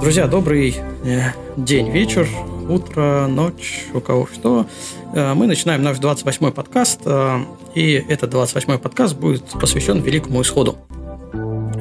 Друзья, 0.00 0.26
добрый 0.26 0.76
э, 1.04 1.30
день, 1.56 1.90
вечер, 1.90 2.28
утро, 2.68 3.26
ночь, 3.28 3.86
у 3.94 4.00
кого 4.00 4.28
что. 4.32 4.66
Э, 5.14 5.34
мы 5.34 5.46
начинаем 5.46 5.82
наш 5.82 5.98
28-й 5.98 6.52
подкаст, 6.52 7.00
э, 7.04 7.38
и 7.74 8.04
этот 8.08 8.32
28-й 8.34 8.78
подкаст 8.78 9.16
будет 9.16 9.44
посвящен 9.58 10.00
Великому 10.02 10.42
Исходу. 10.42 10.76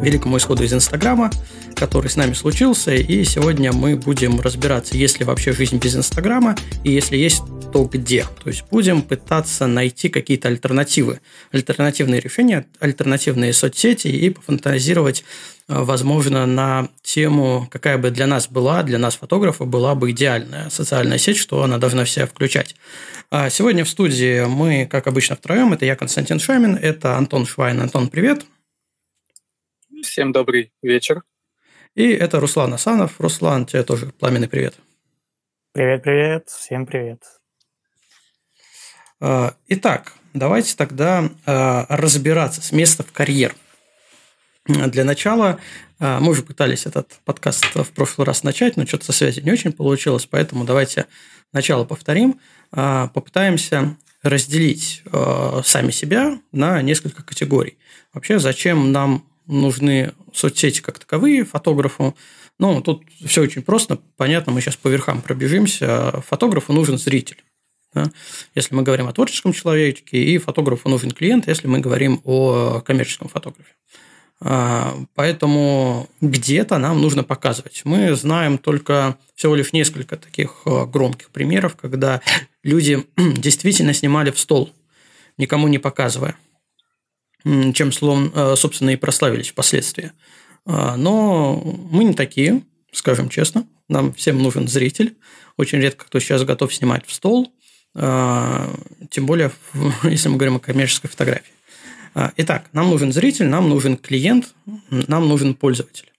Великому 0.01 0.37
Исходу 0.37 0.63
из 0.63 0.73
Инстаграма, 0.73 1.29
который 1.75 2.09
с 2.09 2.15
нами 2.15 2.33
случился, 2.33 2.93
и 2.93 3.23
сегодня 3.25 3.73
мы 3.73 3.95
будем 3.95 4.39
разбираться, 4.39 4.95
есть 4.95 5.19
ли 5.19 5.25
вообще 5.25 5.51
жизнь 5.51 5.77
без 5.77 5.95
Инстаграма, 5.95 6.55
и 6.83 6.91
если 6.91 7.17
есть, 7.17 7.43
то 7.75 7.83
где. 7.83 8.23
То 8.41 8.47
есть 8.47 8.63
будем 8.71 9.01
пытаться 9.01 9.67
найти 9.67 10.07
какие-то 10.07 10.47
альтернативы, 10.47 11.19
альтернативные 11.51 12.21
решения, 12.21 12.65
альтернативные 12.79 13.51
соцсети 13.51 14.07
и 14.07 14.29
пофантазировать, 14.29 15.25
э, 15.67 15.83
возможно, 15.83 16.45
на 16.45 16.87
тему, 17.01 17.67
какая 17.69 17.97
бы 17.97 18.11
для 18.11 18.27
нас 18.27 18.47
была, 18.47 18.81
для 18.83 18.97
нас 18.97 19.17
фотографа 19.17 19.65
была 19.65 19.93
бы 19.93 20.11
идеальная 20.11 20.69
социальная 20.69 21.17
сеть, 21.17 21.35
что 21.35 21.63
она 21.63 21.77
должна 21.77 22.05
все 22.05 22.27
включать. 22.27 22.77
А 23.29 23.49
сегодня 23.49 23.83
в 23.83 23.89
студии 23.89 24.45
мы, 24.45 24.87
как 24.89 25.07
обычно, 25.07 25.35
втроем. 25.35 25.73
Это 25.73 25.83
я, 25.83 25.97
Константин 25.97 26.39
Шамин, 26.39 26.77
это 26.77 27.17
Антон 27.17 27.45
Швайн. 27.45 27.81
Антон, 27.81 28.07
привет. 28.07 28.45
Всем 30.01 30.31
добрый 30.31 30.71
вечер. 30.81 31.23
И 31.93 32.07
это 32.07 32.39
Руслан 32.39 32.73
Асанов. 32.73 33.19
Руслан, 33.19 33.65
тебе 33.65 33.83
тоже 33.83 34.13
пламенный 34.17 34.47
привет. 34.47 34.75
Привет-привет, 35.73 36.47
всем 36.47 36.85
привет. 36.85 37.19
А, 39.27 39.55
итак, 39.67 40.13
давайте 40.35 40.75
тогда 40.75 41.31
а, 41.47 41.87
разбираться 41.89 42.61
с 42.61 42.71
места 42.71 43.01
в 43.01 43.11
карьер. 43.11 43.55
Для 44.67 45.03
начала 45.03 45.57
а, 45.97 46.19
мы 46.19 46.29
уже 46.29 46.43
пытались 46.43 46.85
этот 46.85 47.11
подкаст 47.25 47.65
в 47.73 47.89
прошлый 47.89 48.27
раз 48.27 48.43
начать, 48.43 48.77
но 48.77 48.85
что-то 48.85 49.05
со 49.05 49.13
связи 49.13 49.39
не 49.39 49.51
очень 49.51 49.71
получилось, 49.71 50.27
поэтому 50.29 50.63
давайте 50.63 51.07
начало 51.53 51.85
повторим. 51.85 52.39
Попытаемся 52.69 53.97
разделить 54.21 55.01
сами 55.63 55.89
себя 55.89 56.39
на 56.51 56.83
несколько 56.83 57.23
категорий. 57.23 57.79
Вообще, 58.13 58.37
зачем 58.37 58.91
нам 58.91 59.25
нужны 59.47 60.13
соцсети 60.33 60.81
как 60.81 60.99
таковые 60.99 61.45
фотографу? 61.45 62.15
Ну, 62.59 62.79
тут 62.81 63.03
все 63.25 63.41
очень 63.41 63.63
просто, 63.63 63.99
понятно, 64.17 64.51
мы 64.51 64.61
сейчас 64.61 64.75
по 64.75 64.87
верхам 64.87 65.23
пробежимся. 65.23 66.21
Фотографу 66.27 66.73
нужен 66.73 66.99
зритель. 66.99 67.43
Да? 67.95 68.11
Если 68.53 68.75
мы 68.75 68.83
говорим 68.83 69.07
о 69.07 69.13
творческом 69.13 69.53
человеке, 69.53 70.17
и 70.17 70.37
фотографу 70.37 70.89
нужен 70.89 71.11
клиент, 71.11 71.47
если 71.47 71.67
мы 71.67 71.79
говорим 71.79 72.21
о 72.25 72.81
коммерческом 72.81 73.29
фотографе. 73.29 73.71
А, 74.41 74.97
поэтому 75.15 76.09
где-то 76.19 76.77
нам 76.77 77.01
нужно 77.01 77.23
показывать. 77.23 77.81
Мы 77.85 78.13
знаем 78.15 78.57
только 78.57 79.17
всего 79.33 79.55
лишь 79.55 79.71
несколько 79.71 80.17
таких 80.17 80.63
а, 80.65 80.85
громких 80.85 81.29
примеров, 81.29 81.77
когда 81.77 82.21
люди 82.61 83.05
действительно 83.17 83.93
снимали 83.93 84.31
в 84.31 84.39
стол, 84.39 84.73
никому 85.37 85.69
не 85.69 85.77
показывая, 85.77 86.35
чем, 87.45 87.91
а, 88.35 88.55
собственно, 88.57 88.89
и 88.89 88.97
прославились 88.97 89.49
впоследствии. 89.49 90.11
Но 90.65 91.61
мы 91.91 92.05
не 92.05 92.13
такие, 92.15 92.63
скажем 92.91 93.29
честно. 93.29 93.67
Нам 93.87 94.13
всем 94.13 94.41
нужен 94.41 94.67
зритель. 94.67 95.15
Очень 95.57 95.79
редко 95.79 96.05
кто 96.05 96.19
сейчас 96.19 96.43
готов 96.43 96.73
снимать 96.73 97.05
в 97.05 97.13
стол. 97.13 97.53
А, 97.95 98.69
тем 99.09 99.25
более, 99.25 99.51
если 100.03 100.29
мы 100.29 100.35
говорим 100.35 100.57
о 100.57 100.59
коммерческой 100.59 101.07
фотографии. 101.07 101.53
А, 102.13 102.33
итак, 102.37 102.65
нам 102.73 102.89
нужен 102.89 103.13
зритель, 103.13 103.47
нам 103.47 103.69
нужен 103.69 103.97
клиент, 103.97 104.53
нам 104.89 105.27
нужен 105.27 105.55
пользователь. 105.55 106.11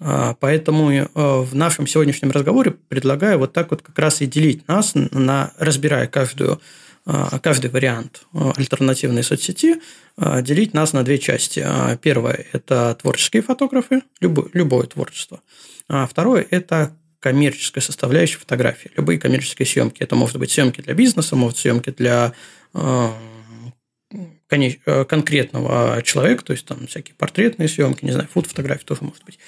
А, 0.00 0.34
поэтому 0.38 0.90
э, 0.90 1.06
в 1.14 1.54
нашем 1.54 1.86
сегодняшнем 1.86 2.30
разговоре 2.30 2.72
предлагаю 2.72 3.38
вот 3.38 3.52
так 3.52 3.70
вот 3.70 3.82
как 3.82 3.98
раз 3.98 4.20
и 4.20 4.26
делить 4.26 4.66
нас, 4.68 4.92
на, 4.94 5.52
разбирая 5.58 6.06
каждую, 6.06 6.60
каждый 7.42 7.70
вариант 7.70 8.22
э, 8.34 8.52
альтернативной 8.56 9.22
соцсети, 9.22 9.80
делить 10.42 10.74
нас 10.74 10.92
на 10.92 11.04
две 11.04 11.18
части. 11.18 11.64
Первое– 12.02 12.46
это 12.52 12.96
творческие 13.00 13.42
фотографы, 13.42 14.02
любое, 14.20 14.48
любое 14.52 14.86
творчество. 14.88 15.40
Второе– 15.88 16.44
это 16.50 16.92
коммерческая 17.20 17.82
составляющая 17.82 18.38
фотографии, 18.38 18.90
любые 18.96 19.18
коммерческие 19.18 19.66
съемки. 19.66 20.02
Это 20.02 20.14
может 20.14 20.38
быть 20.38 20.50
съемки 20.50 20.80
для 20.80 20.94
бизнеса, 20.94 21.36
может 21.36 21.56
быть 21.56 21.60
съемки 21.62 21.90
для 21.90 22.32
э, 22.74 23.08
э, 24.50 25.04
конкретного 25.04 26.02
человека, 26.02 26.44
то 26.44 26.52
есть 26.52 26.64
там 26.66 26.86
всякие 26.86 27.14
портретные 27.16 27.68
съемки, 27.68 28.04
не 28.04 28.12
знаю, 28.12 28.28
фуд-фотографии 28.32 28.84
тоже 28.84 29.02
может 29.02 29.24
быть. 29.24 29.38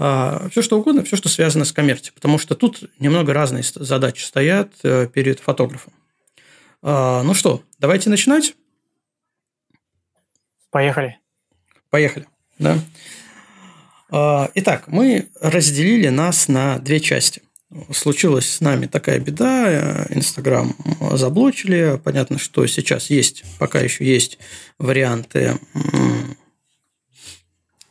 А, 0.00 0.48
все 0.50 0.62
что 0.62 0.78
угодно, 0.78 1.02
все, 1.02 1.16
что 1.16 1.28
связано 1.28 1.64
с 1.64 1.72
коммерцией, 1.72 2.14
потому 2.14 2.38
что 2.38 2.54
тут 2.54 2.88
немного 3.00 3.32
разные 3.32 3.64
задачи 3.64 4.22
стоят 4.22 4.72
э, 4.84 5.08
перед 5.12 5.40
фотографом. 5.40 5.92
А, 6.82 7.24
ну 7.24 7.34
что, 7.34 7.64
давайте 7.80 8.08
начинать. 8.08 8.54
Поехали. 10.70 11.18
Поехали, 11.90 12.26
да. 12.60 12.78
А, 14.10 14.50
итак, 14.54 14.84
мы 14.86 15.28
разделили 15.40 16.08
нас 16.08 16.48
на 16.48 16.78
две 16.78 17.00
части. 17.00 17.42
Случилась 17.92 18.50
с 18.50 18.60
нами 18.60 18.86
такая 18.86 19.20
беда, 19.20 20.06
Инстаграм 20.08 20.74
заблочили. 21.12 22.00
Понятно, 22.02 22.38
что 22.38 22.66
сейчас 22.66 23.10
есть, 23.10 23.44
пока 23.58 23.80
еще 23.80 24.06
есть 24.06 24.38
варианты 24.78 25.58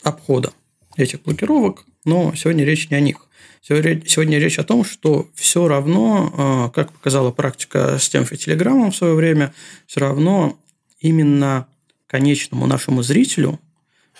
обхода 0.02 0.54
этих 0.96 1.22
блокировок, 1.22 1.86
но 2.06 2.34
сегодня 2.36 2.64
речь 2.64 2.90
не 2.90 2.98
о 2.98 3.02
них. 3.02 3.28
Сегодня 3.62 4.40
речь 4.40 4.58
о 4.58 4.64
том, 4.64 4.84
что 4.84 5.30
все 5.36 5.68
равно, 5.68 6.34
а, 6.38 6.70
как 6.70 6.94
показала 6.94 7.32
практика 7.32 8.00
с 8.00 8.08
тем 8.08 8.26
же 8.26 8.38
Телеграмом 8.38 8.92
в 8.92 8.96
свое 8.96 9.14
время, 9.14 9.54
все 9.86 10.00
равно 10.00 10.58
именно 11.02 11.68
конечному 12.08 12.66
нашему 12.66 13.04
зрителю, 13.04 13.60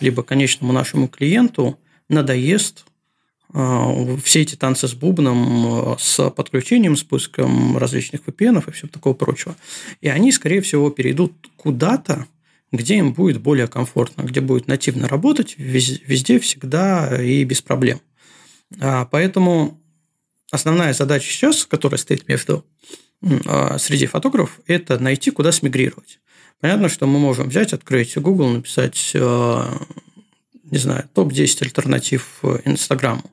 либо 0.02 0.22
конечному 0.22 0.74
нашему 0.74 1.08
клиенту 1.08 1.80
надоест 2.10 2.86
а, 3.54 4.18
все 4.24 4.42
эти 4.42 4.56
танцы 4.56 4.88
с 4.88 4.94
бубном, 4.94 5.94
а, 5.94 5.98
с 6.00 6.30
подключением, 6.32 6.98
спуском 6.98 7.78
различных 7.78 8.22
VPN 8.22 8.64
и 8.68 8.72
всего 8.72 8.90
такого 8.90 9.14
прочего. 9.14 9.56
И 10.02 10.10
они, 10.10 10.32
скорее 10.32 10.62
всего, 10.62 10.90
перейдут 10.90 11.34
куда-то, 11.56 12.28
где 12.72 12.98
им 12.98 13.14
будет 13.14 13.42
более 13.42 13.68
комфортно, 13.68 14.24
где 14.24 14.42
будет 14.42 14.68
нативно 14.68 15.08
работать 15.08 15.56
везде, 15.58 16.40
всегда 16.40 17.22
и 17.22 17.44
без 17.46 17.62
проблем. 17.62 18.02
А, 18.80 19.06
поэтому 19.06 19.80
основная 20.52 20.94
задача 20.94 21.32
сейчас, 21.32 21.66
которая 21.66 21.98
стоит 21.98 22.28
между 22.28 22.66
среди 23.80 24.06
фотографов, 24.06 24.60
это 24.68 25.00
найти, 25.00 25.32
куда 25.32 25.52
смигрировать. 25.52 26.20
Понятно, 26.60 26.88
что 26.88 27.08
мы 27.08 27.18
можем 27.18 27.50
взять, 27.50 27.74
открыть 27.74 28.16
Google, 28.16 28.50
написать 28.50 29.16
не 30.72 30.78
знаю, 30.78 31.10
топ-10 31.14 31.64
альтернатив 31.64 32.40
э, 32.44 32.60
Инстаграму. 32.66 33.24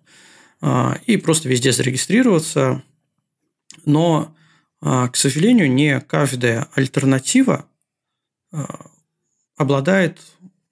А, 0.61 0.99
и 1.07 1.17
просто 1.17 1.49
везде 1.49 1.73
зарегистрироваться. 1.73 2.83
Но, 3.85 4.35
а, 4.81 5.09
к 5.09 5.17
сожалению, 5.17 5.71
не 5.71 6.01
каждая 6.01 6.69
альтернатива 6.75 7.67
а, 8.53 8.87
обладает 9.57 10.21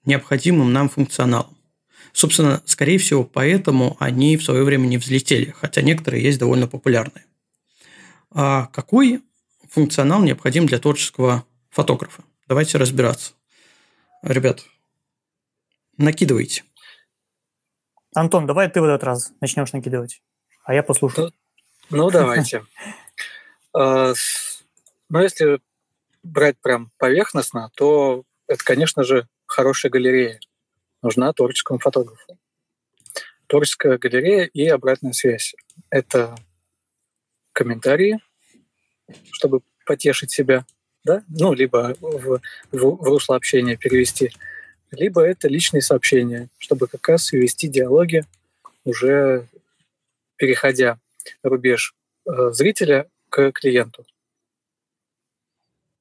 необходимым 0.05 0.73
нам 0.73 0.89
функционалом. 0.89 1.57
Собственно, 2.11 2.61
скорее 2.65 2.97
всего, 2.97 3.23
поэтому 3.23 3.97
они 3.99 4.37
в 4.37 4.43
свое 4.43 4.63
время 4.63 4.87
не 4.87 4.97
взлетели, 4.97 5.53
хотя 5.59 5.81
некоторые 5.81 6.23
есть 6.23 6.39
довольно 6.39 6.67
популярные. 6.67 7.25
А 8.31 8.67
какой 8.67 9.21
функционал 9.69 10.21
необходим 10.21 10.65
для 10.65 10.79
творческого 10.79 11.45
фотографа? 11.69 12.23
Давайте 12.47 12.77
разбираться. 12.77 13.33
Ребят, 14.21 14.65
накидывайте. 15.97 16.63
Антон, 18.15 18.45
давай 18.45 18.69
ты 18.69 18.81
в 18.81 18.83
этот 18.83 19.03
раз 19.03 19.33
начнешь 19.41 19.73
накидывать, 19.73 20.21
а 20.63 20.73
я 20.73 20.83
послушаю. 20.83 21.31
Ну, 21.89 21.97
ну 21.97 22.11
давайте. 22.11 22.65
А, 23.75 24.13
Но 25.09 25.17
ну, 25.17 25.23
если 25.23 25.59
брать 26.21 26.59
прям 26.61 26.91
поверхностно, 26.99 27.71
то 27.73 28.23
это, 28.45 28.63
конечно 28.63 29.03
же, 29.03 29.27
хорошая 29.47 29.91
галерея. 29.91 30.39
Нужна 31.01 31.33
творческому 31.33 31.79
фотографу. 31.79 32.37
Творческая 33.47 33.97
галерея 33.97 34.43
и 34.43 34.67
обратная 34.67 35.13
связь. 35.13 35.55
Это 35.89 36.35
комментарии, 37.51 38.19
чтобы 39.31 39.61
потешить 39.87 40.29
себя, 40.29 40.67
да, 41.03 41.23
ну, 41.27 41.53
либо 41.53 41.95
в, 41.99 42.39
в, 42.39 42.41
в 42.71 43.03
русло 43.03 43.35
общения 43.35 43.75
перевести– 43.75 44.31
либо 44.93 45.21
это 45.21 45.47
личные 45.47 45.81
сообщения, 45.81 46.49
чтобы 46.57 46.87
как 46.87 47.07
раз 47.07 47.31
вести 47.31 47.67
диалоги, 47.67 48.25
уже 48.83 49.47
переходя 50.35 50.99
рубеж 51.41 51.95
э, 52.25 52.51
зрителя 52.51 53.07
к 53.29 53.51
клиенту. 53.51 54.05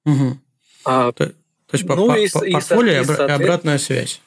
Угу. 0.05 0.39
А, 0.85 1.13
то, 1.13 1.29
то 1.29 1.35
есть 1.73 1.85
ну, 1.85 2.09
по, 2.09 2.19
и, 2.19 2.29
по, 2.29 2.45
и, 2.45 2.53
портфолио 2.53 3.03
и, 3.03 3.31
обратная 3.31 3.79
связь. 3.79 4.21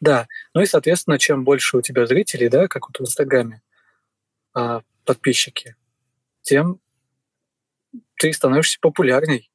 Да, 0.00 0.28
ну 0.54 0.60
и, 0.60 0.66
соответственно, 0.66 1.18
чем 1.18 1.44
больше 1.44 1.76
у 1.76 1.82
тебя 1.82 2.06
зрителей, 2.06 2.48
да, 2.48 2.68
как 2.68 2.88
вот 2.88 2.98
в 2.98 3.02
Инстаграме, 3.02 3.62
а, 4.54 4.82
подписчики, 5.04 5.74
тем 6.42 6.80
ты 8.16 8.32
становишься 8.32 8.78
популярней. 8.80 9.50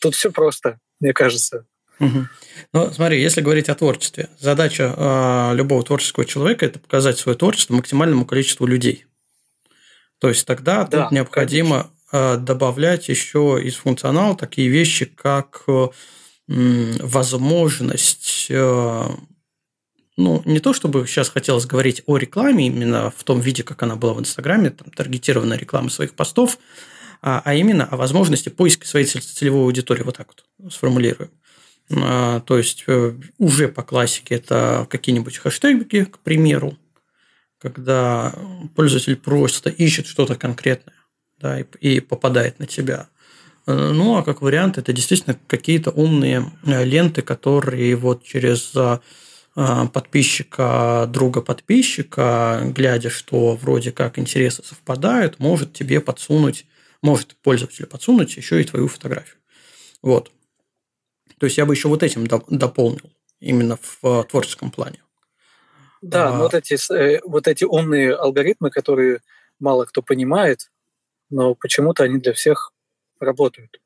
Тут 0.00 0.14
все 0.14 0.30
просто, 0.30 0.78
мне 1.00 1.12
кажется. 1.12 1.66
Угу. 2.00 2.28
Ну, 2.72 2.92
смотри, 2.92 3.20
если 3.20 3.40
говорить 3.40 3.68
о 3.68 3.74
творчестве, 3.74 4.28
задача 4.38 4.94
э, 4.96 5.54
любого 5.54 5.82
творческого 5.82 6.24
человека– 6.24 6.66
это 6.66 6.78
показать 6.78 7.18
свое 7.18 7.36
творчество 7.36 7.74
максимальному 7.74 8.24
количеству 8.24 8.66
людей. 8.66 9.06
То 10.18 10.28
есть 10.28 10.46
тогда 10.46 10.84
да, 10.84 11.04
тут 11.04 11.12
необходимо 11.12 11.90
конечно. 12.10 12.38
добавлять 12.38 13.08
еще 13.08 13.60
из 13.62 13.76
функционала 13.76 14.36
такие 14.36 14.68
вещи, 14.68 15.04
как 15.06 15.64
возможность, 16.48 18.46
э, 18.48 19.08
ну, 20.16 20.42
не 20.46 20.60
то 20.60 20.72
чтобы 20.72 21.06
сейчас 21.06 21.28
хотелось 21.28 21.66
говорить 21.66 22.02
о 22.06 22.16
рекламе 22.16 22.68
именно 22.68 23.12
в 23.14 23.22
том 23.22 23.40
виде, 23.40 23.62
как 23.62 23.82
она 23.82 23.96
была 23.96 24.14
в 24.14 24.20
Инстаграме, 24.20 24.70
там, 24.70 24.90
таргетированная 24.90 25.58
реклама 25.58 25.90
своих 25.90 26.14
постов, 26.14 26.58
а, 27.20 27.42
а 27.44 27.54
именно 27.54 27.84
о 27.84 27.98
возможности 27.98 28.48
поиска 28.48 28.86
своей 28.86 29.04
целевой 29.04 29.64
аудитории, 29.64 30.02
вот 30.02 30.16
так 30.16 30.28
вот 30.28 30.72
сформулируем. 30.72 31.30
А, 31.90 32.40
то 32.40 32.58
есть 32.58 32.84
э, 32.86 33.14
уже 33.38 33.68
по 33.68 33.82
классике 33.82 34.34
это 34.34 34.86
какие-нибудь 34.90 35.38
хэштеги, 35.38 36.04
к 36.04 36.18
примеру, 36.18 36.76
когда 37.58 38.34
пользователь 38.74 39.16
просто 39.16 39.70
ищет 39.70 40.06
что-то 40.06 40.34
конкретное 40.34 40.94
да, 41.40 41.60
и, 41.60 42.00
попадает 42.00 42.58
на 42.58 42.66
тебя. 42.66 43.08
Э, 43.66 43.92
ну, 43.92 44.16
а 44.16 44.22
как 44.22 44.42
вариант, 44.42 44.76
это 44.76 44.92
действительно 44.92 45.38
какие-то 45.46 45.90
умные 45.90 46.50
э, 46.64 46.84
ленты, 46.84 47.22
которые 47.22 47.96
вот 47.96 48.22
через 48.22 48.72
э, 48.74 48.98
подписчика, 49.54 51.08
друга 51.08 51.40
подписчика, 51.40 52.62
глядя, 52.64 53.10
что 53.10 53.56
вроде 53.56 53.92
как 53.92 54.18
интересы 54.18 54.62
совпадают, 54.62 55.40
может 55.40 55.72
тебе 55.72 56.00
подсунуть, 56.00 56.66
может 57.02 57.34
пользователю 57.42 57.86
подсунуть 57.86 58.36
еще 58.36 58.60
и 58.60 58.64
твою 58.64 58.88
фотографию. 58.88 59.36
Вот. 60.02 60.30
То 61.38 61.46
есть 61.46 61.58
я 61.58 61.66
бы 61.66 61.74
еще 61.74 61.88
вот 61.88 62.02
этим 62.02 62.26
дополнил 62.26 63.10
именно 63.40 63.78
в 63.80 64.24
творческом 64.24 64.70
плане. 64.70 65.02
Да, 66.02 66.28
а... 66.28 66.38
вот 66.38 66.54
эти, 66.54 66.76
вот 67.26 67.48
эти 67.48 67.64
умные 67.64 68.14
алгоритмы, 68.14 68.70
которые 68.70 69.20
мало 69.58 69.84
кто 69.84 70.02
понимает, 70.02 70.70
но 71.30 71.54
почему-то 71.54 72.04
они 72.04 72.18
для 72.18 72.32
всех 72.32 72.72
работают, 73.20 73.80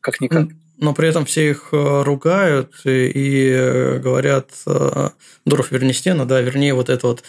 как 0.00 0.20
никак. 0.20 0.48
Но 0.76 0.92
при 0.92 1.08
этом 1.08 1.24
все 1.24 1.50
их 1.50 1.68
э, 1.70 2.02
ругают 2.02 2.80
и, 2.84 3.06
и 3.06 3.48
э, 3.48 3.98
говорят 4.00 4.50
э, 4.66 5.10
Дуров 5.44 5.70
верни 5.70 5.92
стену, 5.92 6.26
да, 6.26 6.40
вернее 6.40 6.74
вот 6.74 6.88
эту 6.88 7.08
вот 7.08 7.22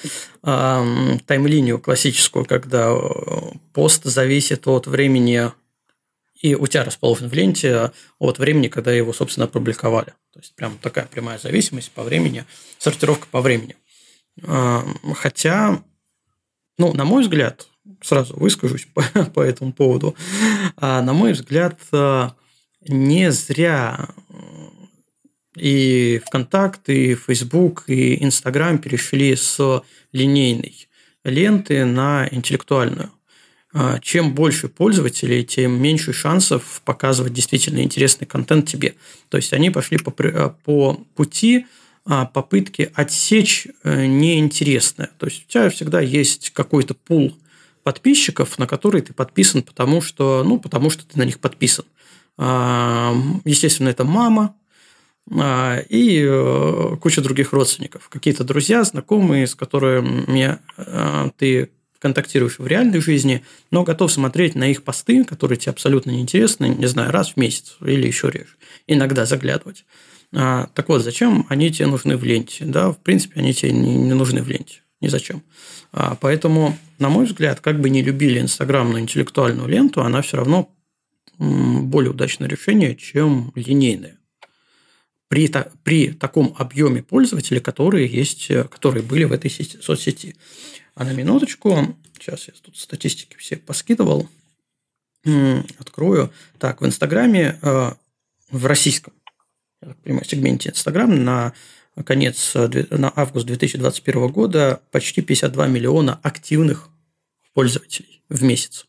э, 0.44 1.18
тайм-линию 1.28 1.80
классическую, 1.80 2.46
когда 2.46 2.92
пост 3.72 4.04
зависит 4.06 4.68
от 4.68 4.88
времени 4.88 5.52
и 6.42 6.56
у 6.56 6.68
тебя 6.68 6.84
расположен 6.84 7.30
в 7.30 7.34
ленте 7.34 7.92
от 8.20 8.40
времени, 8.40 8.68
когда 8.68 8.92
его, 8.92 9.14
собственно, 9.14 9.46
опубликовали. 9.46 10.14
То 10.34 10.40
есть, 10.40 10.56
прям 10.56 10.78
такая 10.78 11.06
прямая 11.06 11.38
зависимость 11.38 11.92
по 11.92 12.04
времени, 12.04 12.46
сортировка 12.78 13.28
по 13.32 13.42
времени. 13.42 13.76
Хотя, 15.16 15.82
ну, 16.78 16.94
на 16.94 17.06
мой 17.06 17.24
взгляд, 17.24 17.68
сразу 18.02 18.36
выскажусь 18.38 18.88
по, 18.94 19.04
по 19.34 19.42
этому 19.42 19.74
поводу. 19.74 20.16
А, 20.78 21.02
на 21.02 21.14
мой 21.14 21.34
взгляд, 21.34 21.80
э, 21.92 22.30
не 22.88 23.32
зря 23.32 24.10
и 25.56 26.22
ВКонтакт, 26.28 26.90
и 26.90 27.16
Facebook, 27.16 27.86
и 27.88 28.24
Инстаграм 28.24 28.78
перешли 28.78 29.36
с 29.36 29.84
линейной 30.12 30.88
ленты 31.24 31.86
на 31.86 32.28
интеллектуальную. 32.30 33.12
А, 33.78 34.00
чем 34.00 34.34
больше 34.34 34.70
пользователей, 34.70 35.44
тем 35.44 35.82
меньше 35.82 36.14
шансов 36.14 36.82
показывать 36.86 37.34
действительно 37.34 37.82
интересный 37.82 38.26
контент 38.26 38.70
тебе. 38.70 38.96
То 39.28 39.36
есть 39.36 39.52
они 39.52 39.70
пошли 39.70 39.98
по, 39.98 40.14
э, 40.24 40.50
по 40.64 40.94
пути 41.14 41.66
а, 42.06 42.26
попытки 42.26 42.90
отсечь 42.96 43.68
э, 43.84 44.06
неинтересное. 44.06 45.10
То 45.20 45.26
есть 45.26 45.44
у 45.46 45.52
тебя 45.52 45.70
всегда 45.70 46.00
есть 46.00 46.52
какой-то 46.52 46.94
пул 46.94 47.38
подписчиков, 47.84 48.58
на 48.60 48.66
которые 48.66 49.02
ты 49.02 49.12
подписан, 49.12 49.62
потому 49.62 50.00
что, 50.00 50.46
ну, 50.46 50.58
потому 50.58 50.90
что 50.90 51.06
ты 51.06 51.20
на 51.20 51.24
них 51.24 51.42
подписан. 51.42 51.84
А, 52.38 53.14
естественно, 53.44 53.90
это 53.90 54.06
мама 54.06 54.56
а, 55.38 55.80
и 55.90 56.24
э, 56.26 56.96
куча 57.02 57.22
других 57.22 57.52
родственников. 57.52 58.08
Какие-то 58.08 58.46
друзья, 58.46 58.86
знакомые, 58.86 59.48
с 59.48 59.54
которыми 59.54 60.60
а, 60.78 61.30
ты 61.38 61.72
контактируешь 62.06 62.60
в 62.60 62.68
реальной 62.68 63.02
жизни, 63.02 63.44
но 63.72 63.84
готов 63.84 64.12
смотреть 64.12 64.54
на 64.54 64.70
их 64.70 64.84
посты, 64.84 65.24
которые 65.24 65.58
тебе 65.58 65.72
абсолютно 65.72 66.12
неинтересны, 66.12 66.66
не 66.66 66.86
знаю, 66.86 67.12
раз 67.12 67.32
в 67.32 67.38
месяц 67.38 67.78
или 67.82 68.06
еще 68.06 68.30
реже. 68.30 68.58
Иногда 68.86 69.26
заглядывать. 69.26 69.86
Так 70.32 70.86
вот, 70.88 71.02
зачем 71.02 71.48
они 71.50 71.72
тебе 71.72 71.88
нужны 71.88 72.16
в 72.16 72.24
ленте? 72.24 72.64
Да, 72.66 72.92
в 72.92 73.00
принципе, 73.00 73.40
они 73.40 73.56
тебе 73.56 73.72
не 73.72 74.14
нужны 74.14 74.44
в 74.44 74.48
ленте. 74.48 74.82
Ни 75.02 75.08
зачем. 75.08 75.42
А, 75.92 76.16
поэтому, 76.22 76.78
на 77.00 77.10
мой 77.10 77.26
взгляд, 77.26 77.60
как 77.60 77.82
бы 77.82 77.90
не 77.90 78.04
любили 78.04 78.40
инстаграмную 78.40 79.02
интеллектуальную 79.02 79.68
ленту, 79.68 80.04
она 80.04 80.22
все 80.22 80.38
равно 80.38 80.70
более 81.40 82.12
удачное 82.12 82.48
решение, 82.48 82.96
чем 82.96 83.52
линейная. 83.56 84.20
При, 85.28 85.52
при 85.84 86.12
таком 86.12 86.54
объеме 86.60 87.02
пользователей, 87.02 87.62
которые, 87.62 88.08
есть, 88.08 88.52
которые 88.70 89.02
были 89.02 89.24
в 89.24 89.32
этой 89.32 89.50
сети, 89.50 89.80
соцсети. 89.82 90.36
А 90.96 91.04
на 91.04 91.12
минуточку, 91.12 91.96
сейчас 92.14 92.48
я 92.48 92.54
тут 92.62 92.78
статистики 92.78 93.36
все 93.38 93.58
поскидывал, 93.58 94.30
открою. 95.78 96.32
Так, 96.58 96.82
в 96.82 96.86
Инстаграме, 96.86 97.60
э, 97.62 97.92
в 98.52 98.66
российском, 98.66 99.14
я 99.82 99.90
так 99.90 99.98
понимаю, 99.98 100.26
сегменте 100.26 100.70
Инстаграм 100.70 101.24
на 101.24 101.54
конец, 102.06 102.54
э, 102.56 102.86
на 102.92 103.12
август 103.14 103.46
2021 103.46 104.28
года 104.30 104.82
почти 104.92 105.22
52 105.22 105.68
миллиона 105.68 106.20
активных 106.24 106.90
пользователей 107.54 108.24
в 108.30 108.44
месяц. 108.44 108.86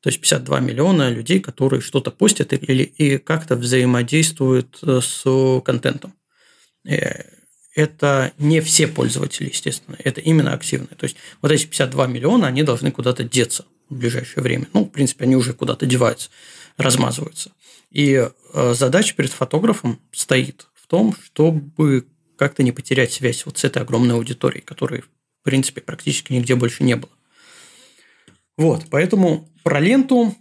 То 0.00 0.10
есть 0.10 0.20
52 0.20 0.60
миллиона 0.60 1.10
людей, 1.10 1.40
которые 1.40 1.80
что-то 1.80 2.12
постят 2.12 2.52
или 2.52 2.84
и 2.84 3.18
как-то 3.18 3.56
взаимодействуют 3.56 4.78
э, 4.82 5.00
с 5.02 5.24
контентом. 5.64 6.14
Э, 7.74 7.82
это 7.82 8.32
не 8.38 8.60
все 8.60 8.86
пользователи, 8.86 9.48
естественно, 9.48 9.96
это 10.02 10.20
именно 10.20 10.52
активные. 10.52 10.96
То 10.96 11.04
есть 11.04 11.16
вот 11.42 11.52
эти 11.52 11.66
52 11.66 12.06
миллиона, 12.06 12.46
они 12.46 12.62
должны 12.62 12.90
куда-то 12.90 13.24
деться 13.24 13.64
в 13.88 13.96
ближайшее 13.96 14.42
время. 14.42 14.68
Ну, 14.72 14.84
в 14.84 14.90
принципе, 14.90 15.24
они 15.24 15.36
уже 15.36 15.52
куда-то 15.52 15.86
деваются, 15.86 16.30
размазываются. 16.76 17.52
И 17.90 18.28
задача 18.52 19.14
перед 19.14 19.32
фотографом 19.32 20.00
стоит 20.12 20.68
том, 20.88 21.14
чтобы 21.22 22.08
как-то 22.36 22.62
не 22.62 22.72
потерять 22.72 23.12
связь 23.12 23.46
вот 23.46 23.58
с 23.58 23.64
этой 23.64 23.82
огромной 23.82 24.16
аудиторией, 24.16 24.62
которой, 24.62 25.02
в 25.02 25.08
принципе, 25.42 25.80
практически 25.80 26.32
нигде 26.32 26.56
больше 26.56 26.82
не 26.82 26.96
было. 26.96 27.12
Вот, 28.56 28.86
поэтому 28.90 29.48
про 29.62 29.78
ленту 29.78 30.34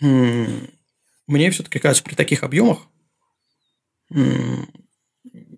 мне 0.00 1.50
все-таки 1.50 1.78
кажется, 1.78 2.04
при 2.04 2.14
таких 2.14 2.42
объемах 2.42 2.80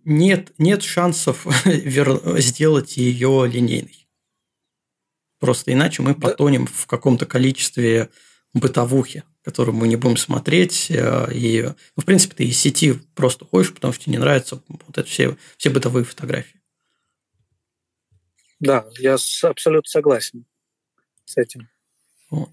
нет, 0.06 0.52
нет 0.58 0.82
шансов 0.82 1.46
сделать 1.66 2.96
ее 2.96 3.46
линейной. 3.46 4.08
Просто 5.38 5.72
иначе 5.72 6.02
мы 6.02 6.14
потонем 6.14 6.66
в 6.66 6.86
каком-то 6.86 7.26
количестве 7.26 8.08
бытовухи 8.54 9.24
которую 9.46 9.76
мы 9.76 9.86
не 9.86 9.94
будем 9.94 10.16
смотреть. 10.16 10.90
Э, 10.90 11.32
и, 11.32 11.62
ну, 11.62 12.02
в 12.02 12.04
принципе, 12.04 12.34
ты 12.34 12.44
из 12.46 12.58
сети 12.58 12.94
просто 13.14 13.44
ходишь, 13.44 13.72
потому 13.72 13.92
что 13.92 14.02
тебе 14.02 14.14
не 14.14 14.18
нравятся 14.18 14.60
вот 14.66 14.98
это 14.98 15.08
все, 15.08 15.36
все 15.56 15.70
бытовые 15.70 16.04
фотографии. 16.04 16.60
Да, 18.58 18.86
я 18.98 19.14
абсолютно 19.14 19.88
согласен 19.88 20.44
с 21.26 21.36
этим. 21.36 21.68
Вот. 22.28 22.50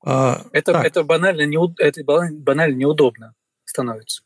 А, 0.00 0.46
это, 0.52 0.80
это, 0.80 1.02
банально 1.02 1.42
это 1.78 2.04
банально 2.04 2.74
неудобно 2.76 3.34
становится. 3.64 4.22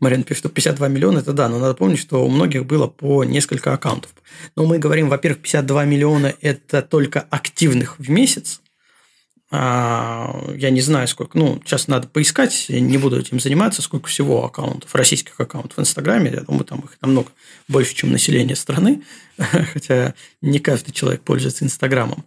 Марина 0.00 0.22
пишет, 0.22 0.40
что 0.40 0.48
52 0.48 0.88
миллиона, 0.88 1.18
это 1.18 1.32
да, 1.32 1.48
но 1.48 1.58
надо 1.58 1.74
помнить, 1.74 1.98
что 1.98 2.24
у 2.24 2.28
многих 2.28 2.66
было 2.66 2.86
по 2.86 3.24
несколько 3.24 3.72
аккаунтов. 3.72 4.10
Но 4.56 4.66
мы 4.66 4.78
говорим, 4.78 5.08
во-первых, 5.08 5.40
52 5.42 5.84
миллиона– 5.84 6.34
это 6.40 6.82
только 6.82 7.20
активных 7.30 7.98
в 7.98 8.10
месяц, 8.10 8.60
а, 9.50 10.44
я 10.56 10.68
не 10.68 10.82
знаю, 10.82 11.08
сколько, 11.08 11.38
ну, 11.38 11.60
сейчас 11.64 11.88
надо 11.88 12.06
поискать, 12.06 12.66
не 12.68 12.98
буду 12.98 13.18
этим 13.18 13.40
заниматься, 13.40 13.80
сколько 13.80 14.08
всего 14.08 14.44
аккаунтов, 14.44 14.94
российских 14.94 15.40
аккаунтов 15.40 15.78
в 15.78 15.80
Инстаграме, 15.80 16.30
я 16.30 16.40
думаю, 16.42 16.64
там 16.64 16.80
их 16.80 16.98
намного 17.00 17.30
больше, 17.66 17.94
чем 17.94 18.12
население 18.12 18.56
страны, 18.56 19.02
хотя 19.72 20.14
не 20.42 20.58
каждый 20.58 20.92
человек 20.92 21.22
пользуется 21.22 21.64
Инстаграмом. 21.64 22.24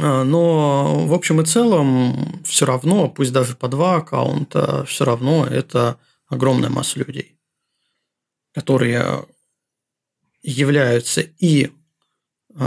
А, 0.00 0.24
но 0.24 1.06
в 1.06 1.12
общем 1.12 1.40
и 1.40 1.44
целом 1.44 2.42
все 2.44 2.66
равно, 2.66 3.08
пусть 3.08 3.32
даже 3.32 3.54
по 3.54 3.68
два 3.68 3.96
аккаунта, 3.96 4.84
все 4.84 5.04
равно 5.04 5.46
это 5.46 5.98
огромная 6.28 6.70
масса 6.70 6.98
людей, 6.98 7.38
которые 8.52 9.24
являются 10.42 11.20
и 11.20 11.70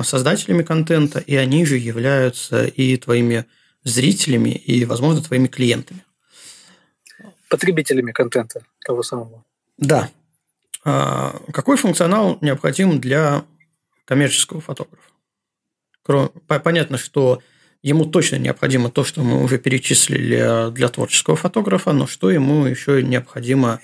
создателями 0.03 0.63
контента, 0.63 1.19
и 1.19 1.35
они 1.35 1.65
же 1.65 1.77
являются 1.77 2.65
и 2.65 2.95
твоими 2.97 3.45
зрителями, 3.83 4.49
и, 4.49 4.85
возможно, 4.85 5.21
твоими 5.21 5.47
клиентами. 5.47 6.03
Потребителями 7.49 8.11
контента 8.11 8.61
того 8.85 9.01
самого. 9.01 9.43
Да. 9.77 10.09
А 10.85 11.41
какой 11.51 11.77
функционал 11.77 12.38
необходим 12.41 12.99
для 12.99 13.45
коммерческого 14.05 14.61
фотографа? 14.61 15.08
Понятно, 16.47 16.97
что 16.97 17.41
ему 17.81 18.05
точно 18.05 18.37
необходимо 18.37 18.89
то, 18.89 19.03
что 19.03 19.21
мы 19.21 19.43
уже 19.43 19.57
перечислили 19.57 20.71
для 20.71 20.89
творческого 20.89 21.35
фотографа, 21.35 21.93
но 21.93 22.07
что 22.07 22.29
ему 22.29 22.65
еще 22.65 23.03
необходимо 23.03 23.79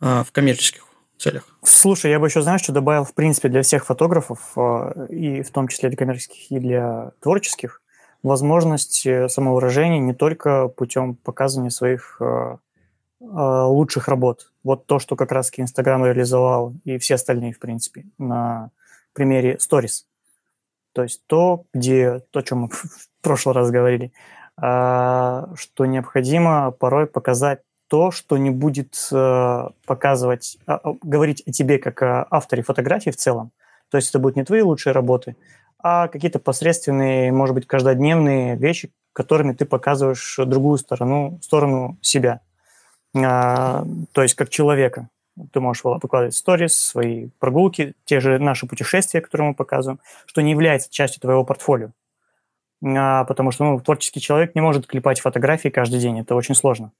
а, 0.00 0.24
в 0.24 0.32
коммерческих 0.32 0.84
целях? 1.18 1.48
Слушай, 1.62 2.10
я 2.10 2.20
бы 2.20 2.26
еще, 2.26 2.42
знаешь, 2.42 2.62
что 2.62 2.72
добавил, 2.72 3.04
в 3.04 3.14
принципе, 3.14 3.48
для 3.48 3.62
всех 3.62 3.86
фотографов, 3.86 4.52
а, 4.56 5.06
и 5.08 5.42
в 5.42 5.50
том 5.50 5.68
числе 5.68 5.88
для 5.88 5.98
коммерческих, 5.98 6.50
и 6.50 6.58
для 6.58 7.12
творческих, 7.20 7.80
возможность 8.22 9.06
э, 9.06 9.28
самовыражения 9.28 9.98
не 9.98 10.14
только 10.14 10.68
путем 10.68 11.14
показывания 11.14 11.70
своих 11.70 12.20
лучших 13.20 14.08
работ. 14.08 14.52
Вот 14.62 14.86
то, 14.86 14.98
что 14.98 15.16
как 15.16 15.32
раз-таки 15.32 15.62
Инстаграм 15.62 16.04
реализовал, 16.04 16.74
и 16.84 16.98
все 16.98 17.14
остальные, 17.14 17.54
в 17.54 17.58
принципе, 17.58 18.04
на 18.18 18.70
примере 19.14 19.56
Stories. 19.56 20.04
То 20.94 21.02
есть 21.02 21.22
то, 21.26 21.64
где, 21.74 22.20
то, 22.30 22.38
о 22.38 22.42
чем 22.42 22.58
мы 22.60 22.68
в 22.68 23.08
прошлый 23.20 23.54
раз 23.54 23.70
говорили, 23.70 24.12
а, 24.56 25.48
что 25.56 25.86
необходимо 25.86 26.70
порой 26.70 27.06
показать 27.06 27.60
то, 27.88 28.10
что 28.10 28.38
не 28.38 28.50
будет 28.50 28.96
э, 29.12 29.68
показывать, 29.86 30.56
а, 30.66 30.80
а, 30.82 30.94
говорить 31.02 31.42
о 31.46 31.52
тебе 31.52 31.78
как 31.78 32.02
о 32.02 32.26
авторе 32.30 32.62
фотографий 32.62 33.10
в 33.10 33.16
целом. 33.16 33.50
То 33.90 33.98
есть 33.98 34.10
это 34.10 34.20
будут 34.20 34.36
не 34.36 34.44
твои 34.44 34.62
лучшие 34.62 34.92
работы, 34.92 35.36
а 35.78 36.08
какие-то 36.08 36.38
посредственные, 36.38 37.30
может 37.32 37.54
быть, 37.54 37.66
каждодневные 37.66 38.56
вещи, 38.56 38.90
которыми 39.12 39.52
ты 39.52 39.64
показываешь 39.64 40.36
другую 40.38 40.78
сторону, 40.78 41.38
сторону 41.42 41.98
себя. 42.00 42.40
То 43.12 43.84
есть 44.16 44.34
как 44.34 44.48
человека. 44.48 45.08
Ты 45.52 45.60
можешь 45.60 45.82
выкладывать 45.84 46.34
сторис, 46.34 46.78
свои 46.78 47.28
прогулки, 47.38 47.94
те 48.04 48.20
же 48.20 48.38
наши 48.38 48.66
путешествия, 48.66 49.20
которые 49.20 49.48
мы 49.48 49.54
показываем, 49.54 50.00
что 50.26 50.40
не 50.42 50.52
является 50.52 50.90
частью 50.90 51.20
твоего 51.20 51.44
портфолио. 51.44 51.90
А, 52.84 53.24
потому 53.24 53.50
что 53.50 53.64
ну, 53.64 53.80
творческий 53.80 54.20
человек 54.20 54.54
не 54.54 54.60
может 54.60 54.86
клепать 54.86 55.20
фотографии 55.20 55.68
каждый 55.68 56.00
день, 56.00 56.20
это 56.20 56.34
очень 56.34 56.54
сложно. 56.54 56.92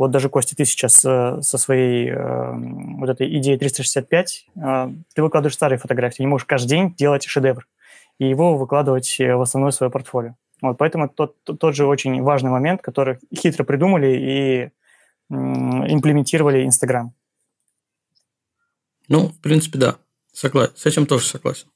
Вот 0.00 0.10
даже, 0.10 0.30
Костя, 0.30 0.56
ты 0.56 0.64
сейчас 0.64 1.04
э, 1.04 1.42
со 1.42 1.58
своей 1.58 2.08
э, 2.10 2.52
вот 2.98 3.10
этой 3.10 3.36
идеей 3.36 3.58
365, 3.58 4.46
э, 4.56 4.90
ты 5.14 5.22
выкладываешь 5.22 5.54
старые 5.54 5.78
фотографии, 5.78 6.22
не 6.22 6.26
можешь 6.26 6.46
каждый 6.46 6.68
день 6.68 6.94
делать 6.94 7.24
шедевр 7.24 7.66
и 8.18 8.26
его 8.26 8.56
выкладывать 8.56 9.18
в 9.18 9.40
основное 9.40 9.72
свое 9.72 9.90
портфолио. 9.90 10.36
Вот, 10.62 10.78
поэтому 10.78 11.08
тот, 11.08 11.36
тот 11.44 11.74
же 11.74 11.86
очень 11.86 12.22
важный 12.22 12.50
момент, 12.50 12.80
который 12.80 13.18
хитро 13.34 13.64
придумали 13.64 14.08
и 14.08 14.70
имплементировали 15.30 16.64
Инстаграм. 16.64 17.12
Ну, 19.10 19.28
в 19.28 19.40
принципе, 19.40 19.76
да. 19.76 19.98
Согласен. 20.32 20.72
С 20.76 20.86
этим 20.86 21.04
тоже 21.04 21.26
согласен. 21.26 21.66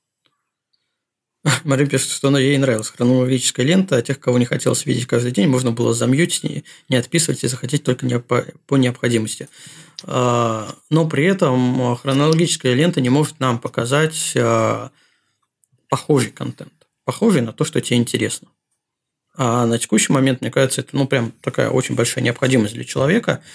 Марин 1.64 1.88
пишет, 1.88 2.10
что 2.10 2.28
она 2.28 2.38
ей 2.38 2.56
нравилась 2.56 2.88
хронологическая 2.88 3.66
лента, 3.66 3.96
а 3.96 4.02
тех, 4.02 4.20
кого 4.20 4.38
не 4.38 4.44
хотелось 4.44 4.86
видеть 4.86 5.06
каждый 5.06 5.32
день, 5.32 5.48
можно 5.48 5.72
было 5.72 5.92
замьютить, 5.92 6.64
не, 6.88 6.96
отписывать 6.96 7.42
и 7.42 7.48
захотеть 7.48 7.82
только 7.82 8.20
по, 8.20 8.46
по 8.66 8.76
необходимости. 8.76 9.48
А, 10.04 10.76
но 10.90 11.08
при 11.08 11.24
этом 11.24 11.96
хронологическая 11.96 12.72
лента 12.72 13.00
не 13.00 13.08
может 13.08 13.40
нам 13.40 13.58
показать 13.58 14.32
а, 14.36 14.92
похожий 15.88 16.30
контент, 16.30 16.72
похожий 17.04 17.42
на 17.42 17.52
то, 17.52 17.64
что 17.64 17.80
тебе 17.80 17.98
интересно. 17.98 18.46
А 19.36 19.66
на 19.66 19.80
текущий 19.80 20.12
момент, 20.12 20.40
мне 20.40 20.52
кажется, 20.52 20.82
это 20.82 20.96
ну, 20.96 21.08
прям 21.08 21.32
такая 21.40 21.68
очень 21.68 21.96
большая 21.96 22.22
необходимость 22.22 22.74
для 22.74 22.84
человека– 22.84 23.42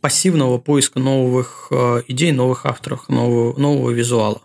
пассивного 0.00 0.58
поиска 0.58 0.98
новых 0.98 1.68
э, 1.70 2.02
идей, 2.08 2.32
новых 2.32 2.66
авторов, 2.66 3.08
нового, 3.08 3.58
нового 3.58 3.90
визуала, 3.90 4.42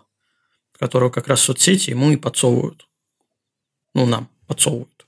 которого 0.78 1.10
как 1.10 1.28
раз 1.28 1.40
соцсети 1.40 1.90
ему 1.90 2.10
и 2.10 2.16
подсовывают. 2.16 2.88
Ну, 3.94 4.06
нам 4.06 4.28
подсовывают. 4.46 5.06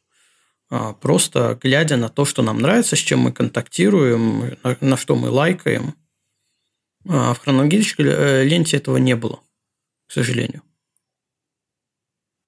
А, 0.71 0.93
просто 0.95 1.59
глядя 1.61 1.97
на 1.97 2.09
то, 2.09 2.25
что 2.25 2.43
нам 2.43 2.59
нравится, 2.59 2.97
с 2.97 2.99
чем 2.99 3.21
мы 3.21 3.33
контактируем, 3.33 4.57
на, 4.63 4.77
на 4.81 4.97
что 4.97 5.17
мы 5.17 5.31
лайкаем. 5.31 5.95
А 7.09 7.35
в 7.35 7.41
хронологической 7.41 8.07
э, 8.07 8.45
ленте 8.45 8.77
этого 8.77 8.97
не 8.97 9.17
было, 9.17 9.41
к 10.07 10.13
сожалению. 10.13 10.63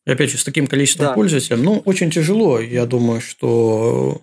И 0.06 0.10
опять 0.10 0.30
же, 0.30 0.38
с 0.38 0.44
таким 0.44 0.66
количеством 0.66 1.06
да. 1.08 1.12
пользователей, 1.14 1.62
ну, 1.62 1.78
очень 1.80 2.10
тяжело. 2.10 2.60
Я 2.60 2.86
думаю, 2.86 3.20
что 3.20 4.22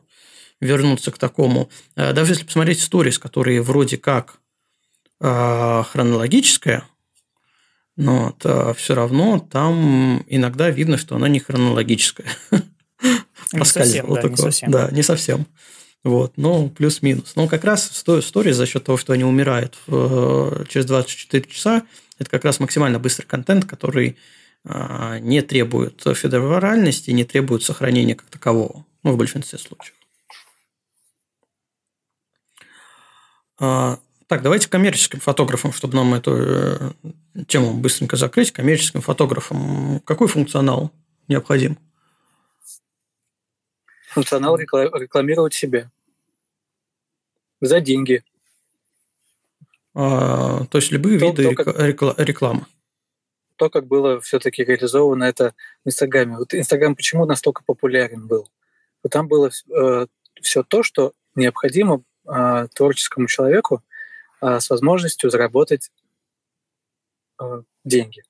вернуться 0.61 1.11
к 1.11 1.17
такому. 1.17 1.69
Э, 1.95 2.13
даже 2.13 2.33
если 2.33 2.45
посмотреть 2.45 2.79
сторис, 2.79 3.19
которые 3.19 3.61
вроде 3.61 3.97
как 3.97 4.35
э, 5.19 5.83
хронологическая, 5.91 6.85
но 7.97 8.33
то 8.39 8.73
все 8.73 8.95
равно 8.95 9.39
там 9.39 10.23
иногда 10.27 10.69
видно, 10.69 10.97
что 10.97 11.15
она 11.15 11.27
не 11.27 11.39
хронологическая. 11.39 12.27
Не 13.53 13.65
совсем, 13.65 14.13
да, 14.13 14.21
не 14.23 14.37
совсем. 14.37 14.71
Да, 14.71 14.89
не 14.91 15.03
совсем. 15.03 15.45
Вот, 16.03 16.33
ну, 16.37 16.69
плюс-минус. 16.69 17.33
Но 17.35 17.47
как 17.47 17.65
раз 17.65 17.91
сторис 17.91 18.55
за 18.55 18.65
счет 18.65 18.85
того, 18.85 18.97
что 18.97 19.11
они 19.11 19.25
умирают 19.25 19.77
через 19.87 20.85
24 20.85 21.43
часа, 21.49 21.83
это 22.17 22.29
как 22.29 22.45
раз 22.45 22.59
максимально 22.59 22.97
быстрый 22.97 23.25
контент, 23.25 23.65
который 23.65 24.17
а, 24.63 25.19
не 25.19 25.41
требует 25.41 26.01
федеральности, 26.01 27.11
не 27.11 27.23
требует 27.23 27.63
сохранения 27.63 28.15
как 28.15 28.29
такового, 28.29 28.85
ну, 29.03 29.11
в 29.11 29.17
большинстве 29.17 29.57
случаев. 29.57 29.95
Так, 33.61 34.41
давайте 34.41 34.69
коммерческим 34.69 35.19
фотографам, 35.19 35.71
чтобы 35.71 35.95
нам 35.95 36.15
эту 36.15 36.35
э, 36.35 36.91
тему 37.47 37.73
быстренько 37.73 38.15
закрыть. 38.15 38.51
Коммерческим 38.51 39.01
фотографам 39.01 39.99
какой 40.05 40.27
функционал 40.27 40.91
необходим? 41.27 41.77
Функционал 44.09 44.57
рекламировать 44.57 45.53
себя 45.53 45.91
за 47.61 47.81
деньги. 47.81 48.23
А, 49.93 50.65
то 50.65 50.77
есть 50.79 50.91
любые 50.91 51.19
то, 51.19 51.27
виды 51.27 51.55
то, 51.55 51.63
как, 51.63 52.17
рекламы. 52.19 52.65
То, 53.57 53.69
как 53.69 53.85
было 53.85 54.19
все-таки 54.21 54.63
реализовано 54.63 55.25
это 55.25 55.53
в 55.85 55.89
Инстаграме. 55.89 56.37
Вот 56.37 56.53
Инстаграм 56.55 56.95
почему 56.95 57.25
настолько 57.25 57.63
популярен 57.63 58.25
был? 58.25 58.49
Вот 59.03 59.11
там 59.11 59.27
было 59.27 59.51
э, 59.69 60.07
все 60.41 60.63
то, 60.63 60.81
что 60.81 61.13
необходимо 61.35 62.03
э, 62.27 62.67
творческому 62.73 63.27
человеку 63.27 63.83
э, 64.41 64.59
с 64.59 64.69
возможностью 64.69 65.29
заработать 65.29 65.91
э, 67.39 67.63
деньги. 67.83 68.23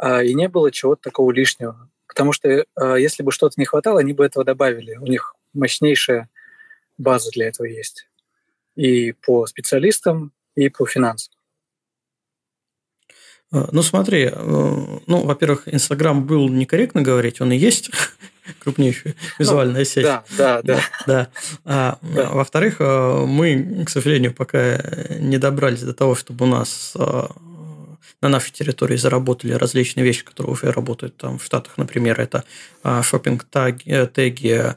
Э, 0.00 0.24
и 0.24 0.34
не 0.34 0.48
было 0.48 0.70
чего-то 0.70 1.02
такого 1.02 1.30
лишнего. 1.32 1.88
Потому 2.06 2.32
что 2.32 2.48
э, 2.48 2.64
если 2.98 3.22
бы 3.22 3.32
что-то 3.32 3.54
не 3.58 3.64
хватало, 3.64 4.00
они 4.00 4.12
бы 4.12 4.24
этого 4.24 4.44
добавили. 4.44 4.96
У 4.96 5.06
них 5.06 5.34
мощнейшая 5.52 6.28
база 6.98 7.30
для 7.30 7.48
этого 7.48 7.66
есть. 7.66 8.08
И 8.76 9.12
по 9.12 9.46
специалистам, 9.46 10.32
и 10.54 10.68
по 10.68 10.86
финансам. 10.86 11.32
Ну, 13.70 13.82
смотри, 13.82 14.30
ну, 14.34 15.20
во-первых, 15.24 15.62
Инстаграм 15.66 16.24
был 16.24 16.48
некорректно 16.48 17.02
говорить, 17.02 17.40
он 17.40 17.52
и 17.52 17.56
есть 17.56 17.90
крупнейшая 18.58 19.14
ну, 19.14 19.28
визуальная 19.38 19.80
ну, 19.80 19.84
сеть. 19.84 20.04
Да, 20.04 20.24
да, 20.36 20.62
да. 20.62 20.80
да. 21.06 21.28
А, 21.64 21.98
да. 22.02 22.30
Во-вторых, 22.30 22.76
э, 22.78 23.24
мы, 23.26 23.84
к 23.84 23.90
сожалению, 23.90 24.34
пока 24.34 24.78
не 25.18 25.38
добрались 25.38 25.82
до 25.82 25.94
того, 25.94 26.14
чтобы 26.14 26.44
у 26.44 26.48
нас 26.48 26.92
э, 26.96 27.26
на 28.20 28.28
нашей 28.28 28.52
территории 28.52 28.96
заработали 28.96 29.52
различные 29.52 30.04
вещи, 30.04 30.24
которые 30.24 30.52
уже 30.52 30.72
работают 30.72 31.16
там 31.16 31.38
в 31.38 31.44
Штатах, 31.44 31.78
например, 31.78 32.20
это 32.20 32.44
э, 32.82 33.02
шопинг-теги, 33.02 34.06
теги, 34.12 34.74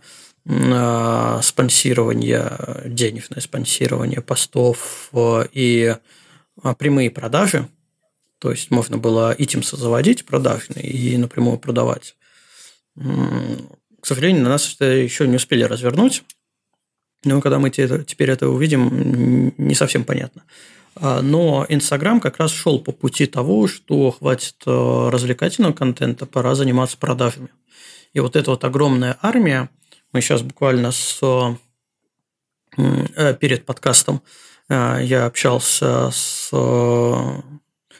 спонсирование, 1.41 2.57
денежное 2.85 3.41
спонсирование 3.41 4.21
постов 4.21 5.11
и 5.51 5.93
прямые 6.77 7.11
продажи. 7.11 7.67
То 8.39 8.51
есть 8.51 8.71
можно 8.71 8.97
было 8.97 9.35
итимсы 9.37 9.77
заводить 9.77 10.25
продажные 10.25 10.85
и 10.85 11.17
напрямую 11.17 11.57
продавать 11.57 12.15
к 14.01 14.05
сожалению, 14.05 14.43
на 14.43 14.49
нас 14.49 14.73
это 14.75 14.85
еще 14.85 15.27
не 15.27 15.35
успели 15.35 15.63
развернуть. 15.63 16.23
Но 17.23 17.41
когда 17.41 17.59
мы 17.59 17.69
теперь 17.69 18.29
это 18.29 18.47
увидим, 18.47 19.53
не 19.57 19.75
совсем 19.75 20.03
понятно. 20.03 20.43
А, 20.95 21.21
но 21.21 21.65
Инстаграм 21.67 22.19
как 22.19 22.37
раз 22.37 22.51
шел 22.51 22.79
по 22.79 22.91
пути 22.91 23.25
того, 23.25 23.67
что 23.67 24.11
хватит 24.11 24.55
э, 24.65 25.09
развлекательного 25.11 25.73
контента, 25.73 26.25
пора 26.25 26.55
заниматься 26.55 26.97
продажами. 26.97 27.49
И 28.13 28.19
вот 28.19 28.35
эта 28.35 28.51
вот 28.51 28.63
огромная 28.63 29.17
армия, 29.21 29.69
мы 30.13 30.21
сейчас 30.21 30.41
буквально 30.41 30.91
с, 30.91 31.19
э, 32.77 33.33
перед 33.35 33.65
подкастом 33.65 34.21
я 34.69 35.25
общался 35.25 36.11
с 36.11 36.51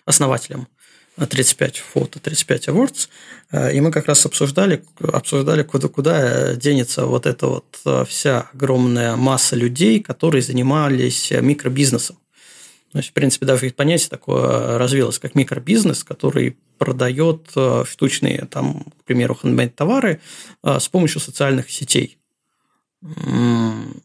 основателем 0.08 0.68
35 1.18 1.78
фото, 1.78 2.20
35 2.20 2.68
awards, 2.70 3.10
и 3.74 3.82
мы 3.82 3.92
как 3.92 4.08
раз 4.08 4.26
обсуждали, 4.26 4.84
обсуждали 5.00 5.64
куда, 5.64 5.88
куда 5.88 6.56
денется 6.56 7.06
вот 7.06 7.26
эта 7.26 7.48
вот 7.48 8.08
вся 8.08 8.50
огромная 8.54 9.16
масса 9.16 9.56
людей, 9.56 10.00
которые 10.00 10.42
занимались 10.42 11.32
микробизнесом. 11.32 12.18
То 12.92 13.00
есть, 13.00 13.10
в 13.10 13.14
принципе, 13.14 13.46
даже 13.46 13.70
понятие 13.72 14.10
такое 14.10 14.78
развилось, 14.78 15.20
как 15.20 15.36
микробизнес, 15.36 16.04
который 16.04 16.58
продает 16.78 17.52
штучные, 17.86 18.48
там, 18.50 18.86
к 19.02 19.04
примеру, 19.04 19.36
хендмейд 19.36 19.76
товары 19.76 20.22
с 20.64 20.88
помощью 20.88 21.20
социальных 21.20 21.72
сетей 21.72 22.17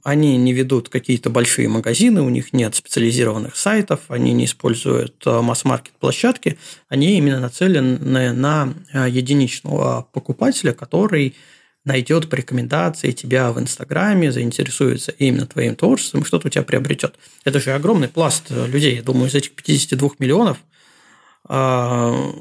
они 0.03 0.37
не 0.37 0.53
ведут 0.53 0.89
какие-то 0.91 1.31
большие 1.31 1.69
магазины, 1.69 2.21
у 2.21 2.29
них 2.29 2.53
нет 2.53 2.75
специализированных 2.75 3.57
сайтов, 3.57 4.01
они 4.09 4.33
не 4.33 4.45
используют 4.45 5.23
э, 5.27 5.41
масс-маркет 5.41 5.95
площадки, 5.95 6.59
они 6.89 7.17
именно 7.17 7.41
нацелены 7.41 8.33
на 8.33 8.75
э, 8.93 9.09
единичного 9.09 10.07
покупателя, 10.13 10.73
который 10.73 11.35
найдет 11.85 12.29
по 12.29 12.35
рекомендации 12.35 13.13
тебя 13.13 13.51
в 13.51 13.59
Инстаграме, 13.59 14.31
заинтересуется 14.31 15.11
именно 15.13 15.47
твоим 15.47 15.75
творчеством, 15.75 16.25
что-то 16.25 16.49
у 16.49 16.51
тебя 16.51 16.63
приобретет. 16.63 17.17
Это 17.45 17.61
же 17.61 17.73
огромный 17.73 18.09
пласт 18.09 18.47
э, 18.51 18.67
людей. 18.67 18.97
Я 18.97 19.03
думаю, 19.03 19.29
из 19.29 19.35
этих 19.35 19.55
52 19.55 20.11
миллионов 20.19 20.59
а, 21.45 22.35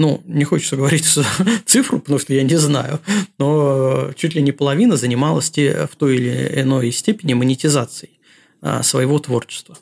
ну, 0.00 0.22
не 0.24 0.44
хочется 0.44 0.76
говорить 0.76 1.04
цифру, 1.66 2.00
потому 2.00 2.18
что 2.18 2.32
я 2.32 2.42
не 2.42 2.56
знаю, 2.56 3.00
но 3.36 4.12
чуть 4.16 4.34
ли 4.34 4.40
не 4.40 4.50
половина 4.50 4.96
занималась 4.96 5.50
в 5.50 5.88
той 5.98 6.16
или 6.16 6.62
иной 6.62 6.90
степени 6.90 7.34
монетизацией 7.34 8.18
а, 8.62 8.82
своего 8.82 9.18
творчества. 9.18 9.76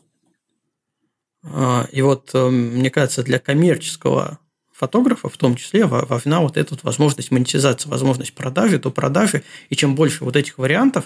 А, 1.45 1.87
и 1.93 2.03
вот, 2.03 2.31
э, 2.35 2.49
мне 2.49 2.91
кажется, 2.91 3.23
для 3.23 3.39
коммерческого 3.39 4.41
фотографа 4.73 5.29
в 5.29 5.37
том 5.37 5.55
числе 5.55 5.87
важна 5.87 6.41
вот 6.41 6.57
эта 6.57 6.77
возможность 6.83 7.31
монетизации, 7.31 7.89
возможность 7.89 8.35
продажи, 8.35 8.81
то 8.81 8.91
продажи. 8.91 9.45
И 9.71 9.77
чем 9.77 9.95
больше 9.95 10.25
вот 10.25 10.35
этих 10.35 10.59
вариантов, 10.59 11.05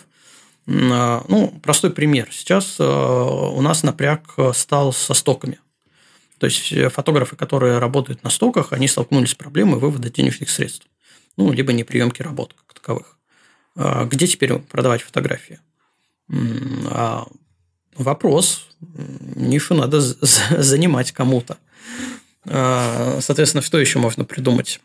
а, 0.66 1.22
ну, 1.28 1.48
простой 1.62 1.90
пример. 1.90 2.28
Сейчас 2.32 2.76
э, 2.78 2.82
у 2.82 3.60
нас 3.60 3.82
напряг 3.82 4.34
стал 4.54 4.94
со 4.94 5.12
стоками– 5.12 5.60
то 6.42 6.46
есть 6.46 6.72
э, 6.72 6.88
фотографы, 6.88 7.36
которые 7.36 7.78
работают 7.78 8.24
на 8.24 8.30
стоках, 8.30 8.72
они 8.72 8.88
столкнулись 8.88 9.30
с 9.30 9.34
проблемой 9.36 9.78
вывода 9.78 10.10
денежных 10.10 10.50
средств. 10.50 10.88
Ну, 11.36 11.52
либо 11.52 11.72
неприемки 11.72 12.20
работ 12.20 12.56
как 12.58 12.74
таковых. 12.74 13.16
А 13.76 14.06
где 14.06 14.26
теперь 14.26 14.58
продавать 14.58 15.02
фотографии? 15.02 15.60
А 16.90 17.28
вопрос. 17.94 18.66
Нишу 18.80 19.76
надо 19.76 20.00
занимать 20.00 21.12
кому-то. 21.12 21.58
А, 22.44 23.20
соответственно, 23.20 23.62
что 23.62 23.78
еще 23.78 24.00
можно 24.00 24.24
придумать 24.24 24.80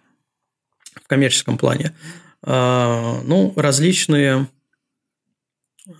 в 0.93 1.07
коммерческом 1.07 1.57
плане? 1.57 1.95
Ну, 2.43 3.53
различные 3.55 4.47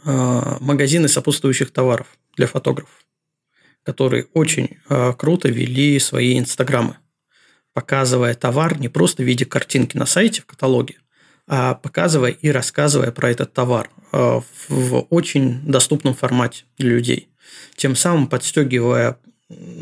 магазины 0.05 1.07
сопутствующих 1.07 1.71
товаров 1.71 2.15
для 2.35 2.45
фотографов 2.45 2.93
которые 3.87 4.27
очень 4.33 4.71
э, 4.89 5.13
круто 5.17 5.47
вели 5.47 5.97
свои 5.97 6.37
инстаграмы, 6.37 6.97
показывая 7.73 8.33
товар 8.33 8.77
не 8.77 8.89
просто 8.89 9.23
в 9.23 9.25
виде 9.25 9.45
картинки 9.45 9.95
на 9.95 10.05
сайте 10.05 10.41
в 10.41 10.45
каталоге, 10.45 10.95
а 11.47 11.73
показывая 11.73 12.31
и 12.31 12.49
рассказывая 12.49 13.11
про 13.11 13.31
этот 13.31 13.53
товар 13.53 13.89
э, 14.11 14.41
в 14.67 15.07
очень 15.09 15.61
доступном 15.61 16.15
формате 16.15 16.65
для 16.77 16.89
людей. 16.89 17.29
Тем 17.77 17.95
самым 17.95 18.27
подстегивая 18.27 19.19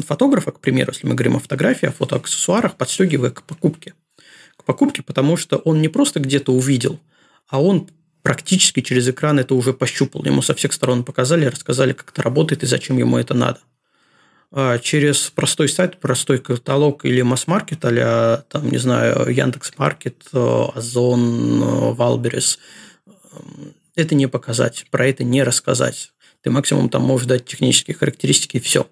фотографа, 0.06 0.52
к 0.52 0.60
примеру, 0.60 0.92
если 0.94 1.08
мы 1.08 1.16
говорим 1.16 1.38
о 1.38 1.40
фотографии, 1.40 1.88
о 1.88 1.92
фотоаксессуарах, 1.92 2.76
подстегивая 2.76 3.32
к 3.32 3.42
покупке. 3.42 3.96
К 4.56 4.64
покупке, 4.66 5.02
потому 5.02 5.36
что 5.36 5.58
он 5.58 5.82
не 5.82 5.88
просто 5.88 6.20
где-то 6.20 6.54
увидел, 6.54 7.00
а 7.50 7.60
он 7.60 7.90
практически 8.22 8.82
через 8.82 9.10
экран 9.10 9.40
это 9.40 9.56
уже 9.56 9.74
пощупал. 9.74 10.24
Ему 10.26 10.44
со 10.44 10.54
всех 10.54 10.74
сторон 10.74 11.04
показали, 11.04 11.46
рассказали, 11.46 11.94
как 11.94 12.12
это 12.12 12.22
работает 12.22 12.62
и 12.62 12.68
зачем 12.68 13.00
ему 13.00 13.18
это 13.18 13.34
надо. 13.34 13.62
А, 14.52 14.80
через 14.80 15.30
простой 15.30 15.70
сайт, 15.70 16.00
простой 16.00 16.40
каталог 16.40 17.06
или 17.06 17.22
масс-маркет, 17.22 17.80
а 17.84 18.44
там, 18.50 18.70
не 18.70 18.78
знаю, 18.78 19.30
Яндекс.Маркет, 19.30 20.24
Озон, 20.34 21.94
Wildberries, 21.96 22.60
это 23.96 24.16
не 24.16 24.28
показать, 24.28 24.86
про 24.92 25.08
это 25.08 25.24
не 25.24 25.44
рассказать. 25.44 26.12
Ты 26.42 26.52
максимум 26.52 26.90
там 26.90 27.02
можешь 27.02 27.28
дать 27.28 27.46
технические 27.46 27.96
характеристики 27.96 28.58
и 28.58 28.60
все. 28.60 28.88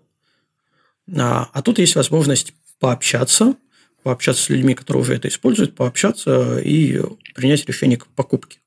А, 1.17 1.49
а 1.53 1.61
тут 1.61 1.79
есть 1.79 1.95
возможность 1.95 2.53
пообщаться, 2.79 3.55
пообщаться 4.01 4.43
с 4.43 4.49
людьми, 4.49 4.73
которые 4.73 5.01
уже 5.01 5.15
это 5.15 5.27
используют, 5.27 5.75
пообщаться 5.75 6.57
и 6.59 7.01
принять 7.35 7.65
решение 7.65 7.97
к 7.97 8.07
покупке. 8.07 8.59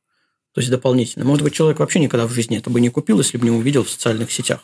То 0.52 0.60
есть 0.60 0.70
дополнительно. 0.70 1.24
Может 1.24 1.42
быть, 1.42 1.52
человек 1.52 1.80
вообще 1.80 1.98
никогда 1.98 2.26
в 2.26 2.32
жизни 2.32 2.56
это 2.56 2.70
бы 2.70 2.80
не 2.80 2.88
купил, 2.88 3.18
если 3.18 3.36
бы 3.36 3.44
не 3.44 3.50
увидел 3.50 3.84
в 3.84 3.90
социальных 3.90 4.30
сетях. 4.30 4.60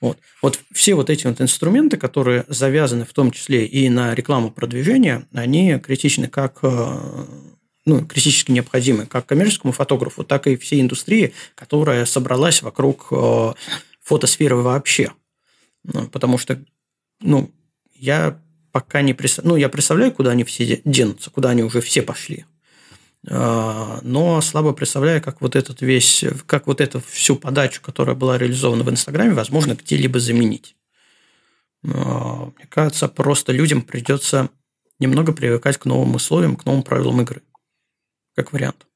Вот. 0.00 0.18
вот 0.42 0.60
все 0.72 0.94
вот 0.94 1.10
эти 1.10 1.26
вот 1.26 1.40
инструменты, 1.40 1.96
которые 1.96 2.44
завязаны 2.48 3.04
в 3.04 3.12
том 3.12 3.30
числе 3.30 3.66
и 3.66 3.88
на 3.88 4.14
рекламу 4.14 4.50
продвижения, 4.50 5.26
они 5.32 5.78
критичны 5.78 6.28
как 6.28 6.58
э, 6.62 7.24
ну, 7.86 8.04
критически 8.04 8.50
необходимы 8.50 9.06
как 9.06 9.26
коммерческому 9.26 9.72
фотографу, 9.72 10.24
так 10.24 10.46
и 10.48 10.56
всей 10.56 10.80
индустрии, 10.80 11.32
которая 11.54 12.04
собралась 12.04 12.62
вокруг 12.62 13.08
э, 13.10 13.52
фотосферы 14.02 14.56
вообще. 14.56 15.12
Ну, 15.84 16.08
потому 16.08 16.36
что, 16.36 16.62
ну, 17.20 17.50
я 17.94 18.40
пока 18.72 19.02
не 19.02 19.14
представляю, 19.14 19.54
ну, 19.54 19.56
я 19.56 19.68
представляю, 19.68 20.12
куда 20.12 20.32
они 20.32 20.44
все 20.44 20.82
денутся, 20.84 21.30
куда 21.30 21.50
они 21.50 21.62
уже 21.62 21.80
все 21.80 22.02
пошли. 22.02 22.44
А, 23.28 23.98
но 24.02 24.40
слабо 24.40 24.72
представляю, 24.72 25.22
как 25.22 25.40
вот 25.40 25.56
этот 25.56 25.80
весь, 25.80 26.24
как 26.46 26.66
вот 26.66 26.80
эту 26.80 27.00
всю 27.00 27.36
подачу, 27.36 27.82
которая 27.82 28.14
была 28.14 28.38
реализована 28.38 28.84
в 28.84 28.90
Инстаграме, 28.90 29.34
возможно 29.34 29.74
где-либо 29.74 30.20
заменить. 30.20 30.76
А, 31.84 32.52
мне 32.56 32.66
кажется, 32.68 33.08
просто 33.08 33.52
людям 33.52 33.82
придется 33.82 34.48
немного 34.98 35.32
привыкать 35.32 35.76
к 35.76 35.84
новым 35.86 36.14
условиям, 36.14 36.56
к 36.56 36.64
новым 36.64 36.82
правилам 36.82 37.20
игры. 37.20 37.42
Как 38.34 38.52
вариант. 38.52 38.86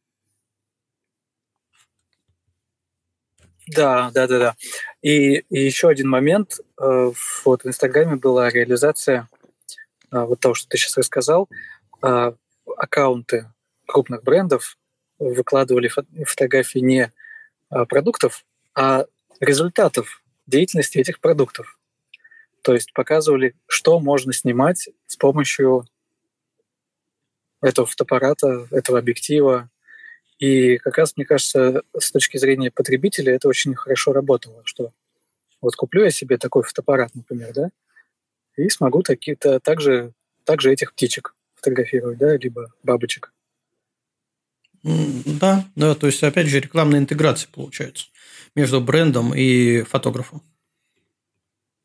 Да, 3.66 4.10
да, 4.12 4.26
да, 4.26 4.38
да. 4.38 4.56
И, 5.02 5.38
и 5.48 5.64
еще 5.64 5.88
один 5.88 6.08
момент. 6.08 6.58
Э, 6.80 7.12
вот 7.44 7.62
в 7.62 7.66
Инстаграме 7.66 8.16
была 8.16 8.50
реализация 8.50 9.28
э, 10.10 10.18
вот 10.18 10.40
того, 10.40 10.54
что 10.54 10.68
ты 10.68 10.76
сейчас 10.76 10.96
рассказал. 10.96 11.48
Э, 12.02 12.32
аккаунты 12.76 13.46
крупных 13.90 14.22
брендов 14.22 14.78
выкладывали 15.18 15.90
фотографии 16.24 16.78
не 16.78 17.12
а, 17.68 17.84
продуктов, 17.84 18.44
а 18.74 19.06
результатов 19.40 20.22
деятельности 20.46 20.98
этих 20.98 21.20
продуктов. 21.20 21.78
То 22.62 22.74
есть 22.74 22.92
показывали, 22.92 23.54
что 23.66 24.00
можно 24.00 24.32
снимать 24.32 24.88
с 25.06 25.16
помощью 25.16 25.86
этого 27.60 27.86
фотоаппарата, 27.86 28.66
этого 28.70 28.98
объектива. 28.98 29.68
И 30.38 30.78
как 30.78 30.96
раз, 30.98 31.16
мне 31.16 31.26
кажется, 31.26 31.82
с 31.98 32.10
точки 32.10 32.38
зрения 32.38 32.70
потребителя 32.70 33.34
это 33.34 33.48
очень 33.48 33.74
хорошо 33.74 34.12
работало, 34.12 34.62
что 34.64 34.92
вот 35.60 35.76
куплю 35.76 36.04
я 36.04 36.10
себе 36.10 36.38
такой 36.38 36.62
фотоаппарат, 36.62 37.14
например, 37.14 37.52
да, 37.52 37.70
и 38.56 38.68
смогу 38.70 39.02
такие-то 39.02 39.60
также, 39.60 40.12
также 40.44 40.72
этих 40.72 40.92
птичек 40.92 41.34
фотографировать, 41.54 42.18
да, 42.18 42.36
либо 42.36 42.72
бабочек. 42.82 43.32
Да, 44.82 45.66
да, 45.76 45.94
то 45.94 46.06
есть, 46.06 46.22
опять 46.22 46.46
же, 46.46 46.60
рекламная 46.60 47.00
интеграция 47.00 47.48
получается 47.52 48.06
между 48.54 48.80
брендом 48.80 49.34
и 49.34 49.82
фотографом. 49.82 50.42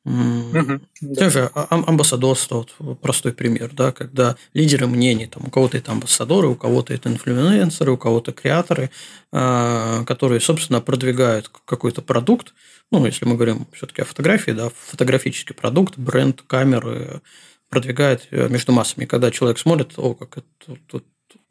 Угу, 0.06 0.82
да. 1.02 1.30
же 1.32 1.50
а, 1.56 1.68
амбассадорство, 1.72 2.68
вот 2.78 3.02
простой 3.02 3.34
пример, 3.34 3.72
да, 3.74 3.92
когда 3.92 4.38
лидеры 4.54 4.86
мнений, 4.86 5.26
там, 5.26 5.48
у 5.48 5.50
кого-то 5.50 5.78
это 5.80 5.94
амбассадоры, 5.94 6.48
у 6.48 6.56
кого-то 6.56 6.94
это 6.94 7.10
инфлюенсеры, 7.10 7.92
у 7.92 7.98
кого-то 7.98 8.32
креаторы, 8.32 8.92
а, 9.32 10.04
которые, 10.06 10.42
собственно, 10.42 10.80
продвигают 10.80 11.50
какой-то 11.66 12.04
продукт, 12.04 12.54
ну, 12.92 13.04
если 13.04 13.26
мы 13.26 13.34
говорим 13.34 13.66
все-таки 13.74 14.04
о 14.04 14.06
фотографии, 14.06 14.52
да, 14.52 14.70
фотографический 14.70 15.56
продукт, 15.56 15.98
бренд, 15.98 16.44
камеры, 16.44 17.22
продвигает 17.70 18.28
э, 18.30 18.48
между 18.48 18.72
массами. 18.72 19.06
Когда 19.06 19.32
человек 19.32 19.58
смотрит, 19.58 19.94
о, 19.98 20.14
как 20.14 20.38
это 20.38 20.80
тут 20.88 21.04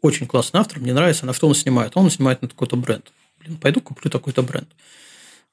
очень 0.04 0.26
классный 0.26 0.60
автор, 0.60 0.80
мне 0.80 0.92
нравится, 0.92 1.26
на 1.26 1.32
что 1.32 1.48
он 1.48 1.54
снимает. 1.54 1.96
Он 1.96 2.10
снимает 2.10 2.42
на 2.42 2.48
какой-то 2.48 2.76
бренд. 2.76 3.12
Блин, 3.40 3.56
пойду 3.56 3.80
куплю 3.80 4.10
такой-то 4.10 4.42
бренд. 4.42 4.68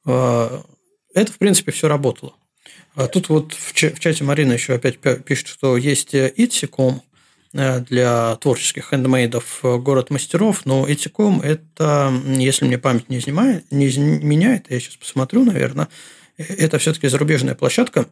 А, 0.06 0.64
это, 1.14 1.32
в 1.32 1.38
принципе, 1.38 1.72
все 1.72 1.88
работало. 1.88 2.34
А 2.96 3.08
тут 3.08 3.30
вот 3.30 3.54
в 3.54 3.74
чате 3.74 4.24
Марина 4.24 4.54
еще 4.54 4.74
опять 4.74 5.00
пишет, 5.00 5.48
что 5.48 5.78
есть 5.78 6.14
Etsy.com, 6.14 7.02
для 7.54 8.38
творческих 8.38 8.90
хендмейдов 8.90 9.60
«Город 9.62 10.10
мастеров», 10.10 10.66
но 10.66 10.90
Этиком– 10.90 11.42
это, 11.44 12.14
если 12.26 12.66
мне 12.66 12.78
память 12.78 13.10
не, 13.10 13.18
изнимает, 13.18 13.70
не 13.72 13.88
изменяет, 13.88 14.68
я 14.70 14.80
сейчас 14.80 14.96
посмотрю, 14.96 15.44
наверное, 15.44 15.90
это 16.38 16.78
все-таки 16.78 17.10
зарубежная 17.10 17.56
площадка. 17.56 18.08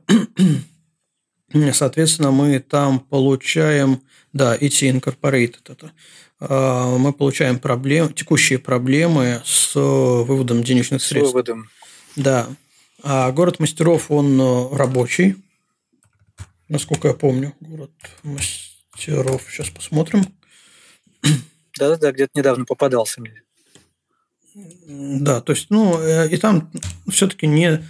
Соответственно, 1.73 2.31
мы 2.31 2.59
там 2.59 2.99
получаем, 2.99 4.01
да, 4.33 4.55
IT 4.55 4.99
Incorporated 4.99 5.59
это. 5.67 5.91
А, 6.39 6.97
мы 6.97 7.11
получаем 7.13 7.59
проблем, 7.59 8.13
текущие 8.13 8.59
проблемы 8.59 9.41
с 9.45 9.75
выводом 9.75 10.63
денежных 10.63 11.01
средств. 11.01 11.31
С 11.31 11.33
выводом. 11.33 11.69
Да. 12.15 12.47
А 13.01 13.31
город 13.31 13.59
мастеров, 13.59 14.11
он 14.11 14.39
э, 14.39 14.75
рабочий, 14.75 15.37
насколько 16.67 17.09
я 17.09 17.13
помню. 17.13 17.53
Город 17.61 17.91
мастеров. 18.23 19.43
Сейчас 19.49 19.69
посмотрим. 19.69 20.25
Да-да-да, 21.77 22.11
где-то 22.11 22.31
недавно 22.35 22.65
попадался 22.65 23.21
мне. 23.21 23.41
Да, 24.53 25.39
то 25.41 25.53
есть, 25.53 25.67
ну, 25.69 25.99
э, 25.99 26.29
и 26.29 26.37
там 26.37 26.69
все-таки 27.09 27.47
не 27.47 27.85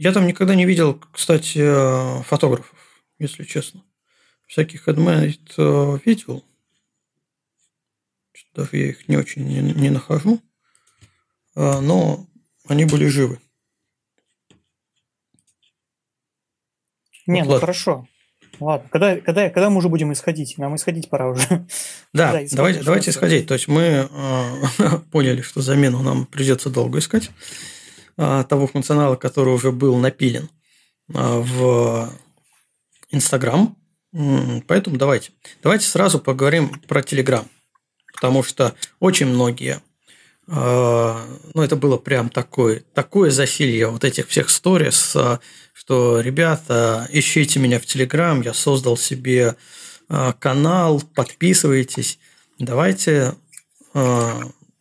я 0.00 0.12
там 0.12 0.26
никогда 0.26 0.54
не 0.54 0.64
видел, 0.64 0.98
кстати, 1.12 1.58
э, 1.58 2.22
фотографов, 2.22 2.74
если 3.18 3.44
честно. 3.44 3.84
Всяких 4.46 4.88
адмейт 4.88 5.52
э, 5.58 5.98
видел. 6.06 6.42
Даже 8.54 8.70
я 8.78 8.88
их 8.88 9.08
не 9.08 9.18
очень 9.18 9.44
не, 9.46 9.60
не 9.60 9.90
нахожу. 9.90 10.40
А, 11.54 11.82
но 11.82 12.26
они 12.66 12.86
были 12.86 13.08
живы. 13.08 13.40
Не, 17.26 17.44
вот, 17.44 17.54
ну 17.54 17.60
хорошо. 17.60 18.08
Ладно, 18.58 18.88
когда, 18.90 19.20
когда, 19.20 19.50
когда 19.50 19.68
мы 19.68 19.76
уже 19.76 19.90
будем 19.90 20.14
исходить? 20.14 20.56
Нам 20.56 20.76
исходить 20.76 21.10
пора 21.10 21.28
уже. 21.28 21.42
Да, 22.14 22.42
давайте, 22.50 22.82
давайте 22.82 23.10
исходить. 23.10 23.46
То 23.46 23.54
есть 23.54 23.68
мы 23.68 24.08
э, 24.10 24.98
поняли, 25.12 25.42
что 25.42 25.60
замену 25.60 26.02
нам 26.02 26.24
придется 26.24 26.70
долго 26.70 27.00
искать. 27.00 27.30
А, 28.16 28.44
того 28.44 28.66
функционала, 28.66 29.16
который 29.16 29.54
уже 29.54 29.72
был 29.72 29.96
напилен 29.96 30.50
а, 31.14 31.40
в 31.40 32.12
Инстаграм. 33.10 33.76
Поэтому 34.66 34.96
давайте. 34.96 35.30
Давайте 35.62 35.86
сразу 35.86 36.18
поговорим 36.18 36.80
про 36.88 37.02
Телеграм. 37.02 37.46
Потому 38.12 38.42
что 38.42 38.74
очень 38.98 39.26
многие 39.26 39.80
а, 40.48 41.24
ну, 41.54 41.62
это 41.62 41.76
было 41.76 41.96
прям 41.96 42.28
такое, 42.28 42.82
такое 42.92 43.30
засилье 43.30 43.86
вот 43.86 44.04
этих 44.04 44.28
всех 44.28 44.50
сторис, 44.50 45.16
что, 45.72 46.20
ребята, 46.20 47.08
ищите 47.10 47.60
меня 47.60 47.78
в 47.78 47.86
Телеграм, 47.86 48.42
я 48.42 48.52
создал 48.52 48.96
себе 48.96 49.56
канал, 50.40 51.02
подписывайтесь. 51.14 52.18
Давайте 52.58 53.36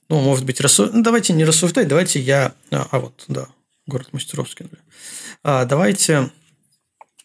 ну, 0.10 0.20
может 0.22 0.46
быть, 0.46 0.60
рассу... 0.60 0.90
ну, 0.92 1.04
давайте 1.04 1.34
не 1.34 1.46
рассуждать, 1.46 1.88
давайте 1.88 2.20
я... 2.20 2.54
А, 2.72 2.88
а 2.92 3.00
вот, 3.00 3.24
да, 3.28 3.48
город 3.86 4.10
Мастеровский. 4.12 4.68
А, 5.44 5.66
давайте 5.66 6.32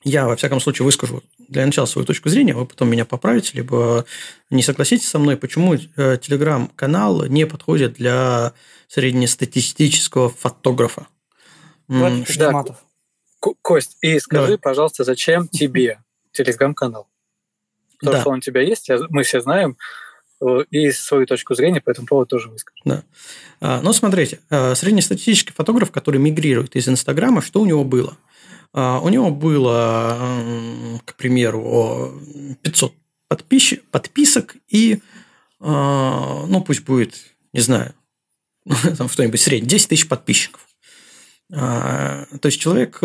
я, 0.02 0.26
во 0.26 0.36
всяком 0.36 0.60
случае, 0.60 0.84
выскажу 0.84 1.22
для 1.48 1.64
начала 1.64 1.86
свою 1.86 2.06
точку 2.06 2.28
зрения, 2.28 2.54
вы 2.54 2.66
потом 2.66 2.90
меня 2.90 3.04
поправите, 3.04 3.52
либо 3.54 4.04
не 4.50 4.62
согласитесь 4.62 5.08
со 5.08 5.18
мной, 5.18 5.36
почему 5.36 5.74
э, 5.74 6.18
телеграм-канал 6.20 7.26
не 7.26 7.46
подходит 7.46 7.94
для 7.94 8.52
среднестатистического 8.88 10.28
фотографа. 10.28 11.06
Да, 13.40 13.54
Кость, 13.62 13.98
и 14.00 14.18
скажи, 14.20 14.52
да. 14.52 14.58
пожалуйста, 14.58 15.04
зачем 15.04 15.48
тебе 15.48 16.00
телеграм-канал? 16.32 17.08
Потому 17.98 18.12
да. 18.16 18.20
что 18.20 18.30
он 18.30 18.38
у 18.38 18.40
тебя 18.40 18.62
есть, 18.62 18.90
мы 19.10 19.22
все 19.22 19.40
знаем, 19.40 19.76
и 20.70 20.90
свою 20.90 21.26
точку 21.26 21.54
зрения 21.54 21.80
по 21.80 21.90
этому 21.90 22.06
поводу 22.06 22.28
тоже 22.28 22.48
выскажу. 22.48 22.80
Да. 22.84 23.02
А, 23.60 23.80
но 23.80 23.92
смотрите, 23.92 24.40
а, 24.50 24.74
среднестатистический 24.74 25.52
фотограф, 25.52 25.90
который 25.90 26.20
мигрирует 26.20 26.76
из 26.76 26.88
Инстаграма, 26.88 27.42
что 27.42 27.60
у 27.60 27.66
него 27.66 27.84
было? 27.84 28.16
А, 28.72 29.00
у 29.00 29.08
него 29.08 29.30
было, 29.30 31.00
к 31.04 31.14
примеру, 31.14 32.20
500 32.62 32.94
подписчик, 33.28 33.84
подписок 33.90 34.56
и, 34.68 35.00
ну, 35.60 36.62
пусть 36.66 36.84
будет, 36.84 37.14
не 37.52 37.60
знаю, 37.60 37.94
там 38.98 39.08
что-нибудь 39.08 39.40
среднее, 39.40 39.70
10 39.70 39.88
тысяч 39.88 40.08
подписчиков. 40.08 40.66
То 41.48 42.26
есть 42.42 42.60
человек, 42.60 43.00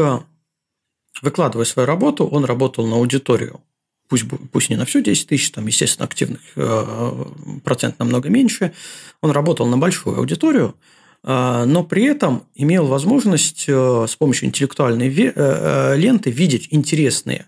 выкладывая 1.21 1.65
свою 1.65 1.85
работу, 1.85 2.27
он 2.27 2.45
работал 2.45 2.85
на 2.85 2.97
аудиторию 2.97 3.61
пусть, 4.09 4.25
пусть 4.51 4.69
не 4.69 4.75
на 4.75 4.85
всю 4.85 5.01
10 5.01 5.27
тысяч, 5.27 5.51
там, 5.51 5.67
естественно, 5.67 6.05
активных 6.05 6.41
э, 6.55 7.25
процент 7.63 7.99
намного 7.99 8.29
меньше, 8.29 8.73
он 9.21 9.31
работал 9.31 9.67
на 9.67 9.77
большую 9.77 10.17
аудиторию, 10.17 10.75
э, 11.23 11.63
но 11.65 11.83
при 11.83 12.03
этом 12.05 12.43
имел 12.55 12.87
возможность 12.87 13.65
э, 13.67 14.05
с 14.09 14.15
помощью 14.15 14.49
интеллектуальной 14.49 15.09
ленты 15.09 16.31
видеть 16.31 16.67
интересные 16.71 17.45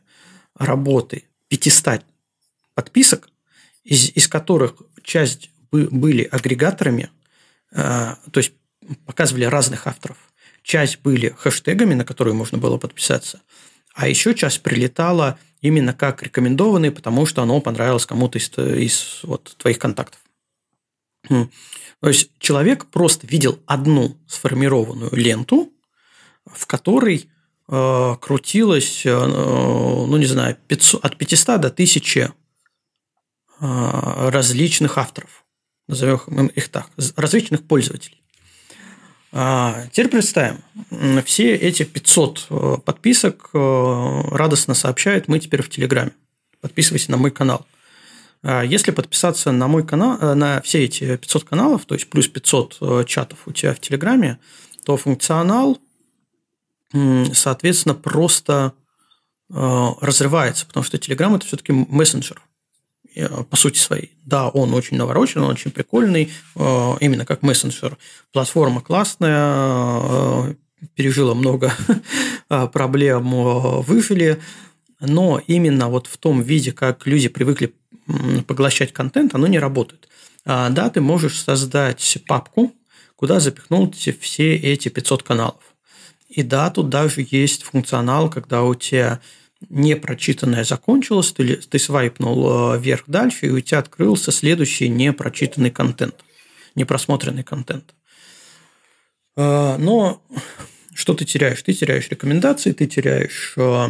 работы 0.55 1.25
500 1.49 2.03
подписок, 2.75 3.29
из, 3.83 4.11
из 4.11 4.27
которых 4.27 4.75
часть 5.03 5.49
были 5.71 6.23
агрегаторами, 6.23 7.09
то 7.71 8.17
есть 8.35 8.51
показывали 9.05 9.45
разных 9.45 9.87
авторов. 9.87 10.17
Часть 10.63 10.99
были 10.99 11.33
хэштегами, 11.37 11.93
на 11.93 12.03
которые 12.03 12.33
можно 12.33 12.57
было 12.57 12.77
подписаться, 12.77 13.41
а 13.93 14.07
еще 14.07 14.35
часть 14.35 14.61
прилетала 14.61 15.39
именно 15.61 15.93
как 15.93 16.23
рекомендованный, 16.23 16.91
потому 16.91 17.25
что 17.25 17.41
оно 17.41 17.61
понравилось 17.61 18.05
кому-то 18.05 18.37
из, 18.37 18.49
из 18.57 19.19
вот, 19.23 19.55
твоих 19.57 19.79
контактов. 19.79 20.19
То 21.27 22.09
есть 22.09 22.31
человек 22.39 22.87
просто 22.87 23.27
видел 23.27 23.59
одну 23.67 24.17
сформированную 24.27 25.11
ленту, 25.13 25.71
в 26.45 26.65
которой 26.65 27.29
э, 27.67 28.15
крутилось, 28.19 29.05
э, 29.05 29.25
ну 29.27 30.17
не 30.17 30.25
знаю, 30.25 30.57
500, 30.67 31.05
от 31.05 31.17
500 31.17 31.61
до 31.61 31.67
1000 31.67 32.19
э, 32.19 32.29
различных 34.29 34.97
авторов, 34.97 35.45
назовем 35.87 36.47
их 36.47 36.69
так, 36.69 36.89
различных 37.15 37.67
пользователей. 37.67 38.20
А, 39.33 39.85
теперь 39.91 40.09
представим, 40.09 40.61
все 41.23 41.55
эти 41.55 41.83
500 41.83 42.47
э, 42.49 42.77
подписок 42.83 43.49
э, 43.53 44.21
радостно 44.31 44.73
сообщают, 44.73 45.29
мы 45.29 45.39
теперь 45.39 45.61
в 45.61 45.69
Телеграме. 45.69 46.11
Подписывайся 46.59 47.11
на 47.11 47.17
мой 47.17 47.31
канал. 47.31 47.65
А, 48.43 48.61
если 48.61 48.91
подписаться 48.91 49.53
на 49.53 49.67
мой 49.69 49.85
канал, 49.87 50.17
э, 50.19 50.33
на 50.33 50.61
все 50.61 50.83
эти 50.83 51.15
500 51.15 51.45
каналов, 51.45 51.85
то 51.85 51.95
есть 51.95 52.09
плюс 52.09 52.27
500 52.27 53.07
чатов 53.07 53.39
у 53.45 53.53
тебя 53.53 53.73
в 53.73 53.79
Телеграме, 53.79 54.37
то 54.85 54.97
функционал, 54.97 55.79
соответственно, 57.33 57.95
просто 57.95 58.73
разрывается, 59.47 60.65
потому 60.65 60.83
что 60.83 60.97
Телеграм– 60.97 61.35
это 61.35 61.45
все-таки 61.45 61.71
мессенджер. 61.71 62.41
Э, 63.13 63.43
по 63.43 63.57
сути 63.57 63.77
своей. 63.77 64.11
Да, 64.25 64.47
он 64.49 64.73
очень 64.73 64.97
наворочен, 64.97 65.41
он 65.41 65.51
очень 65.51 65.71
прикольный, 65.71 66.31
э, 66.55 66.93
именно 67.01 67.25
как 67.25 67.41
мессенджер. 67.41 67.97
Платформа 68.31 68.81
классная, 68.81 70.49
э, 70.49 70.55
пережила 70.95 71.33
много 71.33 71.73
проблем, 72.73 73.31
выжили, 73.83 74.39
но 74.99 75.41
именно 75.45 75.89
вот 75.89 76.07
в 76.07 76.17
том 76.17 76.41
виде, 76.41 76.71
как 76.71 77.05
люди 77.05 77.27
привыкли 77.27 77.73
поглощать 78.47 78.93
контент, 78.93 79.35
оно 79.35 79.47
не 79.47 79.59
работает. 79.59 80.07
А, 80.43 80.69
да, 80.69 80.89
ты 80.89 81.01
можешь 81.01 81.39
создать 81.39 82.17
папку, 82.27 82.73
куда 83.15 83.39
запихнул 83.39 83.93
все 84.21 84.55
эти 84.55 84.89
500 84.89 85.21
каналов. 85.21 85.63
И 86.29 86.41
да, 86.41 86.71
тут 86.71 86.89
даже 86.89 87.27
есть 87.29 87.63
функционал, 87.63 88.29
когда 88.29 88.63
у 88.63 88.73
тебя 88.73 89.19
непрочитанное 89.69 90.63
закончилось, 90.63 91.31
ты, 91.31 91.57
ты 91.57 91.79
свайпнул 91.79 92.73
э, 92.75 92.79
вверх 92.79 93.03
дальше, 93.07 93.47
и 93.47 93.49
у 93.49 93.59
тебя 93.59 93.79
открылся 93.79 94.31
следующий 94.31 94.89
непрочитанный 94.89 95.71
контент, 95.71 96.15
непросмотренный 96.75 97.43
контент. 97.43 97.93
Э, 99.37 99.77
но 99.77 100.21
что 100.93 101.13
ты 101.13 101.25
теряешь? 101.25 101.61
Ты 101.61 101.73
теряешь 101.73 102.09
рекомендации, 102.09 102.71
ты 102.71 102.87
теряешь 102.87 103.55
э, 103.57 103.87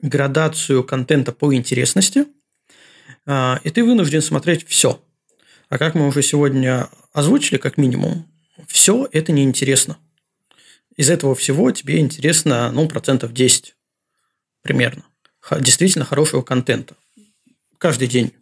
градацию 0.00 0.84
контента 0.84 1.32
по 1.32 1.54
интересности, 1.54 2.26
и 3.26 3.70
ты 3.70 3.82
вынужден 3.82 4.22
смотреть 4.22 4.66
все. 4.68 5.02
А 5.70 5.78
как 5.78 5.94
мы 5.94 6.06
уже 6.06 6.22
сегодня 6.22 6.88
озвучили, 7.12 7.56
как 7.56 7.78
минимум, 7.78 8.30
все 8.68 9.08
это 9.10 9.32
неинтересно 9.32 9.98
из 10.96 11.10
этого 11.10 11.34
всего 11.34 11.70
тебе 11.70 11.98
интересно, 11.98 12.70
ну, 12.72 12.88
процентов 12.88 13.32
10 13.32 13.74
примерно. 14.62 15.04
Действительно 15.60 16.04
хорошего 16.04 16.42
контента. 16.42 16.94
Каждый 17.78 18.08
день 18.08 18.32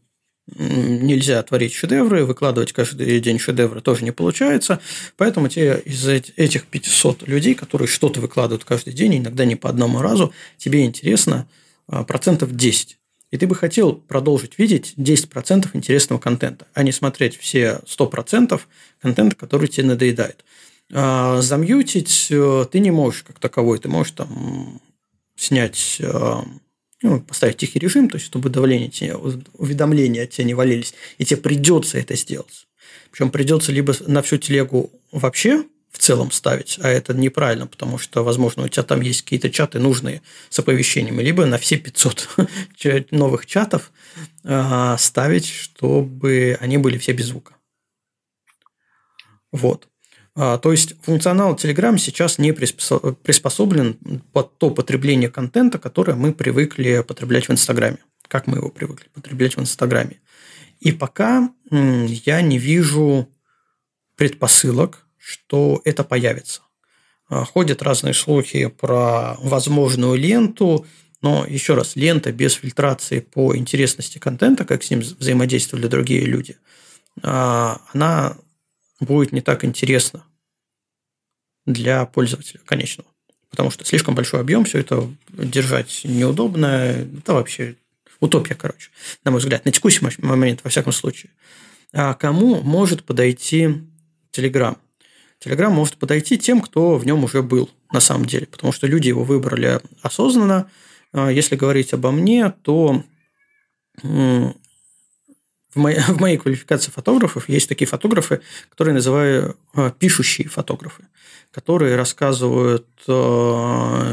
нельзя 0.47 1.43
творить 1.43 1.73
шедевры, 1.73 2.25
выкладывать 2.25 2.73
каждый 2.73 3.21
день 3.21 3.38
шедевры 3.38 3.81
тоже 3.81 4.05
не 4.05 4.11
получается. 4.11 4.81
Поэтому 5.17 5.49
те 5.49 5.81
из 5.85 6.07
этих 6.07 6.67
500 6.67 7.27
людей, 7.29 7.55
которые 7.55 7.88
что-то 7.88 8.21
выкладывают 8.21 8.65
каждый 8.65 8.93
день, 8.93 9.19
иногда 9.19 9.45
не 9.45 9.57
по 9.57 9.69
одному 9.69 10.01
разу, 10.01 10.33
тебе 10.59 10.85
интересно 10.85 11.49
а, 11.87 12.05
процентов 12.05 12.55
10. 12.55 12.99
И 13.31 13.38
ты 13.38 13.47
бы 13.47 13.55
хотел 13.55 13.95
продолжить 13.95 14.59
видеть 14.59 14.95
10% 14.99 15.71
интересного 15.73 16.21
контента, 16.21 16.67
а 16.75 16.83
не 16.83 16.93
смотреть 16.93 17.38
все 17.38 17.81
100% 17.87 18.61
контента, 19.01 19.37
который 19.37 19.69
тебе 19.69 19.87
надоедает. 19.87 20.45
А, 20.92 21.40
замьютить 21.40 22.28
э, 22.31 22.66
ты 22.70 22.81
не 22.81 22.90
можешь 22.90 23.22
как 23.22 23.38
таковой. 23.38 23.78
Ты 23.78 23.88
можешь 23.88 24.12
там 24.12 24.81
снять 25.37 25.96
э, 26.00 26.35
ну, 27.02 27.20
поставить 27.20 27.57
тихий 27.57 27.78
режим, 27.78 28.09
то 28.09 28.16
есть 28.16 28.26
чтобы 28.26 28.50
давление 28.50 28.88
тебе, 28.88 29.16
уведомления 29.16 30.24
от 30.24 30.31
тебя 30.31 30.44
не 30.44 30.55
валились, 30.55 30.94
и 31.18 31.24
тебе 31.24 31.40
придется 31.40 31.98
это 31.98 32.14
сделать. 32.14 32.68
Причем 33.11 33.31
придется 33.31 33.72
либо 33.72 33.94
на 34.07 34.22
всю 34.22 34.37
телегу 34.37 34.90
вообще 35.11 35.64
в 35.90 35.98
целом 35.98 36.31
ставить, 36.31 36.78
а 36.83 36.88
это 36.88 37.12
неправильно, 37.12 37.66
потому 37.66 37.98
что, 37.98 38.24
возможно, 38.24 38.64
у 38.64 38.68
тебя 38.68 38.83
там 38.83 39.02
есть 39.02 39.22
какие-то 39.22 39.50
чаты 39.50 39.78
нужные 39.78 40.22
с 40.48 40.59
оповещениями, 40.59 41.22
либо 41.22 41.44
на 41.44 41.59
все 41.59 41.76
500 41.76 42.28
новых 43.11 43.46
чатов 43.46 43.92
а, 44.44 44.96
ставить, 44.96 45.48
чтобы 45.48 46.57
они 46.61 46.78
были 46.78 46.96
все 46.96 47.12
без 47.12 47.26
звука. 47.26 47.57
Вот. 49.52 49.88
А, 50.35 50.59
то 50.59 50.73
есть 50.73 50.95
функционал 51.03 51.55
Telegram 51.55 51.97
сейчас 51.99 52.38
не 52.38 52.53
приспособлен 52.53 53.99
под 54.33 54.57
то 54.59 54.71
потребление 54.71 55.31
контента, 55.31 55.79
которое 55.79 56.14
мы 56.14 56.33
привыкли 56.33 57.05
потреблять 57.07 57.49
в 57.49 57.53
Инстаграме. 57.53 57.99
Как 58.29 58.47
мы 58.47 58.59
его 58.59 58.71
привыкли 58.71 59.09
потреблять 59.12 59.57
в 59.57 59.61
Инстаграме. 59.61 60.21
И 60.81 60.92
пока 60.92 61.53
я 61.71 62.40
не 62.40 62.59
вижу 62.59 63.29
предпосылок, 64.16 65.07
что 65.18 65.81
это 65.85 66.03
появится. 66.03 66.62
А, 67.29 67.45
ходят 67.45 67.83
разные 67.83 68.14
слухи 68.14 68.66
про 68.66 69.37
возможную 69.38 70.16
ленту, 70.16 70.87
но 71.21 71.47
еще 71.47 71.75
раз, 71.75 71.95
лента 71.95 72.33
без 72.33 72.55
фильтрации 72.55 73.21
по 73.21 73.57
интересности 73.57 74.18
контента, 74.18 74.64
как 74.64 74.83
с 74.83 74.90
ним 74.90 75.01
взаимодействовали 75.01 75.87
другие 75.87 76.25
люди, 76.25 76.57
а, 77.23 77.81
она 77.92 78.37
будет 79.03 79.33
не 79.33 79.41
так 79.41 79.65
интересно 79.65 80.25
для 81.67 82.07
пользователя 82.07 82.61
конечного. 82.65 83.09
Потому 83.51 83.71
что 83.71 83.85
слишком 83.85 84.15
большой 84.15 84.41
объем, 84.41 84.65
все 84.65 84.79
это 84.79 85.11
держать 85.29 86.03
неудобно. 86.05 86.67
Это 86.67 87.35
вообще 87.35 87.77
утопия, 88.21 88.55
короче, 88.55 88.91
на 89.25 89.31
мой 89.31 89.41
взгляд, 89.41 89.65
на 89.65 89.73
текущий 89.73 90.05
момент, 90.19 90.61
во 90.65 90.71
всяком 90.71 90.93
случае. 90.93 91.31
А 91.93 92.15
кому 92.15 92.62
может 92.62 93.05
подойти 93.05 93.69
Telegram? 94.33 94.79
Telegram 95.45 95.71
может 95.71 95.97
подойти 95.97 96.38
тем, 96.38 96.61
кто 96.61 96.97
в 96.97 97.05
нем 97.05 97.25
уже 97.25 97.43
был, 97.43 97.69
на 97.93 98.01
самом 98.01 98.25
деле, 98.25 98.47
потому 98.47 98.73
что 98.73 98.87
люди 98.87 99.09
его 99.09 99.25
выбрали 99.25 99.81
осознанно. 100.01 100.71
А 101.12 101.31
если 101.31 101.57
говорить 101.57 101.93
обо 101.93 102.11
мне, 102.11 102.51
то 102.62 103.05
в 105.75 105.79
моей, 105.79 105.99
в 106.09 106.21
моей 106.21 106.37
квалификации 106.37 106.91
фотографов 106.91 107.49
есть 107.49 107.69
такие 107.69 107.87
фотографы, 107.87 108.41
которые 108.71 108.95
называю 108.95 109.57
э, 109.75 109.91
пишущие 109.99 110.49
фотографы, 110.49 111.05
которые 111.51 111.97
рассказывают 111.97 112.87
э, 113.07 113.13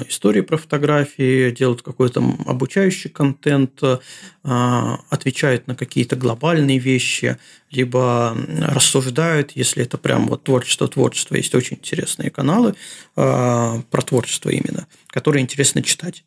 истории 0.08 0.42
про 0.42 0.58
фотографии, 0.58 1.52
делают 1.52 1.82
какой-то 1.82 2.24
обучающий 2.46 3.10
контент, 3.10 3.82
э, 3.84 3.98
отвечают 4.44 5.68
на 5.68 5.76
какие-то 5.76 6.16
глобальные 6.16 6.80
вещи, 6.80 7.38
либо 7.72 8.36
рассуждают, 8.62 9.52
если 9.52 9.84
это 9.84 9.98
прям 9.98 10.28
вот 10.28 10.44
творчество, 10.44 10.88
творчество. 10.88 11.36
Есть 11.36 11.54
очень 11.54 11.78
интересные 11.78 12.32
каналы 12.32 12.74
про 13.14 14.02
творчество 14.06 14.50
именно, 14.50 14.88
которые 15.08 15.44
интересно 15.44 15.84
читать. 15.84 16.24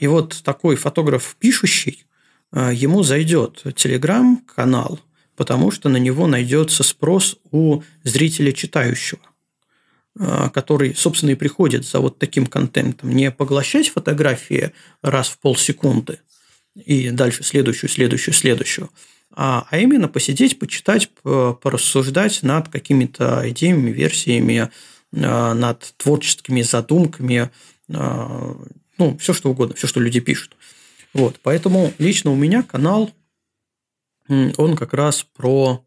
И 0.00 0.06
вот 0.06 0.42
такой 0.44 0.76
фотограф 0.76 1.34
пишущий, 1.40 2.04
ему 2.52 3.02
зайдет 3.02 3.62
телеграм-канал, 3.76 5.00
потому 5.40 5.70
что 5.70 5.88
на 5.88 5.96
него 5.96 6.26
найдется 6.26 6.82
спрос 6.82 7.38
у 7.50 7.80
зрителя 8.02 8.52
читающего, 8.52 9.22
а, 10.18 10.50
который, 10.50 10.94
собственно, 10.94 11.30
и 11.30 11.34
приходит 11.34 11.86
за 11.86 12.00
вот 12.00 12.18
таким 12.18 12.46
контентом. 12.46 13.10
Не 13.10 13.30
поглощать 13.30 13.88
фотографии 13.88 14.72
раз 15.00 15.28
в 15.28 15.38
полсекунды 15.38 16.18
и 16.74 17.08
дальше 17.08 17.42
следующую, 17.42 17.88
следующую, 17.88 18.34
следующую, 18.34 18.90
а, 19.32 19.66
а 19.70 19.78
именно 19.78 20.08
посидеть, 20.08 20.58
почитать, 20.58 21.08
порассуждать 21.22 22.42
над 22.42 22.68
какими-то 22.68 23.42
идеями, 23.48 23.92
версиями, 23.92 24.68
а, 25.16 25.54
над 25.54 25.94
творческими 25.96 26.60
задумками, 26.60 27.50
ну, 27.88 29.16
все 29.18 29.32
что 29.32 29.48
угодно, 29.48 29.74
все, 29.74 29.86
что 29.86 30.00
люди 30.00 30.20
пишут. 30.20 30.54
Вот, 31.12 31.40
поэтому 31.42 31.92
лично 31.98 32.30
у 32.30 32.36
меня 32.36 32.62
канал, 32.62 33.10
он 34.28 34.76
как 34.76 34.94
раз 34.94 35.24
про, 35.24 35.84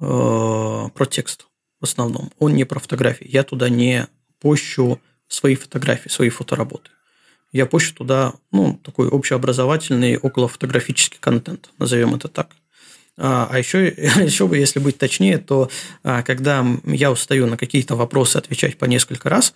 э, 0.00 0.04
про 0.94 1.06
текст 1.06 1.46
в 1.80 1.84
основном. 1.84 2.32
Он 2.38 2.54
не 2.54 2.64
про 2.64 2.80
фотографии. 2.80 3.28
Я 3.28 3.42
туда 3.42 3.68
не 3.68 4.06
пощу 4.40 5.00
свои 5.28 5.54
фотографии, 5.54 6.08
свои 6.08 6.30
фотоработы. 6.30 6.90
Я 7.52 7.66
пощу 7.66 7.94
туда, 7.94 8.34
ну, 8.52 8.78
такой 8.82 9.08
общеобразовательный, 9.08 10.16
околофотографический 10.16 11.18
контент, 11.20 11.70
назовем 11.78 12.14
это 12.14 12.28
так. 12.28 12.50
А, 13.18 13.48
а 13.50 13.58
еще, 13.58 13.86
еще 13.88 14.46
бы, 14.46 14.58
если 14.58 14.78
быть 14.78 14.98
точнее, 14.98 15.38
то 15.38 15.70
а, 16.02 16.22
когда 16.22 16.64
я 16.84 17.10
устаю 17.10 17.46
на 17.46 17.56
какие-то 17.56 17.96
вопросы 17.96 18.36
отвечать 18.36 18.78
по 18.78 18.84
несколько 18.84 19.28
раз 19.28 19.54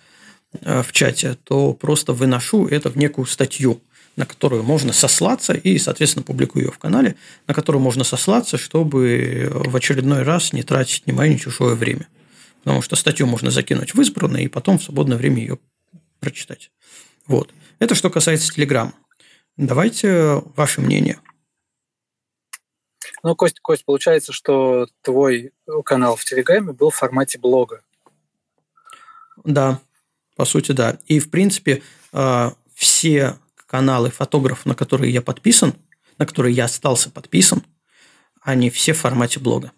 а, 0.63 0.83
в 0.83 0.91
чате, 0.91 1.37
то 1.43 1.73
просто 1.73 2.13
выношу 2.13 2.67
это 2.67 2.89
в 2.89 2.97
некую 2.97 3.25
статью 3.25 3.81
на 4.21 4.27
которую 4.27 4.61
можно 4.61 4.93
сослаться, 4.93 5.53
и, 5.53 5.79
соответственно, 5.79 6.21
публикую 6.21 6.65
ее 6.65 6.71
в 6.71 6.77
канале, 6.77 7.15
на 7.47 7.55
которую 7.55 7.81
можно 7.81 8.03
сослаться, 8.03 8.59
чтобы 8.59 9.49
в 9.51 9.75
очередной 9.75 10.21
раз 10.21 10.53
не 10.53 10.61
тратить 10.61 11.07
ни 11.07 11.11
мое, 11.11 11.29
ни 11.29 11.37
чужое 11.37 11.73
время. 11.73 12.07
Потому 12.63 12.83
что 12.83 12.95
статью 12.95 13.25
можно 13.25 13.49
закинуть 13.49 13.95
в 13.95 13.99
избранное 13.99 14.43
и 14.43 14.47
потом 14.47 14.77
в 14.77 14.83
свободное 14.83 15.17
время 15.17 15.39
ее 15.41 15.57
прочитать. 16.19 16.69
Вот. 17.25 17.51
Это 17.79 17.95
что 17.95 18.11
касается 18.11 18.53
Телеграма. 18.53 18.93
Давайте 19.57 20.43
ваше 20.55 20.81
мнение. 20.81 21.17
Ну, 23.23 23.35
Кость, 23.35 23.59
Кость, 23.59 23.85
получается, 23.85 24.33
что 24.33 24.85
твой 25.01 25.51
канал 25.83 26.15
в 26.15 26.23
Телеграме 26.25 26.73
был 26.73 26.91
в 26.91 26.95
формате 26.95 27.39
блога. 27.39 27.81
Да, 29.43 29.79
по 30.35 30.45
сути, 30.45 30.73
да. 30.73 30.99
И, 31.07 31.19
в 31.19 31.31
принципе, 31.31 31.81
а, 32.13 32.53
все 32.75 33.37
каналы 33.71 34.09
фотографов, 34.11 34.65
на 34.65 34.75
которые 34.75 35.13
я 35.13 35.21
подписан, 35.21 35.73
на 36.17 36.25
которые 36.25 36.53
я 36.53 36.65
остался 36.65 37.09
подписан, 37.09 37.63
они 38.41 38.69
все 38.69 38.91
в 38.91 38.97
формате 38.97 39.39
блога. 39.39 39.71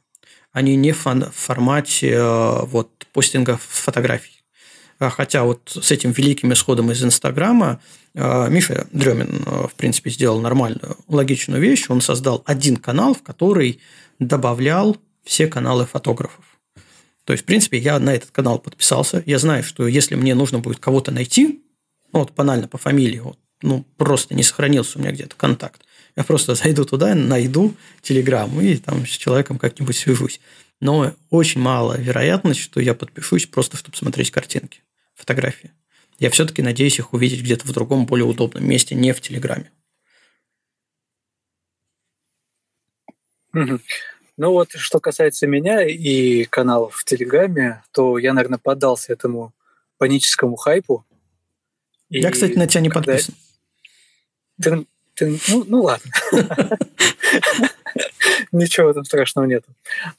Они 0.51 0.75
не 0.75 0.93
в 0.93 1.31
формате 1.31 2.09
э, 2.09 2.65
вот, 2.65 2.89
постинга 3.13 3.59
фотографий. 3.61 4.43
А 4.97 5.11
хотя 5.11 5.43
вот 5.43 5.77
с 5.79 5.91
этим 5.91 6.11
великим 6.11 6.51
исходом 6.53 6.91
из 6.91 7.03
Инстаграма 7.03 7.81
э, 8.15 8.49
Миша 8.49 8.87
Дремин, 8.91 9.43
э, 9.45 9.67
в 9.67 9.75
принципе, 9.75 10.09
сделал 10.09 10.41
нормальную, 10.41 10.97
логичную 11.07 11.61
вещь. 11.61 11.85
Он 11.89 12.01
создал 12.01 12.41
один 12.47 12.77
канал, 12.77 13.13
в 13.13 13.21
который 13.21 13.79
добавлял 14.17 14.97
все 15.23 15.45
каналы 15.45 15.85
фотографов. 15.85 16.45
То 17.25 17.33
есть, 17.33 17.43
в 17.43 17.45
принципе, 17.45 17.77
я 17.77 17.99
на 17.99 18.15
этот 18.15 18.31
канал 18.31 18.57
подписался. 18.57 19.21
Я 19.27 19.37
знаю, 19.37 19.63
что 19.63 19.85
если 19.85 20.15
мне 20.15 20.33
нужно 20.33 20.57
будет 20.57 20.79
кого-то 20.79 21.11
найти, 21.11 21.63
ну, 22.11 22.21
вот 22.21 22.31
банально 22.33 22.67
по 22.67 22.79
фамилии, 22.79 23.19
вот 23.19 23.37
ну, 23.63 23.85
просто 23.97 24.35
не 24.35 24.43
сохранился 24.43 24.99
у 24.99 25.01
меня 25.01 25.11
где-то 25.11 25.35
контакт. 25.35 25.81
Я 26.15 26.23
просто 26.23 26.53
зайду 26.55 26.85
туда, 26.85 27.15
найду 27.15 27.75
Телеграм 28.01 28.61
и 28.61 28.77
там 28.77 29.05
с 29.05 29.09
человеком 29.09 29.57
как-нибудь 29.57 29.97
свяжусь. 29.97 30.39
Но 30.79 31.13
очень 31.29 31.61
мало 31.61 31.97
вероятность, 31.97 32.59
что 32.59 32.79
я 32.79 32.93
подпишусь 32.93 33.47
просто, 33.47 33.77
чтобы 33.77 33.97
смотреть 33.97 34.31
картинки, 34.31 34.83
фотографии. 35.15 35.71
Я 36.19 36.29
все-таки 36.29 36.61
надеюсь 36.61 36.99
их 36.99 37.13
увидеть 37.13 37.41
где-то 37.41 37.65
в 37.65 37.71
другом, 37.71 38.05
более 38.05 38.25
удобном 38.25 38.67
месте, 38.67 38.93
не 38.93 39.13
в 39.13 39.21
Телеграме. 39.21 39.71
Ну 44.35 44.51
вот, 44.51 44.71
что 44.71 44.99
касается 44.99 45.45
меня 45.47 45.85
и 45.85 46.45
каналов 46.45 46.95
в 46.95 47.05
Телеграме, 47.05 47.83
то 47.91 48.17
я, 48.17 48.33
наверное, 48.33 48.57
поддался 48.57 49.13
этому 49.13 49.53
паническому 49.99 50.55
хайпу. 50.55 51.05
Я, 52.09 52.29
и 52.29 52.31
кстати, 52.31 52.57
на 52.57 52.67
тебя 52.67 52.81
не 52.81 52.89
когда... 52.89 53.13
подписан. 53.13 53.35
Ты, 54.63 54.85
ты, 55.15 55.39
ну, 55.49 55.63
ну 55.67 55.81
ладно. 55.83 56.11
Ничего 58.51 58.87
в 58.87 58.91
этом 58.91 59.03
страшного 59.03 59.45
нет. 59.45 59.65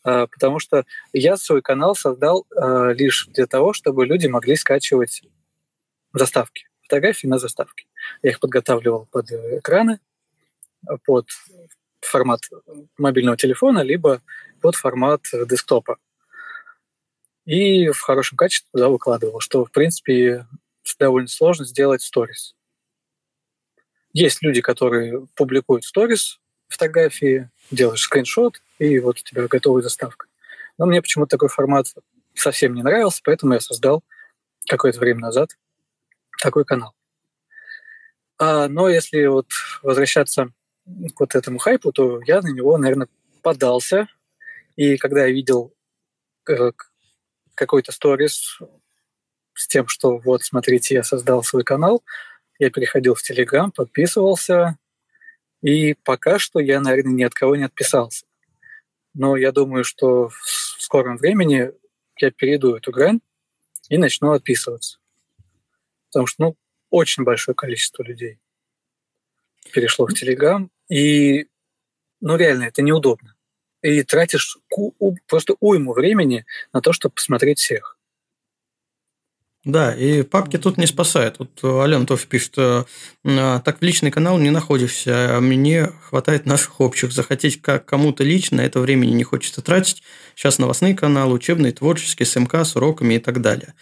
А, 0.03 0.27
потому 0.27 0.59
что 0.59 0.85
я 1.13 1.37
свой 1.37 1.63
канал 1.63 1.95
создал 1.95 2.47
а, 2.55 2.91
лишь 2.91 3.27
для 3.29 3.47
того, 3.47 3.73
чтобы 3.73 4.07
люди 4.07 4.27
могли 4.27 4.57
скачивать 4.57 5.23
заставки, 6.13 6.69
фотографии 6.83 7.27
на 7.27 7.39
заставки. 7.39 7.87
Я 8.23 8.31
их 8.31 8.41
подготавливал 8.41 9.07
под 9.11 9.31
экраны, 9.31 10.01
под 11.05 11.29
формат 12.01 12.41
мобильного 12.99 13.37
телефона, 13.37 13.81
либо 13.81 14.21
под 14.61 14.77
формат 14.77 15.23
десктопа. 15.49 15.99
И 17.47 17.89
в 17.89 18.01
хорошем 18.01 18.37
качестве 18.37 18.69
туда 18.73 18.89
выкладывал, 18.89 19.41
что, 19.41 19.65
в 19.65 19.71
принципе, 19.71 20.47
довольно 20.99 21.29
сложно 21.29 21.65
сделать 21.65 22.03
сторис. 22.03 22.55
Есть 24.15 24.43
люди, 24.43 24.63
которые 24.63 25.27
публикуют 25.35 25.85
сторис, 25.85 26.41
фотографии, 26.69 27.51
делаешь 27.71 28.01
скриншот, 28.01 28.63
и 28.79 29.01
вот 29.01 29.19
у 29.19 29.23
тебя 29.23 29.47
готовая 29.49 29.83
заставка. 29.83 30.27
Но 30.79 30.87
мне 30.87 31.03
почему-то 31.03 31.31
такой 31.31 31.49
формат 31.49 31.89
совсем 32.33 32.75
не 32.75 32.83
нравился, 32.83 33.21
поэтому 33.25 33.55
я 33.55 33.61
создал 33.61 34.03
какое-то 34.69 35.01
время 35.01 35.21
назад 35.21 35.51
такой 36.41 36.65
канал. 36.65 36.95
А, 38.39 38.69
но 38.69 38.89
если 38.89 39.27
вот 39.27 39.49
возвращаться 39.83 40.51
к 40.87 41.21
вот 41.21 41.35
этому 41.35 41.59
хайпу, 41.59 41.93
то 41.93 42.21
я 42.25 42.41
на 42.41 42.49
него, 42.49 42.79
наверное, 42.79 43.09
подался. 43.43 44.07
И 44.77 44.97
когда 44.97 45.27
я 45.27 45.33
видел 45.33 45.75
э, 46.49 46.71
какой-то 47.55 47.91
сторис 47.91 48.61
с 49.55 49.67
тем, 49.67 49.89
что 49.89 50.19
вот, 50.19 50.43
смотрите, 50.45 50.95
я 50.95 51.03
создал 51.03 51.43
свой 51.43 51.65
канал, 51.65 52.03
я 52.59 52.71
переходил 52.71 53.15
в 53.15 53.23
Телеграм, 53.23 53.73
подписывался, 53.73 54.79
и 55.63 55.95
пока 55.95 56.39
что 56.39 56.61
я, 56.61 56.81
наверное, 56.81 57.15
ни 57.15 57.23
от 57.23 57.35
кого 57.35 57.57
не 57.57 57.65
отписался. 57.65 58.27
Но 59.15 59.37
я 59.37 59.53
думаю, 59.53 59.85
что 59.85 60.29
в 60.29 60.83
скором 60.83 61.17
времени 61.17 61.73
я 62.21 62.31
перейду 62.31 62.77
эту 62.77 62.91
грань 62.91 63.21
и 63.89 63.99
начну 63.99 64.33
отписываться. 64.33 64.99
Потому 66.09 66.27
что, 66.27 66.43
ну, 66.43 66.57
очень 66.91 67.25
большое 67.25 67.55
количество 67.55 68.03
людей 68.03 68.39
перешло 69.73 70.07
в 70.07 70.15
Телеграм, 70.15 70.71
и, 70.89 71.49
ну, 72.21 72.37
реально, 72.37 72.65
это 72.65 72.83
неудобно. 72.83 73.35
И 73.83 74.03
тратишь 74.03 74.59
просто 75.27 75.57
уйму 75.61 75.93
времени 75.93 76.47
на 76.73 76.81
то, 76.81 76.93
чтобы 76.93 77.15
посмотреть 77.15 77.59
всех. 77.59 77.94
Да, 79.65 79.95
и 79.95 80.23
папки 80.23 80.59
тут 80.59 80.77
не 80.77 80.87
спасают. 80.87 81.39
Вот 81.39 81.65
Ален 81.65 82.05
тоже 82.05 82.27
пишет, 82.27 82.55
э, 82.59 82.85
«А, 83.25 83.61
так 83.61 83.79
в 83.79 83.83
личный 83.83 84.11
канал 84.11 84.39
не 84.39 84.51
находишься, 84.51 85.37
а 85.37 85.41
мне 85.41 85.91
хватает 86.03 86.45
наших 86.45 86.81
общих. 86.81 87.13
Захотеть 87.13 87.63
как 87.63 87.87
кому-то 87.87 88.25
лично, 88.25 88.61
это 88.61 88.81
времени 88.81 89.13
не 89.13 89.25
хочется 89.25 89.63
тратить. 89.63 90.03
Сейчас 90.35 90.59
новостные 90.59 90.95
каналы, 90.95 91.33
учебные, 91.33 91.73
творческие, 91.73 92.27
СМК 92.27 92.57
с 92.57 92.77
уроками 92.77 93.15
и 93.15 93.19
так 93.19 93.41
далее. 93.41 93.73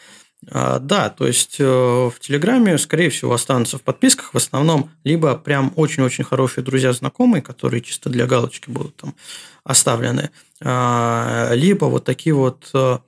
А, 0.51 0.79
да, 0.81 1.09
то 1.09 1.27
есть 1.27 1.57
э, 1.61 1.65
в 1.65 2.15
Телеграме, 2.21 2.79
скорее 2.79 3.11
всего, 3.11 3.33
останутся 3.33 3.79
в 3.79 3.83
подписках 3.83 4.35
в 4.35 4.37
основном 4.37 4.91
либо 5.05 5.37
прям 5.37 5.73
очень-очень 5.77 6.25
хорошие 6.25 6.65
друзья, 6.65 6.93
знакомые, 6.93 7.43
которые 7.43 7.81
чисто 7.81 8.11
для 8.11 8.27
галочки 8.27 8.69
будут 8.69 8.97
там 8.97 9.15
оставлены, 9.63 10.31
а, 10.61 11.53
либо 11.55 11.85
вот 11.85 12.05
такие 12.05 12.35
вот 12.35 12.71
э, 12.75 12.99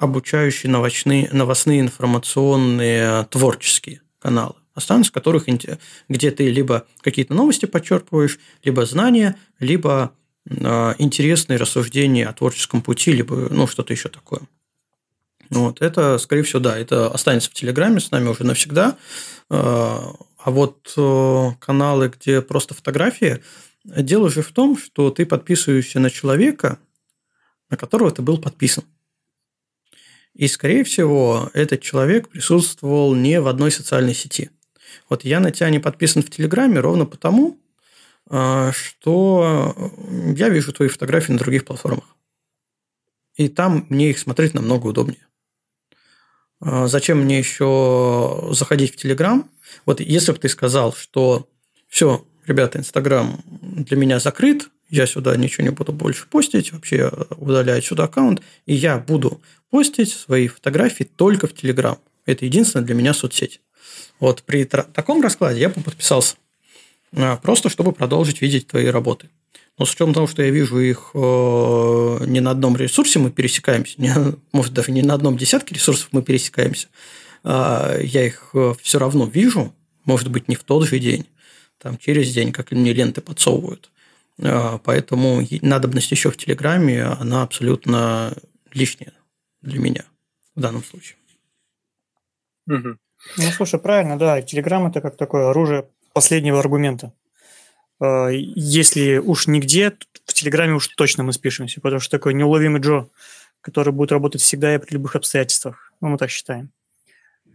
обучающие 0.00 0.72
новостные, 0.72 1.28
новостные 1.30 1.80
информационные 1.80 3.24
творческие 3.26 4.00
каналы, 4.18 4.54
останутся, 4.74 5.12
которых, 5.12 5.44
где 6.08 6.30
ты 6.30 6.50
либо 6.50 6.86
какие-то 7.02 7.34
новости 7.34 7.66
подчерпываешь, 7.66 8.38
либо 8.64 8.86
знания, 8.86 9.36
либо 9.58 10.12
э, 10.48 10.94
интересные 10.98 11.58
рассуждения 11.58 12.26
о 12.26 12.32
творческом 12.32 12.80
пути, 12.80 13.12
либо 13.12 13.48
ну, 13.50 13.66
что-то 13.66 13.92
еще 13.92 14.08
такое. 14.08 14.40
Вот, 15.50 15.82
это, 15.82 16.16
скорее 16.16 16.44
всего, 16.44 16.60
да, 16.60 16.78
это 16.78 17.08
останется 17.08 17.50
в 17.50 17.54
Телеграме 17.54 18.00
с 18.00 18.10
нами 18.10 18.28
уже 18.28 18.44
навсегда. 18.44 18.96
Э, 19.50 19.54
а 19.54 20.50
вот 20.50 20.94
э, 20.96 21.48
каналы, 21.58 22.08
где 22.08 22.40
просто 22.40 22.72
фотографии, 22.72 23.42
дело 23.84 24.30
же 24.30 24.40
в 24.40 24.50
том, 24.52 24.78
что 24.78 25.10
ты 25.10 25.26
подписываешься 25.26 26.00
на 26.00 26.08
человека, 26.08 26.78
на 27.68 27.76
которого 27.76 28.10
ты 28.10 28.22
был 28.22 28.38
подписан. 28.38 28.84
И, 30.34 30.48
скорее 30.48 30.84
всего, 30.84 31.50
этот 31.54 31.80
человек 31.82 32.28
присутствовал 32.28 33.14
не 33.14 33.40
в 33.40 33.48
одной 33.48 33.70
социальной 33.70 34.14
сети. 34.14 34.50
Вот 35.08 35.24
я 35.24 35.40
на 35.40 35.50
тебя 35.50 35.70
не 35.70 35.78
подписан 35.78 36.22
в 36.22 36.30
Телеграме 36.30 36.80
ровно 36.80 37.04
потому, 37.04 37.58
а, 38.28 38.72
что 38.72 39.74
я 40.36 40.48
вижу 40.48 40.72
твои 40.72 40.88
фотографии 40.88 41.32
на 41.32 41.38
других 41.38 41.64
платформах. 41.64 42.04
И 43.36 43.48
там 43.48 43.86
мне 43.88 44.10
их 44.10 44.18
смотреть 44.18 44.54
намного 44.54 44.86
удобнее. 44.86 45.26
А, 46.60 46.86
зачем 46.86 47.18
мне 47.18 47.38
еще 47.38 48.48
заходить 48.52 48.92
в 48.92 48.96
Телеграм? 48.96 49.50
Вот 49.86 50.00
если 50.00 50.32
бы 50.32 50.38
ты 50.38 50.48
сказал, 50.48 50.92
что 50.92 51.48
все, 51.88 52.26
ребята, 52.46 52.78
Инстаграм 52.78 53.42
для 53.46 53.96
меня 53.96 54.20
закрыт, 54.20 54.68
я 54.90 55.06
сюда 55.06 55.36
ничего 55.36 55.64
не 55.64 55.70
буду 55.70 55.92
больше 55.92 56.26
постить, 56.28 56.72
вообще 56.72 57.10
удаляю 57.36 57.80
сюда 57.82 58.04
аккаунт, 58.04 58.42
и 58.66 58.74
я 58.74 58.98
буду 58.98 59.40
постить 59.70 60.12
свои 60.12 60.48
фотографии 60.48 61.04
только 61.04 61.46
в 61.46 61.54
Телеграм. 61.54 61.98
Это 62.26 62.44
единственная 62.44 62.84
для 62.84 62.94
меня 62.94 63.14
соцсеть. 63.14 63.60
Вот 64.18 64.42
при 64.42 64.64
таком 64.64 65.22
раскладе 65.22 65.60
я 65.60 65.68
бы 65.68 65.80
подписался. 65.80 66.36
А, 67.16 67.36
просто 67.36 67.68
чтобы 67.68 67.92
продолжить 67.92 68.40
видеть 68.40 68.66
твои 68.66 68.86
работы. 68.86 69.30
Но 69.78 69.86
с 69.86 69.90
учетом 69.90 70.12
того, 70.12 70.26
что 70.26 70.42
я 70.42 70.50
вижу 70.50 70.78
их 70.78 71.12
э, 71.14 72.24
не 72.26 72.40
на 72.40 72.50
одном 72.50 72.76
ресурсе 72.76 73.18
мы 73.18 73.30
пересекаемся, 73.30 73.94
не, 73.96 74.12
может, 74.52 74.74
даже 74.74 74.92
не 74.92 75.02
на 75.02 75.14
одном 75.14 75.36
десятке 75.36 75.74
ресурсов 75.74 76.08
мы 76.12 76.22
пересекаемся, 76.22 76.88
а, 77.42 77.98
я 77.98 78.26
их 78.26 78.50
э, 78.54 78.74
все 78.82 78.98
равно 78.98 79.24
вижу, 79.24 79.74
может 80.04 80.28
быть, 80.28 80.48
не 80.48 80.56
в 80.56 80.64
тот 80.64 80.86
же 80.86 80.98
день, 80.98 81.26
там, 81.78 81.96
через 81.96 82.32
день, 82.32 82.52
как 82.52 82.72
мне 82.72 82.92
ленты 82.92 83.22
подсовывают. 83.22 83.90
А, 84.42 84.78
поэтому 84.78 85.42
надобность 85.62 86.10
еще 86.10 86.30
в 86.30 86.36
Телеграме, 86.36 87.02
она 87.04 87.42
абсолютно 87.42 88.34
лишняя 88.72 89.12
для 89.62 89.78
меня 89.78 90.04
в 90.54 90.60
данном 90.60 90.84
случае. 90.84 91.16
Угу. 92.66 92.96
Ну, 93.36 93.50
слушай, 93.56 93.78
правильно, 93.78 94.18
да. 94.18 94.40
Телеграм 94.42 94.86
это 94.86 95.00
как 95.00 95.16
такое 95.16 95.50
оружие 95.50 95.88
последнего 96.12 96.58
аргумента. 96.58 97.12
А, 98.00 98.28
если 98.28 99.18
уж 99.18 99.46
нигде, 99.46 99.96
в 100.24 100.32
Телеграме 100.32 100.74
уж 100.74 100.88
точно 100.88 101.22
мы 101.22 101.32
спишемся, 101.32 101.80
потому 101.80 102.00
что 102.00 102.10
такой 102.10 102.34
неуловимый 102.34 102.80
Джо, 102.80 103.08
который 103.60 103.92
будет 103.92 104.12
работать 104.12 104.40
всегда 104.40 104.74
и 104.74 104.78
при 104.78 104.94
любых 104.94 105.16
обстоятельствах. 105.16 105.92
Ну, 106.00 106.08
мы 106.08 106.18
так 106.18 106.30
считаем. 106.30 106.70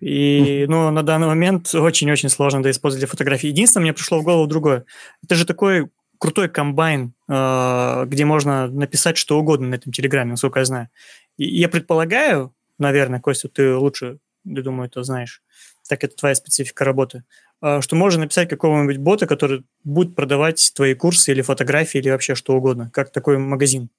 И, 0.02 0.66
ну, 0.68 0.92
на 0.92 1.04
данный 1.04 1.28
момент 1.28 1.74
очень-очень 1.74 2.30
сложно 2.30 2.62
да, 2.62 2.70
использовать 2.70 3.02
для 3.02 3.08
фотографии. 3.08 3.48
Единственное, 3.48 3.84
мне 3.84 3.94
пришло 3.94 4.20
в 4.20 4.24
голову 4.24 4.46
другое. 4.46 4.86
Это 5.24 5.36
же 5.36 5.46
такой 5.46 5.90
крутой 6.20 6.50
комбайн, 6.50 7.14
а, 7.28 8.06
где 8.06 8.26
можно 8.26 8.68
написать 8.68 9.18
что 9.18 9.40
угодно 9.40 9.68
на 9.68 9.76
этом 9.76 9.92
Телеграме, 9.92 10.32
насколько 10.32 10.60
я 10.60 10.66
знаю. 10.66 10.90
И 11.38 11.46
я 11.46 11.70
предполагаю, 11.70 12.54
наверное, 12.78 13.20
Костя, 13.20 13.50
ты 13.50 13.76
лучше, 13.76 14.20
я 14.44 14.62
думаю, 14.62 14.88
это 14.88 15.04
знаешь, 15.04 15.42
так 15.88 16.04
это 16.04 16.16
твоя 16.16 16.36
специфика 16.36 16.84
работы, 16.86 17.24
а, 17.62 17.82
что 17.82 17.96
можно 17.96 18.22
написать 18.22 18.50
какого-нибудь 18.50 18.98
бота, 18.98 19.28
который 19.28 19.64
будет 19.84 20.16
продавать 20.16 20.72
твои 20.76 20.94
курсы 20.94 21.32
или 21.32 21.42
фотографии 21.42 22.00
или 22.00 22.10
вообще 22.10 22.36
что 22.36 22.56
угодно, 22.56 22.90
как 22.94 23.12
такой 23.12 23.38
магазин. 23.38 23.90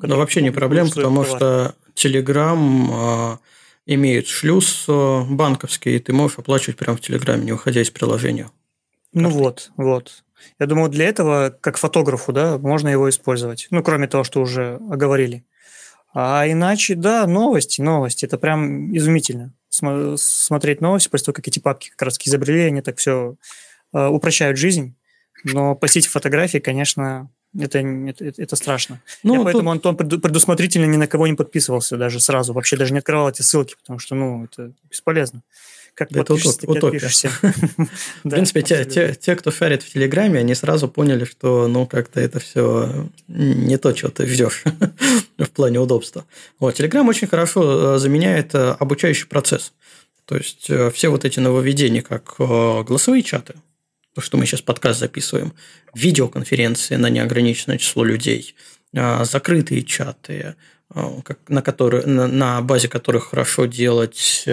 Ну, 0.00 0.16
вообще 0.16 0.42
не 0.42 0.50
проблема, 0.50 0.90
потому 0.90 1.24
что 1.24 1.74
Telegram 1.94 3.34
э, 3.34 3.36
имеет 3.86 4.28
шлюз 4.28 4.84
э, 4.86 5.24
банковский, 5.28 5.96
и 5.96 5.98
ты 5.98 6.12
можешь 6.12 6.38
оплачивать 6.38 6.76
прямо 6.76 6.96
в 6.96 7.00
Телеграме, 7.00 7.44
не 7.46 7.52
выходя 7.52 7.82
из 7.82 7.90
приложения. 7.90 8.48
Ну 9.12 9.30
вот, 9.30 9.72
вот. 9.76 10.22
Я 10.58 10.66
думаю, 10.66 10.88
для 10.88 11.06
этого, 11.06 11.56
как 11.60 11.76
фотографу, 11.76 12.32
да, 12.32 12.58
можно 12.58 12.88
его 12.88 13.08
использовать. 13.08 13.68
Ну, 13.70 13.82
кроме 13.82 14.08
того, 14.08 14.24
что 14.24 14.40
уже 14.40 14.80
оговорили. 14.90 15.44
А 16.14 16.44
иначе, 16.48 16.94
да, 16.94 17.26
новости, 17.26 17.80
новости. 17.80 18.24
Это 18.24 18.38
прям 18.38 18.96
изумительно. 18.96 19.52
См- 19.68 20.16
смотреть 20.18 20.80
новости 20.80 21.08
после 21.08 21.26
того, 21.26 21.34
как 21.34 21.48
эти 21.48 21.58
папки 21.58 21.90
как 21.90 22.02
раз 22.02 22.18
изобрели, 22.24 22.62
они 22.62 22.80
так 22.80 22.98
все 22.98 23.36
э, 23.92 24.06
упрощают 24.06 24.58
жизнь. 24.58 24.94
Но 25.44 25.74
постить 25.74 26.06
фотографии, 26.06 26.58
конечно, 26.58 27.30
это, 27.58 27.78
это, 27.78 28.24
это 28.24 28.56
страшно. 28.56 29.00
Ну, 29.22 29.34
Я 29.34 29.38
тут... 29.40 29.44
поэтому 29.44 29.70
Антон 29.70 29.96
предусмотрительно 29.96 30.86
ни 30.86 30.96
на 30.96 31.06
кого 31.06 31.26
не 31.26 31.34
подписывался 31.34 31.96
даже 31.96 32.20
сразу. 32.20 32.52
Вообще 32.52 32.76
даже 32.76 32.92
не 32.92 32.98
открывал 32.98 33.28
эти 33.28 33.42
ссылки, 33.42 33.76
потому 33.80 33.98
что, 33.98 34.14
ну, 34.14 34.44
это 34.44 34.72
бесполезно. 34.90 35.42
Как 35.98 36.12
это 36.12 36.32
утопия. 36.32 37.08
В 38.22 38.30
принципе, 38.30 38.62
те, 38.62 38.84
те, 38.84 39.16
те, 39.20 39.34
кто 39.34 39.50
шарит 39.50 39.82
в 39.82 39.92
Телеграме, 39.92 40.38
они 40.38 40.54
сразу 40.54 40.86
поняли, 40.86 41.24
что 41.24 41.66
ну 41.66 41.88
как-то 41.88 42.20
это 42.20 42.38
все 42.38 43.08
не 43.26 43.78
то, 43.78 43.96
что 43.96 44.08
ты 44.08 44.28
ждешь 44.28 44.62
в 45.38 45.50
плане 45.50 45.80
удобства. 45.80 46.24
Вот, 46.60 46.76
Телеграм 46.76 47.08
очень 47.08 47.26
хорошо 47.26 47.96
э, 47.96 47.98
заменяет 47.98 48.54
э, 48.54 48.76
обучающий 48.78 49.26
процесс. 49.26 49.72
То 50.24 50.36
есть 50.36 50.70
э, 50.70 50.92
все 50.92 51.08
вот 51.08 51.24
эти 51.24 51.40
нововведения, 51.40 52.02
как 52.02 52.36
голосовые 52.38 53.24
чаты, 53.24 53.54
то, 54.14 54.20
что 54.20 54.36
мы 54.36 54.46
сейчас 54.46 54.62
подкаст 54.62 55.00
записываем, 55.00 55.52
видеоконференции 55.94 56.94
на 56.94 57.10
неограниченное 57.10 57.78
число 57.78 58.04
людей, 58.04 58.54
закрытые 58.92 59.82
чаты, 59.82 60.54
на, 61.48 61.62
которые, 61.62 62.06
на 62.06 62.62
базе 62.62 62.88
которых 62.88 63.30
хорошо 63.30 63.66
делать 63.66 64.44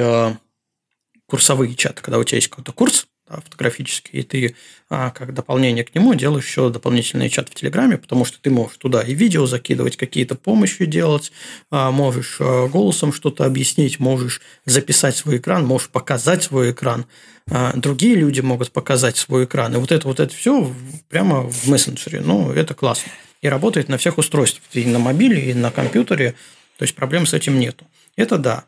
курсовые 1.27 1.75
чаты, 1.75 2.01
когда 2.01 2.19
у 2.19 2.23
тебя 2.23 2.37
есть 2.37 2.49
какой-то 2.49 2.71
курс, 2.71 3.07
да, 3.27 3.41
фотографический, 3.41 4.19
и 4.19 4.23
ты 4.23 4.55
а, 4.87 5.09
как 5.09 5.33
дополнение 5.33 5.83
к 5.83 5.95
нему 5.95 6.13
делаешь 6.13 6.45
еще 6.45 6.69
дополнительный 6.69 7.29
чат 7.29 7.49
в 7.49 7.55
Телеграме, 7.55 7.97
потому 7.97 8.23
что 8.23 8.39
ты 8.39 8.51
можешь 8.51 8.77
туда 8.77 9.01
и 9.01 9.15
видео 9.15 9.47
закидывать, 9.47 9.97
какие-то 9.97 10.35
помощи 10.35 10.85
делать, 10.85 11.31
а, 11.71 11.89
можешь 11.89 12.37
а, 12.39 12.67
голосом 12.67 13.11
что-то 13.11 13.45
объяснить, 13.45 13.99
можешь 13.99 14.41
записать 14.65 15.15
свой 15.15 15.37
экран, 15.37 15.65
можешь 15.65 15.89
показать 15.89 16.43
свой 16.43 16.71
экран, 16.71 17.07
а, 17.49 17.73
другие 17.75 18.15
люди 18.15 18.41
могут 18.41 18.71
показать 18.71 19.17
свой 19.17 19.45
экран, 19.45 19.73
и 19.73 19.77
вот 19.77 19.91
это 19.91 20.07
вот 20.07 20.19
это 20.19 20.33
все 20.33 20.71
прямо 21.09 21.41
в 21.41 21.67
мессенджере, 21.67 22.21
ну, 22.21 22.51
это 22.51 22.75
классно. 22.75 23.11
И 23.41 23.49
работает 23.49 23.89
на 23.89 23.97
всех 23.97 24.19
устройствах, 24.19 24.63
и 24.73 24.85
на 24.85 24.99
мобиле, 24.99 25.49
и 25.49 25.53
на 25.55 25.71
компьютере, 25.71 26.35
то 26.77 26.83
есть 26.83 26.93
проблем 26.93 27.25
с 27.25 27.33
этим 27.33 27.59
нету. 27.59 27.87
Это 28.15 28.37
да. 28.37 28.65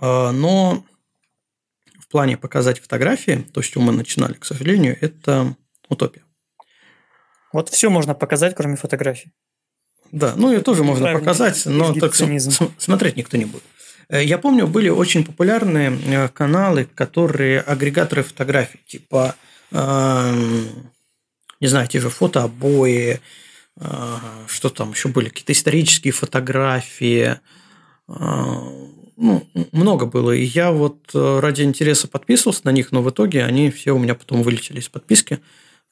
А, 0.00 0.32
но 0.32 0.82
плане 2.12 2.36
показать 2.36 2.78
фотографии, 2.80 3.44
то, 3.52 3.60
с 3.62 3.66
чего 3.66 3.82
мы 3.84 3.92
начинали, 3.92 4.34
к 4.34 4.44
сожалению, 4.44 4.96
это 5.00 5.56
утопия. 5.88 6.22
Вот 7.52 7.68
все 7.68 7.90
можно 7.90 8.14
показать, 8.14 8.54
кроме 8.54 8.76
фотографий. 8.76 9.32
Да, 10.12 10.34
ну 10.36 10.52
и 10.52 10.60
тоже 10.60 10.84
можно 10.84 11.04
Правильно. 11.04 11.20
показать, 11.20 11.66
но 11.66 11.94
так 11.94 12.14
смотреть 12.14 13.16
никто 13.16 13.36
не 13.36 13.46
будет. 13.46 13.64
Э, 14.08 14.22
я 14.22 14.38
помню, 14.38 14.66
были 14.66 14.90
очень 14.90 15.24
популярные 15.24 15.98
э, 16.06 16.28
каналы, 16.28 16.84
которые 16.84 17.60
агрегаторы 17.60 18.22
фотографий, 18.22 18.80
типа, 18.86 19.34
э, 19.70 20.34
не 21.60 21.66
знаю, 21.66 21.88
те 21.88 21.98
же 21.98 22.10
фотообои, 22.10 23.20
э, 23.80 24.16
что 24.48 24.68
там 24.68 24.90
еще 24.90 25.08
были, 25.08 25.30
какие-то 25.30 25.52
исторические 25.52 26.12
фотографии, 26.12 27.38
э, 28.08 28.12
ну, 29.16 29.46
много 29.72 30.06
было. 30.06 30.32
И 30.32 30.44
я 30.44 30.72
вот 30.72 31.10
э, 31.14 31.40
ради 31.40 31.62
интереса 31.62 32.08
подписывался 32.08 32.62
на 32.64 32.70
них, 32.70 32.92
но 32.92 33.02
в 33.02 33.10
итоге 33.10 33.44
они 33.44 33.70
все 33.70 33.92
у 33.92 33.98
меня 33.98 34.14
потом 34.14 34.42
вылетели 34.42 34.80
из 34.80 34.88
подписки, 34.88 35.40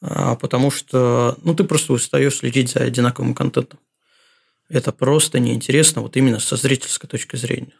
а, 0.01 0.35
потому 0.35 0.71
что 0.71 1.37
ну, 1.43 1.53
ты 1.53 1.63
просто 1.63 1.93
устаешь 1.93 2.37
следить 2.37 2.71
за 2.71 2.81
одинаковым 2.81 3.33
контентом. 3.33 3.79
Это 4.69 4.91
просто 4.91 5.39
неинтересно 5.39 6.01
вот 6.01 6.17
именно 6.17 6.39
со 6.39 6.55
зрительской 6.55 7.09
точки 7.09 7.35
зрения. 7.35 7.73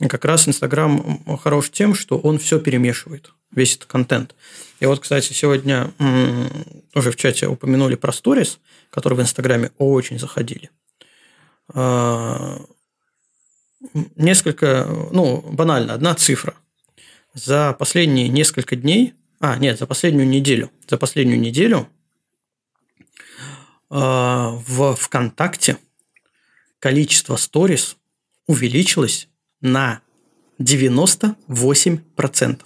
И 0.00 0.08
как 0.08 0.24
раз 0.24 0.48
Инстаграм 0.48 1.22
хорош 1.38 1.70
тем, 1.70 1.94
что 1.94 2.18
он 2.18 2.38
все 2.38 2.58
перемешивает, 2.58 3.32
весь 3.50 3.76
этот 3.76 3.86
контент. 3.86 4.34
И 4.80 4.86
вот, 4.86 5.00
кстати, 5.00 5.32
сегодня 5.32 5.92
уже 6.94 7.10
в 7.12 7.16
чате 7.16 7.46
упомянули 7.46 7.94
про 7.94 8.12
сторис, 8.12 8.58
которые 8.90 9.18
в 9.18 9.22
Инстаграме 9.22 9.70
очень 9.78 10.18
заходили. 10.18 10.70
Несколько, 14.16 14.86
ну, 15.12 15.40
банально, 15.40 15.94
одна 15.94 16.14
цифра. 16.14 16.54
За 17.34 17.72
последние 17.72 18.28
несколько 18.28 18.76
дней, 18.76 19.14
а, 19.40 19.56
нет, 19.56 19.78
за 19.78 19.86
последнюю 19.86 20.28
неделю, 20.28 20.70
за 20.88 20.98
последнюю 20.98 21.40
неделю 21.40 21.88
э, 22.98 23.04
в 23.90 24.94
ВКонтакте 24.94 25.78
количество 26.78 27.36
сторис 27.36 27.96
увеличилось 28.46 29.28
на 29.60 30.02
98%. 30.60 32.60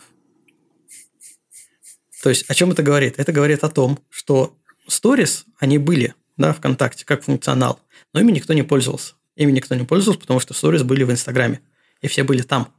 То 2.23 2.29
есть, 2.29 2.45
о 2.49 2.55
чем 2.55 2.73
это 2.73 2.83
говорит? 2.83 3.19
Это 3.19 3.33
говорит 3.33 3.63
о 3.63 3.69
том, 3.69 4.01
что 4.11 4.57
сторис, 4.89 5.45
они 5.59 5.79
были 5.79 6.15
да, 6.37 6.53
ВКонтакте 6.53 7.05
как 7.05 7.23
функционал, 7.23 7.81
но 8.13 8.21
ими 8.21 8.33
никто 8.33 8.53
не 8.53 8.63
пользовался. 8.63 9.15
Ими 9.37 9.53
никто 9.53 9.75
не 9.75 9.85
пользовался, 9.85 10.21
потому 10.21 10.41
что 10.41 10.55
сторис 10.55 10.83
были 10.83 11.05
в 11.05 11.11
Инстаграме, 11.11 11.61
и 12.01 12.09
все 12.09 12.25
были 12.25 12.43
там. 12.43 12.73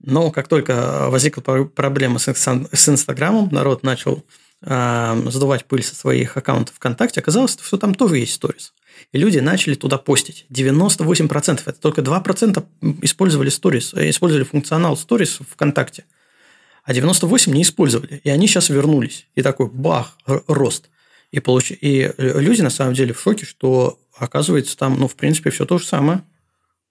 Но 0.00 0.30
как 0.30 0.48
только 0.48 1.08
возникла 1.10 1.42
проблема 1.42 2.18
с, 2.18 2.28
Инстаграмом, 2.28 3.48
народ 3.52 3.84
начал 3.84 4.24
э, 4.62 5.22
задувать 5.30 5.66
пыль 5.66 5.84
со 5.84 5.94
своих 5.94 6.36
аккаунтов 6.36 6.74
ВКонтакте, 6.76 7.20
оказалось, 7.20 7.56
что 7.62 7.76
там 7.76 7.94
тоже 7.94 8.18
есть 8.18 8.32
сторис. 8.32 8.72
И 9.12 9.18
люди 9.18 9.38
начали 9.38 9.74
туда 9.74 9.98
постить. 9.98 10.46
98%. 10.50 11.62
Это 11.66 11.80
только 11.80 12.00
2% 12.00 12.64
использовали 13.02 13.48
сторис, 13.48 13.94
э, 13.94 14.10
использовали 14.10 14.44
функционал 14.44 14.96
сторис 14.96 15.38
ВКонтакте. 15.50 16.04
А 16.82 16.94
98 16.94 17.52
не 17.52 17.62
использовали. 17.62 18.20
И 18.24 18.28
они 18.28 18.48
сейчас 18.48 18.70
вернулись. 18.70 19.28
И 19.36 19.42
такой 19.42 19.68
бах, 19.68 20.18
рост. 20.26 20.88
И, 21.30 21.38
получ... 21.38 21.70
и 21.70 22.12
люди 22.18 22.60
на 22.62 22.70
самом 22.70 22.94
деле 22.94 23.14
в 23.14 23.20
шоке, 23.20 23.46
что 23.46 24.00
оказывается 24.22 24.76
там, 24.76 24.98
ну, 24.98 25.08
в 25.08 25.16
принципе, 25.16 25.50
все 25.50 25.66
то 25.66 25.78
же 25.78 25.86
самое. 25.86 26.22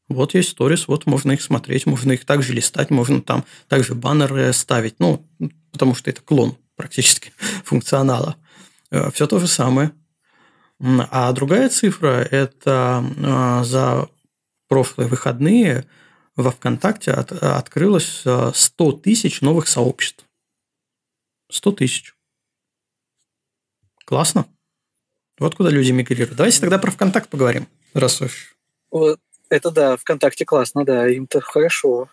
Вот 0.09 0.33
есть 0.33 0.49
сторис, 0.49 0.87
вот 0.87 1.05
можно 1.05 1.31
их 1.31 1.41
смотреть, 1.41 1.85
можно 1.85 2.11
их 2.11 2.25
также 2.25 2.53
листать, 2.53 2.89
можно 2.89 3.21
там 3.21 3.45
также 3.69 3.95
баннеры 3.95 4.51
ставить, 4.51 4.99
ну, 4.99 5.25
потому 5.71 5.95
что 5.95 6.09
это 6.09 6.21
клон 6.21 6.57
практически 6.75 7.31
функционала. 7.63 8.35
Э, 8.91 9.09
все 9.11 9.27
то 9.27 9.39
же 9.39 9.47
самое. 9.47 9.91
А 10.79 11.31
другая 11.31 11.69
цифра– 11.69 12.27
это 12.31 13.03
э, 13.15 13.63
за 13.63 14.09
прошлые 14.67 15.07
выходные 15.07 15.85
во 16.35 16.51
ВКонтакте 16.51 17.11
от, 17.11 17.31
открылось 17.31 18.23
100 18.23 18.53
э, 18.55 19.01
тысяч 19.01 19.41
новых 19.41 19.67
сообществ. 19.67 20.25
100 21.49 21.71
тысяч. 21.73 22.15
Классно. 24.05 24.45
Вот 25.41 25.55
куда 25.55 25.71
люди 25.71 25.91
мигрируют. 25.91 26.35
Давайте 26.35 26.59
тогда 26.59 26.77
про 26.77 26.91
ВКонтакт 26.91 27.27
поговорим, 27.27 27.67
раз 27.95 28.21
уж. 28.21 28.55
Вот, 28.91 29.19
это 29.49 29.71
да, 29.71 29.97
ВКонтакте 29.97 30.45
классно, 30.45 30.85
да, 30.85 31.09
им-то 31.09 31.41
хорошо. 31.41 32.09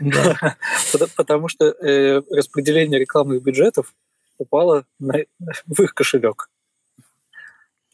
Да. 0.00 0.56
Потому 1.16 1.48
что 1.48 1.64
э, 1.64 2.22
распределение 2.30 3.00
рекламных 3.00 3.42
бюджетов 3.42 3.92
упало 4.38 4.86
в 5.00 5.82
их 5.82 5.94
кошелек. 5.94 6.48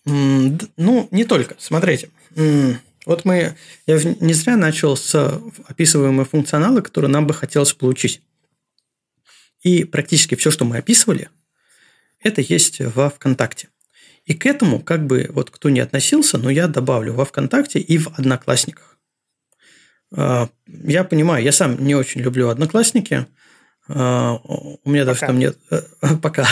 Ну, 0.05 1.09
не 1.11 1.25
только. 1.25 1.57
Смотрите. 1.59 2.11
Вот 3.07 3.25
мы... 3.25 3.57
Я 3.87 3.99
не 4.21 4.35
зря 4.35 4.59
начал 4.59 4.95
с 4.95 5.41
описываемого 5.69 6.27
функционала, 6.27 6.83
который 6.83 7.09
нам 7.09 7.27
бы 7.27 7.33
хотелось 7.33 7.73
получить. 7.73 8.21
И 9.63 9.85
практически 9.85 10.35
все, 10.35 10.51
что 10.51 10.67
мы 10.67 10.77
описывали, 10.77 11.31
это 12.23 12.43
есть 12.43 12.81
во 12.81 13.09
ВКонтакте. 13.09 13.71
И 14.31 14.35
к 14.35 14.47
этому, 14.47 14.79
как 14.79 15.09
бы, 15.09 15.29
вот 15.33 15.51
кто 15.51 15.71
не 15.71 15.81
относился, 15.81 16.39
но 16.39 16.51
я 16.51 16.69
добавлю 16.69 17.15
во 17.15 17.25
ВКонтакте 17.25 17.81
и 17.81 17.99
в 17.99 18.17
Одноклассниках. 18.17 18.97
А, 20.15 20.49
я 20.69 21.03
понимаю, 21.03 21.43
я 21.43 21.51
сам 21.51 21.85
не 21.85 21.97
очень 21.97 22.21
люблю 22.21 22.49
Одноклассники. 22.49 23.27
А, 23.89 24.41
у 24.45 24.89
меня 24.89 25.05
даже 25.05 25.23
там 25.23 25.37
нет... 25.37 25.59
Э, 25.73 25.81
пока. 26.23 26.47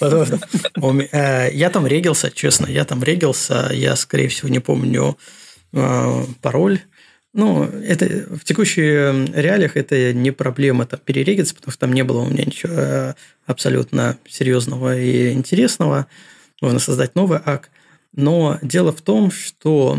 Э, 0.00 1.48
я 1.52 1.70
там 1.70 1.86
регился, 1.86 2.32
честно, 2.32 2.66
я 2.66 2.84
там 2.84 3.04
регился. 3.04 3.70
Я, 3.72 3.94
скорее 3.94 4.26
всего, 4.26 4.48
не 4.48 4.58
помню 4.58 5.16
а, 5.72 6.24
пароль. 6.42 6.80
Ну, 7.32 7.62
это 7.62 8.06
в 8.34 8.42
текущих 8.42 8.82
реалиях 9.32 9.76
это 9.76 10.12
не 10.12 10.32
проблема 10.32 10.86
там 10.86 10.98
перерегиться, 10.98 11.54
потому 11.54 11.70
что 11.70 11.82
там 11.82 11.92
не 11.92 12.02
было 12.02 12.22
у 12.22 12.28
меня 12.28 12.46
ничего 12.46 12.72
э, 12.74 13.14
абсолютно 13.46 14.18
серьезного 14.28 14.98
и 14.98 15.30
интересного. 15.32 16.08
Можно 16.60 16.78
создать 16.78 17.14
новый 17.14 17.38
ак. 17.44 17.70
Но 18.12 18.58
дело 18.62 18.92
в 18.92 19.00
том, 19.02 19.30
что, 19.30 19.98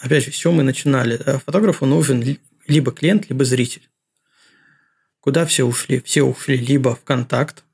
опять 0.00 0.24
же, 0.24 0.30
чего 0.30 0.52
мы 0.52 0.62
начинали? 0.62 1.20
Э, 1.24 1.38
фотографу 1.38 1.86
нужен 1.86 2.38
либо 2.66 2.92
клиент, 2.92 3.28
либо 3.28 3.44
зритель. 3.44 3.88
Куда 5.20 5.44
все 5.44 5.64
ушли? 5.64 6.00
Все 6.00 6.22
ушли 6.22 6.56
либо 6.56 6.94
в 6.94 7.02
контакт, 7.02 7.64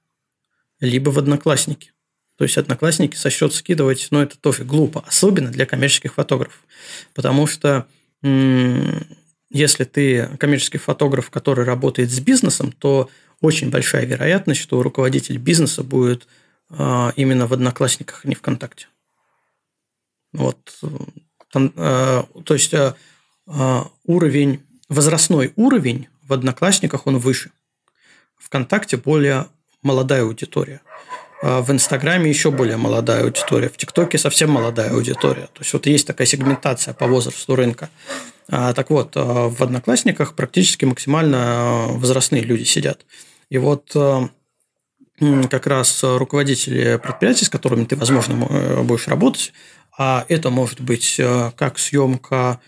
либо 0.80 1.11
в 1.11 1.18
одноклассники. 1.18 1.92
То 2.36 2.44
есть 2.44 2.57
одноклассники 2.57 3.14
со 3.14 3.30
счет 3.30 3.53
скидывать, 3.53 4.09
ну, 4.11 4.20
это 4.20 4.38
тоже 4.38 4.64
глупо, 4.64 5.05
особенно 5.07 5.50
для 5.50 5.66
коммерческих 5.66 6.14
фотографов. 6.14 6.61
Потому 7.14 7.46
что 7.46 7.86
если 9.50 9.84
ты 9.84 10.28
коммерческий 10.38 10.78
фотограф, 10.78 11.30
который 11.30 11.64
работает 11.64 12.11
с 12.11 12.18
бизнесом, 12.20 12.72
то 12.72 13.11
очень 13.40 13.70
большая 13.70 14.07
вероятность, 14.07 14.61
что 14.61 14.82
руководитель 14.82 15.36
бизнеса 15.36 15.82
будет 15.82 16.26
именно 17.16 17.46
в 17.46 17.52
Одноклассниках, 17.52 18.22
а 18.24 18.28
не 18.28 18.34
ВКонтакте. 18.34 18.86
Вот. 20.32 20.80
Там, 21.52 21.72
а, 21.76 22.24
то 22.44 22.54
есть 22.54 22.74
уровень, 24.06 24.62
возрастной 24.88 25.52
уровень 25.56 26.08
в 26.22 26.32
Одноклассниках 26.32 27.06
он 27.06 27.18
выше. 27.18 27.50
ВКонтакте 28.38 28.96
более 28.96 29.48
молодая 29.82 30.22
аудитория. 30.22 30.80
В 31.42 31.70
Инстаграме 31.72 32.30
еще 32.30 32.50
более 32.50 32.76
молодая 32.76 33.24
аудитория. 33.24 33.68
В 33.68 33.76
ТикТоке 33.76 34.16
совсем 34.16 34.50
молодая 34.50 34.92
аудитория. 34.92 35.48
То 35.52 35.60
есть 35.60 35.72
вот 35.72 35.86
есть 35.86 36.06
такая 36.06 36.26
сегментация 36.26 36.94
по 36.94 37.06
возрасту 37.06 37.56
рынка. 37.56 37.90
Так 38.46 38.90
вот, 38.90 39.16
в 39.16 39.62
Одноклассниках 39.62 40.34
практически 40.36 40.84
максимально 40.84 41.86
возрастные 41.88 42.42
люди 42.42 42.62
сидят. 42.62 43.04
И 43.50 43.58
вот 43.58 43.94
как 45.50 45.66
раз 45.66 46.00
руководители 46.02 46.98
предприятий, 47.02 47.44
с 47.44 47.48
которыми 47.48 47.84
ты, 47.84 47.96
возможно, 47.96 48.82
будешь 48.82 49.08
работать, 49.08 49.52
а 49.96 50.24
это 50.28 50.50
может 50.50 50.80
быть 50.80 51.20
как 51.56 51.78
съемка 51.78 52.60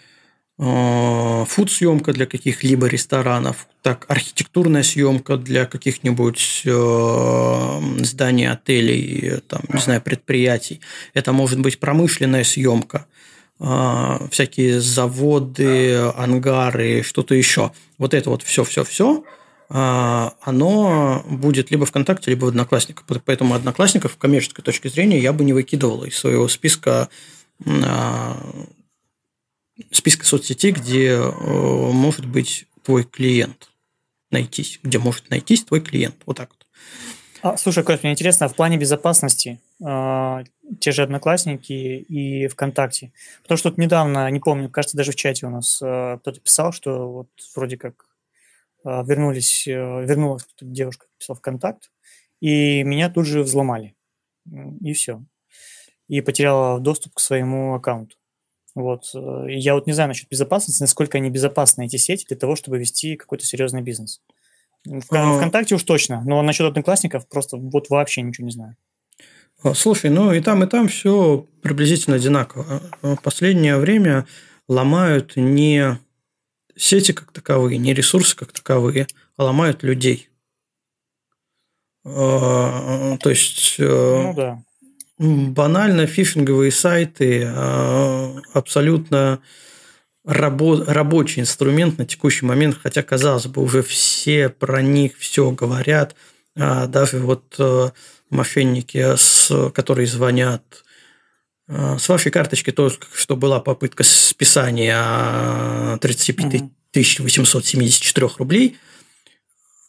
фуд-съемка 0.56 2.12
для 2.12 2.26
каких-либо 2.26 2.86
ресторанов, 2.86 3.66
так 3.82 4.06
архитектурная 4.08 4.82
съемка 4.82 5.36
для 5.36 5.66
каких-нибудь 5.66 6.62
зданий, 8.06 8.48
отелей, 8.48 9.40
там, 9.48 9.62
не 9.72 9.80
знаю, 9.80 10.00
предприятий. 10.00 10.80
Это 11.12 11.32
может 11.32 11.60
быть 11.60 11.80
промышленная 11.80 12.44
съемка– 12.44 13.06
всякие 14.30 14.80
заводы, 14.80 15.94
ангары, 16.16 17.02
что-то 17.02 17.36
еще. 17.36 17.70
Вот 17.98 18.12
это 18.12 18.30
вот 18.30 18.42
все-все-все, 18.42 19.22
оно 19.68 21.24
будет 21.28 21.70
либо 21.70 21.86
ВКонтакте, 21.86 22.30
либо 22.30 22.44
в 22.44 22.48
Одноклассниках. 22.48 23.06
Поэтому 23.24 23.54
Одноклассников 23.54 24.12
в 24.12 24.18
коммерческой 24.18 24.62
точке 24.62 24.88
зрения 24.88 25.18
я 25.18 25.32
бы 25.32 25.44
не 25.44 25.52
выкидывал 25.52 26.04
из 26.04 26.16
своего 26.16 26.48
списка 26.48 27.08
а, 27.66 28.36
списка 29.90 30.26
соцсетей, 30.26 30.72
где 30.72 31.18
может 31.18 32.26
быть 32.26 32.66
твой 32.82 33.04
клиент 33.04 33.70
найтись, 34.30 34.80
где 34.82 34.98
может 34.98 35.30
найтись 35.30 35.64
твой 35.64 35.80
клиент. 35.80 36.16
Вот 36.26 36.36
так 36.36 36.50
вот. 36.50 36.66
А, 37.42 37.56
слушай, 37.56 37.84
Кость, 37.84 38.02
мне 38.02 38.12
интересно, 38.12 38.48
в 38.48 38.54
плане 38.54 38.78
безопасности 38.78 39.60
э, 39.80 40.44
те 40.80 40.92
же 40.92 41.02
Одноклассники 41.02 41.72
и 41.72 42.48
ВКонтакте. 42.48 43.12
Потому 43.42 43.58
что 43.58 43.70
тут 43.70 43.78
недавно, 43.78 44.30
не 44.30 44.40
помню, 44.40 44.70
кажется, 44.70 44.96
даже 44.96 45.12
в 45.12 45.16
чате 45.16 45.46
у 45.46 45.50
нас 45.50 45.80
э, 45.82 46.18
кто-то 46.20 46.40
писал, 46.40 46.72
что 46.72 47.12
вот 47.12 47.28
вроде 47.54 47.76
как 47.76 47.94
э, 47.94 48.13
вернулись, 48.84 49.66
э, 49.66 49.72
вернулась 49.72 50.46
девушка, 50.60 51.06
писала 51.18 51.36
ВКонтакт, 51.36 51.90
и 52.40 52.82
меня 52.82 53.08
тут 53.10 53.26
же 53.26 53.42
взломали. 53.42 53.94
И 54.82 54.92
все. 54.92 55.24
И 56.08 56.20
потеряла 56.20 56.80
доступ 56.80 57.14
к 57.14 57.20
своему 57.20 57.74
аккаунту. 57.74 58.16
Вот. 58.74 59.10
Э, 59.14 59.46
я 59.48 59.74
вот 59.74 59.86
не 59.86 59.92
знаю 59.92 60.08
насчет 60.08 60.28
безопасности, 60.28 60.82
насколько 60.82 61.18
они 61.18 61.30
безопасны, 61.30 61.86
эти 61.86 61.96
сети, 61.96 62.26
для 62.28 62.36
того, 62.36 62.56
чтобы 62.56 62.78
вести 62.78 63.16
какой-то 63.16 63.44
серьезный 63.46 63.82
бизнес. 63.82 64.20
В 64.84 65.04
а. 65.12 65.36
ВКонтакте 65.38 65.76
уж 65.76 65.82
точно, 65.84 66.22
но 66.24 66.42
насчет 66.42 66.66
одноклассников 66.66 67.26
просто 67.28 67.56
вот 67.56 67.88
вообще 67.88 68.20
ничего 68.20 68.46
не 68.46 68.52
знаю. 68.52 68.76
А, 69.62 69.72
слушай, 69.72 70.10
ну 70.10 70.32
и 70.32 70.40
там, 70.40 70.62
и 70.62 70.66
там 70.66 70.88
все 70.88 71.46
приблизительно 71.62 72.16
одинаково. 72.16 72.82
В 73.00 73.16
последнее 73.22 73.78
время 73.78 74.26
ломают 74.68 75.36
не 75.36 75.98
сети 76.76 77.12
как 77.12 77.32
таковые, 77.32 77.78
не 77.78 77.94
ресурсы 77.94 78.36
как 78.36 78.52
таковые, 78.52 79.06
а 79.36 79.44
ломают 79.44 79.82
людей. 79.82 80.28
А, 82.04 83.16
то 83.18 83.30
есть 83.30 83.76
э, 83.78 83.84
ну, 83.86 84.34
да. 84.34 84.62
банально 85.18 86.06
фишинговые 86.06 86.70
сайты 86.70 87.44
абсолютно 88.52 89.40
рабо- 90.26 90.84
рабочий 90.84 91.40
инструмент 91.40 91.98
на 91.98 92.06
текущий 92.06 92.44
момент, 92.44 92.78
хотя, 92.82 93.02
казалось 93.02 93.46
бы, 93.46 93.62
уже 93.62 93.82
все 93.82 94.48
про 94.48 94.82
них 94.82 95.16
все 95.18 95.50
говорят, 95.50 96.14
а 96.56 96.86
даже 96.86 97.18
вот 97.18 97.56
э, 97.58 97.90
мошенники, 98.30 99.16
с, 99.16 99.70
которые 99.72 100.06
звонят 100.06 100.62
э, 100.80 100.83
с 101.66 102.08
вашей 102.08 102.30
карточки 102.30 102.70
только 102.72 103.06
что 103.14 103.36
была 103.36 103.60
попытка 103.60 104.04
списания 104.04 105.96
35 105.98 106.64
874 107.20 108.28
рублей. 108.38 108.76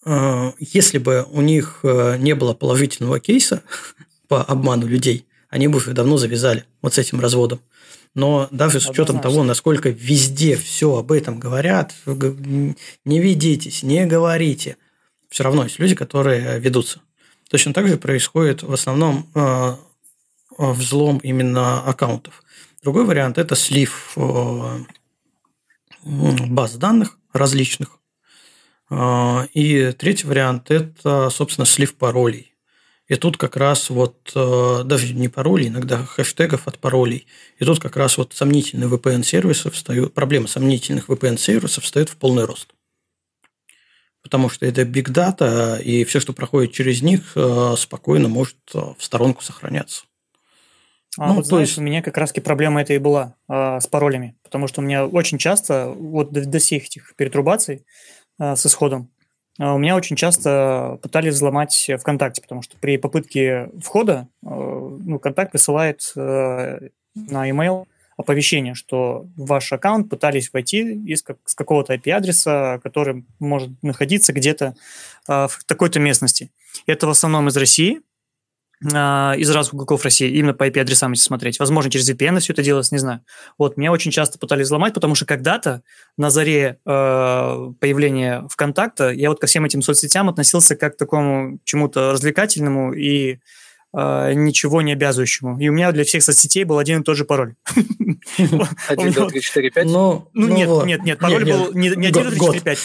Э, 0.06 0.52
если 0.60 0.98
бы 0.98 1.26
у 1.30 1.42
них 1.42 1.82
не 1.84 2.34
было 2.34 2.54
положительного 2.54 3.20
кейса 3.20 3.64
по 4.28 4.42
обману 4.44 4.88
людей, 4.88 5.28
они 5.50 5.68
бы 5.68 5.78
уже 5.78 5.92
давно 5.92 6.18
завязали 6.18 6.66
вот 6.82 6.94
с 6.94 6.98
этим 6.98 7.20
разводом. 7.20 7.62
Но 8.16 8.48
даже 8.50 8.80
с 8.80 8.90
учетом 8.90 9.20
того, 9.20 9.44
насколько 9.44 9.90
везде 9.90 10.56
все 10.56 10.96
об 10.96 11.12
этом 11.12 11.38
говорят, 11.38 11.94
не 12.06 13.20
ведитесь, 13.20 13.84
не 13.84 14.06
говорите, 14.06 14.78
все 15.30 15.44
равно 15.44 15.66
есть 15.66 15.80
люди, 15.80 15.96
которые 15.96 16.60
ведутся. 16.60 17.02
Точно 17.50 17.74
так 17.74 17.88
же 17.88 17.98
происходит 17.98 18.64
в 18.64 18.72
основном 18.74 19.30
э, 19.36 19.76
взлом 20.58 21.18
именно 21.20 21.82
аккаунтов. 21.84 22.44
Другой 22.84 23.06
вариант– 23.06 23.38
это 23.40 23.56
слив 23.56 24.14
э, 24.16 24.80
баз 26.04 26.76
данных 26.76 27.18
различных. 27.34 28.00
Э, 28.90 29.48
и 29.54 29.92
третий 29.92 30.28
вариант– 30.28 30.66
это, 30.72 31.30
собственно, 31.30 31.66
слив 31.66 31.96
паролей. 31.96 32.56
И 33.08 33.16
тут 33.16 33.38
как 33.38 33.56
раз 33.56 33.90
вот 33.92 34.32
э, 34.34 34.82
даже 34.84 35.14
не 35.14 35.30
паролей, 35.30 35.68
иногда 35.68 36.04
хэштегов 36.04 36.68
от 36.68 36.80
паролей. 36.80 37.28
И 37.60 37.66
тут 37.66 37.80
как 37.80 37.98
раз 37.98 38.18
вот 38.18 38.34
сомнительные 38.34 38.90
VPN-сервисы 38.90 39.70
встают, 39.70 40.14
проблема 40.14 40.48
сомнительных 40.48 41.10
VPN-сервисов 41.10 41.84
встает 41.84 42.10
в 42.10 42.18
полный 42.18 42.46
рост. 42.46 42.74
Потому 44.24 44.50
что 44.50 44.66
это 44.66 44.82
big 44.82 45.10
data, 45.12 45.80
и 45.80 46.04
все, 46.04 46.20
что 46.20 46.34
проходит 46.34 46.74
через 46.74 47.04
них, 47.04 47.34
э, 47.36 47.76
спокойно 47.78 48.28
может 48.28 48.58
э, 48.74 48.80
в 48.98 49.04
сторонку 49.04 49.44
сохраняться. 49.44 50.06
А 51.18 51.30
ну, 51.30 51.36
вот 51.36 51.46
знаешь, 51.46 51.70
есть... 51.70 51.78
у 51.78 51.82
меня 51.82 52.02
как 52.02 52.18
раз 52.18 52.34
проблема 52.34 52.82
это 52.82 52.94
и 52.94 52.98
была 52.98 53.36
э, 53.48 53.80
с 53.80 53.88
паролями, 53.88 54.36
потому 54.44 54.68
что 54.68 54.82
у 54.82 54.84
меня 54.84 55.06
очень 55.06 55.38
часто, 55.38 55.88
вот 55.88 56.32
до, 56.32 56.46
до 56.46 56.60
всех 56.60 56.86
этих 56.86 57.16
перетрубаций 57.16 57.86
э, 58.40 58.56
с 58.56 58.66
исходом, 58.66 59.10
а 59.58 59.74
у 59.74 59.78
меня 59.78 59.96
очень 59.96 60.16
часто 60.16 61.00
пытались 61.02 61.36
взломать 61.36 61.90
ВКонтакте, 62.00 62.42
потому 62.42 62.62
что 62.62 62.78
при 62.78 62.98
попытке 62.98 63.70
входа 63.82 64.28
э, 64.44 64.48
ну, 64.50 65.20
Контакт 65.20 65.52
присылает 65.52 66.12
э, 66.16 66.90
на 67.16 67.50
email 67.50 67.86
оповещение, 68.18 68.76
что 68.76 69.28
в 69.36 69.46
ваш 69.48 69.72
аккаунт 69.72 70.10
пытались 70.10 70.52
войти 70.52 70.80
из 71.06 71.22
как, 71.22 71.38
с 71.46 71.54
какого-то 71.54 71.94
IP-адреса, 71.94 72.80
который 72.84 73.26
может 73.40 73.72
находиться 73.82 74.34
где-то 74.34 74.76
э, 75.28 75.48
в 75.48 75.64
такой-то 75.66 76.00
местности. 76.00 76.52
Это 76.86 77.08
в 77.08 77.12
основном 77.12 77.48
из 77.48 77.56
России, 77.56 78.00
а, 78.00 78.02
из 78.82 79.50
разных 79.50 79.74
уголков 79.74 80.04
России, 80.04 80.30
именно 80.30 80.54
по 80.54 80.68
IP-адресам, 80.68 81.14
если 81.14 81.26
смотреть. 81.26 81.60
Возможно, 81.60 81.90
через 81.90 82.10
VPN 82.10 82.40
все 82.40 82.54
это 82.54 82.62
делалось, 82.62 82.92
не 82.92 82.98
знаю. 82.98 83.22
Вот, 83.58 83.78
меня 83.78 83.92
очень 83.92 84.12
часто 84.12 84.38
пытались 84.38 84.66
взломать, 84.66 84.94
потому 84.94 85.16
что 85.16 85.26
когда-то, 85.26 85.82
на 86.18 86.30
заре 86.30 86.80
э, 86.86 87.72
появления 87.80 88.46
ВКонтакта, 88.50 89.12
я 89.12 89.30
вот 89.30 89.40
ко 89.40 89.48
всем 89.48 89.66
этим 89.66 89.82
соцсетям 89.82 90.30
относился 90.30 90.76
как 90.76 90.96
к 90.96 90.98
такому 90.98 91.60
чему-то 91.64 92.12
развлекательному 92.12 92.94
и 92.94 93.40
э, 93.94 94.34
ничего 94.34 94.82
не 94.82 94.92
обязывающему. 94.92 95.58
И 95.60 95.70
у 95.70 95.74
меня 95.74 95.92
для 95.94 96.04
всех 96.04 96.24
соцсетей 96.24 96.66
был 96.66 96.78
один 96.78 97.02
и 97.02 97.04
тот 97.04 97.16
же 97.16 97.24
пароль. 97.24 97.56
1, 98.38 99.12
2, 99.12 99.30
3, 99.30 99.42
4, 99.42 99.72
5? 99.72 99.86
Ну, 99.86 100.30
нет, 100.34 100.70
нет, 100.86 101.04
нет, 101.04 101.20
пароль 101.20 101.46
был 101.46 101.74
не 101.74 101.90
1, 101.90 102.12
2, 102.12 102.24
3, 102.24 102.40
4, 102.40 102.60
5. 102.62 102.80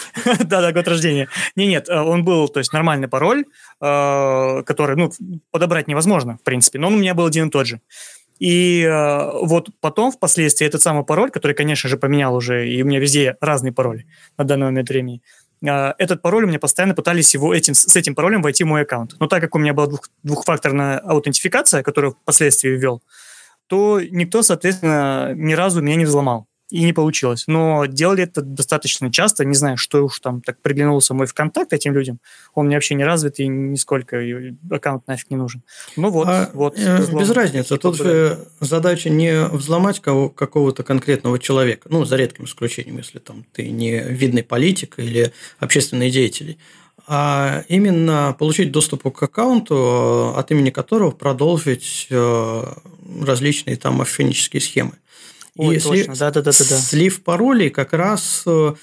Да-да, 0.44 0.72
год 0.72 0.88
рождения. 0.88 1.28
Не, 1.56 1.66
нет, 1.66 1.88
э, 1.88 2.00
он 2.00 2.24
был, 2.24 2.48
то 2.48 2.58
есть 2.60 2.72
нормальный 2.72 3.08
пароль, 3.08 3.44
э, 3.80 4.62
который, 4.64 4.96
ну, 4.96 5.10
подобрать 5.50 5.88
невозможно, 5.88 6.38
в 6.38 6.42
принципе, 6.42 6.78
но 6.78 6.88
он 6.88 6.94
у 6.94 6.98
меня 6.98 7.14
был 7.14 7.26
один 7.26 7.48
и 7.48 7.50
тот 7.50 7.66
же. 7.66 7.80
И 8.38 8.82
э, 8.82 9.30
вот 9.42 9.68
потом, 9.80 10.10
впоследствии, 10.10 10.66
этот 10.66 10.82
самый 10.82 11.04
пароль, 11.04 11.30
который, 11.30 11.54
конечно 11.54 11.88
же, 11.88 11.96
поменял 11.96 12.34
уже, 12.34 12.68
и 12.68 12.82
у 12.82 12.86
меня 12.86 12.98
везде 12.98 13.36
разные 13.40 13.72
пароли 13.72 14.06
на 14.36 14.44
данный 14.44 14.66
момент 14.66 14.88
времени, 14.88 15.22
этот 15.64 16.22
пароль 16.22 16.42
у 16.42 16.48
меня 16.48 16.58
постоянно 16.58 16.92
пытались 16.92 17.34
его 17.34 17.54
этим, 17.54 17.74
с 17.74 17.94
этим 17.94 18.16
паролем 18.16 18.42
войти 18.42 18.64
в 18.64 18.66
мой 18.66 18.82
аккаунт. 18.82 19.14
Но 19.20 19.28
так 19.28 19.40
как 19.40 19.54
у 19.54 19.60
меня 19.60 19.72
была 19.72 19.86
двух, 19.86 20.08
двухфакторная 20.24 20.98
аутентификация, 20.98 21.84
которую 21.84 22.14
впоследствии 22.20 22.70
ввел, 22.70 23.00
то 23.68 24.00
никто, 24.00 24.42
соответственно, 24.42 25.32
ни 25.36 25.52
разу 25.52 25.80
меня 25.80 25.94
не 25.94 26.04
взломал 26.04 26.48
и 26.72 26.84
не 26.84 26.94
получилось. 26.94 27.44
Но 27.48 27.84
делали 27.84 28.22
это 28.22 28.40
достаточно 28.40 29.12
часто. 29.12 29.44
Не 29.44 29.54
знаю, 29.54 29.76
что 29.76 30.02
уж 30.02 30.18
там 30.20 30.40
так 30.40 30.58
приглянулся 30.62 31.12
мой 31.12 31.26
ВКонтакт 31.26 31.74
этим 31.74 31.92
людям. 31.92 32.18
Он 32.54 32.66
мне 32.66 32.76
вообще 32.76 32.94
не 32.94 33.04
развит 33.04 33.40
и 33.40 33.46
нисколько, 33.46 34.18
и 34.18 34.54
аккаунт 34.70 35.06
нафиг 35.06 35.30
не 35.30 35.36
нужен. 35.36 35.62
Ну 35.96 36.08
вот, 36.08 36.28
а, 36.28 36.50
вот. 36.54 36.78
Э, 36.78 36.96
взлом. 36.96 37.22
Без 37.22 37.30
разницы. 37.30 37.76
Тут 37.76 37.98
же 37.98 38.38
задача 38.60 39.10
не 39.10 39.44
взломать 39.48 40.00
кого, 40.00 40.30
какого-то 40.30 40.82
конкретного 40.82 41.38
человека, 41.38 41.88
ну, 41.90 42.06
за 42.06 42.16
редким 42.16 42.46
исключением, 42.46 42.96
если 42.96 43.18
там 43.18 43.44
ты 43.52 43.68
не 43.68 44.00
видный 44.00 44.42
политик 44.42 44.94
или 44.96 45.30
общественный 45.58 46.10
деятель, 46.10 46.56
а 47.06 47.64
именно 47.68 48.34
получить 48.38 48.72
доступ 48.72 49.12
к 49.14 49.22
аккаунту, 49.22 50.32
э, 50.34 50.38
от 50.38 50.50
имени 50.50 50.70
которого 50.70 51.10
продолжить 51.10 52.06
э, 52.08 52.64
различные 53.20 53.76
там 53.76 53.96
мошеннические 53.96 54.62
схемы. 54.62 54.92
Ой, 55.56 55.76
и 55.76 55.80
точно. 55.80 56.14
Да, 56.14 56.30
да, 56.30 56.42
да, 56.42 56.52
да, 56.52 56.64
да. 56.68 56.78
слив 56.78 57.22
паролей 57.22 57.70
как 57.70 57.92
раз 57.92 58.42
э, 58.46 58.74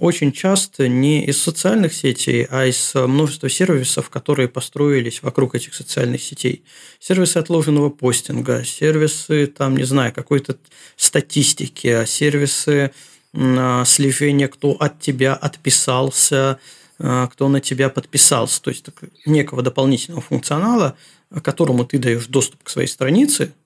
очень 0.00 0.32
часто 0.32 0.88
не 0.88 1.24
из 1.26 1.42
социальных 1.42 1.92
сетей, 1.92 2.46
а 2.50 2.66
из 2.66 2.94
множества 2.94 3.48
сервисов, 3.48 4.10
которые 4.10 4.48
построились 4.48 5.22
вокруг 5.22 5.54
этих 5.54 5.74
социальных 5.74 6.22
сетей. 6.22 6.64
Сервисы 7.00 7.38
отложенного 7.38 7.90
постинга, 7.90 8.64
сервисы, 8.64 9.46
там, 9.46 9.76
не 9.76 9.84
знаю, 9.84 10.12
какой-то 10.12 10.56
статистики, 10.96 12.04
сервисы 12.06 12.92
а, 13.36 13.84
слежения, 13.84 14.48
кто 14.48 14.72
от 14.72 15.00
тебя 15.00 15.34
отписался, 15.34 16.58
а, 16.98 17.26
кто 17.26 17.48
на 17.48 17.60
тебя 17.60 17.90
подписался. 17.90 18.62
То 18.62 18.70
есть 18.70 18.86
некого 19.26 19.62
дополнительного 19.62 20.22
функционала, 20.22 20.96
которому 21.42 21.84
ты 21.84 21.98
даешь 21.98 22.26
доступ 22.26 22.62
к 22.62 22.70
своей 22.70 22.88
странице, 22.88 23.52
а, 23.52 23.63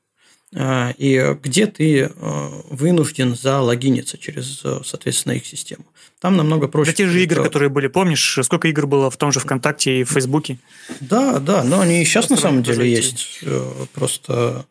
и 0.55 1.37
где 1.43 1.67
ты 1.67 2.11
вынужден 2.17 3.37
залогиниться 3.37 4.17
через, 4.17 4.63
соответственно, 4.85 5.35
их 5.35 5.47
систему. 5.47 5.85
Там 6.21 6.37
намного 6.37 6.69
проще. 6.69 6.91
Да 6.91 6.97
те 6.97 7.07
же 7.07 7.23
игры, 7.23 7.43
которые 7.43 7.69
были, 7.69 7.87
помнишь, 7.87 8.39
сколько 8.43 8.67
игр 8.69 8.87
было 8.87 9.11
в 9.11 9.17
том 9.17 9.31
же 9.31 9.41
ВКонтакте 9.41 10.01
и 10.01 10.05
в 10.05 10.11
Фейсбуке? 10.11 10.59
Да, 11.01 11.39
да, 11.39 11.63
но 11.65 11.81
они 11.81 12.03
и 12.03 12.05
сейчас 12.05 12.27
Просто 12.27 12.35
на 12.35 12.51
самом 12.51 12.63
деле 12.63 12.91
есть. 12.91 13.41
Просто 13.93 14.67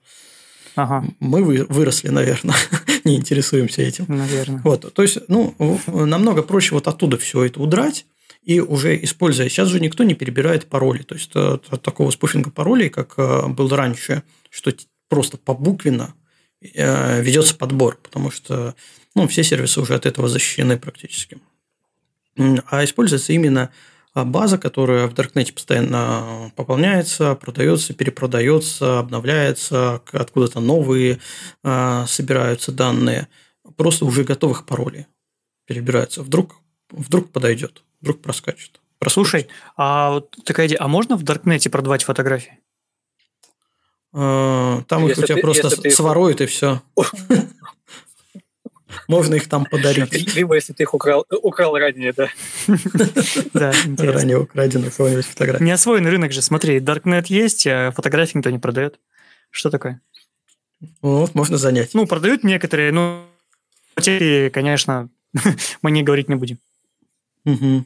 Ага. 0.78 1.04
Мы 1.20 1.44
выросли, 1.44 2.10
наверное, 2.10 2.56
не 3.04 3.16
интересуемся 3.16 3.82
этим. 3.82 4.06
Наверное. 4.08 4.62
Вот, 4.64 4.94
то 4.94 5.02
есть, 5.02 5.18
ну, 5.28 5.56
намного 5.88 6.44
проще 6.44 6.76
вот 6.76 6.88
оттуда 6.88 7.18
все 7.18 7.44
это 7.46 7.60
удрать 7.60 8.06
и 8.44 8.60
уже 8.60 8.96
используя. 9.04 9.50
Сейчас 9.50 9.70
же 9.70 9.80
никто 9.80 10.04
не 10.04 10.14
перебирает 10.14 10.68
пароли. 10.68 11.02
То 11.02 11.16
есть, 11.16 11.36
от, 11.36 11.66
от 11.74 11.82
такого 11.82 12.12
спуфинга 12.12 12.52
паролей, 12.52 12.90
как 12.90 13.16
э, 13.18 13.48
был 13.48 13.70
раньше, 13.70 14.22
что 14.52 14.72
просто 15.10 15.38
побуквенно 15.38 16.14
э, 16.62 17.22
ведется 17.22 17.56
подбор, 17.56 18.00
потому 18.02 18.32
что 18.32 18.76
ну, 19.16 19.28
все 19.28 19.44
сервисы 19.44 19.82
уже 19.82 19.96
от 19.96 20.06
этого 20.06 20.28
защищены 20.28 20.78
практически. 20.78 21.40
А 22.36 22.84
используется 22.84 23.34
именно 23.34 23.72
а 24.18 24.26
база, 24.26 24.58
которая 24.58 25.06
в 25.06 25.14
Даркнете 25.14 25.54
постоянно 25.54 26.52
пополняется, 26.56 27.36
продается, 27.36 27.94
перепродается, 27.94 28.98
обновляется, 28.98 30.02
откуда-то 30.12 30.60
новые 30.60 31.20
а, 31.64 32.08
собираются 32.08 32.72
данные, 32.72 33.28
просто 33.76 34.06
уже 34.06 34.24
готовых 34.24 34.66
паролей 34.66 35.06
перебираются. 35.68 36.24
Вдруг, 36.24 36.56
вдруг 36.90 37.32
подойдет, 37.32 37.84
вдруг 38.02 38.24
проскачет. 38.24 38.82
Прослушай, 38.98 39.50
а 39.76 40.14
вот 40.14 40.36
такая 40.44 40.66
идея, 40.66 40.80
а 40.82 40.88
можно 40.88 41.16
в 41.16 41.22
Даркнете 41.22 41.70
продавать 41.70 42.04
фотографии? 42.04 42.58
А, 44.20 44.82
там 44.88 45.06
если 45.06 45.22
их 45.22 45.24
у 45.24 45.28
тебя 45.28 45.36
ты, 45.36 45.42
просто 45.42 45.90
своруют 45.92 46.42
и 46.42 46.48
все. 46.48 46.82
Можно 49.08 49.36
их 49.36 49.48
там 49.48 49.66
подарить. 49.66 50.36
Либо 50.36 50.56
если 50.56 50.74
ты 50.74 50.84
их 50.84 50.96
украл, 50.96 51.24
украл 51.30 51.78
ранее, 51.78 52.14
да. 52.14 52.30
Да, 53.54 53.72
Ранее 53.98 54.40
украденную 54.40 54.90
какую-нибудь 54.90 55.26
фотографию. 55.26 55.68
Неосвоенный 55.68 56.10
рынок 56.10 56.32
же, 56.32 56.42
смотри, 56.42 56.80
Darknet 56.80 57.26
есть, 57.28 57.68
а 57.68 57.92
фотографии 57.92 58.40
никто 58.40 58.50
не 58.50 58.58
продает. 58.58 59.00
Что 59.52 59.70
такое? 59.70 60.02
Вот, 61.04 61.36
можно 61.36 61.58
занять. 61.58 61.94
Ну, 61.94 62.08
продают 62.08 62.44
некоторые, 62.44 62.92
но 62.92 63.24
потери, 63.94 64.50
конечно, 64.50 65.10
мы 65.84 65.92
не 65.92 66.02
говорить 66.02 66.28
не 66.28 66.36
будем. 66.36 66.58
Угу. 67.46 67.86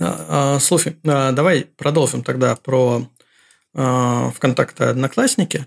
А, 0.00 0.54
а, 0.56 0.58
слушай, 0.58 0.96
а, 1.04 1.30
давай 1.30 1.66
продолжим 1.76 2.24
тогда 2.24 2.56
про 2.56 3.06
а, 3.74 4.30
ВКонтакте 4.30 4.84
Одноклассники. 4.84 5.66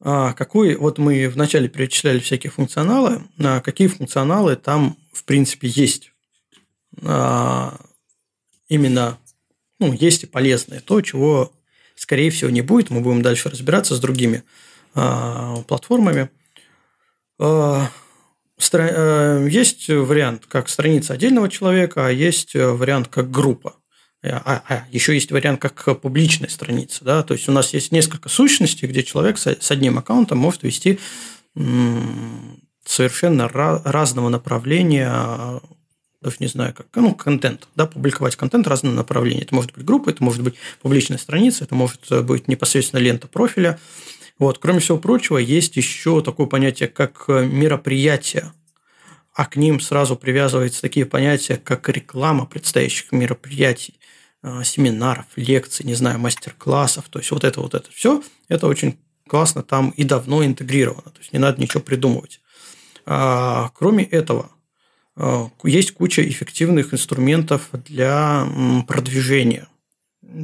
А, 0.00 0.32
какой, 0.32 0.76
вот 0.76 0.98
мы 0.98 1.28
вначале 1.28 1.68
перечисляли 1.68 2.18
всякие 2.18 2.50
функционалы, 2.50 3.22
а 3.38 3.60
какие 3.60 3.88
функционалы 3.88 4.56
там, 4.56 4.96
в 5.12 5.24
принципе, 5.24 5.68
есть. 5.68 6.12
А, 7.02 7.78
именно, 8.68 9.18
ну, 9.78 9.92
есть 9.92 10.24
и 10.24 10.26
полезные. 10.26 10.80
То, 10.80 11.00
чего, 11.02 11.52
скорее 11.94 12.30
всего, 12.30 12.50
не 12.50 12.62
будет. 12.62 12.90
Мы 12.90 13.00
будем 13.00 13.22
дальше 13.22 13.48
разбираться 13.48 13.94
с 13.96 14.00
другими 14.00 14.42
платформами. 14.94 16.30
Есть 18.58 19.88
вариант 19.90 20.46
как 20.46 20.70
страница 20.70 21.12
отдельного 21.12 21.50
человека, 21.50 22.06
а 22.06 22.10
есть 22.10 22.54
вариант 22.54 23.08
как 23.08 23.30
группа. 23.30 23.76
А, 24.22 24.62
а 24.68 24.84
еще 24.90 25.14
есть 25.14 25.30
вариант 25.30 25.60
как 25.60 26.00
публичная 26.00 26.48
страница. 26.48 27.04
Да? 27.04 27.22
То 27.22 27.34
есть 27.34 27.48
у 27.48 27.52
нас 27.52 27.72
есть 27.74 27.92
несколько 27.92 28.28
сущностей, 28.28 28.88
где 28.88 29.02
человек 29.02 29.38
с 29.38 29.70
одним 29.70 29.98
аккаунтом 29.98 30.38
может 30.38 30.62
вести 30.62 30.98
совершенно 32.84 33.48
разного 33.48 34.28
направления 34.28 35.60
даже 36.26 36.36
не 36.40 36.48
знаю 36.48 36.74
как, 36.74 36.86
ну, 36.96 37.14
контент, 37.14 37.68
да, 37.76 37.86
публиковать 37.86 38.34
контент 38.34 38.66
разного 38.66 38.94
направления. 38.94 39.42
Это 39.42 39.54
может 39.54 39.72
быть 39.72 39.84
группа, 39.84 40.10
это 40.10 40.24
может 40.24 40.42
быть 40.42 40.56
публичная 40.82 41.18
страница, 41.18 41.62
это 41.62 41.76
может 41.76 42.24
быть 42.24 42.48
непосредственно 42.48 43.00
лента 43.00 43.28
профиля. 43.28 43.78
Вот. 44.38 44.58
Кроме 44.58 44.80
всего 44.80 44.98
прочего, 44.98 45.38
есть 45.38 45.76
еще 45.76 46.22
такое 46.22 46.46
понятие, 46.46 46.88
как 46.88 47.28
мероприятие, 47.28 48.52
а 49.34 49.44
к 49.44 49.56
ним 49.56 49.78
сразу 49.78 50.16
привязываются 50.16 50.82
такие 50.82 51.06
понятия, 51.06 51.60
как 51.62 51.88
реклама 51.88 52.46
предстоящих 52.46 53.12
мероприятий. 53.12 53.94
А, 54.46 54.62
семинаров, 54.62 55.26
лекций, 55.34 55.84
не 55.84 55.94
знаю, 55.94 56.20
мастер-классов. 56.20 57.06
То 57.10 57.18
есть 57.18 57.32
вот 57.32 57.42
это 57.42 57.60
вот 57.60 57.74
это 57.74 57.90
все, 57.90 58.22
это 58.46 58.68
очень 58.68 58.96
классно 59.26 59.64
там 59.64 59.90
и 59.90 60.04
давно 60.04 60.44
интегрировано. 60.44 61.10
То 61.10 61.18
есть 61.18 61.32
не 61.32 61.40
надо 61.40 61.60
ничего 61.60 61.82
придумывать. 61.82 62.40
А, 63.06 63.70
кроме 63.74 64.04
этого, 64.04 64.52
а, 65.16 65.50
есть 65.64 65.94
куча 65.94 66.22
эффективных 66.28 66.94
инструментов 66.94 67.70
для 67.72 68.46
продвижения 68.86 69.66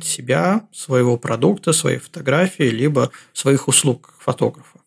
себя, 0.02 0.66
своего 0.72 1.16
продукта, 1.16 1.72
своей 1.72 1.98
фотографии, 1.98 2.64
либо 2.64 3.12
своих 3.32 3.68
услуг 3.68 4.14
фотографа. 4.18 4.80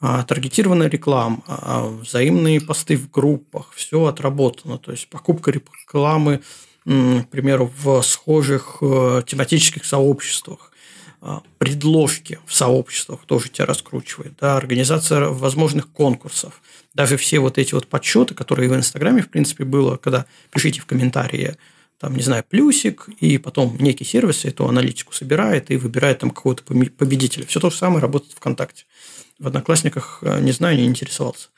Таргетированная 0.00 0.88
реклама, 0.88 1.42
взаимные 2.00 2.60
посты 2.60 2.96
в 2.96 3.08
группах, 3.10 3.72
все 3.72 4.06
отработано. 4.06 4.78
То 4.78 4.90
есть 4.90 5.08
покупка 5.08 5.52
рекламы 5.52 6.42
к 6.84 7.26
примеру, 7.30 7.72
в 7.82 8.02
схожих 8.02 8.78
э, 8.80 9.22
тематических 9.26 9.84
сообществах, 9.84 10.72
а, 11.24 11.40
предложки 11.58 12.40
в 12.46 12.52
сообществах 12.52 13.20
тоже 13.26 13.48
тебя 13.48 13.66
раскручивает, 13.66 14.34
да, 14.40 14.56
организация 14.56 15.28
возможных 15.28 15.88
конкурсов, 15.88 16.60
даже 16.94 17.16
все 17.16 17.38
вот 17.38 17.58
эти 17.58 17.74
вот 17.74 17.86
подсчеты, 17.86 18.34
которые 18.34 18.68
в 18.68 18.74
Инстаграме, 18.74 19.22
в 19.22 19.28
принципе, 19.28 19.64
было, 19.64 19.96
когда 19.96 20.26
пишите 20.50 20.80
в 20.80 20.86
комментарии, 20.86 21.56
там, 22.00 22.16
не 22.16 22.22
знаю, 22.22 22.42
плюсик, 22.48 23.08
и 23.20 23.38
потом 23.38 23.76
некий 23.78 24.04
сервис 24.04 24.44
эту 24.44 24.66
аналитику 24.66 25.14
собирает 25.14 25.70
и 25.70 25.76
выбирает 25.76 26.18
там 26.18 26.32
какого-то 26.32 26.64
победителя. 26.64 27.46
Все 27.46 27.60
то 27.60 27.70
же 27.70 27.76
самое 27.76 28.00
работает 28.00 28.32
ВКонтакте. 28.32 28.86
В 29.38 29.46
Одноклассниках, 29.46 30.18
э, 30.22 30.40
не 30.40 30.50
знаю, 30.50 30.76
не 30.76 30.86
интересовался. 30.86 31.50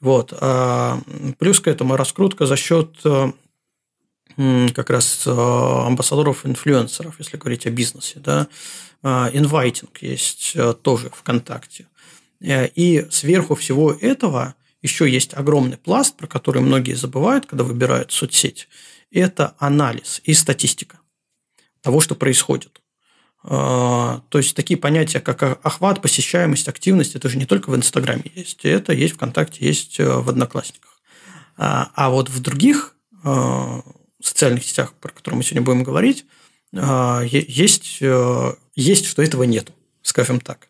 Вот. 0.00 0.34
А 0.40 1.00
плюс 1.38 1.60
к 1.60 1.68
этому 1.68 1.96
раскрутка 1.96 2.46
за 2.46 2.56
счет 2.56 2.96
э, 3.04 3.30
как 4.74 4.90
раз 4.90 5.24
э, 5.26 5.30
амбассадоров-инфлюенсеров, 5.30 7.16
если 7.18 7.36
говорить 7.36 7.66
о 7.66 7.70
бизнесе. 7.70 8.18
Да? 8.18 8.48
А, 9.02 9.30
инвайтинг 9.32 10.02
есть 10.02 10.52
э, 10.54 10.74
тоже 10.80 11.10
ВКонтакте. 11.10 11.86
Э, 12.40 12.68
и 12.68 13.06
сверху 13.10 13.54
всего 13.54 13.92
этого 13.92 14.54
еще 14.80 15.08
есть 15.08 15.34
огромный 15.34 15.76
пласт, 15.76 16.16
про 16.16 16.26
который 16.26 16.62
многие 16.62 16.94
забывают, 16.94 17.46
когда 17.46 17.64
выбирают 17.64 18.12
соцсеть. 18.12 18.68
Это 19.10 19.54
анализ 19.58 20.20
и 20.24 20.34
статистика 20.34 21.00
того, 21.80 22.00
что 22.00 22.14
происходит. 22.14 22.80
А, 23.44 24.22
то 24.28 24.38
есть 24.38 24.54
такие 24.54 24.78
понятия, 24.78 25.20
как 25.20 25.42
охват, 25.42 26.00
посещаемость, 26.00 26.68
активность, 26.68 27.16
это 27.16 27.28
же 27.28 27.38
не 27.38 27.46
только 27.46 27.70
в 27.70 27.76
Инстаграме 27.76 28.30
есть, 28.34 28.64
это 28.64 28.92
есть 28.92 29.14
ВКонтакте, 29.14 29.66
есть 29.66 29.98
в 29.98 30.28
Одноклассниках. 30.28 31.00
А, 31.56 31.90
а 31.94 32.10
вот 32.10 32.28
в 32.28 32.40
других 32.40 32.96
социальных 34.26 34.64
сетях, 34.64 34.94
про 34.94 35.12
которые 35.12 35.38
мы 35.38 35.44
сегодня 35.44 35.62
будем 35.62 35.82
говорить, 35.82 36.24
а, 36.74 37.22
есть, 37.22 37.98
э, 38.00 38.54
есть, 38.74 39.06
что 39.06 39.22
этого 39.22 39.42
нет, 39.42 39.72
скажем 40.02 40.40
так. 40.40 40.68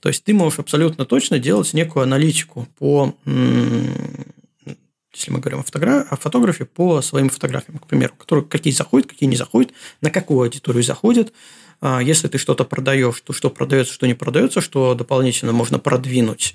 То 0.00 0.08
есть 0.08 0.24
ты 0.24 0.34
можешь 0.34 0.58
абсолютно 0.58 1.04
точно 1.04 1.38
делать 1.38 1.72
некую 1.74 2.04
аналитику 2.04 2.66
по, 2.78 3.14
если 3.26 5.30
мы 5.30 5.40
говорим 5.40 5.60
о, 5.60 5.62
фотографии, 5.62 6.08
о 6.10 6.16
фотографии, 6.16 6.64
по 6.64 7.02
своим 7.02 7.28
фотографиям, 7.28 7.78
к 7.78 7.86
примеру, 7.86 8.14
которые, 8.16 8.46
какие 8.46 8.72
заходят, 8.72 9.08
какие 9.08 9.28
не 9.28 9.36
заходят, 9.36 9.72
на 10.00 10.10
какую 10.10 10.40
аудиторию 10.40 10.82
заходят. 10.82 11.32
А, 11.80 12.02
если 12.02 12.28
ты 12.28 12.38
что-то 12.38 12.64
продаешь, 12.64 13.20
то 13.20 13.32
что 13.32 13.50
продается, 13.50 13.92
что 13.92 14.06
не 14.06 14.14
продается, 14.14 14.60
что 14.60 14.94
дополнительно 14.94 15.52
можно 15.52 15.78
продвинуть 15.78 16.54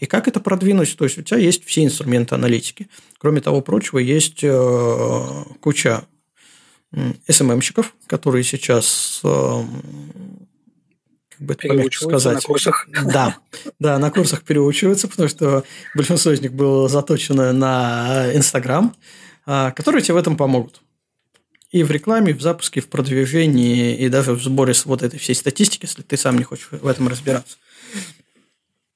и 0.00 0.06
как 0.06 0.26
это 0.26 0.40
продвинуть? 0.40 0.96
То 0.96 1.04
есть 1.04 1.18
у 1.18 1.22
тебя 1.22 1.38
есть 1.38 1.64
все 1.64 1.84
инструменты 1.84 2.34
аналитики. 2.34 2.88
Кроме 3.18 3.40
того 3.40 3.60
прочего, 3.60 3.98
есть 3.98 4.40
э, 4.42 5.44
куча 5.60 6.04
СММщиков, 7.28 7.94
которые 8.06 8.42
сейчас 8.42 9.20
э, 9.22 9.62
как 11.28 11.40
бы 11.46 11.54
это 11.54 11.90
сказать. 11.92 12.34
на 12.34 12.40
курсах. 12.40 12.88
Да, 13.04 13.36
да, 13.78 13.98
на 13.98 14.10
курсах 14.10 14.42
переучиваются, 14.42 15.06
потому 15.06 15.28
что 15.28 15.64
большинство 15.94 16.32
из 16.32 16.40
них 16.40 16.52
было 16.52 16.88
заточено 16.88 17.52
на 17.52 18.32
Инстаграм, 18.34 18.96
которые 19.44 20.02
тебе 20.02 20.14
в 20.14 20.18
этом 20.18 20.36
помогут. 20.36 20.80
И 21.70 21.82
в 21.82 21.90
рекламе, 21.90 22.30
и 22.32 22.34
в 22.34 22.40
запуске, 22.40 22.80
и 22.80 22.82
в 22.82 22.88
продвижении, 22.88 23.94
и 23.94 24.08
даже 24.08 24.32
в 24.32 24.42
сборе 24.42 24.72
вот 24.86 25.02
этой 25.02 25.18
всей 25.20 25.34
статистики, 25.34 25.84
если 25.84 26.02
ты 26.02 26.16
сам 26.16 26.38
не 26.38 26.44
хочешь 26.44 26.68
в 26.70 26.86
этом 26.86 27.08
разбираться. 27.08 27.58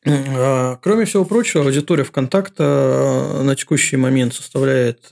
А, 0.05 0.79
кроме 0.83 1.05
всего 1.05 1.25
прочего, 1.25 1.65
аудитория 1.65 2.05
ВКонтакта 2.05 2.65
э, 2.65 3.43
на 3.43 3.55
текущий 3.55 3.97
момент 3.97 4.35
составляет 4.35 5.09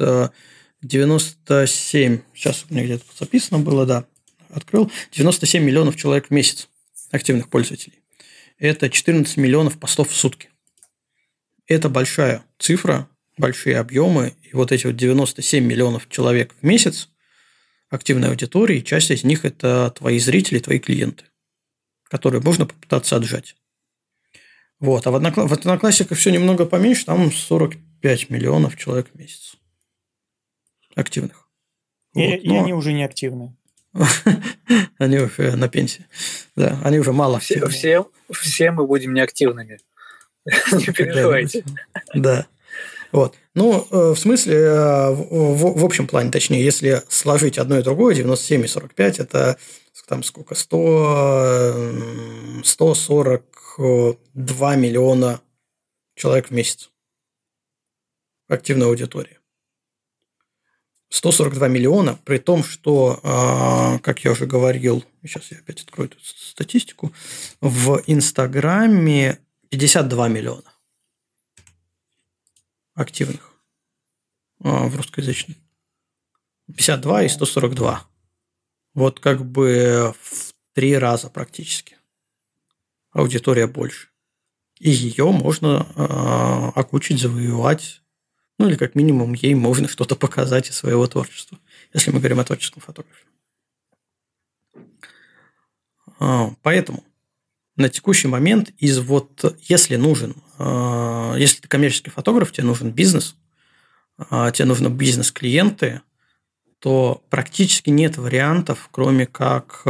97, 0.83 2.15
э, 2.15 2.19
сейчас 2.35 2.67
у 2.69 2.75
меня 2.75 2.85
где-то 2.85 3.05
записано 3.19 3.61
было, 3.61 3.87
да, 3.87 4.05
открыл, 4.53 4.91
97 5.13 5.63
миллионов 5.63 5.97
человек 5.97 6.27
в 6.27 6.31
месяц 6.31 6.69
активных 7.13 7.49
пользователей. 7.49 8.03
это 8.59 8.91
14 8.91 9.37
миллионов 9.37 9.79
постов 9.79 10.11
в 10.11 10.17
сутки. 10.17 10.51
Это 11.67 11.89
большая 11.89 12.45
цифра, 12.59 13.09
большие 13.39 13.79
объемы, 13.79 14.35
и 14.43 14.55
вот 14.55 14.73
эти 14.73 14.87
вот 14.87 14.97
97 14.97 15.65
миллионов 15.65 16.09
человек 16.09 16.53
в 16.61 16.67
месяц 16.67 17.09
активной 17.91 18.29
аудитории, 18.29 18.81
часть 18.81 19.11
из 19.13 19.23
них– 19.23 19.45
это 19.45 19.93
твои 19.97 20.19
зрители, 20.19 20.59
твои 20.59 20.81
клиенты, 20.81 21.25
которые 22.09 22.43
можно 22.43 22.67
попытаться 22.67 23.17
отжать. 23.17 23.57
Вот. 24.81 25.07
А 25.07 25.11
в, 25.11 25.17
однокла... 25.17 25.47
в 25.47 25.53
Одноклассниках 25.53 26.19
все 26.19 26.31
немного 26.31 26.67
поменьше, 26.67 27.05
там 27.05 27.31
45 27.31 28.31
миллионов 28.31 28.77
человек 28.77 29.09
в 29.13 29.19
месяц 29.19 29.55
активных. 30.95 31.49
И, 32.15 32.27
вот. 32.27 32.41
и 32.43 32.49
Но... 32.49 32.63
они 32.63 32.73
уже 32.73 32.93
не 32.93 33.05
активны. 33.05 33.55
они 34.99 35.19
уже 35.19 35.57
на 35.57 35.69
пенсии. 35.69 36.07
Да, 36.57 36.81
они 36.85 36.99
уже 36.99 37.13
мало 37.13 37.39
все, 37.41 37.67
все, 37.69 38.09
все 38.31 38.71
мы 38.71 38.87
будем 38.87 39.15
неактивными. 39.15 39.79
не 40.45 40.87
переживайте. 40.87 41.65
Да. 42.15 42.47
Вот. 43.13 43.35
Ну, 43.55 43.87
э, 43.91 44.15
в 44.15 44.19
смысле, 44.19 44.57
э, 44.57 45.11
в, 45.11 45.85
общем 45.85 46.07
плане, 46.07 46.31
точнее, 46.31 46.65
если 46.65 47.03
сложить 47.09 47.59
одно 47.59 47.79
и 47.79 47.83
другое, 47.83 48.15
97 48.15 48.65
и 48.65 48.69
45, 48.69 49.19
это 49.19 49.59
там 50.11 50.23
сколько, 50.25 50.57
100, 50.57 51.93
142 52.65 54.77
миллиона 54.77 55.41
человек 56.17 56.49
в 56.49 56.51
месяц 56.51 56.91
активной 58.49 58.89
аудитории. 58.89 59.39
142 61.11 61.69
миллиона, 61.69 62.19
при 62.25 62.39
том, 62.39 62.65
что, 62.65 63.21
а, 63.23 64.01
как 64.01 64.25
я 64.25 64.33
уже 64.33 64.47
говорил, 64.47 65.05
сейчас 65.23 65.53
я 65.53 65.59
опять 65.59 65.83
открою 65.83 66.11
эту 66.11 66.19
статистику, 66.21 67.13
в 67.61 68.03
Инстаграме 68.09 69.39
52 69.69 70.27
миллиона 70.27 70.73
активных 73.01 73.55
а, 74.63 74.89
в 74.89 74.97
русскоязычном. 74.97 75.57
52 76.77 77.25
и 77.25 77.29
142. 77.29 78.07
Вот 78.95 79.21
как 79.21 79.45
бы 79.45 80.15
в 80.21 80.55
три 80.75 80.97
раза 80.97 81.29
практически. 81.29 81.97
Аудитория 83.13 83.67
больше. 83.67 84.09
И 84.79 84.91
ее 84.91 85.31
можно 85.33 85.87
э, 85.97 86.81
окучить, 86.81 87.21
завоевать 87.21 88.01
ну, 88.61 88.69
или 88.69 88.77
как 88.77 88.95
минимум 88.95 89.33
ей 89.33 89.55
можно 89.55 89.89
что-то 89.95 90.17
показать 90.17 90.69
из 90.69 90.77
своего 90.77 91.07
творчества, 91.07 91.59
если 91.95 92.11
мы 92.11 92.19
говорим 92.19 92.41
о 92.41 92.45
творческом 92.45 92.83
фотографе. 92.83 93.25
А, 96.19 96.55
поэтому 96.61 97.03
на 97.77 97.89
текущий 97.89 98.29
момент 98.29 98.69
из 98.77 98.99
вот, 98.99 99.57
если 99.63 99.97
нужен, 99.97 100.37
если 101.39 101.63
ты 101.63 101.69
коммерческий 101.69 102.11
фотограф, 102.11 102.53
тебе 102.53 102.67
нужен 102.67 102.91
бизнес, 102.91 103.37
а, 104.17 104.51
тебе 104.51 104.67
нужны 104.67 104.89
бизнес-клиенты, 104.89 106.03
то 106.79 107.23
практически 107.31 107.91
нет 107.91 108.17
вариантов, 108.17 108.89
кроме 108.91 109.27
как 109.27 109.83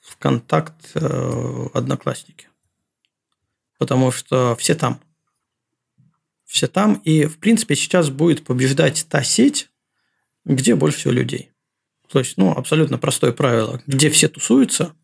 ВКонтакт, 0.00 0.92
э, 0.94 1.66
Одноклассники. 1.74 2.48
Потому 3.78 4.12
что 4.12 4.56
все 4.56 4.74
там 4.74 5.00
все 6.46 6.68
там. 6.68 7.02
И, 7.04 7.26
в 7.26 7.38
принципе, 7.38 7.74
сейчас 7.74 8.08
будет 8.08 8.44
побеждать 8.44 9.06
та 9.10 9.22
сеть, 9.22 9.68
где 10.44 10.74
больше 10.74 10.98
всего 10.98 11.12
людей. 11.12 11.50
То 12.08 12.20
есть, 12.20 12.38
ну, 12.38 12.52
абсолютно 12.52 12.98
простое 12.98 13.32
правило. 13.32 13.82
Где 13.86 14.08
все 14.10 14.28
тусуются, 14.28 14.94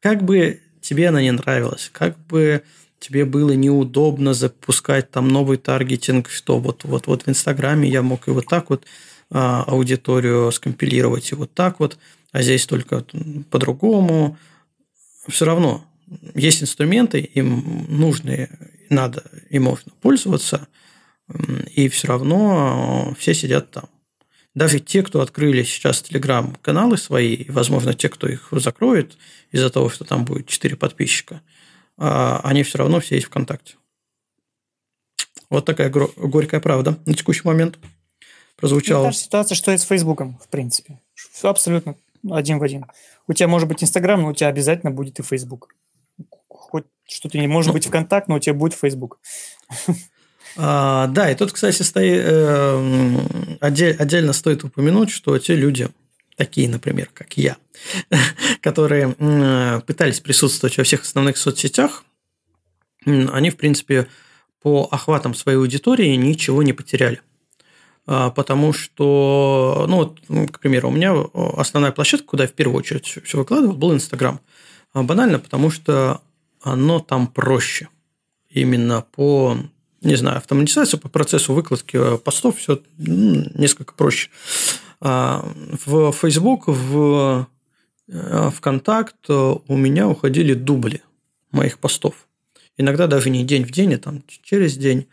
как 0.00 0.22
бы 0.22 0.60
тебе 0.82 1.08
она 1.08 1.22
не 1.22 1.30
нравилась, 1.30 1.90
как 1.92 2.18
бы 2.26 2.64
тебе 3.00 3.24
было 3.24 3.52
неудобно 3.52 4.34
запускать 4.34 5.10
там 5.10 5.28
новый 5.28 5.58
таргетинг, 5.58 6.30
что 6.30 6.60
вот, 6.60 6.84
вот, 6.84 7.08
вот 7.08 7.24
в 7.24 7.28
Инстаграме 7.28 7.88
я 7.88 8.02
мог 8.02 8.28
и 8.28 8.30
вот 8.30 8.46
так 8.46 8.70
вот 8.70 8.84
а, 9.30 9.64
аудиторию 9.64 10.52
скомпилировать, 10.52 11.32
и 11.32 11.34
вот 11.34 11.52
так 11.52 11.80
вот, 11.80 11.98
а 12.30 12.42
здесь 12.42 12.66
только 12.66 13.04
по-другому. 13.50 14.38
Все 15.28 15.44
равно 15.44 15.84
есть 16.34 16.62
инструменты, 16.62 17.18
им 17.20 17.86
нужные, 17.88 18.50
надо 18.88 19.24
и 19.48 19.58
можно 19.58 19.90
пользоваться– 20.00 20.68
и 21.74 21.88
все 21.88 22.08
равно 22.08 23.14
все 23.18 23.34
сидят 23.34 23.70
там. 23.70 23.84
Даже 24.54 24.80
те, 24.80 25.02
кто 25.02 25.20
открыли 25.20 25.62
сейчас 25.62 26.02
телеграм-каналы 26.02 26.96
свои, 26.96 27.44
возможно, 27.48 27.94
те, 27.94 28.08
кто 28.08 28.26
их 28.28 28.48
закроет 28.50 29.16
из-за 29.52 29.70
того, 29.70 29.88
что 29.90 30.04
там 30.04 30.24
будет 30.24 30.48
4 30.48 30.76
подписчика, 30.76 31.40
они 32.00 32.62
все 32.62 32.78
равно 32.78 33.00
все 33.00 33.16
есть 33.16 33.26
ВКонтакте. 33.26 33.76
Вот 35.50 35.64
такая 35.64 35.90
горькая 35.90 36.60
правда 36.60 36.98
на 37.06 37.14
текущий 37.14 37.42
момент 37.44 37.78
прозвучала. 38.56 39.06
та 39.06 39.12
же 39.12 39.18
ситуация, 39.18 39.54
что 39.54 39.72
и 39.72 39.78
с 39.78 39.82
Фейсбуком, 39.82 40.38
в 40.42 40.48
принципе. 40.48 41.00
Все 41.14 41.48
абсолютно 41.48 41.96
один 42.30 42.58
в 42.58 42.62
один. 42.62 42.86
У 43.26 43.32
тебя 43.32 43.48
может 43.48 43.68
быть 43.68 43.82
Инстаграм, 43.82 44.20
но 44.20 44.28
у 44.28 44.34
тебя 44.34 44.48
обязательно 44.48 44.90
будет 44.92 45.18
и 45.18 45.22
Фейсбук. 45.22 45.74
Хоть 46.48 46.84
что 47.08 47.28
то 47.28 47.38
не 47.38 47.48
может 47.48 47.68
ну, 47.68 47.72
быть 47.74 47.86
ВКонтакт, 47.86 48.28
но 48.28 48.36
у 48.36 48.38
тебя 48.38 48.54
будет 48.54 48.74
Фейсбук. 48.74 49.18
А, 50.56 51.06
да, 51.06 51.30
и 51.30 51.36
тут, 51.36 51.52
кстати, 51.52 51.82
стоит, 51.82 52.22
э, 52.24 53.16
отдель, 53.60 53.94
отдельно 53.96 54.32
стоит 54.32 54.64
упомянуть, 54.64 55.10
что 55.10 55.38
те 55.38 55.54
люди, 55.54 55.88
такие, 56.40 56.70
например, 56.70 57.10
как 57.12 57.36
я, 57.36 57.58
которые 58.62 59.14
э, 59.18 59.80
пытались 59.86 60.20
присутствовать 60.20 60.78
во 60.78 60.84
всех 60.84 61.02
основных 61.02 61.36
соцсетях, 61.36 62.02
они, 63.04 63.50
в 63.50 63.58
принципе, 63.58 64.06
по 64.62 64.88
охватам 64.90 65.34
своей 65.34 65.58
аудитории 65.58 66.16
ничего 66.16 66.62
не 66.62 66.72
потеряли. 66.72 67.20
А, 68.06 68.30
потому 68.30 68.72
что, 68.72 69.84
ну 69.86 69.96
вот, 69.96 70.50
к 70.50 70.60
примеру, 70.60 70.88
у 70.88 70.92
меня 70.92 71.14
основная 71.58 71.92
площадка, 71.92 72.26
куда 72.26 72.44
я 72.44 72.48
в 72.48 72.54
первую 72.54 72.78
очередь 72.78 73.18
все 73.22 73.36
выкладывал, 73.36 73.76
был 73.76 73.92
Инстаграм. 73.92 74.40
А, 74.94 75.02
банально, 75.02 75.40
потому 75.40 75.68
что 75.68 76.22
оно 76.62 77.00
там 77.00 77.26
проще. 77.26 77.88
Именно 78.48 79.02
по 79.02 79.58
не 80.00 80.16
знаю, 80.16 80.38
автоматизация 80.38 80.98
по 80.98 81.10
процессу 81.10 81.52
выкладки 81.52 81.98
э, 81.98 82.16
постов 82.16 82.56
все 82.56 82.80
несколько 82.96 83.92
проще. 83.92 84.30
В 85.00 86.12
Facebook, 86.12 86.68
в 86.68 87.48
э, 88.08 88.50
ВКонтакт 88.54 89.16
э, 89.28 89.54
у 89.66 89.76
меня 89.76 90.08
уходили 90.08 90.52
дубли 90.52 91.02
моих 91.52 91.78
постов. 91.78 92.26
Иногда 92.76 93.06
даже 93.06 93.30
не 93.30 93.44
день 93.44 93.64
в 93.64 93.70
день, 93.70 93.94
а 93.94 93.98
там 93.98 94.22
через 94.42 94.76
день. 94.76 95.06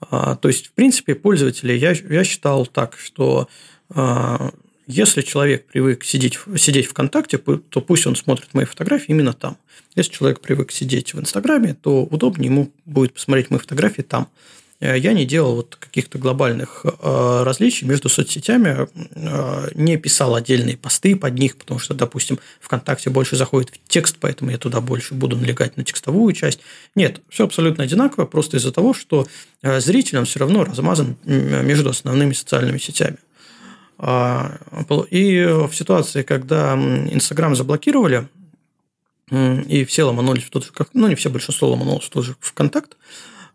А, 0.00 0.36
то 0.36 0.48
есть, 0.48 0.68
в 0.68 0.72
принципе, 0.72 1.14
пользователи, 1.14 1.72
я, 1.72 1.92
я 1.92 2.24
считал 2.24 2.66
так, 2.66 2.98
что 2.98 3.48
а, 3.90 4.50
если 4.86 5.22
человек 5.22 5.66
привык 5.66 6.04
сидеть, 6.04 6.38
сидеть 6.56 6.86
ВКонтакте, 6.86 7.38
то 7.38 7.80
пусть 7.80 8.06
он 8.06 8.16
смотрит 8.16 8.52
мои 8.52 8.64
фотографии 8.66 9.12
именно 9.12 9.32
там. 9.32 9.56
Если 9.94 10.12
человек 10.12 10.40
привык 10.40 10.72
сидеть 10.72 11.14
в 11.14 11.20
Инстаграме, 11.20 11.74
то 11.74 12.04
удобнее 12.04 12.50
ему 12.50 12.72
будет 12.84 13.14
посмотреть 13.14 13.50
мои 13.50 13.60
фотографии 13.60 14.02
там. 14.02 14.28
Э, 14.84 14.98
я 14.98 15.14
не 15.14 15.24
делал 15.24 15.56
вот 15.56 15.76
каких-то 15.76 16.18
глобальных 16.18 16.84
э, 16.84 17.42
различий 17.42 17.86
между 17.86 18.08
соцсетями, 18.10 18.86
э, 18.94 19.68
не 19.74 19.96
писал 19.96 20.34
отдельные 20.34 20.76
посты 20.76 21.16
под 21.16 21.34
них, 21.34 21.56
потому 21.56 21.80
что, 21.80 21.94
допустим, 21.94 22.38
ВКонтакте 22.60 23.08
больше 23.08 23.36
заходит 23.36 23.70
в 23.70 23.88
текст, 23.88 24.18
поэтому 24.20 24.50
я 24.50 24.58
туда 24.58 24.82
больше 24.82 25.14
буду 25.14 25.36
налегать 25.36 25.78
на 25.78 25.84
текстовую 25.84 26.34
часть. 26.34 26.60
Нет, 26.94 27.22
все 27.30 27.44
абсолютно 27.44 27.84
одинаково, 27.84 28.26
просто 28.26 28.58
из-за 28.58 28.72
того, 28.72 28.92
что 28.92 29.26
зрителям 29.62 30.26
все 30.26 30.40
равно 30.40 30.64
размазан 30.64 31.16
между 31.24 31.90
основными 31.90 32.34
социальными 32.34 32.78
сетями. 32.78 33.16
А, 33.96 34.58
и 35.10 35.44
в 35.44 35.72
ситуации, 35.72 36.22
когда 36.22 36.74
Инстаграм 36.74 37.56
заблокировали, 37.56 38.28
и 39.30 39.84
все 39.86 40.04
ломанулись 40.04 40.44
в 40.44 40.50
тот 40.50 40.66
же, 40.66 40.70
ну, 40.92 41.08
не 41.08 41.14
все, 41.14 41.30
большинство 41.30 41.70
ломанулось 41.70 42.04
в 42.04 42.10
тот 42.10 42.24
же 42.24 42.36
ВКонтакт, 42.40 42.96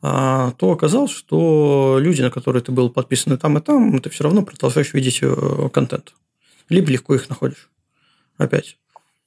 то 0.02 0.72
оказалось, 0.72 1.12
что 1.12 1.98
люди, 2.00 2.22
на 2.22 2.32
которые 2.32 2.62
ты 2.62 2.72
был 2.72 2.90
подписан 2.90 3.38
там 3.38 3.58
и 3.58 3.62
там, 3.62 4.00
ты 4.00 4.10
все 4.10 4.24
равно 4.24 4.44
продолжаешь 4.44 4.94
видеть 4.94 5.20
э, 5.22 5.70
контент. 5.74 6.14
Либо 6.70 6.90
легко 6.90 7.16
их 7.16 7.30
находишь. 7.30 7.70
Опять. 8.38 8.78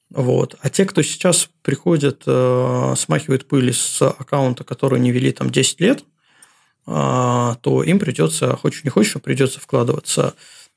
Вот. 0.08 0.56
А 0.60 0.70
те, 0.70 0.84
кто 0.84 1.02
сейчас 1.02 1.50
приходят, 1.62 2.22
э, 2.26 2.94
смахивают 2.96 3.46
пыль 3.46 3.72
с 3.74 4.00
аккаунта, 4.02 4.64
который 4.64 5.00
не 5.00 5.10
вели 5.10 5.32
там 5.32 5.50
10 5.50 5.80
лет, 5.80 6.04
а, 6.84 7.56
то 7.60 7.82
им 7.82 7.98
придется, 7.98 8.56
хочешь 8.56 8.84
не 8.84 8.90
хочешь, 8.90 9.20
придется 9.22 9.60
вкладываться 9.60 10.34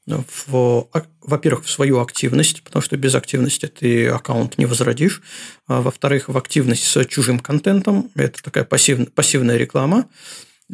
в, 0.08 0.88
во-первых, 1.22 1.66
в 1.66 1.70
свою 1.70 2.00
активность, 2.00 2.64
потому 2.64 2.82
что 2.82 2.96
без 2.98 3.16
активности 3.16 3.66
ты 3.66 4.08
аккаунт 4.08 4.58
не 4.58 4.66
возродишь. 4.66 5.22
А, 5.68 5.82
во-вторых, 5.82 6.30
в 6.30 6.38
активность 6.38 6.84
с 6.84 7.06
чужим 7.06 7.40
контентом. 7.40 8.12
Это 8.16 8.42
такая 8.44 8.64
пассивная, 8.66 9.08
пассивная 9.08 9.58
реклама. 9.58 10.08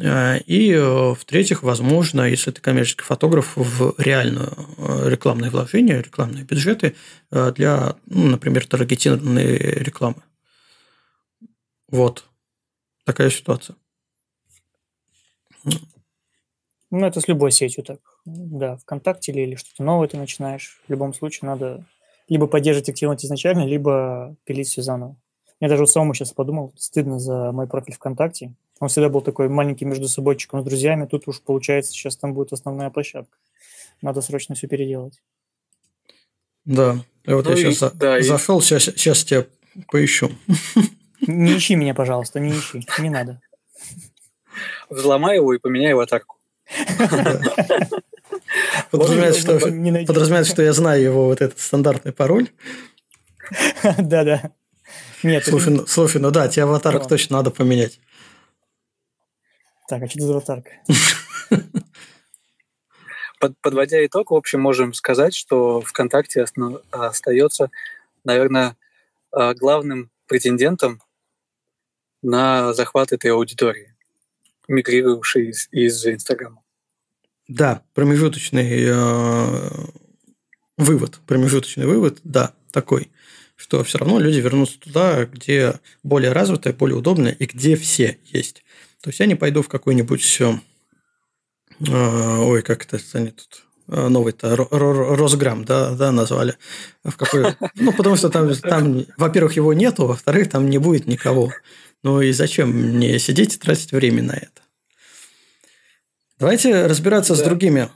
А, 0.00 0.36
и, 0.36 0.72
э, 0.72 1.14
в-третьих, 1.14 1.62
возможно, 1.62 2.22
если 2.22 2.50
ты 2.50 2.60
коммерческий 2.60 3.04
фотограф, 3.04 3.52
в 3.56 3.94
реальное 3.98 4.50
э, 4.78 5.08
рекламное 5.08 5.50
вложение, 5.50 6.02
рекламные 6.02 6.44
бюджеты 6.44 6.94
э, 7.30 7.52
для, 7.52 7.96
ну, 8.06 8.28
например, 8.28 8.66
таргетированной 8.66 9.56
рекламы. 9.56 10.22
Вот. 11.88 12.24
Такая 13.04 13.30
ситуация. 13.30 13.76
Ну, 15.64 17.06
это 17.06 17.20
с 17.20 17.28
любой 17.28 17.52
сетью 17.52 17.82
так. 17.84 18.11
Да, 18.24 18.76
ВКонтакте 18.76 19.32
или, 19.32 19.40
или 19.40 19.54
что-то 19.56 19.82
новое 19.82 20.08
ты 20.08 20.16
начинаешь. 20.16 20.80
В 20.86 20.90
любом 20.90 21.12
случае 21.12 21.48
надо 21.48 21.84
либо 22.28 22.46
поддерживать 22.46 22.88
активность 22.88 23.24
изначально, 23.24 23.66
либо 23.66 24.36
пилить 24.44 24.68
все 24.68 24.82
заново. 24.82 25.16
Я 25.60 25.68
даже 25.68 25.82
вот 25.82 25.90
самому 25.90 26.14
сейчас 26.14 26.32
подумал, 26.32 26.72
стыдно 26.76 27.18
за 27.18 27.52
мой 27.52 27.66
профиль 27.66 27.94
ВКонтакте. 27.94 28.54
Он 28.80 28.88
всегда 28.88 29.08
был 29.08 29.20
такой 29.20 29.48
маленький 29.48 29.84
между 29.84 30.08
собойчиком 30.08 30.60
с 30.60 30.64
друзьями. 30.64 31.06
Тут 31.06 31.28
уж 31.28 31.40
получается, 31.40 31.92
сейчас 31.92 32.16
там 32.16 32.34
будет 32.34 32.52
основная 32.52 32.90
площадка. 32.90 33.38
Надо 34.00 34.22
срочно 34.22 34.54
все 34.56 34.66
переделать. 34.66 35.22
Да. 36.64 36.96
И 37.24 37.32
вот 37.32 37.44
ну 37.44 37.52
я 37.52 37.56
и, 37.56 37.72
сейчас 37.72 37.92
да, 37.92 38.20
зашел, 38.22 38.58
и... 38.58 38.62
сейчас, 38.62 38.84
сейчас 38.84 39.24
тебя 39.24 39.46
поищу. 39.88 40.30
Не 41.26 41.56
ищи 41.56 41.76
меня, 41.76 41.94
пожалуйста, 41.94 42.40
не 42.40 42.50
ищи. 42.50 42.84
Не 42.98 43.10
надо. 43.10 43.40
Взломай 44.90 45.36
его 45.36 45.54
и 45.54 45.58
поменяй 45.58 45.92
аватарку. 45.92 46.38
Подразумевает, 48.92 49.36
что, 49.36 49.58
подразумевает, 49.58 50.46
что 50.46 50.62
я 50.62 50.74
знаю 50.74 51.02
его 51.02 51.24
вот 51.24 51.40
этот 51.40 51.58
стандартный 51.58 52.12
пароль. 52.12 52.50
Да-да. 53.98 54.52
Нет. 55.22 55.46
Слушай, 55.46 55.72
ну, 55.72 55.86
слушай, 55.86 56.20
ну 56.20 56.30
да, 56.30 56.46
тебе 56.48 56.64
аватарку 56.64 57.08
точно 57.08 57.38
надо 57.38 57.50
поменять. 57.50 57.98
Так, 59.88 60.02
а 60.02 60.08
что 60.08 60.18
это 60.18 60.26
за 60.26 60.32
аватарка? 60.32 60.70
Под, 63.40 63.58
подводя 63.62 64.04
итог, 64.04 64.30
в 64.30 64.34
общем, 64.34 64.60
можем 64.60 64.92
сказать, 64.92 65.34
что 65.34 65.80
ВКонтакте 65.80 66.44
остается, 66.90 67.70
наверное, 68.24 68.76
а, 69.32 69.54
главным 69.54 70.10
претендентом 70.28 71.02
на 72.22 72.74
захват 72.74 73.12
этой 73.12 73.32
аудитории, 73.32 73.96
мигрирующей 74.68 75.48
из, 75.48 75.68
из 75.72 76.06
Инстаграма. 76.06 76.61
Да, 77.54 77.82
промежуточный 77.92 78.84
э, 78.86 79.70
вывод, 80.78 81.20
промежуточный 81.26 81.84
вывод, 81.84 82.18
да, 82.24 82.54
такой, 82.70 83.10
что 83.56 83.84
все 83.84 83.98
равно 83.98 84.18
люди 84.18 84.38
вернутся 84.38 84.80
туда, 84.80 85.26
где 85.26 85.78
более 86.02 86.32
развитое, 86.32 86.72
более 86.72 86.96
удобное 86.96 87.32
и 87.32 87.44
где 87.44 87.76
все 87.76 88.18
есть. 88.24 88.64
То 89.02 89.10
есть 89.10 89.20
я 89.20 89.26
не 89.26 89.34
пойду 89.34 89.60
в 89.60 89.68
какой-нибудь, 89.68 90.40
э, 90.40 90.56
ой, 92.38 92.62
как 92.62 92.86
это 92.86 92.98
они 93.12 93.32
тут 93.32 93.64
э, 93.88 94.08
новый-то 94.08 94.56
Росграм, 94.56 95.66
да, 95.66 95.94
да, 95.94 96.10
назвали. 96.10 96.56
В 97.04 97.16
какой... 97.18 97.54
Ну, 97.74 97.92
потому 97.92 98.16
что 98.16 98.30
там, 98.30 98.54
там, 98.54 99.04
во-первых, 99.18 99.56
его 99.56 99.74
нету, 99.74 100.06
во-вторых, 100.06 100.48
там 100.48 100.70
не 100.70 100.78
будет 100.78 101.06
никого. 101.06 101.52
Ну 102.02 102.22
и 102.22 102.32
зачем 102.32 102.70
мне 102.70 103.18
сидеть 103.18 103.56
и 103.56 103.58
тратить 103.58 103.92
время 103.92 104.22
на 104.22 104.32
это? 104.32 104.62
Давайте 106.42 106.86
разбираться 106.86 107.36
да. 107.36 107.38
с 107.38 107.42
другими 107.44 107.88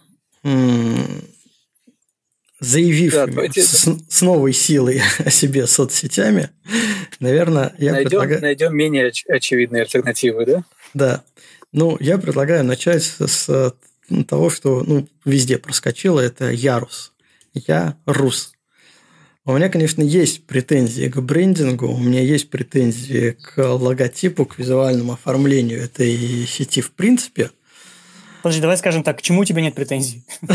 заявившими 2.61 3.21
да, 3.21 3.27
давайте... 3.27 3.61
с, 3.61 3.89
с 4.09 4.23
новой 4.23 4.53
силой 4.53 5.03
о 5.19 5.31
себе 5.31 5.67
соцсетями. 5.67 6.51
Наверное, 7.19 7.75
я 7.79 7.91
найдем, 7.91 8.11
предлагаю... 8.11 8.41
Найдем 8.41 8.77
менее 8.77 9.09
оч- 9.09 9.27
очевидные 9.29 9.83
альтернативы, 9.83 10.47
да? 10.47 10.65
Да. 10.95 11.25
Ну, 11.73 11.97
я 11.99 12.19
предлагаю 12.19 12.63
начать 12.63 13.03
с 13.03 13.75
того, 14.29 14.51
что 14.51 14.85
ну, 14.85 15.09
везде 15.25 15.59
проскочило, 15.59 16.21
это 16.21 16.53
Ярус. 16.53 17.15
Я 17.53 17.97
рус. 18.07 18.53
У 19.45 19.57
меня, 19.57 19.69
конечно, 19.69 20.03
есть 20.03 20.47
претензии 20.47 21.09
к 21.09 21.17
брендингу, 21.17 21.89
у 21.89 21.99
меня 21.99 22.21
есть 22.21 22.49
претензии 22.49 23.33
к 23.43 23.59
логотипу, 23.59 24.47
к 24.47 24.57
визуальному 24.57 25.15
оформлению 25.15 25.83
этой 25.83 26.47
сети 26.47 26.81
в 26.81 26.93
принципе. 26.93 27.51
Подожди, 28.47 28.63
давай 28.63 28.77
скажем 28.77 29.03
так, 29.03 29.19
к 29.19 29.23
чему 29.23 29.41
у 29.41 29.45
тебя 29.45 29.61
нет 29.61 29.75
претензий? 29.75 30.23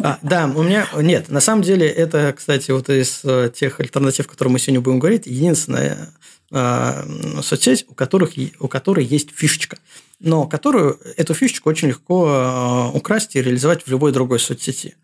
А, 0.00 0.20
да, 0.22 0.44
у 0.54 0.62
меня 0.62 0.86
нет. 0.94 1.28
На 1.30 1.40
самом 1.40 1.62
деле, 1.62 1.88
это, 1.88 2.32
кстати, 2.32 2.70
вот 2.70 2.88
из 2.88 3.22
э, 3.24 3.50
тех 3.52 3.80
альтернатив, 3.80 4.26
о 4.26 4.28
которых 4.28 4.52
мы 4.52 4.60
сегодня 4.60 4.80
будем 4.80 5.00
говорить, 5.00 5.26
единственная 5.26 5.94
э, 5.94 6.06
соцсеть, 6.50 7.84
у, 7.88 7.94
которых, 7.94 8.32
у 8.58 8.68
которой 8.68 9.04
есть 9.04 9.30
фишечка, 9.34 9.78
но 10.18 10.46
которую, 10.46 10.98
эту 11.16 11.34
фишечку 11.34 11.68
очень 11.68 11.88
легко 11.88 12.26
э, 12.26 12.96
украсть 12.96 13.36
и 13.36 13.42
реализовать 13.42 13.82
в 13.82 13.88
любой 13.88 14.12
другой 14.12 14.40
соцсети. 14.40 14.96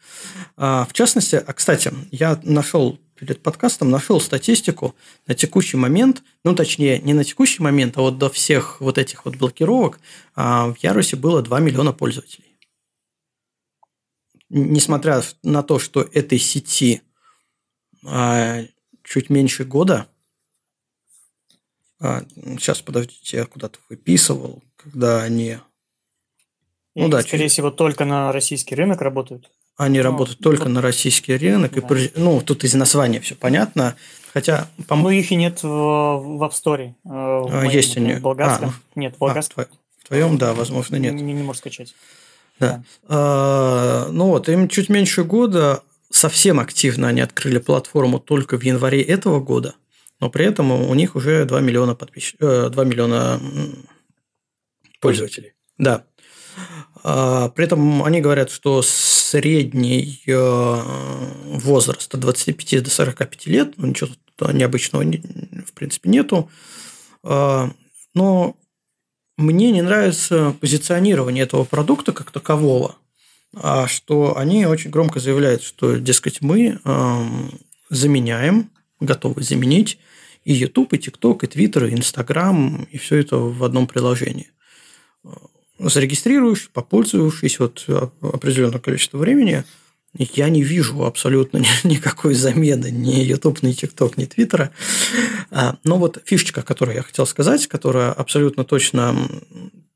В 0.57 0.89
частности, 0.93 1.37
а, 1.37 1.53
кстати, 1.53 1.93
я 2.11 2.41
нашел 2.45 2.99
перед 3.15 3.43
подкастом 3.43 3.91
нашел 3.91 4.21
статистику 4.21 4.95
на 5.27 5.35
текущий 5.35 5.77
момент, 5.77 6.23
ну, 6.45 6.55
точнее, 6.55 6.99
не 7.01 7.15
на 7.15 7.25
текущий 7.25 7.63
момент, 7.63 7.97
а 7.97 8.03
вот 8.03 8.19
до 8.19 8.29
всех 8.29 8.81
вот 8.81 8.99
этих 8.99 9.25
вот 9.25 9.37
блокировок 9.37 10.01
а, 10.35 10.73
в 10.73 10.79
Ярусе 10.79 11.17
было 11.17 11.43
2 11.43 11.61
миллиона 11.61 11.93
пользователей. 11.93 12.59
Несмотря 14.51 15.23
на 15.43 15.63
то, 15.63 15.79
что 15.79 16.03
этой 16.13 16.39
сети 16.39 17.03
а, 18.05 18.63
чуть 19.03 19.31
меньше 19.31 19.65
года, 19.65 20.07
сейчас, 22.01 22.81
подождите, 22.81 23.39
я 23.39 23.47
куда-то 23.47 23.79
выписывал, 23.89 24.63
когда 24.77 25.23
они... 25.23 25.59
Ну, 26.95 27.09
да, 27.09 27.23
скорее 27.23 27.45
чуть... 27.45 27.53
всего, 27.53 27.71
только 27.71 28.05
на 28.05 28.33
российский 28.33 28.75
рынок 28.75 29.01
работают. 29.01 29.51
Они 29.77 29.99
ну, 29.99 30.05
работают 30.05 30.39
только 30.39 30.65
вот. 30.65 30.71
на 30.71 30.83
российский 30.83 31.37
рынок. 31.37 31.73
Да. 31.73 31.99
И, 31.99 32.13
ну, 32.15 32.41
тут 32.41 32.65
из 32.65 32.75
названия 32.75 33.21
все 33.21 33.35
понятно. 33.35 33.97
Хотя, 34.33 34.69
по 34.87 34.97
Ну, 34.97 35.11
их 35.11 35.33
и 35.33 35.37
нет 35.37 35.63
в, 35.63 35.69
в 35.69 36.43
App 36.43 36.53
Store. 36.53 36.89
Э, 36.89 36.93
в 37.05 37.47
а, 37.47 37.49
моем, 37.49 37.71
есть 37.71 37.97
они. 37.97 38.15
В 38.15 38.21
болгарском. 38.21 38.71
А, 38.71 38.99
нет, 38.99 39.17
в 39.17 39.19
болгарском. 39.19 39.65
А, 39.65 39.75
в 40.01 40.07
твоем, 40.07 40.39
да, 40.39 40.55
возможно, 40.55 40.97
нет. 40.97 41.15
Не, 41.15 41.33
не 41.33 41.43
можешь 41.43 41.61
скачать. 41.61 41.95
Да. 42.61 42.69
да. 42.69 42.85
А, 43.09 44.09
ну 44.11 44.29
вот, 44.29 44.49
им 44.49 44.69
чуть 44.69 44.89
меньше 44.89 45.25
года. 45.25 45.83
Совсем 46.11 46.61
активно 46.61 47.09
они 47.09 47.21
открыли 47.21 47.59
платформу 47.59 48.21
только 48.21 48.57
в 48.57 48.63
январе 48.63 49.03
этого 49.03 49.41
года. 49.41 49.75
Но 50.21 50.31
при 50.31 50.47
этом 50.47 50.71
у 50.71 50.95
них 50.95 51.17
уже 51.17 51.45
2 51.45 51.61
миллиона, 51.61 51.95
подпис... 51.95 52.35
2 52.39 52.49
э, 52.49 52.87
миллиона 52.87 53.41
пользователей. 55.01 55.55
Да. 55.79 56.05
А, 57.03 57.49
при 57.51 57.65
этом 57.65 58.03
они 58.03 58.21
говорят, 58.21 58.51
что 58.51 58.81
средний 58.83 60.23
э, 60.27 60.83
возраст 61.59 62.15
от 62.15 62.21
25 62.21 62.83
до 62.83 62.91
45 62.91 63.47
лет, 63.47 63.75
ну, 63.77 63.89
ничего 63.89 64.11
необычного 64.53 65.05
в 65.05 65.73
принципе 65.75 66.09
нету. 66.09 66.51
А, 67.23 67.71
но 68.15 68.57
мне 69.37 69.73
не 69.73 69.83
нравится 69.83 70.55
позиционирование 70.61 71.45
этого 71.45 71.65
продукта 71.65 72.13
как 72.13 72.31
такового, 72.31 72.97
а 73.57 73.89
что 73.89 74.37
они 74.39 74.67
очень 74.67 74.91
громко 74.91 75.19
заявляют, 75.21 75.63
что, 75.63 75.97
дескать, 75.97 76.41
мы 76.41 76.79
заменяем, 77.91 78.71
готовы 79.05 79.43
заменить 79.43 79.99
и 80.45 80.53
YouTube, 80.53 80.93
и 80.93 80.97
TikTok, 80.97 81.45
и 81.45 81.47
Twitter, 81.47 81.89
и 81.89 81.95
Instagram, 81.95 82.87
и 82.91 82.99
все 82.99 83.17
это 83.17 83.37
в 83.37 83.65
одном 83.65 83.87
приложении 83.87 84.51
зарегистрируешь, 85.79 86.71
попользовавшись 86.73 87.59
вот 87.59 87.87
определенное 88.21 88.79
количество 88.79 89.19
времени, 89.19 89.65
я 90.17 90.49
не 90.49 90.63
вижу 90.63 91.05
абсолютно 91.05 91.63
никакой 91.85 92.35
замены 92.35 92.91
ни 92.91 93.17
YouTube, 93.17 93.63
ни 93.63 93.73
TikTok, 93.73 94.15
ни 94.17 94.27
Twitter. 94.27 94.71
А, 95.51 95.77
но 95.85 95.99
вот 95.99 96.23
фишечка, 96.25 96.63
которую 96.63 96.97
я 96.97 97.03
хотел 97.03 97.27
сказать, 97.27 97.67
которая 97.67 98.13
абсолютно 98.13 98.65
точно 98.65 99.29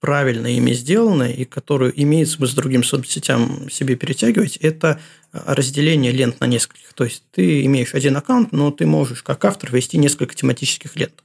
правильно 0.00 0.46
ими 0.46 0.72
сделана 0.72 1.24
и 1.24 1.44
которую 1.44 1.92
имеет 2.00 2.28
смысл 2.28 2.56
другим 2.56 2.84
соцсетям 2.84 3.68
себе 3.70 3.96
перетягивать, 3.96 4.56
это 4.58 5.00
разделение 5.32 6.12
лент 6.12 6.40
на 6.40 6.46
нескольких. 6.46 6.92
То 6.92 7.04
есть 7.04 7.22
ты 7.32 7.64
имеешь 7.64 7.94
один 7.94 8.16
аккаунт, 8.16 8.52
но 8.52 8.70
ты 8.70 8.86
можешь 8.86 9.22
как 9.22 9.44
автор 9.44 9.72
вести 9.72 9.98
несколько 9.98 10.34
тематических 10.34 10.96
лент. 10.96 11.22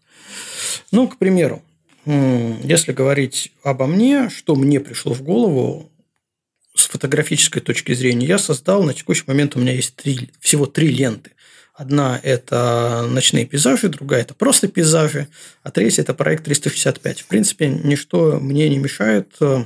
Ну, 0.92 1.08
к 1.08 1.18
примеру, 1.18 1.62
если 2.06 2.92
говорить 2.92 3.52
обо 3.64 3.88
мне, 3.88 4.30
что 4.30 4.56
мне 4.56 4.80
пришло 4.80 5.14
в 5.14 5.22
голову 5.22 5.90
с 6.76 6.88
фотографической 6.88 7.62
точки 7.62 7.94
зрения, 7.94 8.26
я 8.26 8.40
создал, 8.40 8.84
на 8.84 8.94
текущий 8.94 9.24
момент 9.28 9.56
у 9.56 9.60
меня 9.60 9.74
есть 9.74 9.96
три, 9.96 10.30
всего 10.40 10.66
три 10.66 10.90
ленты. 10.90 11.32
Одна– 11.74 12.20
это 12.24 13.08
ночные 13.10 13.48
пейзажи, 13.48 13.90
другая– 13.90 14.22
это 14.24 14.36
просто 14.36 14.68
пейзажи, 14.68 15.28
а 15.64 15.72
третья– 15.72 16.02
это 16.04 16.14
проект 16.14 16.46
365. 16.46 17.22
В 17.22 17.28
принципе, 17.28 17.68
ничто 17.68 18.40
мне 18.40 18.70
не 18.70 18.78
мешает 18.78 19.34
э, 19.42 19.66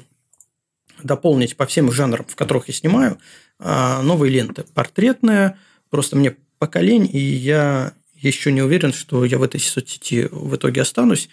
дополнить 1.04 1.58
по 1.58 1.66
всем 1.66 1.92
жанрам, 1.92 2.26
в 2.26 2.36
которых 2.38 2.70
я 2.70 2.74
снимаю, 2.74 3.20
а, 3.60 4.02
новые 4.04 4.32
ленты. 4.32 4.64
Портретная, 4.74 5.60
просто 5.90 6.16
мне 6.16 6.38
поколень, 6.60 7.10
и 7.12 7.20
я 7.20 7.92
еще 8.16 8.54
не 8.54 8.62
уверен, 8.62 8.94
что 8.94 9.26
я 9.26 9.38
в 9.38 9.44
этой 9.44 9.60
соцсети 9.60 10.30
в 10.32 10.56
итоге 10.56 10.82
останусь 10.82 11.30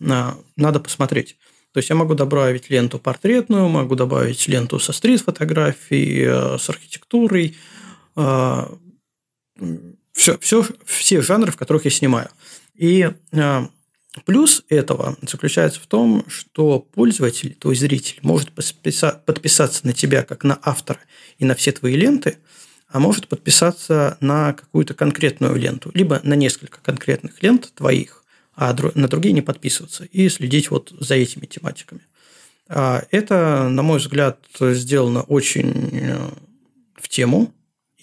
надо 0.00 0.80
посмотреть. 0.80 1.36
То 1.72 1.78
есть 1.78 1.90
я 1.90 1.96
могу 1.96 2.14
добавить 2.14 2.70
ленту 2.70 2.98
портретную, 2.98 3.68
могу 3.68 3.94
добавить 3.94 4.48
ленту 4.48 4.78
со 4.78 4.92
стрит-фотографией, 4.92 6.24
э, 6.24 6.58
с 6.58 6.68
архитектурой, 6.70 7.56
все, 10.14 10.38
все, 10.38 10.64
все 10.86 11.20
жанры, 11.20 11.52
в 11.52 11.56
которых 11.56 11.84
я 11.84 11.90
снимаю. 11.90 12.30
И 12.74 13.10
э, 13.32 13.66
Плюс 14.24 14.64
этого 14.68 15.16
заключается 15.22 15.80
в 15.80 15.86
том, 15.86 16.24
что 16.28 16.78
пользователь, 16.78 17.54
твой 17.54 17.74
зритель, 17.74 18.20
может 18.22 18.52
подписаться 18.52 19.80
на 19.82 19.92
тебя 19.92 20.22
как 20.22 20.44
на 20.44 20.58
автора 20.62 21.00
и 21.38 21.44
на 21.44 21.56
все 21.56 21.72
твои 21.72 21.96
ленты, 21.96 22.38
а 22.86 23.00
может 23.00 23.26
подписаться 23.26 24.16
на 24.20 24.52
какую-то 24.52 24.94
конкретную 24.94 25.56
ленту, 25.56 25.90
либо 25.94 26.20
на 26.22 26.34
несколько 26.34 26.78
конкретных 26.80 27.42
лент 27.42 27.72
твоих, 27.74 28.24
а 28.54 28.72
на 28.94 29.08
другие 29.08 29.32
не 29.32 29.42
подписываться 29.42 30.04
и 30.04 30.28
следить 30.28 30.70
вот 30.70 30.94
за 30.96 31.16
этими 31.16 31.46
тематиками. 31.46 32.02
А 32.68 33.02
это, 33.10 33.68
на 33.68 33.82
мой 33.82 33.98
взгляд, 33.98 34.38
сделано 34.60 35.22
очень 35.22 35.90
э, 35.92 36.30
в 36.94 37.08
тему, 37.08 37.52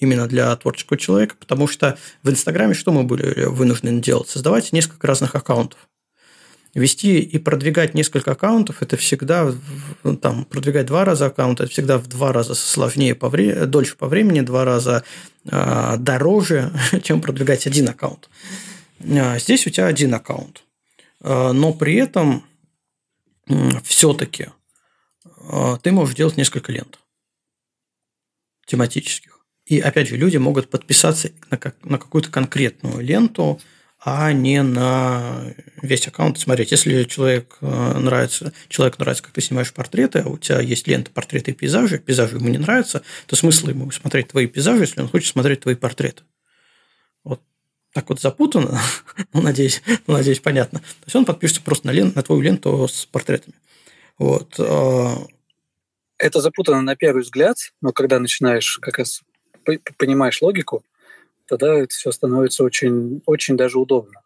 именно 0.01 0.27
для 0.27 0.53
творческого 0.57 0.99
человека, 0.99 1.35
потому 1.39 1.67
что 1.67 1.97
в 2.23 2.29
Инстаграме 2.29 2.73
что 2.73 2.91
мы 2.91 3.03
были 3.03 3.45
вынуждены 3.45 4.01
делать? 4.01 4.27
Создавать 4.27 4.73
несколько 4.73 5.07
разных 5.07 5.35
аккаунтов. 5.35 5.87
Вести 6.73 7.19
и 7.19 7.37
продвигать 7.37 7.93
несколько 7.93 8.31
аккаунтов– 8.31 8.77
это 8.81 8.97
всегда, 8.97 9.53
ну, 10.03 10.17
там, 10.17 10.45
продвигать 10.45 10.85
два 10.85 11.05
раза 11.05 11.27
аккаунт, 11.27 11.59
это 11.59 11.69
всегда 11.69 11.97
в 11.97 12.07
два 12.07 12.31
раза 12.31 12.55
сложнее, 12.55 13.13
по 13.13 13.29
вре- 13.29 13.65
дольше 13.65 13.95
по 13.97 14.07
времени, 14.07 14.41
два 14.41 14.63
раза 14.65 15.03
э, 15.45 15.95
дороже, 15.97 16.71
чем 17.03 17.21
продвигать 17.21 17.67
один 17.67 17.89
аккаунт. 17.89 18.29
А 19.03 19.37
здесь 19.37 19.67
у 19.67 19.69
тебя 19.69 19.87
один 19.87 20.13
аккаунт. 20.13 20.63
А, 21.21 21.51
но 21.51 21.73
при 21.73 21.95
этом 21.95 22.43
все-таки 23.83 24.49
ты 25.83 25.91
можешь 25.91 26.15
делать 26.15 26.37
несколько 26.37 26.71
лент 26.71 26.99
тематических. 28.65 29.30
И 29.71 29.79
опять 29.79 30.09
же, 30.09 30.17
люди 30.17 30.35
могут 30.35 30.69
подписаться 30.69 31.31
на, 31.49 31.57
как, 31.57 31.77
на 31.85 31.97
какую-то 31.97 32.29
конкретную 32.29 32.99
ленту, 32.99 33.61
а 34.03 34.33
не 34.33 34.61
на 34.63 35.45
весь 35.81 36.05
аккаунт 36.09 36.37
смотреть. 36.37 36.71
Если 36.71 37.05
человек 37.05 37.57
э, 37.61 37.97
нравится, 37.97 38.51
человек 38.67 38.99
нравится, 38.99 39.23
как 39.23 39.31
ты 39.31 39.39
снимаешь 39.39 39.71
портреты, 39.71 40.19
а 40.19 40.27
у 40.27 40.37
тебя 40.37 40.59
есть 40.59 40.87
лента 40.87 41.09
портреты 41.09 41.51
и 41.51 41.53
пейзажи, 41.53 41.99
пейзажи 41.99 42.35
ему 42.35 42.49
не 42.49 42.57
нравятся, 42.57 43.01
то 43.27 43.37
смысл 43.37 43.69
ему 43.69 43.89
смотреть 43.91 44.27
твои 44.27 44.45
пейзажи, 44.45 44.81
если 44.81 44.99
он 44.99 45.07
хочет 45.07 45.31
смотреть 45.31 45.61
твои 45.61 45.75
портреты. 45.75 46.23
Вот 47.23 47.41
так 47.93 48.09
вот 48.09 48.19
запутанно, 48.19 48.77
ну, 49.33 49.41
надеюсь, 49.41 49.81
ну, 50.05 50.15
надеюсь, 50.15 50.41
понятно. 50.41 50.79
То 50.79 51.05
есть 51.05 51.15
он 51.15 51.23
подпишется 51.23 51.61
просто 51.61 51.87
на, 51.87 51.91
лент, 51.91 52.13
на 52.17 52.23
твою 52.23 52.41
ленту 52.41 52.89
с 52.89 53.05
портретами. 53.05 53.55
Вот. 54.17 54.53
А 54.59 55.15
Это 56.17 56.41
запутанно 56.41 56.81
на 56.81 56.97
первый 56.97 57.23
взгляд, 57.23 57.55
но 57.79 57.93
когда 57.93 58.19
начинаешь 58.19 58.77
как 58.81 58.97
раз 58.97 59.21
понимаешь 59.97 60.41
логику, 60.41 60.83
тогда 61.45 61.75
это 61.75 61.93
все 61.93 62.11
становится 62.11 62.63
очень, 62.63 63.21
очень 63.25 63.57
даже 63.57 63.79
удобно. 63.79 64.21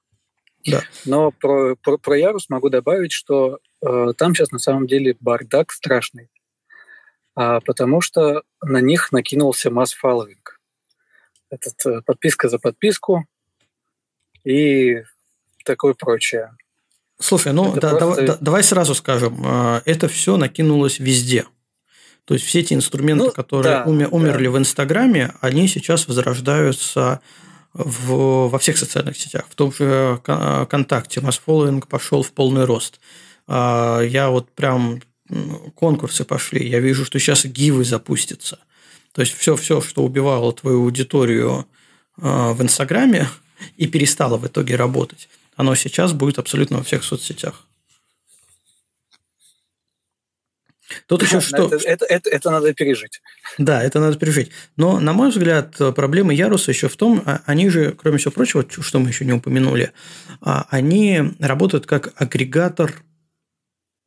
Да. 0.65 0.83
Но 1.05 1.31
про, 1.31 1.75
про, 1.75 1.97
про 1.97 2.17
Ярус 2.17 2.49
могу 2.49 2.69
добавить, 2.69 3.11
что 3.11 3.59
э, 3.81 4.13
там 4.17 4.33
сейчас 4.33 4.51
на 4.51 4.59
самом 4.59 4.87
деле 4.87 5.15
бардак 5.19 5.71
страшный, 5.71 6.29
а, 7.35 7.59
потому 7.61 8.01
что 8.01 8.43
на 8.63 8.81
них 8.81 9.11
накинулся 9.11 9.69
масс-фолловинг. 9.69 10.59
Этот, 11.49 11.85
э, 11.85 12.01
подписка 12.01 12.49
за 12.49 12.57
подписку 12.57 13.27
и 14.43 15.03
такое 15.63 15.93
прочее. 15.93 16.55
Слушай, 17.19 17.53
ну 17.53 17.73
да, 17.73 17.95
просто... 17.95 18.25
давай, 18.25 18.37
давай 18.41 18.63
сразу 18.63 18.95
скажем, 18.95 19.39
э, 19.45 19.81
это 19.85 20.07
все 20.07 20.37
накинулось 20.37 20.99
везде. 20.99 21.45
То 22.25 22.33
есть 22.33 22.45
все 22.45 22.59
эти 22.59 22.73
инструменты, 22.73 23.25
ну, 23.25 23.31
которые 23.31 23.77
да, 23.77 23.83
умер, 23.85 24.09
умерли 24.11 24.45
да. 24.45 24.51
в 24.51 24.57
Инстаграме, 24.57 25.33
они 25.41 25.67
сейчас 25.67 26.07
возрождаются 26.07 27.21
в, 27.73 28.49
во 28.49 28.59
всех 28.59 28.77
социальных 28.77 29.17
сетях. 29.17 29.45
В 29.49 29.55
том 29.55 29.71
же 29.71 30.19
ВКонтакте 30.23 31.21
масс-фолловинг 31.21 31.87
пошел 31.87 32.23
в 32.23 32.31
полный 32.31 32.65
рост. 32.65 32.99
А, 33.47 34.01
я 34.01 34.29
вот 34.29 34.49
прям 34.51 35.01
конкурсы 35.75 36.23
пошли, 36.23 36.67
я 36.67 36.79
вижу, 36.79 37.05
что 37.05 37.19
сейчас 37.19 37.45
гивы 37.45 37.83
запустятся. 37.83 38.59
То 39.13 39.21
есть 39.21 39.33
все, 39.33 39.55
все, 39.55 39.81
что 39.81 40.03
убивало 40.03 40.51
твою 40.53 40.83
аудиторию 40.83 41.67
а, 42.17 42.53
в 42.53 42.61
Инстаграме 42.61 43.27
и 43.77 43.87
перестало 43.87 44.37
в 44.37 44.47
итоге 44.47 44.75
работать, 44.75 45.29
оно 45.55 45.75
сейчас 45.75 46.13
будет 46.13 46.39
абсолютно 46.39 46.77
во 46.77 46.83
всех 46.83 47.03
соцсетях. 47.03 47.65
Тут 51.07 51.23
еще 51.23 51.41
что... 51.41 51.65
Это, 51.65 51.77
это, 51.77 52.05
это, 52.05 52.29
это 52.29 52.51
надо 52.51 52.73
пережить. 52.73 53.21
Да, 53.57 53.83
это 53.83 53.99
надо 53.99 54.17
пережить. 54.17 54.51
Но, 54.75 54.99
на 54.99 55.13
мой 55.13 55.29
взгляд, 55.29 55.75
проблема 55.95 56.33
Яруса 56.33 56.71
еще 56.71 56.89
в 56.89 56.95
том, 56.95 57.23
а, 57.25 57.41
они 57.45 57.69
же, 57.69 57.91
кроме 57.91 58.17
всего 58.17 58.31
прочего, 58.31 58.65
что 58.69 58.99
мы 58.99 59.09
еще 59.09 59.25
не 59.25 59.33
упомянули, 59.33 59.91
а, 60.41 60.67
они 60.69 61.33
работают 61.39 61.85
как 61.85 62.13
агрегатор, 62.15 62.93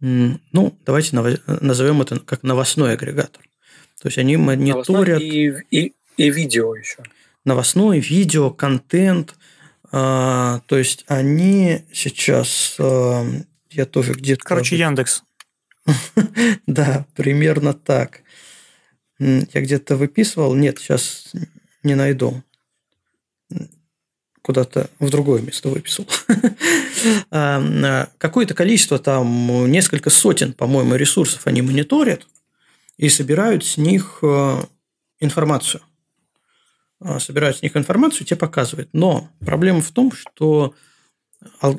ну, 0.01 0.79
давайте 0.87 1.17
назовем 1.47 2.03
это 2.03 2.21
как 2.21 2.45
новостной 2.45 2.93
агрегатор. 2.93 3.43
То 4.01 4.07
есть 4.07 4.19
они 4.19 4.37
мониторят... 4.37 5.21
И, 5.21 5.53
и, 5.71 5.95
и 6.17 6.31
видео 6.31 6.77
еще. 6.77 6.99
Новостной, 7.45 7.99
видео, 7.99 8.51
контент. 8.51 9.35
А, 9.91 10.61
то 10.67 10.79
есть 10.79 11.05
они 11.09 11.85
сейчас... 11.93 12.77
Я 12.79 13.85
тоже 13.85 14.13
где-то... 14.13 14.45
Короче, 14.45 14.77
Яндекс. 14.77 15.25
Да, 16.67 17.07
примерно 17.15 17.75
так. 17.75 18.23
Я 19.19 19.61
где-то 19.61 19.97
выписывал. 19.97 20.55
Нет, 20.55 20.79
сейчас 20.79 21.33
не 21.83 21.95
найду. 21.95 22.43
Куда-то 24.43 24.91
в 24.99 25.11
другое 25.11 25.43
место 25.43 25.69
выписал. 25.69 26.07
А, 27.31 27.63
а, 27.63 28.09
какое-то 28.19 28.55
количество, 28.55 28.99
там 28.99 29.71
несколько 29.71 30.11
сотен, 30.11 30.53
по-моему, 30.53 30.97
ресурсов 30.97 31.47
они 31.47 31.63
мониторят 31.63 32.27
и 32.97 33.09
собирают 33.09 33.65
с 33.65 33.77
них 33.77 34.19
э, 34.23 34.63
информацию. 35.21 35.81
Собирают 37.21 37.59
с 37.59 37.63
них 37.63 37.77
информацию, 37.77 38.27
тебе 38.27 38.39
показывают. 38.39 38.89
Но 38.93 39.31
проблема 39.39 39.81
в 39.81 39.93
том, 39.93 40.11
что 40.11 40.75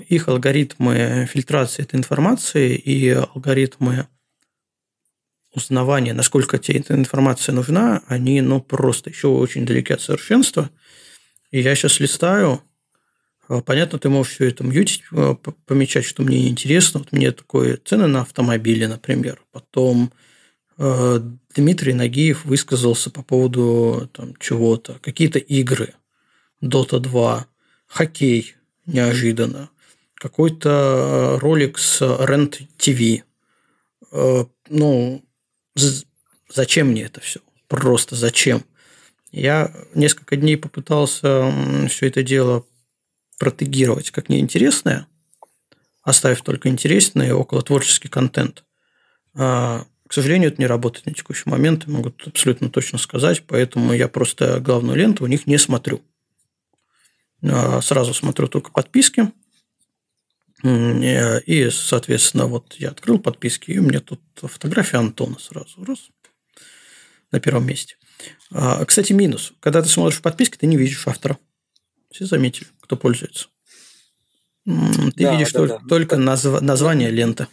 их 0.08 0.28
алгоритмы 0.28 1.28
фильтрации 1.30 1.84
этой 1.84 1.98
информации 1.98 2.76
и 2.76 3.10
алгоритмы 3.10 4.08
узнавания, 5.54 6.14
насколько 6.14 6.58
тебе 6.58 6.80
эта 6.80 6.94
информация 6.96 7.54
нужна, 7.54 8.04
они 8.08 8.42
ну, 8.42 8.62
просто 8.62 9.10
еще 9.10 9.28
очень 9.28 9.66
далеки 9.66 9.94
от 9.94 10.02
совершенства. 10.02 10.70
И 11.52 11.60
я 11.62 11.76
сейчас 11.76 12.00
листаю, 12.00 12.62
а, 13.48 13.62
понятно, 13.62 13.98
ты 13.98 14.10
можешь 14.10 14.34
все 14.34 14.50
это 14.50 14.64
мьютить, 14.64 15.04
а, 15.12 15.36
помечать, 15.66 16.06
что 16.06 16.22
мне 16.22 16.44
неинтересно. 16.44 17.00
Вот 17.00 17.12
мне 17.12 17.32
такое 17.32 17.78
цены 17.78 18.08
на 18.08 18.22
автомобили, 18.22 18.86
например. 18.86 19.42
Потом 19.52 20.14
а, 20.78 21.18
Дмитрий 21.56 21.94
Нагиев 21.94 22.46
высказался 22.46 23.10
по 23.10 23.24
поводу 23.24 24.10
там, 24.14 24.36
чего-то, 24.40 25.00
какие-то 25.02 25.40
игры, 25.40 25.96
Dota 26.64 27.00
2, 27.00 27.48
хоккей, 27.88 28.56
неожиданно. 28.94 29.70
Какой-то 30.16 30.70
э, 30.70 31.38
ролик 31.40 31.78
с 31.78 32.02
Rent 32.02 32.68
TV. 32.78 33.24
Э, 34.12 34.46
ну, 34.70 35.24
зачем 36.50 36.88
мне 36.88 37.04
это 37.04 37.22
все? 37.22 37.40
Просто 37.68 38.16
зачем? 38.16 38.64
Я 39.32 39.72
несколько 39.94 40.36
дней 40.36 40.58
попытался 40.58 41.54
все 41.88 42.08
это 42.08 42.24
дело 42.24 42.66
протегировать 43.38 44.12
как 44.12 44.28
неинтересное, 44.28 45.08
оставив 46.02 46.42
только 46.42 46.70
интересный 46.70 47.32
около 47.32 47.62
творческий 47.62 48.10
контент. 48.10 48.64
А, 49.36 49.86
к 50.08 50.14
сожалению, 50.14 50.52
это 50.52 50.60
не 50.62 50.68
работает 50.68 51.06
на 51.06 51.14
текущий 51.14 51.50
момент, 51.50 51.88
могу 51.88 52.12
абсолютно 52.26 52.70
точно 52.70 52.98
сказать, 52.98 53.44
поэтому 53.46 53.94
я 53.94 54.08
просто 54.08 54.60
главную 54.60 54.98
ленту 54.98 55.24
у 55.24 55.28
них 55.28 55.46
не 55.46 55.58
смотрю. 55.58 56.02
А, 57.44 57.82
сразу 57.82 58.14
смотрю 58.14 58.48
только 58.48 58.72
подписки. 58.72 59.32
И, 60.62 61.70
соответственно, 61.72 62.48
вот 62.48 62.76
я 62.80 62.90
открыл 62.90 63.18
подписки, 63.18 63.72
и 63.72 63.80
у 63.80 63.84
меня 63.84 64.02
тут 64.02 64.20
фотография 64.36 64.98
Антона 64.98 65.40
сразу. 65.40 65.84
Раз. 65.86 66.10
На 67.32 67.40
первом 67.40 67.66
месте. 67.66 67.96
А, 68.52 68.84
кстати, 68.84 69.14
минус. 69.14 69.54
Когда 69.62 69.82
ты 69.82 69.88
смотришь 69.88 70.22
подписки, 70.22 70.58
ты 70.58 70.68
не 70.68 70.76
видишь 70.76 71.08
автора. 71.08 71.38
Все 72.12 72.26
заметили, 72.26 72.68
кто 72.82 72.98
пользуется. 72.98 73.48
Ты 74.66 75.24
да, 75.24 75.34
видишь 75.34 75.54
да, 75.54 75.60
только, 75.60 75.80
да. 75.80 75.88
только 75.88 76.18
назв... 76.18 76.62
название 76.62 77.10
ленты. 77.10 77.48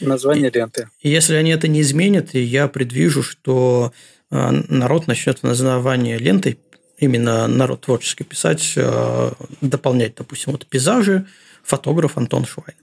Название 0.00 0.50
ленты. 0.50 0.88
И 1.00 1.10
если 1.10 1.34
они 1.34 1.50
это 1.50 1.68
не 1.68 1.82
изменят, 1.82 2.32
я 2.34 2.68
предвижу, 2.68 3.22
что 3.22 3.92
а, 4.30 4.50
народ 4.68 5.06
начнет 5.06 5.42
название 5.42 6.18
лентой 6.18 6.58
именно 7.00 7.48
народ 7.48 7.80
творческий 7.80 8.24
писать, 8.24 8.74
э, 8.76 9.32
дополнять, 9.60 10.14
допустим, 10.14 10.52
вот 10.52 10.66
пейзажи, 10.66 11.26
фотограф 11.62 12.16
Антон 12.16 12.44
Швайн. 12.44 12.76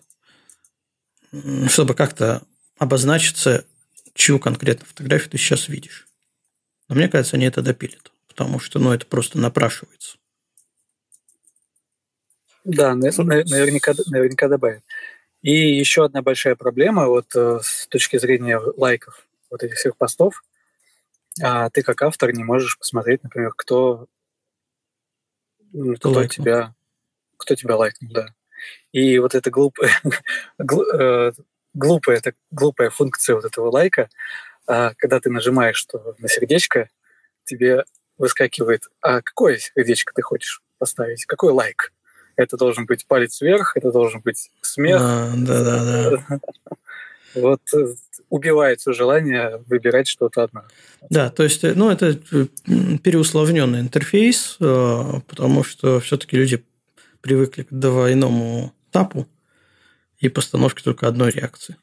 Чтобы 1.70 1.94
как-то 1.94 2.42
обозначиться, 2.78 3.66
чью 4.14 4.40
конкретно 4.40 4.86
фотографию 4.86 5.30
ты 5.30 5.38
сейчас 5.38 5.70
видишь. 5.70 6.08
Но 6.90 6.96
мне 6.96 7.08
кажется, 7.08 7.38
они 7.38 7.46
это 7.46 7.62
допилят, 7.62 8.12
потому 8.28 8.60
что 8.60 8.80
ну, 8.80 8.92
это 8.92 9.06
просто 9.06 9.38
напрашивается. 9.38 10.18
Да, 12.64 12.96
наверняка, 12.96 13.94
наверняка 14.08 14.48
добавит. 14.48 14.84
И 15.42 15.78
еще 15.78 16.06
одна 16.06 16.22
большая 16.22 16.56
проблема 16.56 17.08
вот 17.08 17.36
э, 17.36 17.60
с 17.62 17.88
точки 17.88 18.18
зрения 18.18 18.58
лайков 18.58 19.28
вот 19.52 19.64
этих 19.64 19.76
всех 19.76 19.96
постов. 19.96 20.44
А 21.42 21.70
ты 21.70 21.84
как 21.84 22.02
автор 22.02 22.34
не 22.34 22.44
можешь 22.44 22.78
посмотреть, 22.78 23.24
например, 23.24 23.54
кто, 23.56 24.08
кто, 25.72 26.12
кто 26.12 26.28
тебя, 26.28 26.74
кто 27.38 27.56
тебя 27.56 27.76
лайкнул, 27.76 28.12
да. 28.12 28.28
И 28.92 29.20
вот 29.20 29.36
эта 29.36 29.52
глупая, 29.52 29.92
э, 30.60 31.32
глупая, 31.74 32.18
это 32.18 32.34
глупая 32.52 32.90
функция 32.90 33.36
вот 33.36 33.46
этого 33.46 33.70
лайка, 33.70 34.10
а 34.68 34.94
когда 34.96 35.20
ты 35.20 35.30
нажимаешь 35.30 35.78
что 35.78 36.16
на 36.18 36.28
сердечко, 36.28 36.90
тебе 37.46 37.86
выскакивает, 38.18 38.88
а 39.02 39.22
какое 39.22 39.58
сердечко 39.58 40.14
ты 40.14 40.22
хочешь 40.22 40.62
поставить, 40.80 41.26
какой 41.26 41.52
лайк? 41.52 41.94
Это 42.36 42.56
должен 42.58 42.86
быть 42.86 43.08
палец 43.08 43.42
вверх, 43.42 43.76
это 43.76 43.92
должен 43.92 44.22
быть 44.22 44.52
смех. 44.62 45.02
А, 45.02 45.32
да, 45.36 45.64
да, 45.64 46.10
да. 46.12 46.40
Вот 47.36 47.62
э, 47.74 47.96
убивается 48.30 48.94
желание 48.94 49.62
выбирать 49.68 50.08
что-то 50.08 50.44
одно. 50.44 50.64
Да, 51.10 51.30
то 51.30 51.44
есть, 51.44 51.64
э, 51.64 51.74
ну, 51.76 51.90
это 51.90 52.16
переусложненный 53.04 53.80
интерфейс, 53.80 54.58
потому 54.60 55.64
что 55.64 56.00
все-таки 56.00 56.38
люди 56.38 56.64
привыкли 57.22 57.64
к 57.64 57.72
двойному 57.72 58.74
тапу 58.92 59.28
и 60.20 60.30
постановке 60.30 60.84
только 60.84 61.08
одной 61.08 61.32
реакции. 61.32 61.78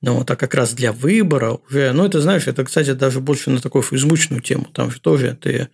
Но 0.00 0.16
вот, 0.16 0.30
а 0.30 0.36
как 0.36 0.54
раз 0.54 0.74
для 0.74 0.92
выбора 0.92 1.58
уже, 1.68 1.92
ну, 1.92 2.04
это, 2.04 2.20
знаешь, 2.20 2.46
это, 2.46 2.62
кстати, 2.64 2.92
даже 2.92 3.20
больше 3.20 3.50
на 3.50 3.60
такую 3.60 3.82
фейсбучную 3.82 4.42
тему. 4.42 4.66
Там 4.72 4.90
же 4.90 5.00
тоже 5.00 5.36
ты 5.40 5.68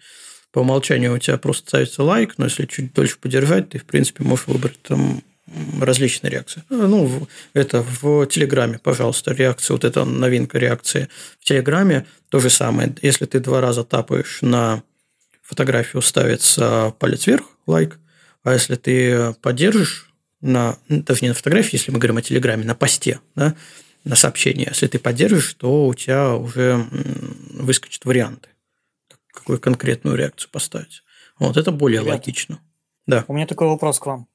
по 0.53 0.61
умолчанию 0.61 1.15
у 1.15 1.19
тебя 1.19 1.37
просто 1.37 1.69
ставится 1.69 2.03
лайк, 2.03 2.35
но 2.39 2.45
если 2.45 2.67
чуть 2.67 2.93
дольше 2.93 3.19
подержать, 3.19 3.71
ты, 3.71 3.79
в 3.79 3.85
принципе, 3.85 4.25
можешь 4.25 4.47
выбрать 4.47 4.81
там 4.83 5.23
различные 5.81 6.31
реакции. 6.31 6.63
Ну, 6.69 7.29
это 7.55 7.83
в 7.83 8.27
Телеграме, 8.27 8.79
пожалуйста, 8.79 9.33
реакция, 9.33 9.75
вот 9.75 9.85
эта 9.85 10.05
новинка 10.05 10.59
реакции 10.59 11.09
в 11.39 11.45
Телеграме, 11.45 12.07
то 12.29 12.41
же 12.41 12.51
самое. 12.51 12.95
Если 13.03 13.27
ты 13.27 13.41
два 13.41 13.61
раза 13.61 13.85
тапаешь 13.85 14.39
на 14.43 14.83
фотографию, 15.43 16.03
ставится 16.03 16.95
палец 16.99 17.27
вверх, 17.27 17.45
лайк, 17.67 17.99
а 18.43 18.53
если 18.53 18.77
ты 18.77 19.35
поддержишь 19.43 20.13
на, 20.41 20.79
даже 20.89 21.21
не 21.23 21.29
на 21.29 21.35
фотографии, 21.35 21.77
если 21.77 21.91
мы 21.91 21.99
говорим 21.99 22.19
о 22.19 22.23
Телеграме, 22.23 22.65
на 22.65 22.75
посте, 22.75 23.21
да, 23.35 23.55
на 24.05 24.17
сообщение, 24.17 24.69
если 24.71 24.87
ты 24.87 24.99
поддержишь, 24.99 25.55
то 25.55 25.87
у 25.87 25.95
тебя 25.95 26.35
уже 26.35 26.87
выскочат 27.53 28.05
варианты, 28.05 28.49
какую 29.33 29.61
конкретную 29.61 30.17
реакцию 30.17 30.51
поставить. 30.51 31.03
Вот 31.39 31.57
это 31.57 31.71
более 31.71 32.01
Ребята, 32.01 32.17
логично. 32.17 32.61
Да. 33.07 33.25
У 33.29 33.35
меня 33.35 33.47
такой 33.47 33.69
вопрос 33.69 33.99
к 33.99 34.07
вам. 34.07 34.29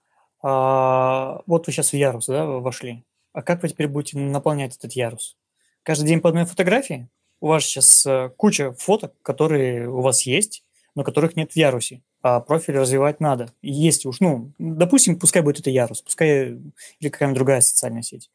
А, 0.48 1.42
вот 1.48 1.66
вы 1.66 1.74
сейчас 1.74 1.90
в 1.90 1.96
ярус 1.96 2.28
да, 2.28 2.46
вошли. 2.46 3.04
А 3.34 3.42
как 3.42 3.64
вы 3.64 3.70
теперь 3.70 3.88
будете 3.88 4.20
наполнять 4.20 4.78
этот 4.78 4.92
ярус? 4.92 5.38
Каждый 5.82 6.08
день 6.08 6.22
по 6.22 6.30
одной 6.30 6.46
фотографии? 6.46 7.10
У 7.42 7.48
вас 7.48 7.64
сейчас 7.64 8.06
э, 8.06 8.30
куча 8.38 8.74
фоток, 8.74 9.14
которые 9.24 9.90
у 9.90 10.02
вас 10.02 10.22
есть, 10.22 10.64
но 10.94 11.04
которых 11.04 11.36
нет 11.36 11.54
в 11.54 11.56
ярусе 11.56 12.02
а 12.28 12.40
профиль 12.40 12.76
развивать 12.76 13.20
надо. 13.20 13.52
Есть 13.62 14.08
уж, 14.08 14.20
ну, 14.20 14.52
допустим, 14.58 15.20
пускай 15.20 15.44
будет 15.44 15.60
это 15.60 15.70
Ярус, 15.70 16.02
пускай 16.02 16.58
или 17.00 17.10
какая-нибудь 17.10 17.38
другая 17.38 17.62
социальная 17.62 18.02
сеть. 18.02 18.32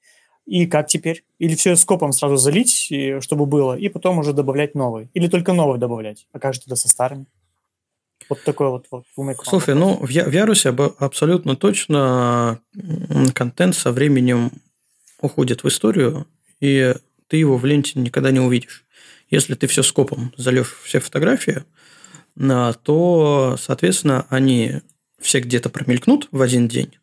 И 0.47 0.67
как 0.67 0.87
теперь? 0.87 1.25
Или 1.41 1.57
все 1.57 1.75
скопом 1.75 2.13
сразу 2.13 2.37
залить, 2.37 2.93
чтобы 3.21 3.47
было, 3.47 3.77
и 3.77 3.89
потом 3.89 4.19
уже 4.19 4.33
добавлять 4.33 4.77
новые? 4.77 5.09
Или 5.13 5.27
только 5.27 5.53
новые 5.55 5.81
добавлять? 5.81 6.29
А 6.33 6.39
как 6.39 6.55
же 6.55 6.61
тогда 6.61 6.77
со 6.77 6.89
старыми? 6.89 7.27
Вот 8.31 8.45
такой 8.45 8.71
вот, 8.71 8.87
вот 8.91 9.05
Слушай, 9.45 9.75
ну, 9.75 9.97
в, 9.97 10.07
в 10.07 10.33
Ярусе 10.33 10.69
абсолютно 10.69 11.57
точно 11.57 12.61
контент 13.35 13.75
со 13.75 13.91
временем 13.91 14.53
уходит 15.21 15.65
в 15.65 15.69
историю, 15.69 16.29
и 16.61 16.95
ты 17.27 17.37
его 17.37 17.59
в 17.59 17.65
ленте 17.65 17.99
никогда 17.99 18.31
не 18.31 18.39
увидишь. 18.39 18.85
Если 19.31 19.55
ты 19.55 19.67
все 19.67 19.83
скопом 19.83 20.33
зальешь 20.37 20.77
все 20.85 21.01
фотографии, 21.01 21.65
то, 22.37 23.57
соответственно, 23.61 24.27
они 24.31 24.81
все 25.21 25.41
где-то 25.41 25.69
промелькнут 25.69 26.29
в 26.31 26.41
один 26.41 26.69
день, 26.69 26.97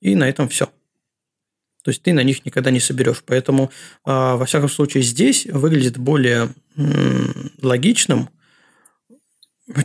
и 0.00 0.16
на 0.16 0.28
этом 0.28 0.48
все. 0.48 0.66
То 1.84 1.90
есть 1.90 2.02
ты 2.02 2.12
на 2.12 2.24
них 2.24 2.44
никогда 2.44 2.70
не 2.70 2.80
соберешь. 2.80 3.22
Поэтому, 3.24 3.70
а, 4.04 4.36
во 4.36 4.46
всяком 4.46 4.68
случае, 4.68 5.02
здесь 5.02 5.46
выглядит 5.46 5.98
более 5.98 6.50
логичным 7.60 8.30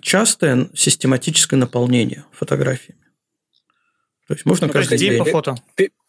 частое 0.02 0.70
систематическое 0.74 1.60
наполнение 1.60 2.26
фотографиями. 2.32 3.02
То 4.28 4.34
есть 4.34 4.46
можно 4.46 4.68
ну, 4.68 4.74
каждый 4.74 4.98
день 4.98 5.18
по 5.18 5.26
фото. 5.26 5.56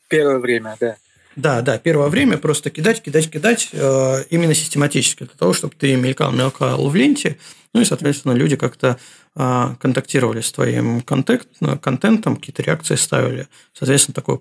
Первое 0.08 0.38
время, 0.38 0.76
да. 0.80 0.96
Да, 1.36 1.62
да, 1.62 1.78
первое 1.78 2.08
время 2.08 2.36
просто 2.36 2.70
кидать, 2.70 3.00
кидать, 3.00 3.30
кидать 3.30 3.68
э, 3.72 4.24
именно 4.30 4.54
систематически, 4.54 5.24
для 5.24 5.36
того, 5.38 5.52
чтобы 5.52 5.74
ты 5.76 5.94
мелькал, 5.94 6.32
мелкал 6.32 6.88
в 6.88 6.96
ленте, 6.96 7.38
ну 7.72 7.80
и, 7.80 7.84
соответственно, 7.84 8.32
люди 8.32 8.56
как-то 8.56 8.98
э, 9.36 9.74
контактировали 9.80 10.40
с 10.40 10.50
твоим 10.50 11.00
контент, 11.02 11.46
контентом, 11.80 12.36
какие-то 12.36 12.62
реакции 12.62 12.96
ставили. 12.96 13.46
Соответственно, 13.72 14.14
такое 14.14 14.40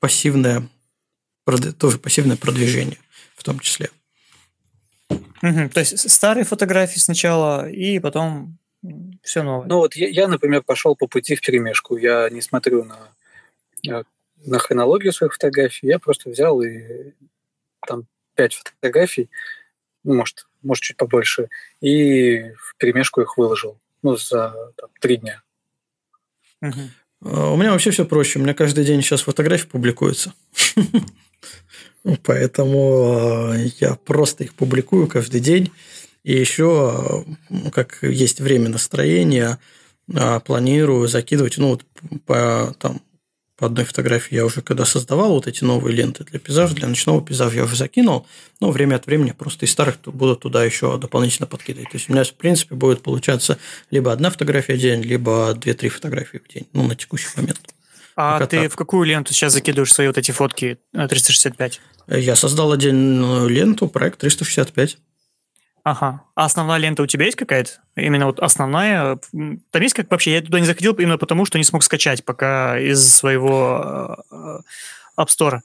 пассивное, 0.00 0.68
тоже 1.78 1.98
пассивное 1.98 2.36
продвижение 2.36 2.98
в 3.34 3.42
том 3.42 3.58
числе. 3.60 3.88
Угу, 5.42 5.70
то 5.70 5.80
есть 5.80 6.10
старые 6.10 6.44
фотографии 6.44 6.98
сначала 6.98 7.68
и 7.68 7.98
потом 7.98 8.58
все 9.22 9.42
новое. 9.42 9.66
Ну 9.66 9.78
вот 9.78 9.94
я, 9.94 10.08
я, 10.08 10.28
например, 10.28 10.62
пошел 10.62 10.96
по 10.96 11.06
пути 11.06 11.34
в 11.34 11.40
перемешку. 11.40 11.96
Я 11.96 12.28
не 12.30 12.40
смотрю 12.40 12.84
на 12.84 12.98
э, 13.88 14.02
на 14.44 14.58
хронологию 14.58 15.12
своих 15.12 15.32
фотографий, 15.32 15.86
я 15.86 15.98
просто 15.98 16.30
взял 16.30 16.60
и 16.62 17.12
там 17.86 18.06
пять 18.34 18.54
фотографий, 18.54 19.30
ну, 20.04 20.14
может, 20.14 20.46
может, 20.62 20.82
чуть 20.82 20.96
побольше, 20.96 21.48
и 21.80 22.52
в 22.52 22.76
перемешку 22.76 23.20
их 23.20 23.36
выложил, 23.36 23.78
ну, 24.02 24.16
за 24.16 24.54
там, 24.76 24.90
три 25.00 25.16
дня. 25.16 25.42
Угу. 26.62 26.80
У 27.20 27.56
меня 27.56 27.72
вообще 27.72 27.90
все 27.90 28.04
проще. 28.04 28.38
У 28.38 28.42
меня 28.42 28.54
каждый 28.54 28.84
день 28.84 29.02
сейчас 29.02 29.22
фотографии 29.22 29.66
публикуются. 29.66 30.34
Поэтому 32.22 33.52
э, 33.54 33.68
я 33.80 33.94
просто 33.94 34.44
их 34.44 34.54
публикую 34.54 35.06
каждый 35.06 35.40
день. 35.40 35.70
И 36.24 36.32
еще, 36.32 37.24
как 37.72 37.98
есть 38.02 38.40
время 38.40 38.68
настроения, 38.68 39.58
э, 40.12 40.40
планирую 40.40 41.08
закидывать, 41.08 41.58
ну, 41.58 41.70
вот 41.70 41.84
по 42.26 42.74
там, 42.78 43.00
по 43.58 43.66
одной 43.66 43.84
фотографии 43.84 44.36
я 44.36 44.46
уже 44.46 44.62
когда 44.62 44.84
создавал 44.84 45.32
вот 45.32 45.48
эти 45.48 45.64
новые 45.64 45.94
ленты 45.94 46.22
для 46.22 46.38
пейзажа, 46.38 46.76
для 46.76 46.86
ночного 46.86 47.20
пейзажа 47.20 47.56
я 47.56 47.64
уже 47.64 47.74
закинул, 47.74 48.26
но 48.60 48.70
время 48.70 48.94
от 48.94 49.06
времени 49.06 49.32
просто 49.32 49.66
из 49.66 49.72
старых 49.72 49.98
буду 50.04 50.36
туда 50.36 50.64
еще 50.64 50.96
дополнительно 50.96 51.48
подкидывать. 51.48 51.90
То 51.90 51.96
есть 51.96 52.08
у 52.08 52.12
меня, 52.12 52.22
в 52.22 52.32
принципе, 52.34 52.76
будет 52.76 53.02
получаться 53.02 53.58
либо 53.90 54.12
одна 54.12 54.30
фотография 54.30 54.74
в 54.74 54.78
день, 54.78 55.02
либо 55.02 55.54
две-три 55.54 55.88
фотографии 55.88 56.38
в 56.38 56.52
день, 56.52 56.68
ну, 56.72 56.86
на 56.86 56.94
текущий 56.94 57.28
момент. 57.36 57.60
А 58.20 58.32
Пока 58.32 58.46
ты 58.48 58.62
так. 58.62 58.72
в 58.72 58.74
какую 58.74 59.04
ленту 59.04 59.32
сейчас 59.32 59.52
закидываешь 59.52 59.92
свои 59.92 60.08
вот 60.08 60.18
эти 60.18 60.32
фотки 60.32 60.78
365? 60.92 61.80
Я 62.08 62.34
создал 62.34 62.72
отдельную 62.72 63.46
ленту, 63.48 63.86
проект 63.86 64.18
365. 64.18 64.98
Ага. 65.84 66.22
А 66.34 66.44
основная 66.44 66.78
лента 66.78 67.04
у 67.04 67.06
тебя 67.06 67.26
есть 67.26 67.36
какая-то? 67.36 67.70
Именно 67.94 68.26
вот 68.26 68.40
основная? 68.40 69.20
Там 69.30 69.82
есть 69.82 69.94
как 69.94 70.10
вообще? 70.10 70.32
Я 70.32 70.42
туда 70.42 70.58
не 70.58 70.66
заходил 70.66 70.94
именно 70.94 71.16
потому, 71.16 71.44
что 71.44 71.58
не 71.58 71.64
смог 71.64 71.84
скачать 71.84 72.24
пока 72.24 72.76
из 72.80 73.08
своего 73.08 74.18
э, 74.32 74.58
App 75.16 75.28
Store. 75.28 75.60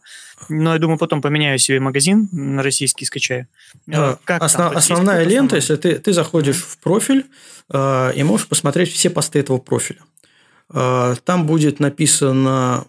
Но 0.48 0.74
я 0.74 0.80
думаю, 0.80 1.00
потом 1.00 1.24
поменяю 1.24 1.58
себе 1.58 1.80
магазин 1.80 2.30
на 2.32 2.62
российский, 2.62 3.06
скачаю. 3.06 3.48
Э, 3.88 4.18
как 4.26 4.44
Основ, 4.44 4.70
там, 4.70 4.78
основная 4.78 5.24
лента, 5.24 5.56
если 5.56 5.76
ты, 5.76 5.98
ты 5.98 6.14
заходишь 6.14 6.58
mm-hmm. 6.58 6.70
в 6.70 6.78
профиль 6.78 7.26
э, 7.74 8.14
и 8.16 8.22
можешь 8.22 8.48
посмотреть 8.48 8.94
все 8.94 9.10
посты 9.10 9.40
этого 9.40 9.58
профиля. 9.58 10.02
Э, 10.74 11.16
там 11.24 11.46
будет 11.46 11.80
написано 11.80 12.86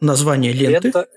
название 0.00 0.52
ленты. 0.52 0.88
Лента, 0.88 1.08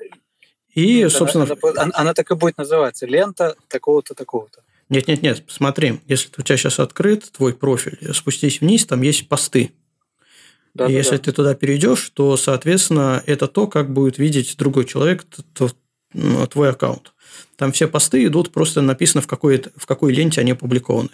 и, 0.73 0.99
лента, 0.99 1.17
собственно... 1.17 1.47
Она, 1.77 1.91
она 1.93 2.13
так 2.13 2.29
и 2.31 2.35
будет 2.35 2.57
называться. 2.57 3.05
Лента 3.05 3.55
такого-то, 3.67 4.13
такого-то. 4.13 4.61
Нет, 4.89 5.07
нет, 5.07 5.21
нет, 5.21 5.45
посмотри, 5.45 6.01
если 6.07 6.29
у 6.35 6.41
тебя 6.41 6.57
сейчас 6.57 6.79
открыт 6.79 7.31
твой 7.31 7.53
профиль, 7.53 8.13
спустись 8.13 8.59
вниз, 8.59 8.85
там 8.87 9.01
есть 9.03 9.27
посты. 9.29 9.71
Да, 10.73 10.85
и 10.85 10.91
да, 10.91 10.97
если 10.97 11.17
да. 11.17 11.23
ты 11.23 11.31
туда 11.31 11.53
перейдешь, 11.53 12.09
то, 12.09 12.35
соответственно, 12.37 13.23
это 13.27 13.47
то, 13.47 13.67
как 13.67 13.93
будет 13.93 14.17
видеть 14.17 14.55
другой 14.57 14.85
человек 14.85 15.25
твой 16.49 16.69
аккаунт. 16.69 17.13
Там 17.55 17.71
все 17.71 17.87
посты 17.87 18.25
идут, 18.25 18.51
просто 18.51 18.81
написано, 18.81 19.21
в 19.21 19.27
какой, 19.27 19.63
в 19.75 19.85
какой 19.85 20.11
ленте 20.11 20.41
они 20.41 20.51
опубликованы. 20.51 21.09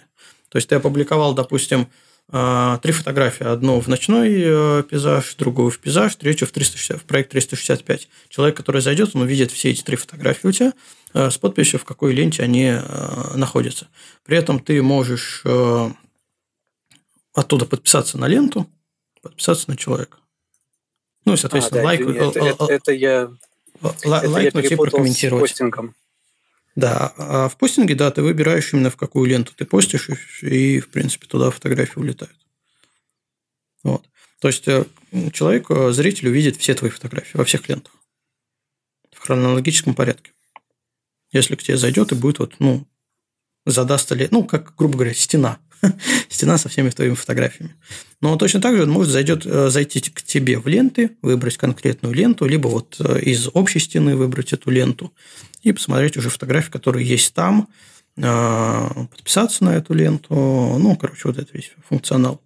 То 0.48 0.56
есть 0.56 0.68
ты 0.68 0.76
опубликовал, 0.76 1.34
допустим, 1.34 1.88
три 2.28 2.92
фотографии. 2.92 3.46
Одну 3.46 3.78
в 3.78 3.86
ночной 3.86 4.32
э, 4.34 4.82
пейзаж, 4.82 5.36
другую 5.36 5.70
в 5.70 5.78
пейзаж, 5.78 6.16
третью 6.16 6.48
в, 6.48 6.50
360, 6.50 7.00
в 7.00 7.04
проект 7.04 7.30
365. 7.30 8.08
Человек, 8.28 8.56
который 8.56 8.80
зайдет, 8.80 9.10
он 9.14 9.22
увидит 9.22 9.52
все 9.52 9.70
эти 9.70 9.82
три 9.82 9.96
фотографии 9.96 10.48
у 10.48 10.52
тебя 10.52 10.72
э, 11.14 11.30
с 11.30 11.38
подписью, 11.38 11.78
в 11.78 11.84
какой 11.84 12.12
ленте 12.12 12.42
они 12.42 12.64
э, 12.64 13.36
находятся. 13.36 13.86
При 14.24 14.36
этом 14.36 14.58
ты 14.58 14.82
можешь 14.82 15.44
оттуда 17.32 17.66
подписаться 17.66 18.18
на 18.18 18.26
ленту, 18.26 18.66
подписаться 19.22 19.70
на 19.70 19.76
человека. 19.76 20.18
Ну, 21.26 21.36
соответственно, 21.36 21.80
а, 21.80 21.82
да, 21.82 21.86
лайк... 21.86 22.00
Это, 22.00 22.40
это, 22.40 22.64
это 22.64 22.92
я... 22.92 23.30
Лайкнуть 24.04 24.72
и 24.72 24.76
прокомментировать. 24.76 25.50
С 25.50 25.52
постингом. 25.52 25.94
Да, 26.76 27.14
а 27.16 27.48
в 27.48 27.56
постинге, 27.56 27.94
да, 27.94 28.10
ты 28.10 28.22
выбираешь 28.22 28.72
именно 28.72 28.90
в 28.90 28.96
какую 28.96 29.28
ленту 29.28 29.52
ты 29.56 29.64
постишь, 29.64 30.10
и, 30.42 30.80
в 30.80 30.90
принципе, 30.90 31.26
туда 31.26 31.50
фотографии 31.50 31.98
улетают. 31.98 32.36
Вот. 33.82 34.06
То 34.40 34.48
есть 34.48 34.68
э, 34.68 34.84
человек, 35.32 35.70
э, 35.70 35.92
зритель 35.92 36.28
увидит 36.28 36.56
все 36.56 36.74
твои 36.74 36.90
фотографии 36.90 37.38
во 37.38 37.46
всех 37.46 37.66
лентах 37.70 37.94
в 39.10 39.18
хронологическом 39.20 39.94
порядке. 39.94 40.32
Если 41.32 41.56
к 41.56 41.62
тебе 41.62 41.78
зайдет 41.78 42.12
и 42.12 42.14
будет 42.14 42.40
вот, 42.40 42.54
ну, 42.58 42.86
задаст 43.64 44.10
ли, 44.12 44.28
ну, 44.30 44.44
как, 44.44 44.76
грубо 44.76 44.96
говоря, 44.96 45.14
стена. 45.14 45.58
стена 46.28 46.58
со 46.58 46.68
всеми 46.68 46.90
твоими 46.90 47.14
фотографиями. 47.14 47.74
Но 48.20 48.36
точно 48.36 48.60
так 48.60 48.76
же 48.76 48.84
он 48.84 48.90
может 48.90 49.12
зайдет, 49.12 49.44
э, 49.44 49.68
зайти 49.68 50.00
к 50.00 50.22
тебе 50.22 50.58
в 50.58 50.66
ленты, 50.66 51.16
выбрать 51.22 51.56
конкретную 51.56 52.14
ленту, 52.14 52.46
либо 52.46 52.68
вот 52.68 52.96
э, 52.98 53.20
из 53.20 53.48
общей 53.52 53.78
стены 53.78 54.16
выбрать 54.16 54.52
эту 54.52 54.70
ленту 54.70 55.12
и 55.62 55.72
посмотреть 55.72 56.16
уже 56.16 56.30
фотографии, 56.30 56.70
которые 56.70 57.06
есть 57.06 57.34
там, 57.34 57.68
э, 58.16 58.88
подписаться 59.10 59.64
на 59.64 59.76
эту 59.76 59.94
ленту. 59.94 60.34
Ну, 60.34 60.96
короче, 60.96 61.22
вот 61.24 61.38
это 61.38 61.48
весь 61.52 61.72
функционал. 61.88 62.40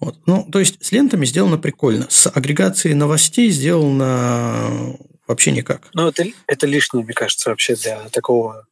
Вот. 0.00 0.18
Ну, 0.26 0.48
то 0.50 0.58
есть 0.58 0.84
с 0.84 0.90
лентами 0.90 1.24
сделано 1.24 1.58
прикольно. 1.58 2.06
С 2.10 2.28
агрегацией 2.28 2.96
новостей 2.96 3.50
сделано 3.50 4.96
вообще 5.28 5.52
никак. 5.52 5.90
Ну, 5.94 6.08
это, 6.08 6.24
это 6.48 6.66
лишнее, 6.66 7.04
мне 7.04 7.14
кажется, 7.14 7.50
вообще 7.50 7.76
для 7.76 8.08
такого, 8.08 8.66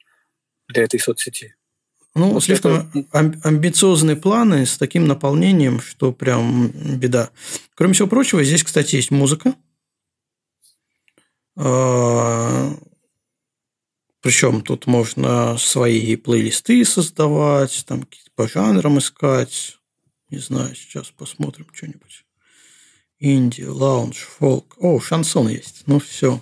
для 0.67 0.83
этой 0.83 0.99
соцсети. 0.99 1.55
Ну, 2.15 2.33
вот 2.33 2.45
слишком 2.45 2.91
это... 2.93 3.41
амбициозные 3.45 4.17
планы 4.17 4.67
с 4.67 4.77
таким 4.79 5.07
наполнением, 5.07 5.81
что 5.81 6.13
прям 6.13 6.69
беда. 6.69 7.31
Кроме 7.75 7.95
всего 7.95 8.09
прочего, 8.09 8.43
здесь, 8.43 8.65
кстати, 8.65 8.97
есть 8.97 9.11
музыка. 9.11 9.55
А, 11.57 12.75
Причем 14.23 14.63
тут 14.63 14.87
можно 14.87 15.57
свои 15.59 16.17
плейлисты 16.17 16.85
создавать, 16.85 17.85
там 17.87 18.03
какие-то 18.03 18.31
по 18.35 18.49
жанрам 18.49 18.99
искать. 18.99 19.79
Не 20.31 20.39
знаю, 20.39 20.75
сейчас 20.75 21.11
посмотрим 21.11 21.67
что-нибудь. 21.73 22.25
Инди, 23.19 23.63
лаунж, 23.63 24.17
фолк. 24.17 24.77
О, 24.79 24.99
шансон 24.99 25.49
есть. 25.49 25.83
Ну, 25.87 26.01
все. 26.01 26.41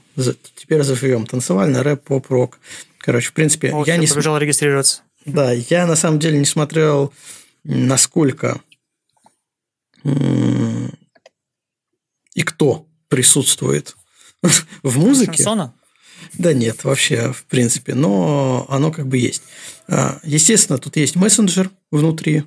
Теперь 0.55 0.82
заживем. 0.82 1.27
Танцевальный 1.27 1.82
рэп, 1.82 2.05
поп-рок. 2.05 2.61
Короче, 2.99 3.31
в 3.31 3.32
принципе, 3.32 3.73
О, 3.73 3.85
я 3.85 3.97
не... 3.97 4.07
побежал 4.07 4.39
регистрироваться. 4.39 5.03
Да, 5.29 5.53
я 5.53 5.87
на 5.87 5.97
самом 5.97 6.19
деле 6.19 6.39
не 6.39 6.45
смотрел, 6.45 7.13
насколько 7.65 8.61
и 12.35 12.43
кто 12.43 12.87
присутствует 13.09 13.97
в 14.83 14.99
музыке. 14.99 15.43
Шансона? 15.43 15.75
Да 16.35 16.53
нет, 16.53 16.85
вообще, 16.85 17.33
в 17.33 17.45
принципе, 17.45 17.95
но 17.95 18.67
оно 18.69 18.93
как 18.93 19.07
бы 19.09 19.19
есть. 19.19 19.43
А, 19.89 20.21
естественно, 20.23 20.79
тут 20.79 20.97
есть 20.97 21.17
мессенджер 21.17 21.71
внутри, 21.91 22.45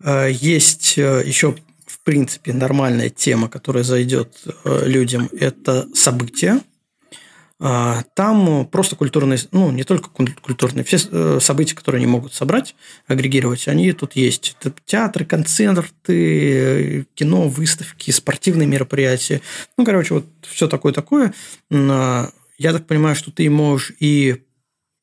а, 0.00 0.26
есть 0.28 0.96
э, 0.96 1.22
еще, 1.26 1.56
в 1.86 1.98
принципе, 2.00 2.52
нормальная 2.52 3.10
тема, 3.10 3.48
которая 3.48 3.84
зайдет 3.84 4.42
э, 4.64 4.86
людям, 4.86 5.28
это 5.32 5.88
события. 5.94 6.60
А, 7.60 8.02
там 8.14 8.66
просто 8.66 8.96
культурные, 8.96 9.38
ну, 9.52 9.70
не 9.70 9.84
только 9.84 10.10
культурные, 10.10 10.84
все 10.84 10.98
э, 11.10 11.38
события, 11.40 11.76
которые 11.76 12.00
они 12.00 12.06
могут 12.06 12.34
собрать, 12.34 12.74
агрегировать, 13.06 13.68
они 13.68 13.92
тут 13.92 14.16
есть. 14.16 14.56
Театры, 14.84 15.24
концерты, 15.24 17.06
кино, 17.14 17.48
выставки, 17.48 18.10
спортивные 18.10 18.66
мероприятия. 18.66 19.40
Ну, 19.76 19.84
короче, 19.84 20.14
вот 20.14 20.26
все 20.42 20.66
такое-такое. 20.66 21.32
А, 21.70 22.30
я 22.58 22.72
так 22.72 22.86
понимаю, 22.86 23.14
что 23.14 23.30
ты 23.30 23.48
можешь 23.48 23.92
и 24.00 24.42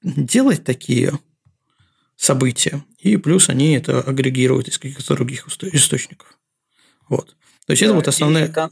делать 0.03 0.63
такие 0.63 1.13
события, 2.17 2.83
и 2.99 3.17
плюс 3.17 3.49
они 3.49 3.73
это 3.73 4.01
агрегируют 4.01 4.67
из 4.67 4.77
каких-то 4.77 5.15
других 5.15 5.47
источников. 5.47 6.37
Вот. 7.07 7.35
То 7.65 7.71
есть, 7.71 7.81
да, 7.81 7.87
это 7.87 7.95
вот 7.95 8.07
основная... 8.07 8.47
Там, 8.49 8.71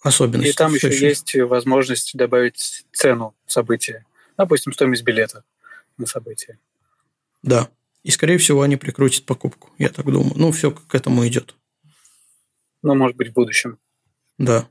особенность. 0.00 0.50
И 0.50 0.52
там 0.52 0.74
еще 0.74 0.88
есть 0.88 1.34
возможность 1.34 2.16
добавить 2.16 2.84
цену 2.92 3.34
события. 3.46 4.04
Допустим, 4.36 4.72
стоимость 4.72 5.02
билета 5.02 5.44
на 5.96 6.06
событие. 6.06 6.58
Да. 7.42 7.68
И, 8.04 8.10
скорее 8.10 8.38
всего, 8.38 8.62
они 8.62 8.76
прикрутят 8.76 9.24
покупку, 9.24 9.70
я 9.78 9.88
так 9.88 10.06
думаю. 10.06 10.32
Ну, 10.36 10.52
все 10.52 10.70
к 10.70 10.94
этому 10.94 11.26
идет. 11.26 11.54
Ну, 12.82 12.94
может 12.94 13.16
быть, 13.16 13.30
в 13.30 13.32
будущем. 13.32 13.78
Да. 14.38 14.68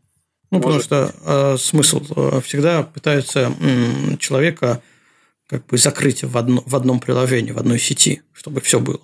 Ну, 0.49 0.59
может 0.59 0.87
потому 0.87 1.11
что 1.11 1.53
э, 1.53 1.57
смысл 1.57 2.01
э, 2.15 2.41
всегда 2.41 2.83
пытаются 2.83 3.53
э, 3.59 4.17
человека 4.17 4.81
как 5.47 5.65
бы 5.65 5.77
закрыть 5.77 6.23
в, 6.23 6.37
одно, 6.37 6.63
в 6.65 6.75
одном 6.75 7.01
приложении, 7.01 7.51
в 7.51 7.57
одной 7.57 7.79
сети, 7.79 8.21
чтобы 8.31 8.61
все 8.61 8.79
было. 8.79 9.01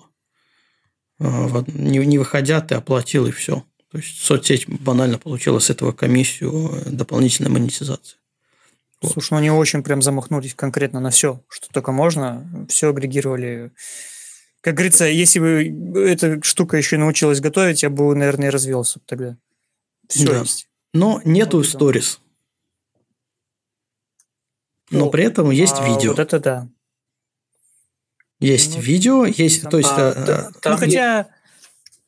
Э, 1.18 1.46
в, 1.46 1.64
не, 1.68 1.98
не 1.98 2.18
выходя, 2.18 2.62
ты 2.62 2.74
оплатил 2.76 3.26
и 3.26 3.30
все. 3.30 3.64
То 3.94 3.98
есть 3.98 4.24
соцсеть 4.24 4.68
банально 4.68 5.18
получила 5.18 5.60
с 5.60 5.70
этого 5.70 5.92
комиссию 5.92 6.82
э, 6.84 6.90
дополнительной 6.90 7.48
монетизации. 7.48 8.16
Вот. 9.00 9.12
Слушай, 9.12 9.28
ну 9.30 9.36
они 9.36 9.50
очень 9.52 9.84
прям 9.84 10.02
замахнулись 10.02 10.52
конкретно 10.52 10.98
на 10.98 11.10
все, 11.10 11.44
что 11.48 11.68
только 11.68 11.92
можно. 11.92 12.44
Все 12.68 12.88
агрегировали. 12.88 13.70
Как 14.62 14.74
говорится, 14.74 15.04
если 15.04 15.38
бы 15.38 16.08
эта 16.08 16.42
штука 16.42 16.76
еще 16.76 16.98
научилась 16.98 17.38
готовить, 17.38 17.84
я 17.84 17.88
бы, 17.88 18.16
наверное, 18.16 18.48
и 18.48 18.50
развелся 18.50 18.98
тогда. 19.06 19.36
Все 20.08 20.26
да. 20.26 20.40
есть. 20.40 20.66
Но 20.92 21.20
нету 21.24 21.58
вот 21.58 21.66
сторис. 21.68 22.18
Но 24.90 25.04
ну, 25.04 25.10
при 25.12 25.22
этом 25.22 25.52
есть 25.52 25.76
а, 25.78 25.86
видео. 25.86 26.10
Вот 26.10 26.18
это 26.18 26.40
да. 26.40 26.68
Есть 28.40 28.74
ну, 28.74 28.80
видео, 28.80 29.24
есть, 29.24 29.62
там, 29.62 29.70
то 29.70 29.78
есть, 29.78 29.90
а, 29.92 30.08
а, 30.10 30.50
там, 30.60 30.72
ну 30.72 30.78
хотя, 30.78 31.28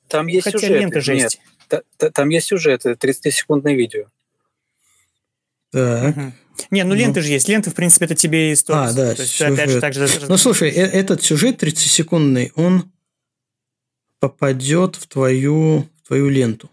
там 0.09 0.27
есть 0.27 0.47
хотя 0.47 0.59
сюжеты. 0.59 0.81
лента 0.81 1.01
же 1.01 1.15
Нет. 1.15 1.39
Там 2.13 2.29
есть 2.29 2.49
сюжет, 2.49 2.87
это 2.87 3.07
30-секундное 3.07 3.75
видео. 3.75 4.07
Так. 5.71 6.17
Угу. 6.17 6.33
Не, 6.71 6.85
ну 6.85 6.95
ленты 6.95 7.21
ну. 7.21 7.27
же 7.27 7.33
есть. 7.33 7.49
Ленты, 7.49 7.71
в 7.71 7.75
принципе, 7.75 8.07
это 8.07 8.15
тебе 8.15 8.53
и 8.53 8.55
стоит. 8.55 8.91
А, 8.91 8.93
да, 8.93 9.15
То 9.15 9.23
есть, 9.23 9.41
опять 9.41 9.71
же, 9.71 9.81
так 9.81 9.93
же... 9.93 10.09
Ну, 10.29 10.37
слушай, 10.37 10.71
э, 10.71 10.83
этот 10.83 11.23
сюжет 11.23 11.63
30-секундный, 11.63 12.53
он 12.55 12.91
попадет 14.21 14.97
в 14.97 15.07
твою, 15.07 15.87
в 16.03 16.07
твою 16.07 16.29
ленту. 16.29 16.71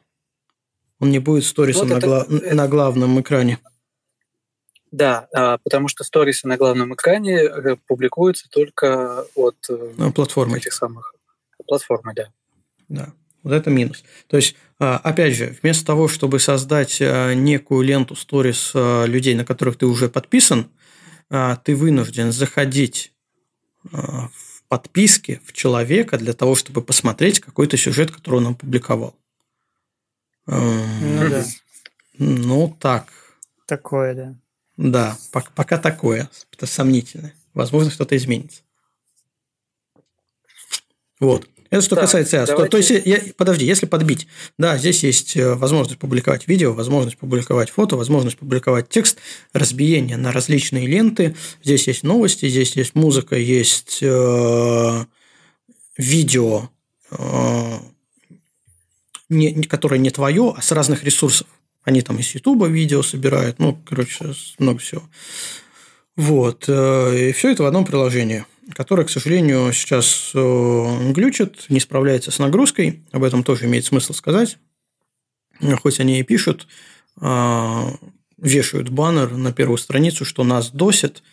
Он 0.99 1.11
не 1.11 1.19
будет 1.19 1.43
сторисом 1.43 1.89
вот 1.89 1.95
на, 1.95 1.99
гла... 1.99 2.25
это... 2.29 2.55
на 2.55 2.67
главном 2.67 3.19
экране. 3.19 3.59
Да, 4.91 5.27
а, 5.33 5.57
потому 5.57 5.87
что 5.87 6.03
сторисы 6.03 6.47
на 6.47 6.55
главном 6.55 6.93
экране 6.93 7.39
э, 7.39 7.75
публикуются 7.87 8.47
только 8.49 9.25
от 9.35 9.57
э, 9.69 9.91
ну, 9.97 10.13
платформы. 10.13 10.57
этих 10.57 10.71
самых 10.71 11.15
платформы, 11.67 12.13
да. 12.15 12.29
Да. 12.89 13.13
Вот 13.41 13.53
это 13.53 13.69
минус. 13.69 14.03
То 14.27 14.37
есть, 14.37 14.55
опять 14.97 15.35
же, 15.35 15.55
вместо 15.61 15.85
того, 15.85 16.07
чтобы 16.07 16.39
создать 16.39 16.99
а, 17.01 17.33
некую 17.33 17.81
ленту 17.83 18.15
сторис 18.15 18.71
а, 18.73 19.05
людей, 19.05 19.35
на 19.35 19.45
которых 19.45 19.77
ты 19.77 19.85
уже 19.85 20.09
подписан, 20.09 20.69
ты 21.63 21.75
вынужден 21.75 22.31
заходить 22.31 23.11
в 23.83 24.29
подписки 24.67 25.41
в 25.45 25.53
человека 25.53 26.19
для 26.19 26.33
того, 26.33 26.53
чтобы 26.53 26.83
посмотреть 26.83 27.39
какой-то 27.39 27.75
сюжет, 27.75 28.11
который 28.11 28.35
он 28.35 28.47
опубликовал. 28.47 29.15
Ну 30.45 31.29
да. 31.29 31.45
Ну 32.19 32.77
так. 32.79 33.07
Такое, 33.65 34.13
да. 34.13 34.35
Да, 34.77 35.17
пока 35.31 35.79
такое. 35.79 36.29
Это 36.51 36.67
сомнительное. 36.67 37.33
Возможно, 37.55 37.89
что-то 37.89 38.15
изменится. 38.15 38.61
Вот. 41.19 41.47
Это 41.73 41.81
что 41.81 41.95
да, 41.95 42.01
касается 42.01 42.37
SEO. 42.37 42.45
Давайте... 42.45 42.69
То, 42.69 42.77
есть, 42.77 42.91
я, 43.05 43.19
подожди, 43.35 43.65
если 43.65 43.87
подбить, 43.87 44.27
да, 44.59 44.77
здесь 44.77 45.03
есть 45.03 45.35
э, 45.35 45.55
возможность 45.55 45.99
публиковать 45.99 46.47
видео, 46.47 46.71
возможность 46.71 47.17
публиковать 47.17 47.71
фото, 47.71 47.95
возможность 47.95 48.37
публиковать 48.37 48.89
текст, 48.89 49.17
разбиение 49.53 50.17
на 50.17 50.31
различные 50.31 50.85
ленты. 50.85 51.35
Здесь 51.63 51.87
есть 51.87 52.03
новости, 52.03 52.47
здесь 52.47 52.75
есть 52.75 52.93
музыка, 52.93 53.35
есть 53.37 54.03
э, 54.03 55.05
видео, 55.97 56.69
э, 57.09 57.79
не, 59.29 59.63
которое 59.63 59.97
не 59.97 60.11
твое, 60.11 60.53
а 60.55 60.61
с 60.61 60.71
разных 60.73 61.03
ресурсов. 61.03 61.47
Они 61.83 62.03
там 62.03 62.19
из 62.19 62.35
Ютуба 62.35 62.67
видео 62.67 63.01
собирают, 63.01 63.57
ну, 63.57 63.81
короче, 63.83 64.35
много 64.59 64.77
всего. 64.77 65.01
Вот. 66.15 66.65
Э, 66.67 67.29
и 67.29 67.31
все 67.31 67.51
это 67.51 67.63
в 67.63 67.65
одном 67.65 67.83
приложении 67.83 68.45
которая, 68.73 69.05
к 69.05 69.09
сожалению, 69.09 69.71
сейчас 69.73 70.31
э, 70.33 71.11
глючит, 71.11 71.65
не 71.69 71.79
справляется 71.79 72.31
с 72.31 72.39
нагрузкой. 72.39 73.03
Об 73.11 73.23
этом 73.23 73.43
тоже 73.43 73.65
имеет 73.65 73.85
смысл 73.85 74.13
сказать. 74.13 74.57
Хоть 75.81 75.99
они 75.99 76.19
и 76.19 76.23
пишут, 76.23 76.67
а, 77.21 77.93
вешают 78.37 78.89
баннер 78.89 79.31
на 79.31 79.53
первую 79.53 79.77
страницу, 79.77 80.25
что 80.25 80.43
нас 80.43 80.71
досит, 80.71 81.23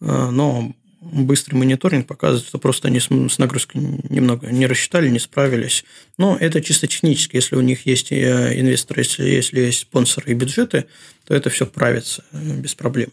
э, 0.00 0.30
но 0.30 0.72
быстрый 1.00 1.56
мониторинг 1.56 2.06
показывает, 2.06 2.48
что 2.48 2.58
просто 2.58 2.88
они 2.88 2.98
с 3.00 3.38
нагрузкой 3.38 3.82
немного 4.08 4.50
не 4.50 4.66
рассчитали, 4.66 5.10
не 5.10 5.18
справились. 5.18 5.84
Но 6.16 6.36
это 6.38 6.62
чисто 6.62 6.86
технически. 6.86 7.36
Если 7.36 7.56
у 7.56 7.60
них 7.60 7.86
есть 7.86 8.10
э, 8.12 8.58
инвесторы, 8.58 9.02
если, 9.02 9.24
если 9.24 9.60
есть 9.60 9.80
спонсоры 9.80 10.32
и 10.32 10.34
бюджеты, 10.34 10.86
то 11.26 11.34
это 11.34 11.50
все 11.50 11.66
правится 11.66 12.24
э, 12.32 12.56
без 12.56 12.74
проблем. 12.74 13.10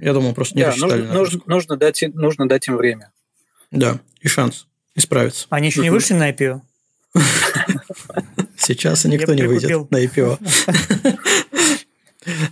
Я 0.00 0.12
думаю, 0.12 0.34
просто 0.34 0.56
не 0.56 0.62
да, 0.62 0.70
рассчитали. 0.70 1.02
Нужно, 1.02 1.14
нужно, 1.14 1.40
нужно, 1.46 1.76
дать, 1.76 2.04
нужно 2.14 2.48
дать 2.48 2.68
им 2.68 2.76
время. 2.76 3.12
Да, 3.70 4.00
и 4.20 4.28
шанс 4.28 4.66
исправиться. 4.94 5.46
Они 5.50 5.68
еще 5.68 5.80
не 5.80 5.90
вышли 5.90 6.14
на 6.14 6.30
IPO? 6.30 6.60
Сейчас 8.56 9.04
никто 9.04 9.34
не 9.34 9.42
выйдет 9.42 9.90
на 9.90 10.04
IPO. 10.04 10.38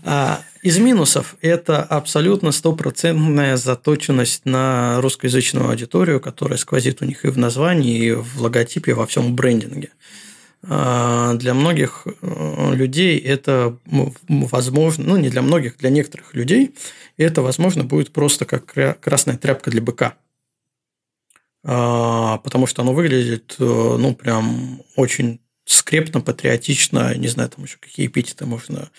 А, 0.04 0.42
из 0.62 0.78
минусов 0.78 1.36
это 1.42 1.82
абсолютно 1.82 2.50
стопроцентная 2.50 3.56
заточенность 3.56 4.46
на 4.46 5.00
русскоязычную 5.02 5.68
аудиторию, 5.68 6.18
которая 6.18 6.56
сквозит 6.56 7.02
у 7.02 7.04
них 7.04 7.24
и 7.24 7.28
в 7.28 7.36
названии, 7.36 8.06
и 8.06 8.12
в 8.12 8.40
логотипе, 8.40 8.92
и 8.92 8.94
во 8.94 9.06
всем 9.06 9.36
брендинге. 9.36 9.90
А, 10.68 11.34
для 11.34 11.54
многих 11.54 12.06
э, 12.06 12.74
людей 12.74 13.18
это 13.18 13.78
возможно, 14.28 15.04
ну 15.04 15.16
не 15.16 15.30
для 15.30 15.42
многих, 15.42 15.76
для 15.78 15.90
некоторых 15.90 16.34
людей 16.34 16.74
это 17.16 17.42
возможно 17.42 17.84
будет 17.84 18.12
просто 18.12 18.44
как 18.44 19.00
красная 19.00 19.36
тряпка 19.36 19.70
для 19.70 19.82
быка. 19.82 20.16
А, 21.64 22.38
потому 22.38 22.66
что 22.66 22.82
оно 22.82 22.94
выглядит, 22.94 23.56
э, 23.58 23.64
ну, 23.64 24.14
прям 24.14 24.82
очень 24.96 25.40
скрепно, 25.64 26.20
патриотично, 26.20 27.14
не 27.16 27.28
знаю, 27.28 27.50
там 27.50 27.64
еще 27.64 27.78
какие 27.78 28.06
эпитеты 28.06 28.46
можно 28.46 28.90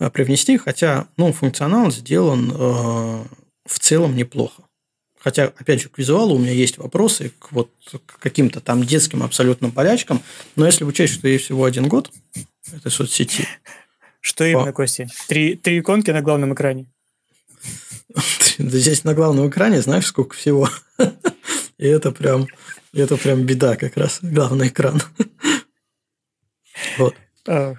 Э, 0.00 0.10
привнести, 0.10 0.58
хотя 0.58 1.06
ну, 1.16 1.32
функционал 1.32 1.90
сделан 1.90 2.50
в 2.50 3.78
целом 3.78 4.16
неплохо. 4.16 4.64
Хотя, 5.24 5.44
опять 5.44 5.80
же, 5.80 5.88
к 5.88 5.96
визуалу 5.96 6.36
у 6.36 6.38
меня 6.38 6.52
есть 6.52 6.76
вопросы 6.76 7.32
к 7.38 7.50
вот 7.50 7.70
к 8.04 8.18
каким-то 8.18 8.60
там 8.60 8.84
детским 8.84 9.22
абсолютно 9.22 9.70
болячкам, 9.70 10.22
но 10.54 10.66
если 10.66 10.84
учесть, 10.84 11.14
что 11.14 11.26
ей 11.26 11.38
всего 11.38 11.64
один 11.64 11.88
год 11.88 12.12
этой 12.70 12.92
соцсети. 12.92 13.48
Что 14.20 14.44
именно, 14.44 14.72
Костя? 14.72 15.08
Три, 15.26 15.56
три 15.56 15.80
иконки 15.80 16.10
на 16.10 16.20
главном 16.20 16.52
экране? 16.54 16.86
Да 18.58 18.78
здесь 18.78 19.02
на 19.02 19.14
главном 19.14 19.48
экране 19.48 19.80
знаешь, 19.82 20.06
сколько 20.06 20.36
всего. 20.36 20.68
И 21.78 21.86
это 21.86 22.12
прям, 22.12 22.46
это 22.92 23.16
прям 23.16 23.42
беда 23.42 23.74
как 23.74 23.96
раз, 23.96 24.18
главный 24.22 24.68
экран. 24.68 25.02
Вот. 26.98 27.14
Так, 27.44 27.78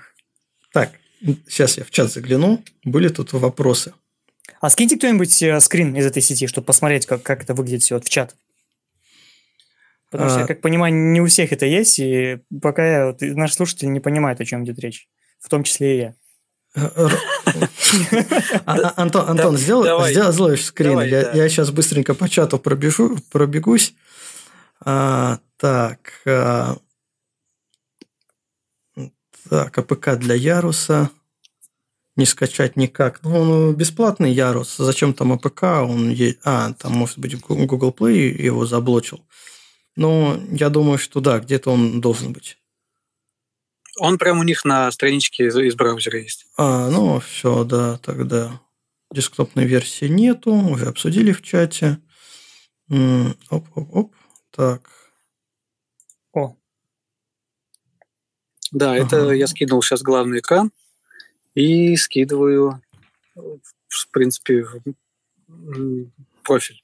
Сейчас 1.47 1.77
я 1.77 1.83
в 1.83 1.91
чат 1.91 2.11
загляну. 2.11 2.63
Были 2.83 3.09
тут 3.09 3.33
вопросы. 3.33 3.93
А 4.59 4.69
скиньте 4.69 4.97
кто-нибудь 4.97 5.41
э, 5.43 5.59
скрин 5.59 5.95
из 5.95 6.05
этой 6.05 6.21
сети, 6.21 6.47
чтобы 6.47 6.65
посмотреть, 6.65 7.05
как, 7.05 7.23
как 7.23 7.43
это 7.43 7.53
выглядит 7.53 7.83
все 7.83 7.95
вот 7.95 8.05
в 8.05 8.09
чат. 8.09 8.35
Потому 10.11 10.29
а... 10.29 10.31
что, 10.31 10.39
я 10.41 10.47
как 10.47 10.61
понимаю, 10.61 10.93
не 10.93 11.21
у 11.21 11.27
всех 11.27 11.51
это 11.51 11.65
есть, 11.65 11.99
и 11.99 12.39
пока 12.61 12.85
я, 12.85 13.05
вот, 13.07 13.21
наш 13.21 13.53
слушатель 13.53 13.91
не 13.91 13.99
понимает, 13.99 14.39
о 14.41 14.45
чем 14.45 14.63
идет 14.63 14.79
речь. 14.79 15.07
В 15.39 15.49
том 15.49 15.63
числе 15.63 15.95
и 15.95 15.99
я. 15.99 16.15
А, 18.65 18.93
Антон, 18.97 19.29
Антон, 19.29 19.57
сделай 19.57 20.57
скрин. 20.57 20.99
Я 21.01 21.49
сейчас 21.49 21.71
быстренько 21.71 22.13
по 22.13 22.27
чату 22.27 22.59
пробегусь. 22.59 23.93
А, 24.81 25.39
так, 25.57 25.99
так, 29.49 29.77
APK 29.77 30.15
для 30.17 30.35
Яруса. 30.35 31.09
Не 32.15 32.25
скачать 32.25 32.77
никак. 32.77 33.21
Ну, 33.23 33.41
он 33.41 33.75
бесплатный 33.75 34.31
Ярус. 34.31 34.77
Зачем 34.77 35.13
там 35.13 35.33
APK? 35.33 35.63
Он 35.63 36.09
есть... 36.09 36.39
А, 36.45 36.73
там, 36.73 36.93
может 36.93 37.19
быть, 37.19 37.39
Google 37.39 37.91
Play 37.91 38.31
его 38.41 38.65
заблочил. 38.65 39.25
Но 39.97 40.39
я 40.51 40.69
думаю, 40.69 40.97
что 40.97 41.19
да, 41.19 41.39
где-то 41.39 41.71
он 41.71 41.99
должен 41.99 42.31
быть. 42.31 42.57
Он 43.97 44.17
прямо 44.17 44.41
у 44.41 44.43
них 44.43 44.65
на 44.65 44.91
страничке 44.91 45.47
из, 45.47 45.57
из 45.57 45.75
браузера 45.75 46.19
есть. 46.19 46.47
А, 46.57 46.89
ну 46.89 47.19
все, 47.19 47.63
да, 47.63 47.97
тогда. 47.97 48.61
Десктопной 49.11 49.65
версии 49.65 50.05
нету, 50.05 50.51
уже 50.53 50.87
обсудили 50.87 51.31
в 51.31 51.41
чате. 51.41 51.99
Оп-оп-оп. 52.89 54.13
Так. 54.51 54.89
О, 56.33 56.55
да, 58.71 58.91
ага. 58.91 59.03
это 59.03 59.31
я 59.31 59.47
скинул 59.47 59.81
сейчас 59.81 60.01
главный 60.01 60.39
экран 60.39 60.71
и 61.55 61.95
скидываю, 61.95 62.81
в 63.35 64.09
принципе, 64.11 64.65
профиль. 66.43 66.81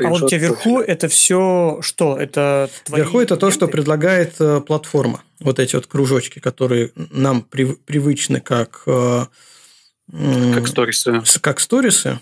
А 0.00 0.08
вот 0.08 0.22
у 0.22 0.28
тебя 0.28 0.38
вверху 0.38 0.76
профиля. 0.76 0.92
это 0.92 1.08
все 1.08 1.78
что? 1.82 2.16
Это 2.16 2.70
твои 2.84 3.00
Вверху 3.00 3.20
это 3.20 3.36
то, 3.36 3.50
что 3.50 3.66
предлагает 3.68 4.40
э, 4.40 4.60
платформа. 4.60 5.24
Вот 5.40 5.58
эти 5.58 5.74
вот 5.74 5.86
кружочки, 5.86 6.38
которые 6.38 6.92
нам 6.94 7.42
при, 7.42 7.64
привычны 7.74 8.40
как... 8.40 8.82
Э, 8.86 9.26
как 10.08 10.68
сторисы. 10.68 11.20
Как 11.40 11.58
сторисы. 11.58 12.20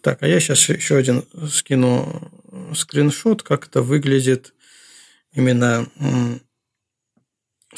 Так, 0.00 0.22
а 0.22 0.28
я 0.28 0.38
сейчас 0.38 0.68
еще 0.68 0.96
один 0.96 1.24
скину 1.50 2.30
скриншот, 2.74 3.42
как 3.42 3.66
это 3.66 3.82
выглядит 3.82 4.54
именно 5.32 5.88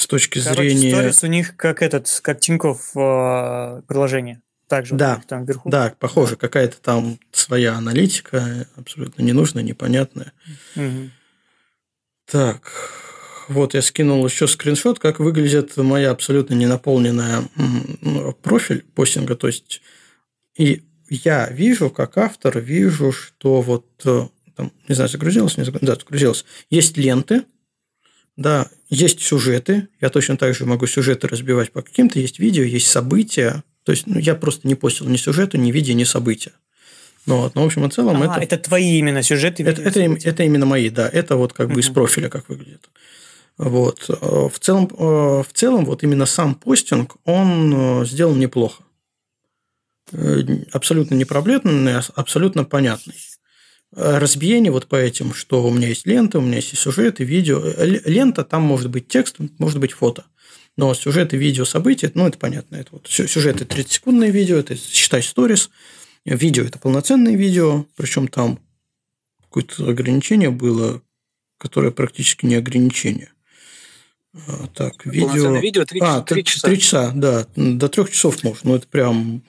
с 0.01 0.07
точки 0.07 0.43
Короче, 0.43 0.71
зрения... 0.71 0.93
Stories 0.93 1.25
у 1.25 1.29
них 1.29 1.57
как 1.57 1.83
этот, 1.83 2.09
как 2.23 2.41
Тиньков 2.41 2.91
э, 2.97 3.83
приложение. 3.87 4.41
Также 4.67 4.95
да, 4.95 5.21
там 5.27 5.45
вверху. 5.45 5.69
Да, 5.69 5.95
похоже, 5.99 6.37
какая-то 6.37 6.81
там 6.81 7.19
своя 7.33 7.75
аналитика, 7.75 8.67
абсолютно 8.77 9.23
ненужная, 9.23 9.65
непонятная. 9.65 10.33
Угу. 10.77 11.11
Так, 12.31 12.73
вот 13.49 13.75
я 13.75 13.83
скинул 13.83 14.25
еще 14.25 14.47
скриншот, 14.47 15.01
как 15.01 15.19
выглядит 15.19 15.77
моя 15.77 16.13
абсолютно 16.13 16.55
ненаполненная 16.55 17.43
профиль 18.43 18.85
постинга. 18.95 19.35
То 19.35 19.49
есть, 19.49 19.83
и 20.57 20.85
я 21.09 21.49
вижу, 21.49 21.91
как 21.91 22.17
автор, 22.17 22.61
вижу, 22.61 23.11
что 23.11 23.61
вот 23.61 23.87
э, 24.05 24.29
там, 24.55 24.73
не 24.89 24.95
знаю, 24.95 25.11
загрузилось, 25.11 25.59
не 25.59 25.65
загрузилось, 25.65 25.99
да, 25.99 26.01
загрузилось. 26.01 26.45
Есть 26.71 26.97
ленты, 26.97 27.43
да, 28.41 28.69
есть 28.89 29.21
сюжеты, 29.21 29.89
я 30.01 30.09
точно 30.09 30.39
так 30.39 30.55
же 30.55 30.65
могу 30.65 30.87
сюжеты 30.87 31.29
разбивать 31.29 31.73
по 31.73 31.83
каким-то, 31.83 32.19
есть 32.19 32.39
видео, 32.39 32.63
есть 32.63 32.87
события. 32.87 33.63
То 33.85 33.93
есть 33.93 34.07
ну, 34.07 34.19
я 34.19 34.35
просто 34.35 34.67
не 34.67 34.75
постил 34.75 35.09
ни 35.09 35.19
сюжета, 35.19 35.59
ни 35.59 35.71
видео, 35.71 35.95
ни 35.95 36.05
события. 36.05 36.53
Ну, 37.27 37.37
вот, 37.37 37.55
но, 37.55 37.63
в 37.63 37.67
общем 37.67 37.85
и 37.85 37.91
целом 37.91 38.23
а, 38.23 38.39
это... 38.39 38.41
это 38.41 38.57
твои 38.57 38.99
именно 38.99 39.23
сюжеты? 39.23 39.63
Это, 39.63 39.83
это, 39.83 40.01
это 40.01 40.43
именно 40.43 40.65
мои, 40.65 40.89
да. 40.89 41.07
Это 41.07 41.37
вот 41.37 41.53
как 41.53 41.69
бы 41.71 41.81
из 41.81 41.91
профиля 41.91 42.31
как 42.31 42.49
выглядит. 42.49 42.89
Вот. 43.59 44.09
В 44.09 44.59
целом, 44.59 44.89
в 44.89 45.49
целом, 45.53 45.85
вот 45.85 46.03
именно 46.03 46.25
сам 46.25 46.55
постинг, 46.55 47.17
он 47.27 47.75
э, 48.03 48.07
сделан 48.07 48.39
неплохо. 48.39 48.83
Э, 50.13 50.41
абсолютно 50.73 51.15
непроблемный, 51.15 52.01
абсолютно 52.17 52.65
понятный. 52.65 53.17
Э, 53.95 54.19
разбиение 54.19 54.71
вот 54.71 54.87
по 54.87 54.97
этим, 54.97 55.35
что 55.35 55.65
у 55.65 55.73
меня 55.73 55.89
есть 55.89 56.07
лента, 56.07 56.39
у 56.39 56.43
меня 56.43 56.57
есть 56.57 56.73
и 56.73 56.77
сюжет, 56.77 57.21
и 57.21 57.25
видео. 57.25 57.61
Э, 57.65 57.87
лента, 57.87 58.45
там 58.45 58.63
может 58.63 58.91
быть 58.91 59.09
текст, 59.09 59.37
может 59.59 59.81
быть 59.81 59.93
фото. 59.93 60.25
Но 60.77 60.95
сюжет 60.95 61.35
и 61.35 61.37
видео 61.37 61.65
события, 61.65 62.11
ну, 62.15 62.27
это 62.27 62.39
понятно. 62.39 62.77
Это 62.77 62.91
вот 62.93 63.07
сюжет– 63.09 63.61
это 63.61 63.75
30-секундное 63.75 64.31
видео, 64.31 64.57
это, 64.57 64.77
считай, 64.77 65.23
сторис. 65.23 65.71
Видео– 66.25 66.65
это 66.65 66.79
полноценное 66.79 67.35
видео, 67.35 67.87
причем 67.97 68.29
там 68.29 68.61
какое-то 69.43 69.89
ограничение 69.89 70.51
было, 70.51 71.03
которое 71.59 71.91
практически 71.91 72.47
не 72.47 72.55
ограничение. 72.55 73.33
А, 74.33 74.69
так, 74.69 75.05
видео... 75.07 75.57
видео 75.57 75.85
3, 75.85 76.01
а, 76.01 76.21
3 76.23 76.45
часа. 76.45 76.69
3 76.69 76.79
часа, 76.79 77.13
да. 77.15 77.47
До 77.57 77.89
3 77.89 78.07
часов 78.11 78.45
можно. 78.45 78.71
Ну, 78.71 78.77
это 78.77 78.87
прям, 78.87 79.43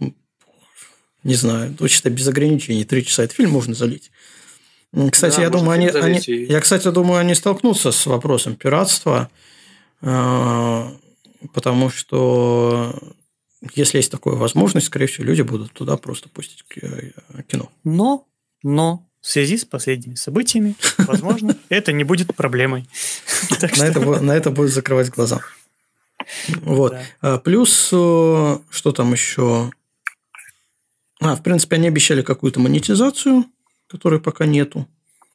не 1.24 1.36
знаю, 1.36 1.74
точно 1.76 2.10
без 2.10 2.28
ограничений. 2.28 2.84
3 2.84 3.06
часа. 3.06 3.24
этот 3.24 3.36
фильм 3.36 3.52
можно 3.52 3.74
залить. 3.74 4.12
Кстати, 5.12 5.38
да, 5.38 5.44
я 5.44 5.50
думаю, 5.50 5.72
они, 5.72 5.88
они, 5.88 6.20
я, 6.26 6.60
кстати, 6.60 6.90
думаю, 6.92 7.20
они 7.20 7.34
столкнутся 7.34 7.92
с 7.92 8.06
вопросом 8.06 8.56
пиратства, 8.56 9.30
э, 10.02 10.88
потому 11.54 11.90
что 11.90 12.94
если 13.74 13.98
есть 13.98 14.12
такая 14.12 14.34
возможность, 14.36 14.88
скорее 14.88 15.06
всего, 15.06 15.26
люди 15.26 15.44
будут 15.44 15.72
туда 15.72 15.96
просто 15.96 16.28
пустить 16.28 16.66
э, 16.82 17.12
кино. 17.48 17.72
Но, 17.86 18.28
но 18.64 19.08
в 19.22 19.28
связи 19.28 19.58
с 19.58 19.64
последними 19.64 20.16
событиями, 20.16 20.76
возможно, 20.98 21.56
это 21.70 21.94
не 21.94 22.04
будет 22.04 22.36
проблемой. 22.36 22.86
На 24.22 24.34
это, 24.36 24.50
будет 24.50 24.74
закрывать 24.74 25.10
глаза. 25.10 25.42
Вот. 26.62 26.96
А 27.22 27.38
плюс, 27.38 27.88
что 27.88 28.62
там 28.94 29.14
еще? 29.14 29.72
А, 31.22 31.36
в 31.36 31.44
принципе, 31.44 31.78
они 31.78 31.88
обещали 31.88 32.22
какую-то 32.22 32.60
монетизацию 32.60 33.46
которой 33.92 34.22
пока 34.22 34.46
нету. 34.46 34.88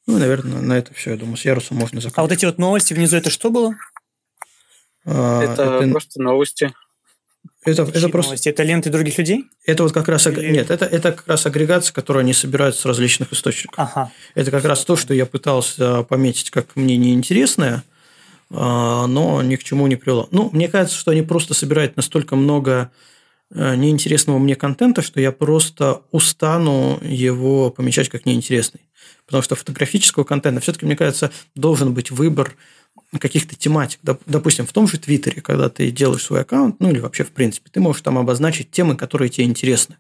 Ну, 0.07 0.19
наверное, 0.19 0.63
на 0.63 0.79
это 0.79 0.95
все, 0.95 1.11
я 1.11 1.17
думаю, 1.17 1.37
с 1.37 1.45
ярусом 1.45 1.77
можно 1.77 2.01
закрыть. 2.01 2.19
А 2.19 2.23
вот 2.23 2.33
эти 2.33 2.47
вот 2.47 2.59
новости 2.59 2.95
внизу, 2.95 3.17
это 3.17 3.29
что 3.29 3.51
было? 3.51 3.77
А, 5.05 5.43
это, 5.43 5.63
это 5.63 5.91
просто 5.91 6.23
новости. 6.23 6.73
Это, 7.65 7.83
это 7.83 8.09
просто... 8.09 8.31
Новости? 8.31 8.49
Это 8.49 8.63
ленты 8.63 8.91
других 8.91 9.19
людей? 9.19 9.45
Это 9.67 9.83
вот 9.83 9.93
как 9.93 10.09
раз... 10.09 10.27
Или... 10.27 10.53
Нет, 10.53 10.71
это, 10.71 10.87
это 10.87 11.13
как 11.13 11.27
раз 11.27 11.45
агрегация, 11.45 11.93
которую 11.93 12.21
они 12.21 12.33
собирают 12.33 12.77
с 12.77 12.85
различных 12.87 13.33
источников. 13.33 13.79
Ага. 13.79 14.11
Это 14.35 14.51
как 14.51 14.65
раз 14.65 14.85
то, 14.85 14.97
что 14.97 15.13
я 15.13 15.27
пытался 15.27 16.05
пометить 16.05 16.51
как 16.51 16.77
мне 16.77 16.97
неинтересное, 16.97 17.83
а, 18.51 19.07
но 19.07 19.43
ни 19.43 19.57
к 19.57 19.65
чему 19.65 19.87
не 19.89 19.97
привело. 19.97 20.29
Ну, 20.31 20.49
мне 20.53 20.69
кажется, 20.69 20.97
что 20.97 21.11
они 21.11 21.23
просто 21.23 21.53
собирают 21.53 21.97
настолько 21.97 22.37
много 22.37 22.91
неинтересного 23.55 24.39
мне 24.39 24.57
контента, 24.57 25.03
что 25.03 25.21
я 25.21 25.33
просто 25.33 26.03
устану 26.11 26.99
его 27.03 27.71
помечать 27.71 28.09
как 28.09 28.27
неинтересный. 28.27 28.81
Потому 29.25 29.43
что 29.43 29.57
фотографического 29.57 30.25
контента 30.25 30.61
все-таки, 30.61 30.87
мне 30.87 30.97
кажется, 30.97 31.33
должен 31.55 31.95
быть 31.95 32.11
выбор 32.11 32.57
каких-то 33.19 33.55
тематик. 33.57 34.01
Допустим, 34.03 34.67
в 34.67 34.73
том 34.73 34.87
же 34.87 34.99
Твиттере, 34.99 35.43
когда 35.43 35.69
ты 35.69 35.91
делаешь 35.91 36.23
свой 36.23 36.43
аккаунт, 36.43 36.81
ну 36.81 36.91
или 36.91 36.99
вообще 36.99 37.25
в 37.25 37.31
принципе, 37.31 37.71
ты 37.71 37.81
можешь 37.81 38.03
там 38.03 38.19
обозначить 38.19 38.71
темы, 38.71 38.97
которые 38.97 39.29
тебе 39.29 39.47
интересны. 39.47 39.97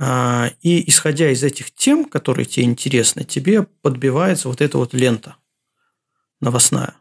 А, 0.00 0.52
и 0.62 0.88
исходя 0.88 1.30
из 1.30 1.42
этих 1.42 1.72
тем, 1.72 2.04
которые 2.04 2.46
тебе 2.46 2.66
интересны, 2.66 3.24
тебе 3.24 3.64
подбивается 3.82 4.48
вот 4.48 4.60
эта 4.60 4.78
вот 4.78 4.94
лента 4.94 5.36
новостная. 6.40 6.94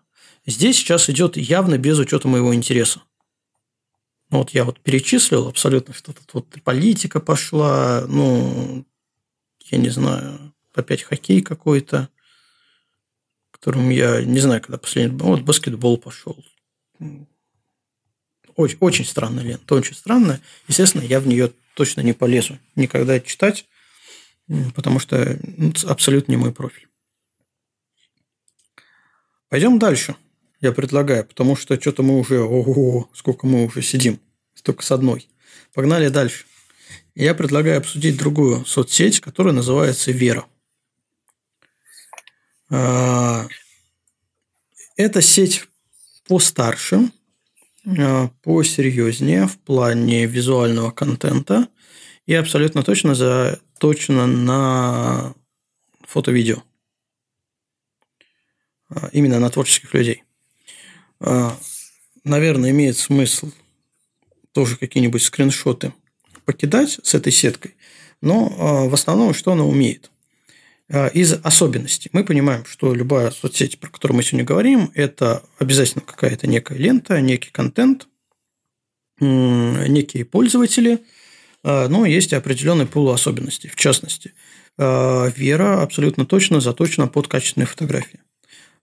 Здесь 0.45 0.77
сейчас 0.77 1.09
идет 1.09 1.38
явно 1.38 1.77
без 1.77 1.99
учета 1.99 2.27
моего 2.27 2.55
интереса. 2.55 3.01
Вот 4.29 4.49
я 4.51 4.65
вот 4.65 4.79
перечислил 4.81 5.47
абсолютно, 5.47 5.93
что 5.93 6.11
тут 6.13 6.33
вот 6.33 6.63
политика 6.63 7.19
пошла, 7.19 8.05
ну, 8.07 8.85
я 9.65 9.77
не 9.77 9.89
знаю, 9.89 10.53
опять 10.73 11.03
хоккей 11.03 11.41
какой-то, 11.41 12.09
которым 13.51 13.89
я 13.89 14.21
не 14.23 14.39
знаю, 14.39 14.61
когда 14.61 14.77
последний... 14.77 15.17
Вот 15.17 15.41
баскетбол 15.41 15.97
пошел. 15.97 16.43
Очень, 18.55 18.77
очень 18.79 19.05
странная 19.05 19.43
лента, 19.43 19.75
очень 19.75 19.95
странная. 19.95 20.41
Естественно, 20.67 21.03
я 21.03 21.19
в 21.19 21.27
нее 21.27 21.53
точно 21.75 22.01
не 22.01 22.13
полезу 22.13 22.57
никогда 22.75 23.19
читать, 23.19 23.65
потому 24.75 24.99
что 24.99 25.39
ну, 25.43 25.71
абсолютно 25.85 26.31
не 26.31 26.37
мой 26.37 26.51
профиль. 26.51 26.87
Пойдем 29.49 29.79
дальше, 29.79 30.15
я 30.61 30.71
предлагаю, 30.71 31.25
потому 31.25 31.55
что 31.55 31.79
что-то 31.79 32.03
мы 32.03 32.19
уже, 32.19 32.41
ого, 32.41 33.09
сколько 33.13 33.45
мы 33.45 33.65
уже 33.65 33.81
сидим, 33.81 34.19
только 34.63 34.84
с 34.84 34.91
одной. 34.91 35.29
Погнали 35.73 36.09
дальше. 36.09 36.45
Я 37.15 37.34
предлагаю 37.34 37.77
обсудить 37.77 38.17
другую 38.17 38.65
соцсеть, 38.65 39.19
которая 39.19 39.53
называется 39.53 40.11
Вера. 40.11 40.45
А, 42.69 43.47
эта 44.95 45.21
сеть 45.21 45.67
постарше, 46.27 47.11
а, 47.85 48.29
посерьезнее 48.43 49.47
в 49.47 49.57
плане 49.59 50.25
визуального 50.25 50.91
контента 50.91 51.69
и 52.25 52.34
абсолютно 52.34 52.84
точно 52.84 53.15
заточена 53.15 54.27
на 54.27 55.34
фото-видео. 56.01 56.63
А, 58.89 59.09
именно 59.11 59.39
на 59.39 59.49
творческих 59.49 59.93
людей. 59.93 60.23
Наверное, 61.19 62.72
имеет 62.72 62.98
смысл 62.98 63.52
тоже 64.52 64.77
какие-нибудь 64.77 65.23
скриншоты 65.23 65.94
покидать 66.45 66.99
с 67.03 67.14
этой 67.14 67.31
сеткой, 67.31 67.76
но 68.22 68.88
в 68.88 68.94
основном 68.94 69.34
что 69.34 69.52
она 69.52 69.65
умеет– 69.65 70.11
а, 70.89 71.07
из 71.07 71.34
особенностей. 71.34 72.10
Мы 72.14 72.23
понимаем, 72.23 72.64
что 72.65 72.94
любая 72.94 73.31
соцсеть, 73.31 73.77
про 73.77 73.89
которую 73.89 74.15
мы 74.15 74.23
сегодня 74.23 74.45
говорим, 74.45 74.91
это 74.94 75.44
обязательно 75.60 76.02
какая-то 76.02 76.48
некая 76.48 76.77
лента, 76.77 77.19
некий 77.19 77.52
контент, 77.52 78.07
некие 79.19 80.23
пользователи, 80.23 80.99
а, 81.64 81.89
но 81.89 82.06
есть 82.06 82.31
определенный 82.31 82.85
пул 82.85 83.10
особенностей. 83.10 83.68
В 83.68 83.76
частности, 83.76 84.34
а, 84.77 85.27
Вера 85.35 85.81
абсолютно 85.81 86.26
точно 86.26 86.61
заточена 86.61 87.07
под 87.07 87.27
качественные 87.27 87.68
фотографии. 87.68 88.22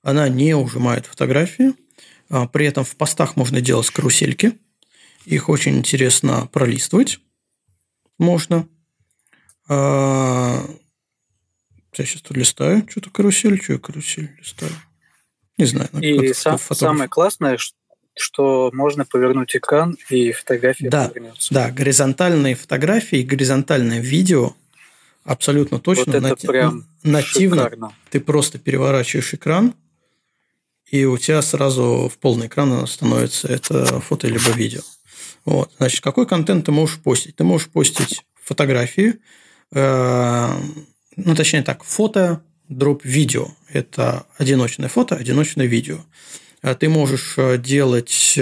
Она 0.03 0.29
не 0.29 0.55
ужимает 0.55 1.07
фотографии, 1.07 1.73
при 2.29 2.67
этом 2.67 2.85
в 2.85 2.97
постах 2.97 3.37
можно 3.37 3.61
делать 3.61 3.91
карусельки, 3.91 4.59
их 5.25 5.49
очень 5.49 5.79
интересно 5.79 6.47
пролистывать 6.53 7.21
можно. 8.19 8.69
Я 9.69 10.65
сейчас 11.93 12.23
тут 12.23 12.37
листаю, 12.37 12.87
что-то 12.91 13.11
карусель, 13.11 13.63
что 13.63 13.75
я 13.75 13.79
карусель 13.79 14.31
листаю. 14.39 14.73
Не 15.57 15.65
знаю. 15.67 15.89
И 16.01 16.33
сам, 16.35 16.59
самое 16.59 17.09
классное, 17.09 17.59
что 18.17 18.71
можно 18.73 19.05
повернуть 19.05 19.55
экран, 19.57 19.97
и 20.11 20.33
фотография 20.33 20.89
да, 20.89 21.09
повернется. 21.09 21.55
Да, 21.55 21.71
горизонтальные 21.71 22.55
фотографии, 22.57 23.23
горизонтальное 23.23 24.01
видео 24.01 24.55
абсолютно 25.25 25.79
точно. 25.79 26.05
Вот 26.07 26.15
это 26.17 26.29
нати- 26.29 26.47
прям 26.47 26.87
нативно. 27.03 27.65
Шикарно. 27.65 27.93
Ты 28.11 28.21
просто 28.21 28.59
переворачиваешь 28.59 29.35
экран, 29.35 29.75
и 30.95 31.07
у 31.07 31.19
тебя 31.19 31.43
сразу 31.43 32.09
в 32.09 32.19
полный 32.19 32.47
экран 32.47 32.87
становится 32.87 33.49
это 33.49 34.01
фото 34.01 34.29
либо 34.29 34.51
видео. 34.51 34.83
Вот. 35.45 35.73
Значит, 35.79 36.01
какой 36.01 36.25
контент 36.25 36.67
ты 36.67 36.71
можешь 36.71 37.03
постить? 37.03 37.35
Ты 37.35 37.43
можешь 37.43 37.69
постить 37.69 38.25
фотографии, 38.41 39.15
э, 39.73 40.61
ну, 41.17 41.35
точнее 41.35 41.63
так, 41.63 41.83
фото, 41.83 42.45
дроп 42.69 43.05
видео. 43.05 43.49
Это 43.69 44.25
одиночное 44.39 44.89
фото, 44.89 45.17
одиночное 45.17 45.67
видео. 45.67 45.99
А 46.63 46.77
ты 46.77 46.89
можешь 46.89 47.35
э, 47.39 47.59
делать... 47.59 48.39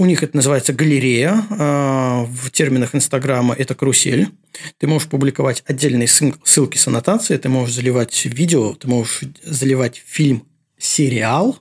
У 0.00 0.06
них 0.06 0.22
это 0.22 0.34
называется 0.34 0.72
галерея. 0.72 1.46
Э, 1.50 2.24
в 2.24 2.50
терминах 2.52 2.94
Инстаграма 2.94 3.54
это 3.54 3.74
карусель. 3.74 4.30
Ты 4.78 4.86
можешь 4.86 5.10
публиковать 5.10 5.62
отдельные 5.66 6.08
ссылки 6.08 6.78
с 6.78 6.88
аннотацией, 6.88 7.38
ты 7.38 7.50
можешь 7.50 7.74
заливать 7.74 8.24
видео, 8.24 8.72
ты 8.72 8.88
можешь 8.88 9.24
заливать 9.44 10.02
фильм, 10.06 10.46
сериал. 10.78 11.58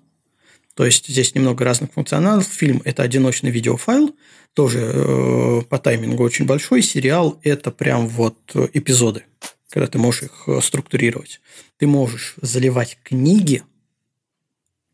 То 0.74 0.86
есть 0.86 1.10
здесь 1.10 1.36
немного 1.36 1.66
разных 1.66 1.92
функционалов. 1.92 2.46
Фильм– 2.48 2.82
это 2.86 3.04
одиночный 3.04 3.52
видеофайл– 3.52 4.16
тоже 4.54 4.80
э, 4.80 5.62
по 5.68 5.78
таймингу 5.78 6.24
очень 6.24 6.46
большой. 6.46 6.82
Сериал– 6.82 7.42
это 7.44 7.72
прям 7.72 8.08
вот 8.08 8.38
эпизоды, 8.72 9.24
когда 9.70 9.88
ты 9.88 9.98
можешь 9.98 10.24
их 10.24 10.44
э, 10.48 10.62
структурировать. 10.62 11.42
Ты 11.78 11.88
можешь 11.88 12.36
заливать 12.42 13.00
книги, 13.04 13.64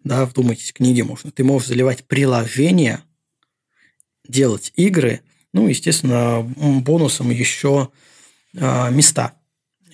да, 0.04 0.26
вдумайтесь, 0.26 0.74
книги 0.74 1.04
можно. 1.04 1.30
Ты 1.30 1.44
можешь 1.44 1.68
заливать 1.68 2.06
приложения, 2.06 3.04
делать 4.28 4.72
игры, 4.76 5.22
ну, 5.54 5.68
естественно, 5.68 6.42
бонусом 6.42 7.30
еще 7.30 7.90
э, 8.54 8.92
места. 8.92 9.34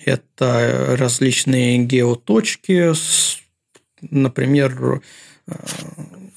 Это 0.04 0.96
различные 0.98 1.78
геоточки, 1.78 2.92
например, 4.02 5.00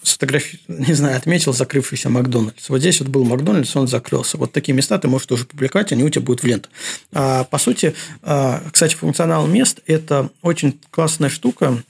сфотографи... 0.06 0.60
не 0.68 0.94
знаю, 0.94 1.18
отметил 1.18 1.54
закрывшийся 1.54 2.10
Макдональдс. 2.10 2.70
Вот 2.70 2.80
здесь 2.80 3.00
вот 3.00 3.10
был 3.10 3.26
Макдональдс, 3.26 3.76
он 3.76 3.88
закрылся. 3.88 4.38
Вот 4.38 4.52
такие 4.52 4.74
места 4.74 4.98
ты 4.98 5.08
можешь 5.08 5.28
тоже 5.28 5.46
публиковать, 5.46 5.92
они 5.92 6.04
у 6.04 6.10
тебя 6.10 6.24
будут 6.24 6.44
в 6.44 6.48
ленту. 6.48 6.70
А, 7.12 7.44
по 7.46 7.58
сути, 7.58 7.96
а, 8.22 8.64
кстати, 8.72 8.96
функционал 8.96 9.48
мест– 9.48 9.82
это 9.88 10.30
очень 10.42 10.80
классная 10.92 11.30
штука, 11.30 11.84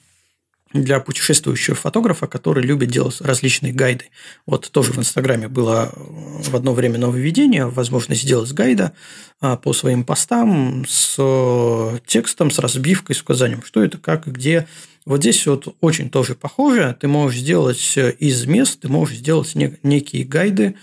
для 0.83 0.99
путешествующего 0.99 1.75
фотографа, 1.75 2.27
который 2.27 2.63
любит 2.63 2.89
делать 2.89 3.21
различные 3.21 3.73
гайды. 3.73 4.05
Вот 4.45 4.69
тоже 4.71 4.91
в 4.91 4.99
Инстаграме 4.99 5.47
было 5.47 5.91
в 5.95 6.55
одно 6.55 6.73
время 6.73 6.99
нововведение, 6.99 7.67
возможность 7.67 8.23
сделать 8.23 8.51
гайда 8.51 8.93
а, 9.39 9.57
по 9.57 9.73
своим 9.73 10.03
постам 10.03 10.85
с 10.87 11.99
текстом, 12.05 12.51
с 12.51 12.59
разбивкой, 12.59 13.15
с 13.15 13.21
указанием, 13.21 13.63
что 13.63 13.83
это, 13.83 13.97
как, 13.97 14.27
где, 14.27 14.67
вот 15.05 15.21
здесь 15.21 15.45
вот 15.47 15.75
очень 15.81 16.09
тоже 16.09 16.35
похоже. 16.35 16.95
Ты 16.99 17.07
можешь 17.07 17.39
сделать 17.39 17.93
э, 17.95 18.11
из 18.19 18.45
мест, 18.45 18.81
ты 18.81 18.89
можешь 18.89 19.17
сделать 19.17 19.55
некие 19.55 20.23
гайды 20.25 20.75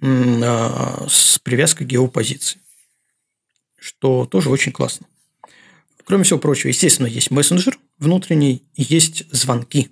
с 0.00 1.40
привязкой 1.42 1.86
к 1.86 1.90
геопозиции, 1.90 2.60
что 3.76 4.26
тоже 4.26 4.48
очень 4.48 4.70
классно. 4.70 5.06
Кроме 6.04 6.22
всего 6.22 6.38
прочего, 6.38 6.68
естественно, 6.68 7.06
есть 7.06 7.32
мессенджер 7.32 7.78
внутренний, 7.98 8.64
есть 8.74 9.24
звонки. 9.32 9.90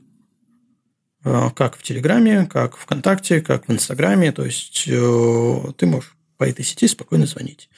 А, 1.24 1.50
как 1.50 1.76
в 1.76 1.82
Телеграме, 1.82 2.46
как 2.46 2.76
в 2.76 2.80
ВКонтакте, 2.80 3.40
как 3.40 3.68
в 3.68 3.72
Инстаграме. 3.72 4.32
То 4.32 4.44
есть, 4.44 4.84
э, 4.86 5.62
ты 5.76 5.86
можешь 5.86 6.16
по 6.36 6.44
этой 6.44 6.64
сети 6.64 6.86
спокойно 6.86 7.26
звонить. 7.26 7.68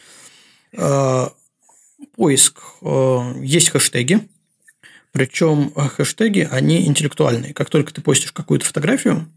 А, 0.77 1.33
поиск. 2.15 2.61
Э, 2.83 3.35
есть 3.43 3.71
хэштеги. 3.71 4.29
Причем 5.13 5.73
э, 5.75 5.89
хэштеги, 5.89 6.49
они 6.51 6.87
интеллектуальные. 6.87 7.55
Как 7.55 7.71
только 7.71 7.93
ты 7.93 8.01
постишь 8.01 8.33
какую-то 8.33 8.67
фотографию, 8.67 9.33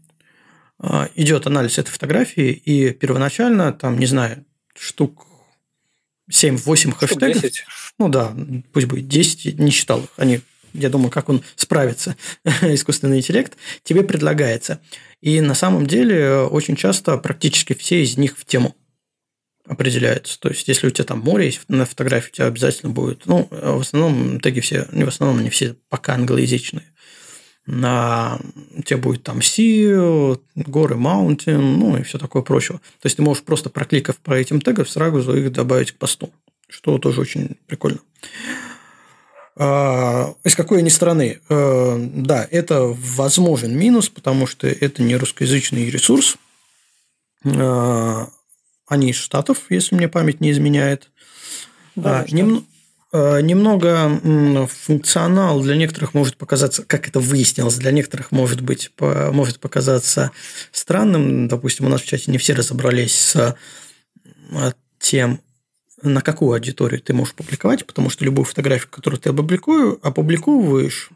э, 0.82 1.08
идет 1.14 1.46
анализ 1.46 1.78
этой 1.78 1.90
фотографии, 1.90 2.52
и 2.52 2.92
первоначально, 2.92 3.72
там, 3.72 3.98
не 3.98 4.06
знаю, 4.06 4.44
штук 4.76 5.26
7-8 6.30 6.92
хэштегов. 6.92 7.42
10. 7.42 7.64
Ну 7.98 8.08
да, 8.08 8.34
пусть 8.72 8.86
будет 8.86 9.08
10, 9.08 9.58
не 9.58 9.70
считал 9.70 10.00
их. 10.00 10.10
Они 10.16 10.40
я 10.72 10.88
думаю, 10.88 11.10
как 11.10 11.28
он 11.28 11.42
справится, 11.56 12.16
искусственный 12.62 13.18
интеллект, 13.18 13.56
тебе 13.82 14.02
предлагается. 14.02 14.80
И 15.20 15.40
на 15.40 15.54
самом 15.54 15.86
деле 15.86 16.40
очень 16.40 16.76
часто 16.76 17.16
практически 17.18 17.74
все 17.74 18.02
из 18.02 18.16
них 18.16 18.36
в 18.36 18.44
тему 18.44 18.74
определяются. 19.66 20.38
То 20.40 20.48
есть, 20.48 20.66
если 20.68 20.88
у 20.88 20.90
тебя 20.90 21.04
там 21.04 21.20
море 21.20 21.46
есть 21.46 21.60
на 21.68 21.84
фотографии, 21.84 22.30
у 22.30 22.34
тебя 22.34 22.46
обязательно 22.46 22.92
будет, 22.92 23.26
ну, 23.26 23.48
в 23.50 23.80
основном 23.80 24.40
теги 24.40 24.60
все, 24.60 24.88
не 24.92 25.04
в 25.04 25.08
основном, 25.08 25.38
они 25.38 25.50
все 25.50 25.76
пока 25.88 26.14
англоязычные. 26.14 26.84
На, 27.64 28.40
у 28.76 28.82
тебя 28.82 28.96
будет 28.98 29.22
там 29.22 29.38
sea, 29.38 30.40
горы, 30.56 30.96
mountain, 30.96 31.58
ну 31.58 31.96
и 31.96 32.02
все 32.02 32.18
такое 32.18 32.42
прочее. 32.42 32.78
То 33.00 33.06
есть, 33.06 33.16
ты 33.16 33.22
можешь 33.22 33.44
просто 33.44 33.70
прокликав 33.70 34.16
по 34.16 34.32
этим 34.32 34.60
тегам, 34.60 34.86
сразу 34.86 35.36
их 35.36 35.52
добавить 35.52 35.92
к 35.92 35.96
посту, 35.96 36.32
что 36.68 36.98
тоже 36.98 37.20
очень 37.20 37.56
прикольно. 37.66 38.00
А, 39.56 40.34
из 40.44 40.54
какой 40.54 40.78
они 40.78 40.90
страны? 40.90 41.40
А, 41.48 41.96
да, 41.98 42.46
это 42.50 42.82
возможен 42.82 43.76
минус, 43.76 44.08
потому 44.08 44.46
что 44.46 44.66
это 44.66 45.02
не 45.02 45.16
русскоязычный 45.16 45.90
ресурс. 45.90 46.36
А, 47.44 48.28
они 48.86 49.10
из 49.10 49.16
Штатов, 49.16 49.58
если 49.68 49.94
мне 49.94 50.08
память 50.08 50.40
не 50.40 50.50
изменяет. 50.50 51.10
Да, 51.96 52.24
Нем, 52.30 52.66
немного 53.12 54.18
функционал 54.68 55.60
для 55.60 55.76
некоторых 55.76 56.14
может 56.14 56.38
показаться, 56.38 56.82
как 56.82 57.08
это 57.08 57.20
выяснилось, 57.20 57.76
для 57.76 57.90
некоторых 57.90 58.32
может 58.32 58.62
быть 58.62 58.90
может 58.98 59.60
показаться 59.60 60.30
странным. 60.70 61.48
Допустим, 61.48 61.84
у 61.84 61.88
нас 61.90 62.00
в 62.00 62.06
чате 62.06 62.30
не 62.30 62.38
все 62.38 62.54
разобрались 62.54 63.14
с 63.14 63.56
тем, 64.98 65.42
на 66.02 66.20
какую 66.20 66.52
аудиторию 66.52 67.00
ты 67.00 67.14
можешь 67.14 67.34
публиковать, 67.34 67.86
потому 67.86 68.10
что 68.10 68.24
любую 68.24 68.44
фотографию, 68.44 68.88
которую 68.90 69.20
ты 69.20 69.30
опубликую, 69.30 69.98
опубликовываешь, 70.02 71.10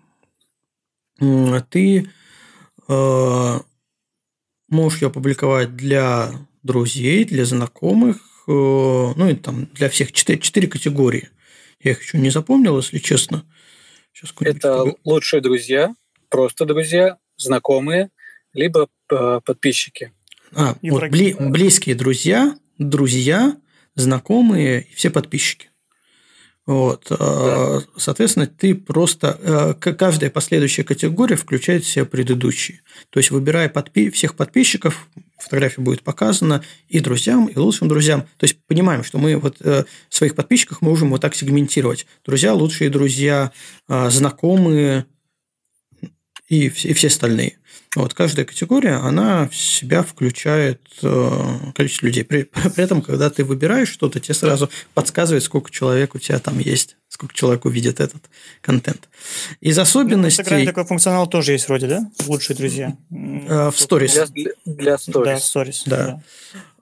ты 1.70 2.10
э, 2.88 3.60
можешь 4.68 5.02
ее 5.02 5.08
опубликовать 5.08 5.76
для 5.76 6.30
друзей, 6.62 7.24
для 7.24 7.44
знакомых, 7.44 8.16
э, 8.46 8.50
ну 8.50 9.28
и 9.28 9.34
там 9.34 9.66
для 9.72 9.88
всех 9.88 10.12
четыре, 10.12 10.38
четыре 10.38 10.68
категории. 10.68 11.30
Я 11.82 11.92
их 11.92 12.02
еще 12.02 12.18
не 12.18 12.30
запомнил, 12.30 12.76
если 12.76 12.98
честно. 12.98 13.44
Сейчас 14.12 14.32
Это 14.40 14.84
лучшие 15.04 15.42
друзья, 15.42 15.94
просто 16.28 16.64
друзья, 16.64 17.18
знакомые, 17.36 18.10
либо 18.52 18.88
э, 19.10 19.40
подписчики. 19.44 20.12
А, 20.52 20.76
вот 20.82 21.08
бли, 21.10 21.34
близкие 21.38 21.94
друзья, 21.94 22.56
друзья, 22.78 23.56
знакомые 23.96 24.82
и 24.82 24.94
все 24.94 25.10
подписчики. 25.10 25.70
Вот. 26.66 27.06
Да. 27.10 27.82
Соответственно, 27.96 28.46
ты 28.46 28.74
просто... 28.74 29.38
Э, 29.40 29.92
каждая 29.92 30.30
последующая 30.30 30.82
категория 30.82 31.36
включает 31.36 31.84
в 31.84 31.88
себя 31.88 32.04
предыдущие. 32.04 32.80
То 33.10 33.20
есть, 33.20 33.30
выбирая 33.30 33.68
подпи... 33.68 34.10
всех 34.10 34.34
подписчиков, 34.34 35.08
фотография 35.38 35.80
будет 35.80 36.02
показана 36.02 36.64
и 36.88 36.98
друзьям, 36.98 37.46
и 37.46 37.56
лучшим 37.56 37.86
друзьям. 37.88 38.22
То 38.36 38.44
есть, 38.44 38.58
понимаем, 38.66 39.04
что 39.04 39.18
мы 39.18 39.36
вот 39.36 39.58
э, 39.60 39.84
своих 40.08 40.34
подписчиков 40.34 40.82
мы 40.82 40.90
можем 40.90 41.10
вот 41.10 41.20
так 41.20 41.36
сегментировать. 41.36 42.04
Друзья, 42.24 42.52
лучшие 42.52 42.90
друзья, 42.90 43.52
э, 43.88 44.10
знакомые 44.10 45.06
и 46.48 46.68
все, 46.68 46.88
и 46.88 46.92
все 46.94 47.06
остальные. 47.06 47.58
Вот 48.02 48.14
каждая 48.14 48.44
категория, 48.44 48.94
она 48.94 49.48
в 49.48 49.56
себя 49.56 50.02
включает 50.02 50.80
э, 51.02 51.58
количество 51.74 52.06
людей. 52.06 52.24
При, 52.24 52.42
при 52.74 52.84
этом, 52.84 53.02
когда 53.02 53.30
ты 53.30 53.44
выбираешь 53.44 53.88
что-то, 53.88 54.20
тебе 54.20 54.34
сразу 54.34 54.70
подсказывает, 54.94 55.42
сколько 55.42 55.70
человек 55.70 56.14
у 56.14 56.18
тебя 56.18 56.38
там 56.38 56.58
есть, 56.58 56.96
сколько 57.08 57.34
человек 57.34 57.64
увидит 57.64 58.00
этот 58.00 58.22
контент. 58.60 59.08
Из 59.60 59.78
особенностей... 59.78 60.42
В 60.42 60.46
Инстаграме 60.46 60.66
такой 60.66 60.84
функционал 60.84 61.26
тоже 61.26 61.52
есть 61.52 61.68
вроде, 61.68 61.86
да? 61.86 62.10
Лучшие 62.26 62.56
друзья. 62.56 62.96
Э, 63.10 63.70
в 63.70 63.80
сторис. 63.80 64.14
Для, 64.30 64.50
для 64.64 64.98
сторис. 64.98 65.24
Да, 65.26 65.38
сторис. 65.38 65.82
Да. 65.86 65.96
да. 65.96 66.22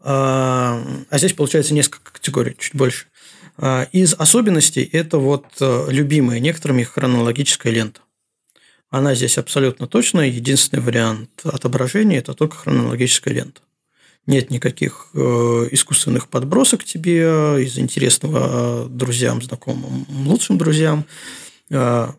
А, 0.06 0.84
а 1.08 1.18
здесь 1.18 1.32
получается 1.32 1.72
несколько 1.72 2.12
категорий, 2.12 2.54
чуть 2.58 2.74
больше. 2.74 3.06
А, 3.56 3.88
из 3.92 4.14
особенностей 4.14 4.88
это 4.92 5.18
вот 5.18 5.46
э, 5.60 5.86
любимая 5.88 6.40
некоторыми 6.40 6.82
хронологическая 6.82 7.72
лента. 7.72 8.00
Она 8.94 9.16
здесь 9.16 9.38
абсолютно 9.38 9.88
точная. 9.88 10.28
Единственный 10.28 10.78
вариант 10.78 11.28
отображения– 11.42 12.18
это 12.20 12.32
только 12.32 12.56
хронологическая 12.56 13.34
лента. 13.34 13.60
Нет 14.24 14.52
никаких 14.52 15.08
э, 15.14 15.18
искусственных 15.72 16.28
подбросок 16.28 16.84
тебе 16.84 17.22
из 17.60 17.76
интересного 17.76 18.88
друзьям, 18.88 19.42
знакомым, 19.42 20.06
лучшим 20.08 20.58
друзьям. 20.58 21.06
Э, 21.70 22.10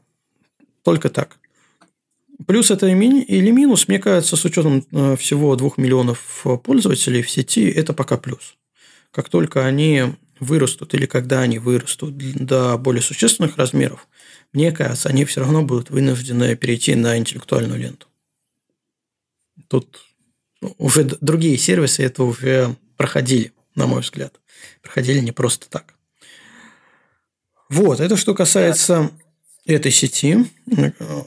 только 0.84 1.10
так. 1.10 1.38
Плюс 2.46 2.72
это 2.72 2.88
или 2.88 3.52
минус, 3.52 3.88
мне 3.88 4.00
кажется, 4.00 4.36
с 4.36 4.44
учетом 4.44 4.86
э, 4.92 5.16
всего 5.16 5.56
двух 5.56 5.78
миллионов 5.78 6.46
пользователей 6.62 7.22
в 7.22 7.30
сети, 7.30 7.70
это 7.70 7.94
пока 7.94 8.18
плюс. 8.18 8.58
Как 9.12 9.30
только 9.30 9.66
они 9.66 10.04
вырастут 10.42 10.94
или 10.94 11.06
когда 11.06 11.40
они 11.40 11.58
вырастут 11.58 12.18
до 12.18 12.78
более 12.78 13.02
существенных 13.02 13.56
размеров, 13.56 14.10
мне 14.56 14.72
кажется, 14.72 15.10
они 15.10 15.26
все 15.26 15.42
равно 15.42 15.64
будут 15.64 15.90
вынуждены 15.90 16.56
перейти 16.56 16.96
на 16.96 17.18
интеллектуальную 17.18 17.80
ленту. 17.80 18.08
Тут 19.68 20.06
уже 20.78 21.04
другие 21.04 21.58
сервисы 21.58 22.04
это 22.04 22.24
уже 22.24 22.76
проходили, 22.96 23.52
на 23.76 23.86
мой 23.86 24.02
взгляд. 24.02 24.40
Проходили 24.82 25.20
не 25.20 25.34
просто 25.34 25.70
так. 25.70 25.94
Вот, 27.70 28.00
это 28.00 28.16
что 28.16 28.34
касается 28.34 29.12
этой 29.66 29.92
сети. 29.92 30.38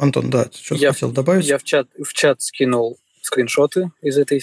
Антон, 0.01 0.31
да, 0.31 0.47
ты 0.47 0.59
что 0.59 0.77
я, 0.77 0.93
хотел 0.93 1.11
добавить? 1.11 1.47
Я 1.47 1.59
в 1.59 1.65
чат, 1.65 1.89
в 1.99 2.13
чат 2.15 2.41
скинул 2.41 2.99
скриншоты 3.21 3.91
из 4.01 4.17
этой 4.17 4.43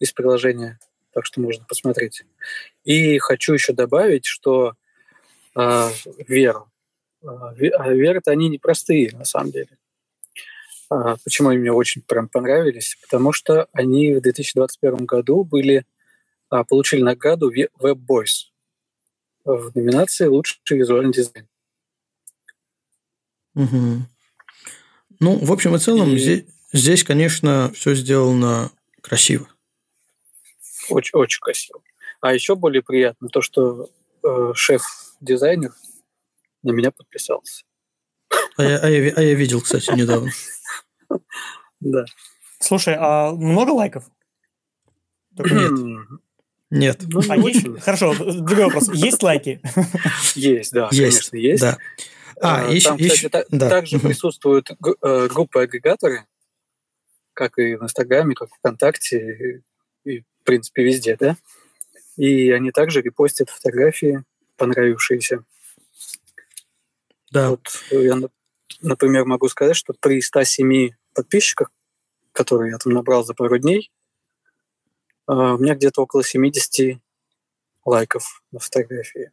из 0.00 0.12
приложения, 0.12 0.80
так 1.14 1.24
что 1.24 1.40
можно 1.40 1.64
посмотреть. 1.64 2.24
И 2.84 3.18
хочу 3.18 3.54
еще 3.54 3.72
добавить, 3.72 4.26
что 4.26 4.74
э, 5.54 5.90
Веру, 6.26 6.60
а, 6.60 6.64
а 6.64 6.75
веры-то 7.54 8.30
они 8.30 8.48
непростые, 8.48 9.10
на 9.12 9.24
самом 9.24 9.52
деле. 9.52 9.78
А, 10.88 11.16
почему 11.24 11.48
они 11.48 11.58
мне 11.58 11.72
очень 11.72 12.02
прям 12.02 12.28
понравились? 12.28 12.96
Потому 13.02 13.32
что 13.32 13.68
они 13.72 14.14
в 14.14 14.20
2021 14.20 15.06
году 15.06 15.44
были, 15.44 15.84
получили 16.48 17.02
награду 17.02 17.52
Web 17.52 18.00
Boys 18.08 18.50
в 19.44 19.74
номинации 19.74 20.26
«Лучший 20.26 20.60
визуальный 20.70 21.12
дизайн». 21.12 21.48
Угу. 23.54 24.02
Ну, 25.20 25.38
в 25.44 25.52
общем 25.52 25.74
и 25.74 25.78
целом, 25.78 26.14
и... 26.14 26.18
Здесь, 26.18 26.44
здесь, 26.72 27.04
конечно, 27.04 27.72
все 27.74 27.94
сделано 27.94 28.70
красиво. 29.00 29.48
Очень, 30.90 31.18
очень 31.18 31.40
красиво. 31.40 31.80
А 32.20 32.34
еще 32.34 32.54
более 32.54 32.82
приятно 32.82 33.28
то, 33.28 33.40
что 33.40 33.88
э, 34.22 34.52
шеф-дизайнер 34.54 35.72
на 36.66 36.72
меня 36.72 36.90
подписался. 36.90 37.64
А 38.56 38.64
я, 38.64 38.78
а 38.78 38.88
я, 38.88 39.12
а 39.14 39.22
я 39.22 39.34
видел, 39.34 39.60
кстати, 39.60 39.90
недавно. 39.90 40.30
Да. 41.80 42.04
Слушай, 42.58 42.96
а 42.98 43.32
много 43.32 43.70
лайков? 43.70 44.10
Только 45.36 45.54
нет. 45.54 45.72
Нет. 46.68 47.00
Ну, 47.06 47.20
а 47.28 47.36
есть? 47.36 47.64
Хорошо, 47.80 48.12
другой 48.16 48.64
вопрос. 48.64 48.88
Есть 48.92 49.22
лайки? 49.22 49.60
Есть, 50.34 50.72
да, 50.72 50.88
есть, 50.90 51.30
конечно, 51.30 51.36
есть. 51.36 51.62
Да. 51.62 51.78
А, 52.40 52.62
Там, 52.64 52.72
еще, 52.72 52.90
кстати, 52.96 53.12
еще, 53.12 53.28
та, 53.28 53.44
да. 53.50 53.68
также 53.70 54.00
присутствуют 54.00 54.70
э, 54.70 55.28
группы-агрегаторы, 55.28 56.26
как 57.34 57.58
и 57.58 57.76
в 57.76 57.84
Инстаграме, 57.84 58.34
как 58.34 58.50
в 58.50 58.56
ВКонтакте, 58.56 59.62
и, 60.04 60.20
в 60.20 60.24
принципе, 60.42 60.82
везде, 60.82 61.16
да? 61.16 61.36
И 62.16 62.50
они 62.50 62.72
также 62.72 63.00
репостят 63.00 63.48
фотографии, 63.48 64.24
понравившиеся. 64.56 65.44
Да. 67.36 67.50
Вот 67.50 67.68
я, 67.90 68.16
например, 68.80 69.26
могу 69.26 69.46
сказать, 69.50 69.76
что 69.76 69.92
при 70.00 70.22
107 70.22 70.92
подписчиках, 71.12 71.70
которые 72.32 72.72
я 72.72 72.78
там 72.78 72.94
набрал 72.94 73.24
за 73.24 73.34
пару 73.34 73.58
дней, 73.58 73.92
а, 75.26 75.52
у 75.54 75.58
меня 75.58 75.74
где-то 75.74 76.00
около 76.00 76.24
70 76.24 76.98
лайков 77.84 78.42
на 78.52 78.58
фотографии. 78.58 79.32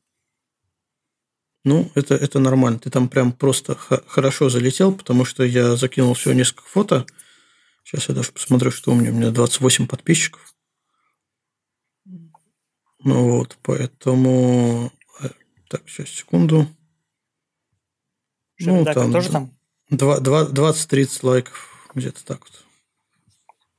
Ну, 1.64 1.90
это, 1.96 2.16
это 2.16 2.40
нормально. 2.40 2.78
Ты 2.80 2.90
там 2.90 3.08
прям 3.08 3.32
просто 3.32 3.76
хорошо 3.76 4.50
залетел, 4.50 4.94
потому 4.94 5.24
что 5.24 5.46
я 5.46 5.78
закинул 5.78 6.14
всего 6.14 6.34
несколько 6.34 6.68
фото. 6.68 7.06
Сейчас 7.86 8.10
я 8.10 8.16
даже 8.16 8.34
посмотрю, 8.34 8.72
что 8.72 8.92
у 8.92 8.96
меня. 8.96 9.12
У 9.12 9.14
меня 9.14 9.32
28 9.32 9.88
подписчиков. 9.88 10.54
Ну 12.06 13.38
вот, 13.38 13.58
поэтому... 13.62 14.92
Э, 15.22 15.30
так, 15.70 15.88
сейчас, 15.88 16.10
секунду. 16.10 16.68
Ну, 18.66 18.86
там, 18.86 19.12
тоже 19.12 19.30
там? 19.30 19.52
20-30 19.92 21.20
лайков 21.24 21.90
где-то 21.94 22.24
так 22.26 22.40
вот 22.40 22.64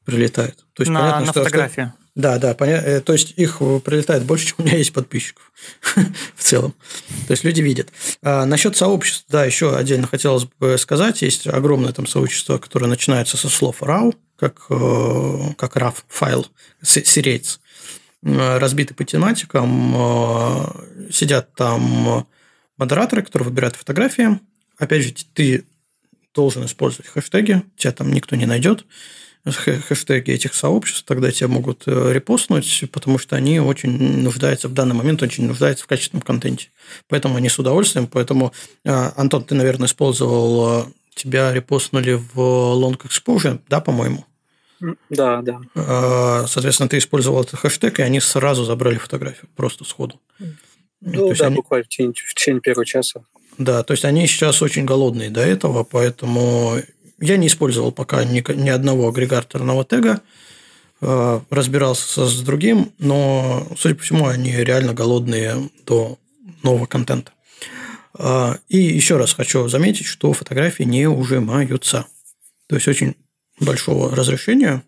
прилетает. 0.04 0.64
То 0.74 0.82
есть, 0.82 0.92
на, 0.92 1.00
понятно, 1.00 1.26
на 1.26 1.32
что, 1.32 1.44
фотографию? 1.44 1.92
Да, 2.14 2.38
да, 2.38 2.54
понятно. 2.54 3.00
То 3.00 3.12
есть 3.12 3.32
их 3.36 3.58
прилетает 3.58 4.24
больше, 4.24 4.46
чем 4.48 4.56
у 4.58 4.62
меня 4.62 4.76
есть 4.76 4.92
подписчиков 4.92 5.52
в 6.36 6.42
целом. 6.42 6.74
То 7.26 7.32
есть 7.32 7.44
люди 7.44 7.60
видят. 7.60 7.90
А 8.22 8.44
насчет 8.44 8.76
сообществ, 8.76 9.26
да, 9.28 9.44
еще 9.44 9.76
отдельно 9.76 10.06
хотелось 10.06 10.44
бы 10.44 10.78
сказать, 10.78 11.22
есть 11.22 11.46
огромное 11.46 11.92
там 11.92 12.06
сообщество, 12.06 12.58
которое 12.58 12.86
начинается 12.86 13.36
со 13.36 13.48
слов 13.48 13.82
RAW, 13.82 14.14
как, 14.36 14.66
как 14.66 15.76
RAW 15.76 15.94
файл, 16.08 16.46
серейц, 16.82 17.60
разбитый 18.22 18.96
по 18.96 19.04
тематикам, 19.04 20.72
сидят 21.10 21.54
там 21.54 22.26
модераторы, 22.76 23.22
которые 23.22 23.48
выбирают 23.48 23.76
фотографии. 23.76 24.40
Опять 24.78 25.02
же, 25.02 25.14
ты 25.32 25.64
должен 26.34 26.64
использовать 26.64 27.06
хэштеги, 27.06 27.62
тебя 27.76 27.92
там 27.92 28.12
никто 28.12 28.36
не 28.36 28.46
найдет 28.46 28.84
хэштеги 29.52 30.30
этих 30.30 30.54
сообществ, 30.54 31.04
тогда 31.04 31.30
тебя 31.30 31.48
могут 31.48 31.82
э, 31.86 32.12
репостнуть, 32.12 32.84
потому 32.90 33.18
что 33.18 33.36
они 33.36 33.60
очень 33.60 34.22
нуждаются 34.22 34.68
в 34.68 34.72
данный 34.72 34.94
момент, 34.94 35.22
очень 35.22 35.46
нуждаются 35.46 35.84
в 35.84 35.86
качественном 35.86 36.22
контенте. 36.22 36.68
Поэтому 37.08 37.36
они 37.36 37.50
с 37.50 37.58
удовольствием. 37.58 38.06
Поэтому, 38.06 38.54
э, 38.84 38.90
Антон, 39.16 39.44
ты, 39.44 39.54
наверное, 39.54 39.86
использовал, 39.86 40.86
э, 40.86 40.92
тебя 41.14 41.52
репостнули 41.52 42.14
в 42.14 42.38
Long 42.38 42.98
Exposure, 42.98 43.60
да, 43.68 43.80
по-моему? 43.80 44.24
Да, 45.08 45.42
да. 45.42 46.46
Соответственно, 46.46 46.88
ты 46.88 46.98
использовал 46.98 47.42
этот 47.42 47.60
хэштег, 47.60 48.00
и 48.00 48.02
они 48.02 48.20
сразу 48.20 48.64
забрали 48.64 48.96
фотографию, 48.96 49.48
просто 49.56 49.84
сходу. 49.84 50.20
Ну, 51.00 51.34
да, 51.34 51.46
они... 51.46 51.56
буквально 51.56 51.84
в 51.84 51.88
течение, 51.88 52.14
в 52.14 52.34
течение 52.34 52.60
первого 52.60 52.84
часа. 52.84 53.24
Да, 53.58 53.82
то 53.82 53.92
есть 53.92 54.04
они 54.04 54.26
сейчас 54.26 54.62
очень 54.62 54.84
голодные 54.84 55.30
до 55.30 55.40
этого, 55.40 55.84
поэтому 55.84 56.78
я 57.20 57.36
не 57.36 57.46
использовал 57.46 57.92
пока 57.92 58.24
ни, 58.24 58.42
ни 58.54 58.68
одного 58.68 59.08
агрегаторного 59.08 59.84
тега, 59.84 60.20
э, 61.00 61.40
разбирался 61.50 62.26
с 62.26 62.40
другим, 62.40 62.92
но, 62.98 63.66
судя 63.78 63.94
по 63.94 64.02
всему, 64.02 64.26
они 64.26 64.52
реально 64.52 64.92
голодные 64.92 65.70
до 65.86 66.18
нового 66.62 66.86
контента. 66.86 67.32
Э, 68.18 68.56
и 68.68 68.78
еще 68.78 69.16
раз 69.16 69.32
хочу 69.32 69.68
заметить, 69.68 70.06
что 70.06 70.32
фотографии 70.32 70.82
не 70.82 71.06
ужимаются. 71.06 72.06
То 72.66 72.74
есть 72.74 72.88
очень 72.88 73.14
большого 73.60 74.14
разрешения 74.14 74.82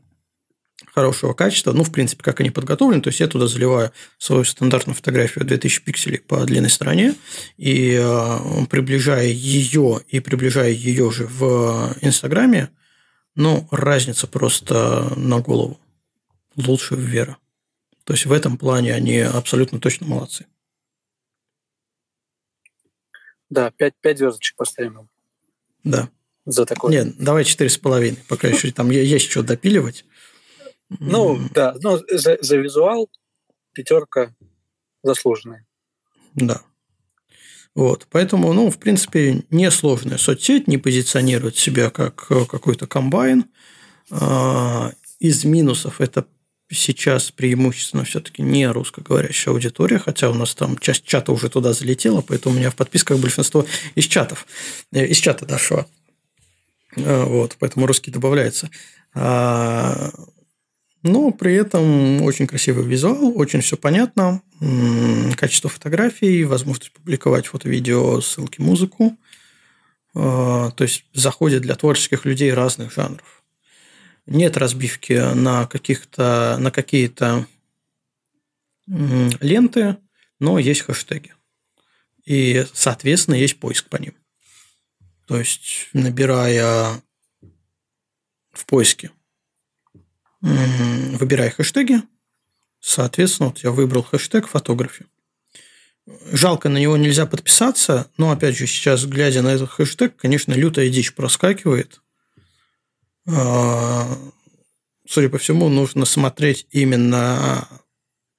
хорошего 0.97 1.35
качества, 1.35 1.73
ну, 1.73 1.85
в 1.85 1.93
принципе, 1.93 2.25
как 2.25 2.41
они 2.41 2.49
подготовлены, 2.49 3.03
то 3.03 3.09
есть 3.09 3.21
я 3.21 3.29
туда 3.29 3.47
заливаю 3.47 3.93
свою 4.17 4.45
стандартную 4.45 4.97
фотографию 4.97 5.45
2000 5.45 5.85
пикселей 5.85 6.21
по 6.21 6.43
длинной 6.47 6.71
стороне 6.71 7.15
и 7.59 8.01
э, 8.03 8.67
приближая 8.71 9.27
ее 9.27 10.01
и 10.09 10.21
приближая 10.21 10.71
ее 10.71 11.11
же 11.11 11.27
в 11.27 11.95
Инстаграме, 12.01 12.71
ну, 13.35 13.69
разница 13.71 14.27
просто 14.27 15.13
на 15.17 15.41
голову. 15.41 15.79
Лучше 16.57 16.95
вверх. 16.95 17.37
То 18.05 18.15
есть 18.15 18.25
в 18.25 18.33
этом 18.33 18.57
плане 18.57 18.95
они 18.95 19.19
абсолютно 19.19 19.79
точно 19.79 20.07
молодцы. 20.07 20.47
Да, 23.51 23.71
5, 23.71 23.95
5 24.01 24.19
звездочек 24.19 24.57
поставим 24.57 25.01
им. 25.01 25.09
Да. 25.85 26.09
За 26.47 26.65
такое. 26.65 26.93
Нет, 26.93 27.17
давай 27.19 27.45
четыре 27.45 27.69
с 27.69 27.77
половиной, 27.77 28.19
пока 28.29 28.49
еще 28.49 28.71
там 28.71 28.91
есть 28.91 29.31
что 29.31 29.43
допиливать. 29.43 30.07
Ну, 30.89 31.41
да, 31.53 31.75
ну, 31.81 32.01
за, 32.09 32.39
за 32.41 32.57
визуал 32.57 33.11
пятерка 33.73 34.35
заслуженная. 35.03 35.67
Да. 36.35 36.63
Вот, 37.75 38.07
поэтому, 38.11 38.53
ну, 38.55 38.71
в 38.71 38.79
принципе, 38.79 39.45
несложная 39.51 40.17
соцсеть, 40.17 40.67
не 40.67 40.79
позиционирует 40.79 41.57
себя 41.57 41.91
как 41.91 42.27
э, 42.31 42.47
какой-то 42.47 42.87
комбайн. 42.87 43.45
А, 44.11 44.93
из 45.19 45.45
минусов 45.45 46.01
это 46.01 46.27
сейчас 46.71 47.31
преимущественно 47.31 48.05
все-таки 48.05 48.43
не 48.43 48.67
русскоговорящая 48.67 49.53
аудитория, 49.53 49.99
хотя 49.99 50.31
у 50.31 50.35
нас 50.35 50.55
там 50.55 50.79
часть 50.79 51.05
чата 51.05 51.33
уже 51.33 51.51
туда 51.51 51.75
залетела, 51.75 52.23
поэтому 52.23 52.55
у 52.55 52.59
меня 52.59 52.71
в 52.71 52.77
подписках 52.77 53.19
большинство 53.19 53.67
из 53.95 54.07
чатов, 54.07 54.47
э, 54.93 55.07
из 55.07 55.19
чата 55.19 55.45
дошло. 55.45 55.87
Э, 56.97 57.25
вот, 57.25 57.57
поэтому 57.59 57.87
русский 57.87 58.11
добавляется. 58.11 58.71
Но 61.07 61.31
при 61.31 61.55
этом 61.55 62.21
очень 62.23 62.49
красивый 62.49 62.85
визуал, 62.85 63.39
очень 63.39 63.61
все 63.61 63.77
понятно, 63.77 64.43
качество 65.37 65.71
фотографий, 65.71 66.43
возможность 66.45 66.91
публиковать 66.91 67.47
фото-видео, 67.47 68.21
ссылки, 68.21 68.61
музыку. 68.61 69.17
А, 70.17 70.73
то 70.73 70.83
есть 70.83 71.05
заходит 71.13 71.63
для 71.63 71.77
творческих 71.77 72.25
людей 72.25 72.53
разных 72.53 72.93
жанров. 72.93 73.45
Нет 74.27 74.57
разбивки 74.57 75.13
на, 75.35 75.67
каких-то, 75.67 76.57
на 76.59 76.73
какие-то 76.73 77.47
ленты, 78.89 79.99
но 80.41 80.59
есть 80.59 80.81
хэштеги. 80.83 81.35
И, 82.25 82.67
соответственно, 82.73 83.37
есть 83.37 83.61
поиск 83.61 83.89
по 83.89 83.97
ним. 83.97 84.15
То 85.29 85.39
есть, 85.39 85.89
набирая 85.93 87.01
в 88.53 88.67
поиске 88.67 89.13
выбирай 90.41 91.51
хэштеги. 91.51 92.03
Соответственно, 92.81 93.49
вот 93.49 93.59
я 93.59 93.71
выбрал 93.71 94.03
хэштег 94.03 94.49
фотографии. 94.49 95.07
Жалко, 96.31 96.69
на 96.69 96.79
него 96.79 96.97
нельзя 96.97 97.27
подписаться, 97.27 98.09
но, 98.17 98.31
опять 98.31 98.57
же, 98.57 98.67
сейчас, 98.67 99.05
глядя 99.07 99.43
на 99.43 99.49
этот 99.49 99.71
хэштег, 99.71 100.15
конечно, 100.17 100.53
лютая 100.53 100.89
дичь 100.89 101.13
проскакивает. 101.15 102.01
А, 103.29 104.17
судя 105.09 105.29
по 105.29 105.39
всему, 105.39 105.69
нужно 105.69 106.05
смотреть 106.05 106.67
именно 106.71 107.67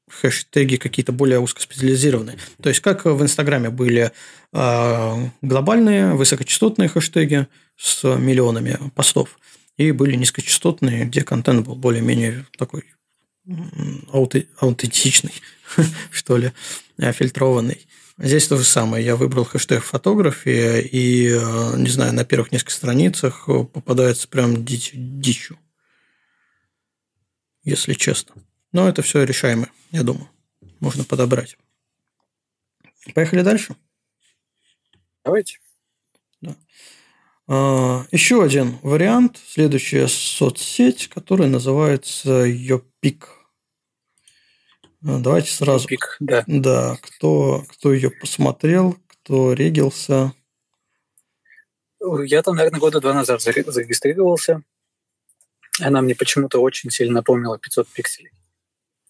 хэштеги 0.10 0.78
какие-то 0.78 1.12
более 1.12 1.40
узкоспециализированные. 1.40 2.38
То 2.62 2.70
есть, 2.70 2.80
как 2.80 3.04
в 3.04 3.22
Инстаграме 3.22 3.70
были 3.70 4.14
а, 4.54 5.18
глобальные 5.42 6.14
высокочастотные 6.14 6.88
хэштеги 6.88 7.48
с 7.76 8.04
миллионами 8.18 8.80
постов, 8.96 9.38
и 9.78 9.92
были 9.92 10.16
низкочастотные, 10.16 11.06
где 11.06 11.24
контент 11.24 11.66
был 11.66 11.76
более-менее 11.76 12.46
такой 12.58 12.84
аутентичный, 14.12 15.34
что 16.12 16.38
ли, 16.38 16.52
фильтрованный. 16.98 17.88
Здесь 18.18 18.48
то 18.48 18.58
же 18.58 18.64
самое. 18.64 19.06
Я 19.06 19.16
выбрал 19.16 19.46
хэштег 19.46 19.84
фотографии, 19.84 20.82
и, 20.82 21.30
э, 21.30 21.78
не 21.78 21.90
знаю, 21.90 22.14
на 22.14 22.26
первых 22.26 22.52
нескольких 22.52 22.76
страницах 22.76 23.46
попадается 23.46 24.28
прям 24.28 24.66
дичь, 24.66 24.92
дичью. 24.94 25.60
Если 27.64 27.94
честно. 27.94 28.36
Но 28.72 28.90
это 28.90 29.04
все 29.04 29.24
решаемо, 29.24 29.70
я 29.92 30.02
думаю. 30.02 30.30
Можно 30.80 31.04
подобрать. 31.04 31.58
Поехали 33.14 33.44
дальше? 33.44 33.76
Давайте. 35.24 35.60
А, 37.48 38.06
еще 38.12 38.44
один 38.44 38.78
вариант, 38.82 39.40
следующая 39.48 40.08
соцсеть, 40.08 41.08
которая 41.08 41.48
называется 41.48 42.44
Йопик. 42.46 43.30
А, 45.06 45.20
давайте 45.20 45.52
сразу. 45.52 45.84
Йопик, 45.84 46.18
да. 46.20 46.44
Да, 46.48 46.98
кто, 47.02 47.64
кто 47.70 47.94
ее 47.94 48.12
посмотрел, 48.12 48.98
кто 49.08 49.54
регился. 49.54 50.34
Я 52.26 52.44
там, 52.44 52.56
наверное, 52.56 52.80
года 52.80 53.00
два 53.00 53.14
назад 53.14 53.42
зарегистрировался. 53.42 54.62
Она 55.80 56.02
мне 56.02 56.16
почему-то 56.16 56.60
очень 56.60 56.90
сильно 56.90 57.16
напомнила 57.16 57.58
500 57.58 57.88
пикселей. 57.88 58.32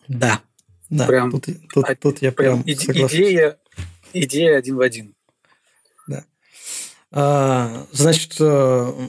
Да, 0.07 0.41
да. 0.89 1.07
Прям, 1.07 1.31
тут, 1.31 1.47
тут, 1.73 1.85
тут 1.99 2.21
я 2.21 2.31
прям, 2.31 2.63
прям 2.63 2.75
идея, 2.75 3.59
идея 4.13 4.57
один 4.57 4.75
в 4.75 4.81
один. 4.81 5.16
А, 7.11 7.87
значит, 7.91 8.35
э, 8.39 9.07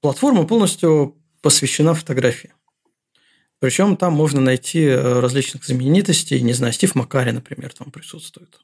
платформа 0.00 0.46
полностью 0.46 1.16
посвящена 1.40 1.94
фотографии. 1.94 2.52
Причем 3.60 3.96
там 3.96 4.14
можно 4.14 4.40
найти 4.40 4.84
э, 4.84 5.20
различных 5.20 5.64
знаменитостей. 5.64 6.40
Не 6.40 6.52
знаю, 6.52 6.72
Стив 6.72 6.94
Макари, 6.94 7.30
например, 7.32 7.72
там 7.72 7.90
присутствует. 7.90 8.60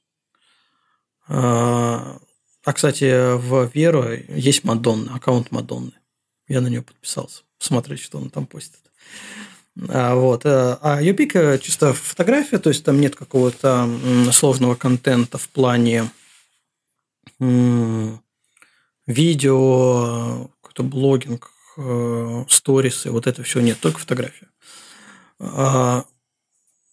А, 1.28 2.19
а 2.65 2.73
кстати, 2.73 3.36
в 3.36 3.70
Веру 3.74 4.09
есть 4.28 4.65
Мадонна, 4.65 5.15
аккаунт 5.15 5.51
Мадонны. 5.51 5.93
Я 6.48 6.61
на 6.61 6.69
нее 6.69 6.82
подписался. 6.82 7.43
Посмотреть, 7.59 8.01
что 8.01 8.19
он 8.19 8.31
там 8.31 8.47
постит. 8.47 8.81
А, 9.89 10.15
вот. 10.15 10.47
Э, 10.47 10.78
а 10.81 11.01
Юпика 11.03 11.59
чисто 11.62 11.93
фотография, 11.93 12.59
то 12.59 12.70
есть 12.70 12.82
там 12.82 13.01
нет 13.01 13.15
какого-то 13.15 13.89
сложного 14.32 14.74
контента 14.74 15.39
в 15.39 15.48
плане 15.51 16.11
видео, 19.07 20.51
какой-то 20.61 20.83
блогинг, 20.83 21.51
э, 21.77 22.45
сторисы, 22.49 23.11
вот 23.11 23.27
это 23.27 23.43
все 23.43 23.61
нет, 23.61 23.79
только 23.81 23.99
фотография. 24.01 24.49
А, 25.39 26.05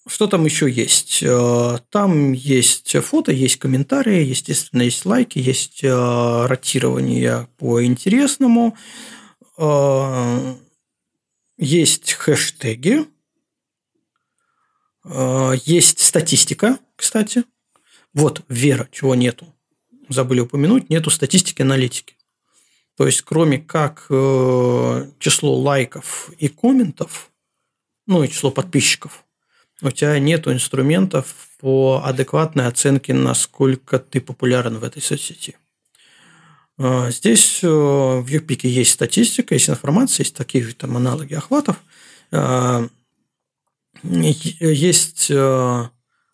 что 0.07 0.27
там 0.27 0.45
еще 0.45 0.69
есть? 0.69 1.23
Э, 1.23 1.79
там 1.89 2.33
есть 2.33 2.95
фото, 3.03 3.31
есть 3.31 3.57
комментарии, 3.57 4.23
естественно, 4.23 4.83
есть 4.83 5.05
лайки, 5.05 5.39
есть 5.39 5.83
э, 5.83 6.45
ротирование 6.45 7.47
по 7.57 7.83
интересному, 7.83 8.77
есть 11.57 12.13
хэштеги, 12.13 13.05
Есть 15.65 15.99
статистика, 15.99 16.79
кстати. 16.95 17.43
Вот, 18.13 18.41
вера, 18.49 18.89
чего 18.91 19.13
нету. 19.13 19.52
Забыли 20.13 20.41
упомянуть, 20.41 20.89
нету 20.89 21.09
статистики 21.09 21.61
аналитики. 21.61 22.15
То 22.95 23.07
есть, 23.07 23.23
кроме 23.23 23.57
как 23.57 24.05
число 24.07 25.59
лайков 25.59 26.29
и 26.37 26.47
комментов, 26.47 27.31
ну 28.05 28.23
и 28.23 28.29
число 28.29 28.51
подписчиков, 28.51 29.25
у 29.81 29.91
тебя 29.91 30.17
нет 30.19 30.47
инструментов 30.47 31.33
по 31.59 32.01
адекватной 32.05 32.67
оценке, 32.67 33.13
насколько 33.13 33.99
ты 33.99 34.21
популярен 34.21 34.77
в 34.77 34.83
этой 34.83 35.01
соцсети. 35.01 35.57
А, 36.77 37.11
здесь 37.11 37.59
э, 37.63 37.67
в 37.67 38.25
Юпике 38.27 38.69
есть 38.69 38.91
статистика, 38.91 39.53
есть 39.53 39.69
информация, 39.69 40.23
есть 40.23 40.35
такие 40.35 40.63
же 40.63 40.73
там 40.73 40.97
аналоги 40.97 41.33
охватов. 41.33 41.77
А, 42.31 42.87
есть 44.03 45.27
э, 45.29 45.89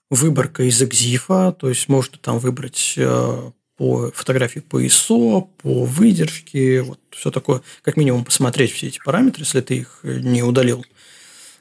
выборка 0.10 0.64
из 0.64 0.82
экзифа, 0.82 1.52
то 1.52 1.70
есть 1.70 1.88
можно 1.90 2.18
там 2.18 2.40
выбрать 2.40 2.94
э, 2.98 3.52
по 3.80 4.12
фотографии 4.12 4.60
по 4.60 4.84
ISO, 4.84 5.48
по 5.64 5.86
выдержке, 5.86 6.82
вот 6.82 7.00
все 7.12 7.32
такое, 7.32 7.62
как 7.82 7.96
минимум 7.96 8.26
посмотреть 8.26 8.74
все 8.74 8.88
эти 8.88 9.00
параметры, 9.00 9.44
если 9.44 9.62
ты 9.62 9.78
их 9.78 10.02
не 10.04 10.44
удалил 10.44 10.86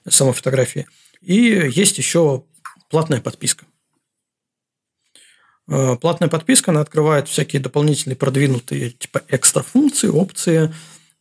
самой 0.09 0.35
фотографии. 0.35 0.89
И 1.23 1.35
есть 1.37 1.97
еще 1.97 2.43
платная 2.91 3.21
подписка. 3.21 3.67
Э, 5.69 5.95
платная 5.95 6.29
подписка, 6.29 6.73
она 6.73 6.81
открывает 6.81 7.29
всякие 7.29 7.63
дополнительные 7.63 8.17
продвинутые 8.17 8.91
типа 8.91 9.23
экстра 9.29 9.63
функции, 9.63 10.09
опции, 10.09 10.75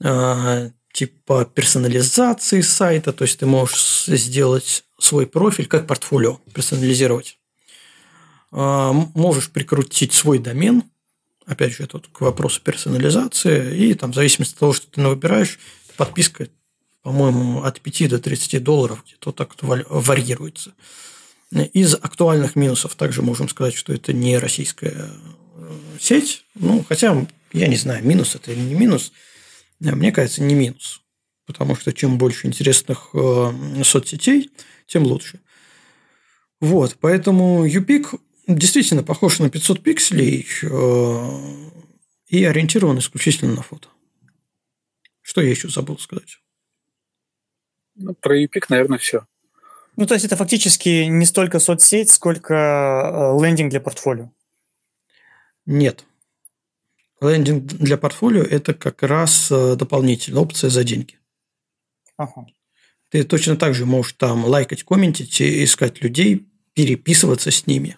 э, 0.04 0.72
типа 0.94 1.46
персонализации 1.46 2.62
сайта, 2.62 3.14
то 3.14 3.24
есть 3.24 3.38
ты 3.38 3.46
можешь 3.46 4.06
сделать 4.08 4.84
свой 5.00 5.28
профиль 5.28 5.68
как 5.68 5.86
портфолио, 5.86 6.40
персонализировать. 6.56 7.38
Э, 8.52 8.92
можешь 9.14 9.50
прикрутить 9.50 10.14
свой 10.14 10.40
домен, 10.40 10.84
опять 11.46 11.74
же, 11.74 11.84
это 11.84 12.00
к 12.00 12.22
вопросу 12.22 12.62
персонализации, 12.62 13.78
и 13.78 13.94
там 13.94 14.12
в 14.12 14.16
зависимости 14.16 14.54
от 14.54 14.60
того, 14.60 14.74
что 14.74 14.88
ты 14.92 15.02
выбираешь, 15.02 15.60
подписка, 15.96 16.50
по-моему, 17.02 17.64
от 17.64 17.82
5 17.82 18.10
до 18.10 18.20
30 18.20 18.64
долларов 18.64 19.04
где-то 19.06 19.30
вот 19.30 19.36
так 19.36 19.56
вот 19.62 19.86
варьируется. 19.90 20.74
Из 21.52 21.96
актуальных 21.96 22.56
минусов 22.56 22.96
также 22.96 23.22
можем 23.22 23.48
сказать, 23.48 23.74
что 23.74 23.94
это 23.94 24.12
не 24.12 24.38
российская 24.38 25.10
э, 25.56 25.78
сеть. 26.00 26.44
Ну, 26.56 26.86
хотя, 26.88 27.26
я 27.54 27.68
не 27.68 27.78
знаю, 27.78 28.06
минус 28.06 28.36
это 28.36 28.52
или 28.52 28.60
не 28.60 28.74
минус. 28.74 29.14
Мне 29.80 30.12
кажется, 30.12 30.44
не 30.44 30.56
минус. 30.56 31.02
Потому 31.46 31.78
что 31.78 31.94
чем 31.94 32.18
больше 32.18 32.48
интересных 32.48 33.12
э, 33.14 33.84
соцсетей, 33.86 34.52
тем 34.86 35.04
лучше. 35.04 35.40
Вот, 36.60 36.98
поэтому 37.00 37.64
Юпик 37.66 38.16
действительно 38.48 39.04
похож 39.04 39.40
на 39.40 39.50
500 39.50 39.84
пикселей 39.84 40.48
и 42.28 42.44
ориентирован 42.44 43.00
исключительно 43.00 43.56
на 43.56 43.62
фото. 43.62 43.90
Что 45.22 45.42
я 45.42 45.50
еще 45.50 45.70
забыл 45.70 46.00
сказать? 46.00 46.40
Ну, 47.96 48.14
про 48.14 48.38
Юпик, 48.38 48.70
наверное, 48.70 48.98
все. 48.98 49.26
Ну, 49.96 50.06
то 50.06 50.14
есть 50.14 50.26
это 50.26 50.36
фактически 50.36 51.06
не 51.06 51.26
столько 51.26 51.60
соцсеть, 51.60 52.12
сколько 52.12 52.54
э, 52.54 53.44
лендинг 53.44 53.72
для 53.72 53.82
портфолио. 53.82 54.32
Нет. 55.66 56.06
Лендинг 57.20 57.64
для 57.64 57.98
портфолио– 57.98 58.44
это 58.44 58.76
как 58.76 59.02
раз 59.02 59.52
э, 59.52 59.76
дополнительная 59.76 60.44
опция 60.44 60.70
за 60.70 60.84
деньги. 60.84 61.18
Ага. 62.16 62.46
Ты 63.10 63.24
точно 63.24 63.58
так 63.58 63.74
же 63.74 63.86
можешь 63.86 64.14
там 64.14 64.46
лайкать, 64.46 64.84
комментить, 64.84 65.42
искать 65.42 66.02
людей, 66.02 66.48
переписываться 66.74 67.50
с 67.50 67.66
ними, 67.66 67.98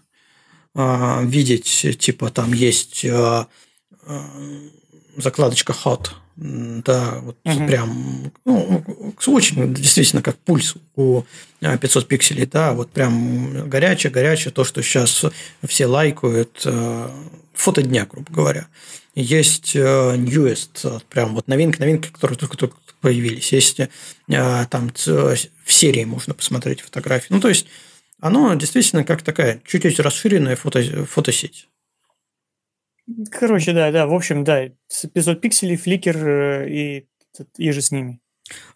а, 0.76 1.22
видеть, 1.24 1.98
типа, 2.00 2.30
там 2.30 2.54
есть 2.54 3.04
э, 3.04 3.46
закладочка 5.18 5.74
hot, 5.74 6.10
да, 6.36 7.20
вот 7.22 7.38
угу. 7.44 7.68
прям, 7.68 8.32
ну, 8.46 8.84
очень 9.28 9.74
действительно 9.74 10.22
как 10.22 10.38
пульс 10.38 10.76
у 10.96 11.24
500 11.60 12.08
пикселей, 12.08 12.46
да, 12.46 12.74
вот 12.74 12.92
прям 12.92 13.68
горячее, 13.70 14.12
горячее, 14.12 14.54
то, 14.54 14.64
что 14.64 14.82
сейчас 14.82 15.26
все 15.68 15.86
лайкают, 15.86 16.66
фото 17.54 17.82
дня, 17.82 18.08
грубо 18.10 18.32
говоря. 18.32 18.68
Есть 19.16 19.76
newest, 19.76 21.04
прям 21.10 21.36
вот 21.36 21.50
новинки, 21.50 21.80
новинки, 21.80 22.08
которые 22.08 22.38
только-только 22.38 22.78
появились. 23.02 23.52
Есть 23.52 23.82
там 24.28 24.92
в 24.96 25.74
серии 25.74 26.06
можно 26.06 26.34
посмотреть 26.34 26.82
фотографии. 26.82 27.28
Ну, 27.32 27.42
то 27.42 27.50
есть, 27.50 27.66
оно 28.20 28.54
действительно 28.56 29.04
как 29.04 29.22
такая 29.22 29.62
чуть-чуть 29.66 30.00
расширенная 30.00 30.56
фото, 30.56 31.06
фотосеть. 31.06 31.68
Короче, 33.32 33.74
да, 33.74 33.92
да, 33.92 34.06
в 34.06 34.14
общем, 34.14 34.44
да, 34.44 34.70
500 35.14 35.42
пикселей, 35.42 35.78
фликер 35.78 36.28
э, 36.28 36.70
и, 36.70 37.08
и 37.58 37.72
же 37.72 37.82
с 37.82 37.92
ними. 37.92 38.20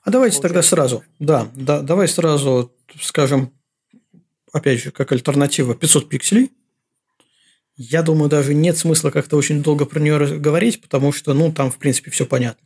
А 0.02 0.12
давайте 0.12 0.38
Получается. 0.38 0.42
тогда 0.42 0.62
сразу, 0.62 1.04
да, 1.20 1.48
да, 1.56 1.82
давай 1.82 2.08
сразу 2.08 2.72
скажем, 3.02 3.52
опять 4.52 4.82
же, 4.82 4.92
как 4.92 5.12
альтернатива 5.12 5.76
500 5.76 6.10
пикселей. 6.10 6.52
Я 7.76 8.04
думаю, 8.04 8.30
даже 8.30 8.54
нет 8.54 8.78
смысла 8.78 9.10
как-то 9.10 9.36
очень 9.36 9.64
долго 9.64 9.86
про 9.86 10.00
нее 10.00 10.40
говорить, 10.40 10.82
потому 10.82 11.12
что, 11.12 11.34
ну, 11.34 11.52
там, 11.52 11.72
в 11.72 11.78
принципе, 11.78 12.12
все 12.12 12.26
понятно. 12.26 12.66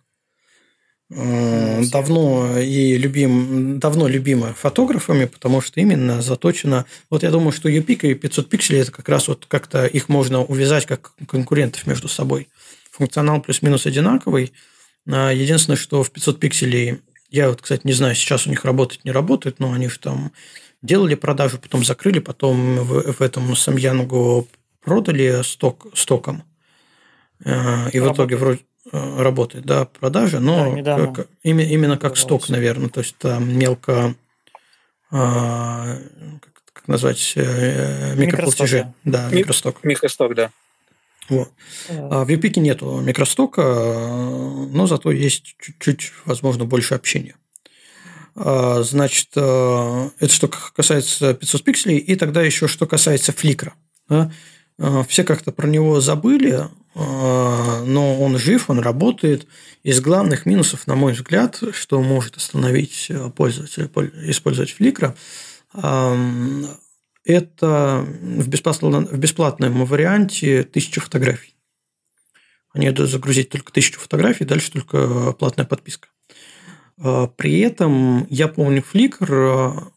Давно 1.09 2.59
и 2.59 2.97
любим, 2.97 3.79
давно 3.79 4.09
любима 4.09 4.53
фотографами, 4.53 5.25
потому 5.25 5.61
что 5.61 5.79
именно 5.79 6.21
заточена. 6.21 6.85
Вот 7.09 7.23
я 7.23 7.31
думаю, 7.31 7.53
что 7.53 7.69
UPIC 7.69 8.11
и 8.11 8.13
500 8.13 8.49
пикселей 8.49 8.81
это 8.81 8.91
как 8.91 9.07
раз 9.07 9.29
вот 9.29 9.45
как-то 9.47 9.85
их 9.85 10.09
можно 10.09 10.43
увязать 10.43 10.85
как 10.85 11.13
конкурентов 11.25 11.87
между 11.87 12.09
собой. 12.09 12.49
Функционал 12.91 13.41
плюс-минус 13.41 13.85
одинаковый. 13.85 14.51
А 15.09 15.31
единственное, 15.31 15.77
что 15.77 16.03
в 16.03 16.11
500 16.11 16.39
пикселей, 16.41 16.99
я 17.29 17.49
вот, 17.49 17.61
кстати, 17.61 17.81
не 17.85 17.93
знаю, 17.93 18.13
сейчас 18.13 18.45
у 18.45 18.49
них 18.49 18.65
работает, 18.65 19.05
не 19.05 19.11
работает, 19.11 19.59
но 19.59 19.71
они 19.71 19.87
же 19.87 19.99
там 19.99 20.33
делали 20.81 21.15
продажу, 21.15 21.57
потом 21.57 21.85
закрыли, 21.85 22.19
потом 22.19 22.79
в, 22.79 23.13
в 23.13 23.21
этом 23.21 23.55
Самьянгу 23.55 24.47
продали 24.81 25.41
сток, 25.43 25.87
стоком. 25.93 26.43
Э, 27.45 27.89
и 27.91 27.99
в 27.99 28.11
итоге 28.11 28.35
вроде 28.35 28.59
работает, 28.91 29.65
да, 29.65 29.85
продажи, 29.85 30.39
но 30.39 30.81
да, 30.81 31.07
как, 31.07 31.27
именно, 31.43 31.67
именно 31.67 31.97
как 31.97 32.17
сток, 32.17 32.49
наверное, 32.49 32.89
то 32.89 33.01
есть 33.01 33.17
там 33.17 33.57
мелко, 33.57 34.15
а, 35.11 35.97
как, 36.41 36.53
как 36.73 36.87
назвать, 36.87 37.33
э, 37.35 38.15
микроплатежи. 38.15 38.93
Да, 39.03 39.29
микросток. 39.29 39.83
Микросток, 39.83 40.35
да. 40.35 40.51
Вот. 41.29 41.51
А 41.89 42.23
в 42.23 42.29
Юпике 42.29 42.61
нету 42.61 42.99
микростока, 43.01 43.61
но 43.61 44.87
зато 44.87 45.11
есть 45.11 45.55
чуть-чуть, 45.59 46.13
возможно, 46.25 46.63
больше 46.65 46.95
общения. 46.95 47.35
А, 48.35 48.83
значит, 48.83 49.29
э, 49.35 50.09
это 50.19 50.33
что 50.33 50.47
касается 50.47 51.33
500 51.33 51.63
пикселей, 51.63 51.97
и 51.97 52.15
тогда 52.15 52.41
еще 52.41 52.67
что 52.67 52.85
касается 52.85 53.33
фликра. 53.33 53.73
Да? 54.07 54.31
Все 55.07 55.23
как-то 55.23 55.51
про 55.51 55.65
него 55.67 55.99
забыли, 55.99 56.65
но 56.99 58.19
он 58.19 58.37
жив, 58.37 58.69
он 58.69 58.79
работает. 58.79 59.47
Из 59.83 60.01
главных 60.01 60.45
минусов, 60.45 60.87
на 60.87 60.95
мой 60.95 61.13
взгляд, 61.13 61.61
что 61.71 62.01
может 62.01 62.37
остановить 62.37 63.07
э, 63.09 63.29
пользователя 63.29 63.89
использовать 64.23 64.75
Flickr, 64.77 65.15
это 67.27 68.05
в 68.07 68.47
бесплатном, 68.47 69.05
в 69.05 69.17
бесплатном 69.17 69.85
варианте 69.85 70.63
тысяча 70.63 71.01
фотографий. 71.01 71.55
Они 72.73 72.89
дают 72.91 73.11
загрузить 73.11 73.49
только 73.49 73.71
тысячу 73.71 73.99
фотографий, 73.99 74.45
дальше 74.45 74.71
только 74.71 75.33
платная 75.33 75.65
подписка. 75.65 76.07
А, 76.99 77.27
при 77.27 77.59
этом 77.59 78.25
я 78.29 78.47
помню 78.47 78.81
Flickr 78.81 79.91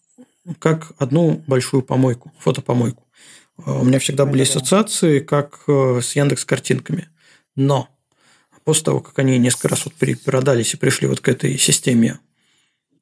э, 0.44 0.54
как 0.58 0.92
одну 0.98 1.42
большую 1.46 1.82
помойку, 1.82 2.32
фотопомойку. 2.38 3.06
А, 3.66 3.80
у 3.80 3.84
меня 3.84 3.98
всегда 3.98 4.26
были 4.26 4.42
ассоциации, 4.42 5.20
как 5.20 5.60
э, 5.66 6.00
с 6.02 6.14
Яндекс 6.16 6.44
картинками. 6.44 7.08
Но 7.56 7.88
после 8.64 8.84
того, 8.84 9.00
как 9.00 9.18
они 9.18 9.38
несколько 9.38 9.68
раз 9.68 9.84
вот 9.84 9.94
перепродались 9.94 10.74
и 10.74 10.76
пришли 10.76 11.06
вот 11.06 11.20
к 11.20 11.28
этой 11.28 11.58
системе 11.58 12.20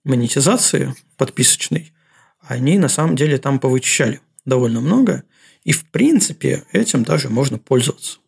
монетизации 0.05 0.95
подписочной, 1.17 1.93
они 2.41 2.79
на 2.79 2.89
самом 2.89 3.17
деле 3.17 3.39
там 3.39 3.59
повычищали 3.59 4.21
довольно 4.45 4.81
много. 4.81 5.25
И, 5.65 5.73
в 5.73 5.85
принципе, 5.91 6.65
этим 6.73 7.05
даже 7.05 7.29
можно 7.29 7.59
пользоваться. 7.59 8.19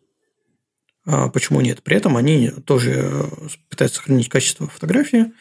А 1.05 1.29
почему 1.29 1.61
нет? 1.61 1.81
При 1.81 1.97
этом 1.97 2.17
они 2.17 2.49
тоже 2.49 2.91
э, 2.93 3.23
пытаются 3.69 3.97
сохранить 3.97 4.29
качество 4.29 4.67
фотографии, 4.67 5.31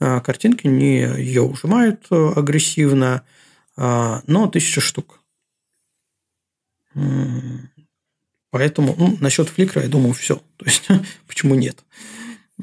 а 0.00 0.20
картинки 0.20 0.66
не 0.66 1.02
ее 1.02 1.42
ужимают 1.42 2.06
э, 2.10 2.32
агрессивно, 2.36 3.22
но 3.76 4.46
тысяча 4.52 4.80
штук. 4.80 5.23
Поэтому 8.50 8.94
ну, 8.96 9.16
насчет 9.20 9.48
фликра, 9.48 9.82
я 9.82 9.88
думаю, 9.88 10.14
все. 10.14 10.36
То 10.56 10.66
есть, 10.66 10.86
почему 11.26 11.54
нет? 11.54 11.84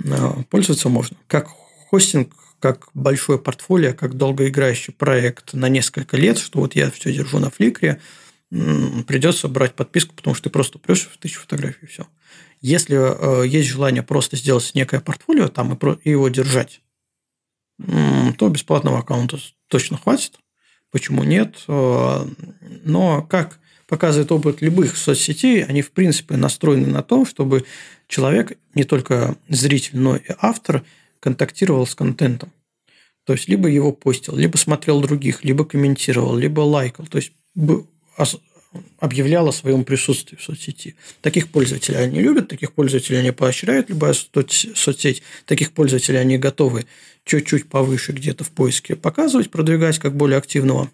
А, 0.09 0.43
пользоваться 0.49 0.89
можно. 0.89 1.17
Как 1.27 1.49
хостинг, 1.89 2.33
как 2.59 2.89
большое 2.93 3.39
портфолио, 3.39 3.93
как 3.93 4.15
долгоиграющий 4.15 4.93
проект 4.93 5.53
на 5.53 5.67
несколько 5.67 6.15
лет, 6.15 6.37
что 6.37 6.59
вот 6.59 6.75
я 6.75 6.89
все 6.91 7.11
держу 7.11 7.39
на 7.39 7.49
фликре, 7.49 7.99
придется 8.49 9.47
брать 9.47 9.75
подписку, 9.75 10.13
потому 10.13 10.35
что 10.35 10.45
ты 10.45 10.49
просто 10.49 10.77
прешь 10.77 11.09
в 11.11 11.17
тысячу 11.17 11.41
фотографий 11.41 11.85
и 11.85 11.87
все. 11.87 12.07
Если 12.61 12.95
э, 12.95 13.47
есть 13.47 13.69
желание 13.69 14.03
просто 14.03 14.37
сделать 14.37 14.71
некое 14.75 14.99
портфолио 14.99 15.47
там 15.47 15.73
и 15.73 16.09
его 16.09 16.29
держать, 16.29 16.81
то 17.77 18.49
бесплатного 18.49 18.99
аккаунта 18.99 19.39
точно 19.67 19.97
хватит. 19.97 20.37
Почему 20.91 21.23
нет? 21.23 21.63
Э, 21.67 22.27
но 22.83 23.23
как 23.23 23.59
показывает 23.91 24.31
опыт 24.31 24.61
любых 24.61 24.95
соцсетей, 24.95 25.65
они 25.65 25.81
в 25.81 25.91
принципе 25.91 26.37
настроены 26.37 26.87
на 26.87 27.03
то, 27.03 27.25
чтобы 27.25 27.65
человек, 28.07 28.57
не 28.73 28.85
только 28.85 29.35
зритель, 29.49 29.97
но 29.99 30.15
и 30.15 30.23
автор, 30.39 30.85
контактировал 31.19 31.85
с 31.85 31.93
контентом. 31.93 32.53
То 33.25 33.33
есть, 33.33 33.49
либо 33.49 33.67
его 33.67 33.91
постил, 33.91 34.37
либо 34.37 34.55
смотрел 34.55 35.01
других, 35.01 35.43
либо 35.43 35.65
комментировал, 35.65 36.37
либо 36.37 36.61
лайкал. 36.61 37.05
То 37.05 37.17
есть, 37.17 37.33
объявлял 38.99 39.49
о 39.49 39.51
своем 39.51 39.83
присутствии 39.83 40.37
в 40.37 40.41
соцсети. 40.41 40.95
Таких 41.19 41.49
пользователей 41.49 41.97
они 41.97 42.21
любят, 42.21 42.47
таких 42.47 42.71
пользователей 42.71 43.19
они 43.19 43.31
поощряют, 43.31 43.89
любая 43.89 44.13
соцсеть, 44.13 45.21
таких 45.45 45.73
пользователей 45.73 46.19
они 46.19 46.37
готовы 46.37 46.85
чуть-чуть 47.25 47.67
повыше 47.67 48.13
где-то 48.13 48.45
в 48.45 48.51
поиске 48.51 48.95
показывать, 48.95 49.51
продвигать 49.51 49.99
как 49.99 50.15
более 50.15 50.37
активного. 50.37 50.89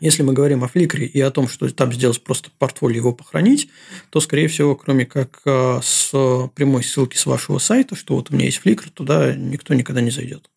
Если 0.00 0.22
мы 0.22 0.32
говорим 0.32 0.64
о 0.64 0.68
Фликре 0.68 1.06
и 1.06 1.20
о 1.20 1.30
том, 1.30 1.48
что 1.48 1.68
там 1.72 1.92
сделать 1.92 2.22
просто 2.24 2.50
портфолио 2.58 2.96
его 2.96 3.12
похоронить, 3.12 3.68
то, 4.10 4.20
скорее 4.20 4.48
всего, 4.48 4.74
кроме 4.74 5.04
как 5.04 5.42
а, 5.44 5.80
с 5.82 6.10
прямой 6.54 6.82
ссылки 6.82 7.16
с 7.16 7.26
вашего 7.26 7.58
сайта, 7.58 7.94
что 7.94 8.16
вот 8.16 8.30
у 8.30 8.34
меня 8.34 8.46
есть 8.46 8.58
Фликр, 8.58 8.90
туда 8.90 9.34
никто 9.34 9.74
никогда 9.74 10.00
не 10.00 10.10
зайдет. 10.10 10.50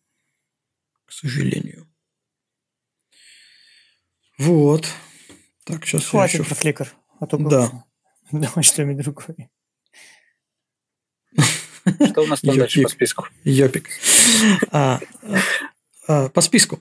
К 1.04 1.12
сожалению. 1.12 1.86
Вот. 4.38 4.86
Так, 5.64 5.84
сейчас 5.84 6.06
Хватит 6.06 6.40
еще... 6.40 6.44
про 6.44 6.54
Фликр. 6.54 6.92
А 7.20 7.26
то 7.26 7.36
да. 7.38 7.84
Давай 8.32 8.62
что-нибудь 8.64 9.04
другое. 9.04 9.50
Что 12.10 12.22
у 12.22 12.26
нас 12.26 12.40
там 12.40 12.56
дальше 12.56 12.82
по 12.82 12.88
списку? 12.88 13.26
Йопик. 13.44 13.88
А, 14.72 15.00
а, 16.08 16.28
по 16.30 16.40
списку. 16.40 16.80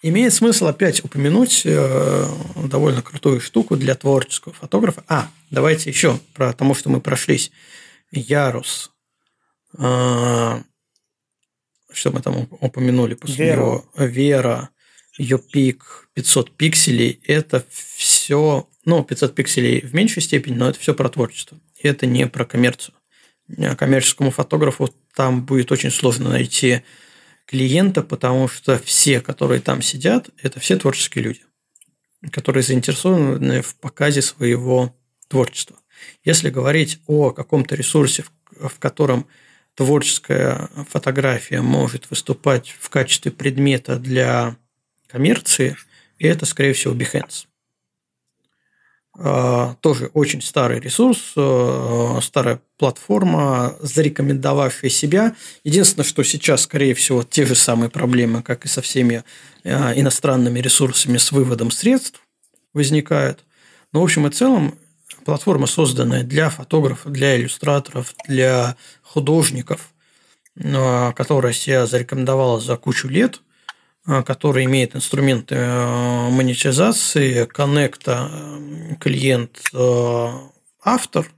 Имеет 0.00 0.32
смысл 0.32 0.66
опять 0.66 1.04
упомянуть 1.04 1.62
э, 1.64 2.26
довольно 2.64 3.02
крутую 3.02 3.40
штуку 3.40 3.76
для 3.76 3.96
творческого 3.96 4.54
фотографа. 4.54 5.02
А, 5.08 5.28
давайте 5.50 5.90
еще 5.90 6.20
про 6.34 6.52
тому, 6.52 6.74
что 6.74 6.88
мы 6.88 7.00
прошлись. 7.00 7.50
Ярус. 8.12 8.92
А, 9.76 10.62
что 11.92 12.12
мы 12.12 12.20
там 12.20 12.46
упомянули 12.60 13.14
после 13.14 13.46
Вера. 13.46 13.56
него? 13.56 13.84
Вера 13.96 14.70
ее 15.18 15.38
пик 15.38 16.08
500 16.14 16.56
пикселей– 16.56 17.20
это 17.26 17.64
все, 17.68 18.68
ну, 18.84 19.02
500 19.02 19.34
пикселей 19.34 19.80
в 19.80 19.94
меньшей 19.94 20.22
степени, 20.22 20.54
но 20.54 20.68
это 20.68 20.78
все 20.78 20.94
про 20.94 21.08
творчество. 21.08 21.58
И 21.76 21.88
это 21.88 22.06
не 22.06 22.28
про 22.28 22.44
коммерцию. 22.44 22.94
Коммерческому 23.76 24.30
фотографу 24.30 24.94
там 25.14 25.44
будет 25.44 25.72
очень 25.72 25.90
сложно 25.90 26.30
найти 26.30 26.82
клиента, 27.48 28.02
потому 28.02 28.46
что 28.46 28.78
все, 28.78 29.20
которые 29.20 29.60
там 29.60 29.80
сидят, 29.80 30.28
это 30.42 30.60
все 30.60 30.76
творческие 30.76 31.24
люди, 31.24 31.40
которые 32.30 32.62
заинтересованы 32.62 33.62
в 33.62 33.74
показе 33.76 34.20
своего 34.20 34.94
творчества. 35.28 35.78
Если 36.24 36.50
говорить 36.50 37.00
о 37.06 37.30
каком-то 37.30 37.74
ресурсе, 37.74 38.24
в 38.52 38.78
котором 38.78 39.26
творческая 39.74 40.68
фотография 40.90 41.62
может 41.62 42.10
выступать 42.10 42.76
в 42.78 42.90
качестве 42.90 43.32
предмета 43.32 43.98
для 43.98 44.56
коммерции, 45.06 45.76
это, 46.18 46.44
скорее 46.44 46.74
всего, 46.74 46.94
Behance. 46.94 47.47
А, 49.16 49.74
тоже 49.80 50.10
очень 50.14 50.40
старый 50.42 50.78
ресурс, 50.80 51.32
а, 51.36 52.20
старая 52.22 52.60
платформа, 52.76 53.76
зарекомендовавшая 53.80 54.90
себя. 54.90 55.34
Единственное, 55.64 56.04
что 56.04 56.22
сейчас, 56.22 56.62
скорее 56.62 56.94
всего, 56.94 57.24
те 57.24 57.44
же 57.44 57.54
самые 57.54 57.90
проблемы, 57.90 58.42
как 58.42 58.64
и 58.64 58.68
со 58.68 58.80
всеми 58.80 59.24
а, 59.64 59.92
иностранными 59.94 60.60
ресурсами 60.60 61.18
с 61.18 61.32
выводом 61.32 61.70
средств 61.70 62.22
возникают. 62.74 63.44
Но, 63.92 64.00
в 64.00 64.04
общем 64.04 64.26
и 64.26 64.30
целом, 64.30 64.78
платформа, 65.24 65.66
созданная 65.66 66.22
для 66.22 66.48
фотографов, 66.50 67.10
для 67.10 67.36
иллюстраторов, 67.36 68.14
для 68.28 68.76
художников, 69.02 69.92
которая 70.54 71.52
себя 71.52 71.86
зарекомендовала 71.86 72.60
за 72.60 72.76
кучу 72.76 73.08
лет– 73.08 73.40
который 74.08 74.64
имеет 74.64 74.96
инструменты 74.96 75.54
э, 75.54 76.30
монетизации, 76.30 77.44
коннекта 77.44 78.30
э, 78.30 78.94
клиент-автор, 79.00 81.30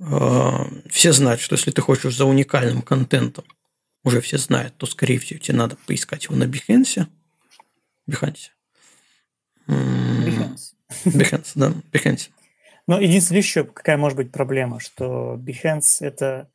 э, 0.00 0.50
все 0.88 1.12
знают, 1.12 1.42
что 1.42 1.56
если 1.56 1.70
ты 1.70 1.82
хочешь 1.82 2.16
за 2.16 2.24
уникальным 2.24 2.80
контентом, 2.80 3.44
уже 4.04 4.22
все 4.22 4.38
знают, 4.38 4.74
то, 4.78 4.86
скорее 4.86 5.18
всего, 5.18 5.38
тебе 5.38 5.58
надо 5.58 5.76
поискать 5.86 6.24
его 6.24 6.34
на 6.34 6.44
Behance. 6.44 7.06
Behance. 8.08 8.48
Behance. 9.66 10.72
Behance, 11.04 11.50
да, 11.54 11.74
Behance. 11.92 12.30
Но 12.86 12.98
единственное 12.98 13.42
еще 13.42 13.64
какая 13.64 13.98
может 13.98 14.16
быть 14.16 14.32
проблема, 14.32 14.80
что 14.80 15.34
Behance– 15.34 15.98
это 16.00 16.48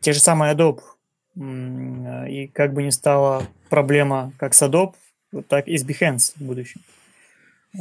те 0.00 0.12
же 0.12 0.18
самые 0.18 0.52
Adobe, 0.52 0.82
и 1.36 2.50
как 2.52 2.74
бы 2.74 2.82
не 2.82 2.90
стала 2.90 3.46
проблема 3.68 4.32
как 4.38 4.54
с 4.54 4.62
Adobe, 4.62 4.94
так 5.48 5.68
и 5.68 5.76
с 5.76 5.84
Behance 5.84 6.32
в 6.36 6.42
будущем. 6.42 6.80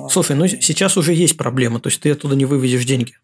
Слушай, 0.09 0.35
ну 0.35 0.47
сейчас 0.47 0.97
уже 0.97 1.13
есть 1.13 1.37
проблема, 1.37 1.79
то 1.79 1.89
есть 1.89 2.01
ты 2.01 2.11
оттуда 2.11 2.35
не 2.35 2.45
вывезешь 2.45 2.85
деньги. 2.85 3.15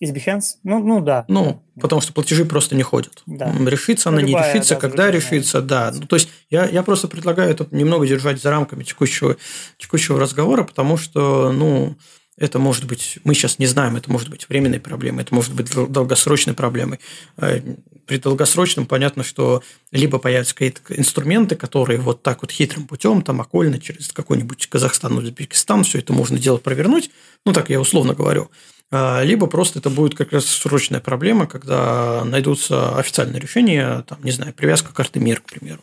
Из 0.00 0.10
Behance? 0.10 0.56
Ну, 0.64 0.80
ну 0.80 1.00
да. 1.00 1.24
Ну, 1.28 1.62
да. 1.76 1.82
потому 1.82 2.00
что 2.00 2.12
платежи 2.12 2.44
просто 2.44 2.74
не 2.74 2.82
ходят. 2.82 3.22
Да. 3.26 3.54
Решится 3.64 4.08
она, 4.08 4.20
любая, 4.20 4.42
не 4.42 4.48
решится, 4.48 4.74
да, 4.74 4.80
когда 4.80 5.10
решится, 5.10 5.62
да. 5.62 5.92
Ну, 5.94 6.06
то 6.06 6.16
есть 6.16 6.28
я, 6.50 6.68
я 6.68 6.82
просто 6.82 7.06
предлагаю 7.06 7.50
это 7.50 7.68
немного 7.70 8.04
держать 8.04 8.42
за 8.42 8.50
рамками 8.50 8.82
текущего, 8.82 9.36
текущего 9.78 10.18
разговора, 10.18 10.64
потому 10.64 10.96
что, 10.96 11.52
ну, 11.52 11.96
это 12.36 12.58
может 12.58 12.84
быть, 12.84 13.18
мы 13.24 13.34
сейчас 13.34 13.58
не 13.58 13.66
знаем, 13.66 13.96
это 13.96 14.10
может 14.10 14.28
быть 14.28 14.48
временной 14.48 14.80
проблемой, 14.80 15.22
это 15.22 15.34
может 15.34 15.54
быть 15.54 15.70
долгосрочной 15.72 16.54
проблемой. 16.54 16.98
Э, 17.36 17.60
при 18.06 18.18
долгосрочном 18.18 18.86
понятно, 18.86 19.22
что 19.22 19.62
либо 19.92 20.18
появятся 20.18 20.54
какие-то 20.54 20.80
инструменты, 20.96 21.56
которые 21.56 22.00
вот 22.00 22.22
так 22.22 22.42
вот 22.42 22.50
хитрым 22.50 22.86
путем, 22.86 23.22
там 23.22 23.40
окольно 23.40 23.78
через 23.78 24.12
какой-нибудь 24.12 24.66
Казахстан, 24.66 25.16
Узбекистан, 25.16 25.84
все 25.84 25.98
это 25.98 26.12
можно 26.12 26.38
делать, 26.38 26.62
провернуть, 26.62 27.10
ну 27.46 27.52
так 27.52 27.70
я 27.70 27.80
условно 27.80 28.14
говорю, 28.14 28.50
а, 28.90 29.22
либо 29.22 29.46
просто 29.46 29.78
это 29.78 29.90
будет 29.90 30.14
как 30.14 30.32
раз 30.32 30.46
срочная 30.46 31.00
проблема, 31.00 31.46
когда 31.46 32.24
найдутся 32.24 32.96
официальные 32.96 33.40
решения, 33.40 34.04
там, 34.08 34.18
не 34.22 34.32
знаю, 34.32 34.52
привязка 34.52 34.92
карты 34.92 35.20
МИР, 35.20 35.40
к 35.40 35.44
примеру. 35.44 35.82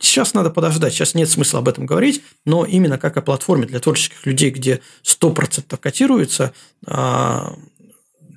Сейчас 0.00 0.32
надо 0.32 0.50
подождать, 0.50 0.94
сейчас 0.94 1.14
нет 1.14 1.28
смысла 1.28 1.58
об 1.58 1.68
этом 1.68 1.84
говорить, 1.84 2.22
но 2.46 2.64
именно 2.64 2.98
как 2.98 3.16
о 3.18 3.22
платформе 3.22 3.66
для 3.66 3.80
творческих 3.80 4.24
людей, 4.24 4.50
где 4.50 4.80
100% 5.02 5.76
котируется, 5.78 6.54
а, 6.86 7.54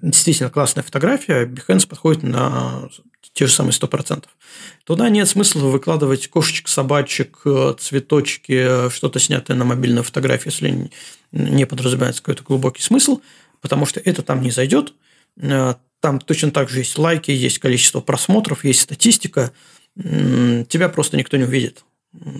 действительно 0.02 0.50
классная 0.50 0.84
фотография, 0.84 1.46
Behance 1.46 1.88
подходит 1.88 2.24
на 2.24 2.90
те 3.32 3.48
же 3.48 3.54
самые 3.54 3.72
100%. 3.72 4.26
Туда 4.84 5.10
нет 5.10 5.28
смысла 5.28 5.62
выкладывать 5.62 6.28
кошечек, 6.28 6.68
собачек, 6.68 7.44
цветочки, 7.80 8.90
что-то 8.90 9.20
снятое 9.20 9.56
на 9.56 9.64
мобильную 9.64 10.04
фотографию, 10.04 10.52
если 10.52 10.92
не 11.32 11.66
подразумевается 11.66 12.22
какой-то 12.22 12.44
глубокий 12.44 12.82
смысл, 12.82 13.22
потому 13.62 13.86
что 13.86 14.02
это 14.02 14.22
там 14.22 14.42
не 14.42 14.52
зайдет. 14.52 14.94
Там 16.04 16.20
точно 16.20 16.52
так 16.52 16.68
же 16.70 16.80
есть 16.80 16.98
лайки, 16.98 17.32
есть 17.32 17.60
количество 17.60 18.02
просмотров, 18.02 18.66
есть 18.66 18.82
статистика. 18.82 19.54
Тебя 19.96 20.90
просто 20.90 21.18
никто 21.18 21.38
не 21.38 21.44
увидит. 21.44 21.84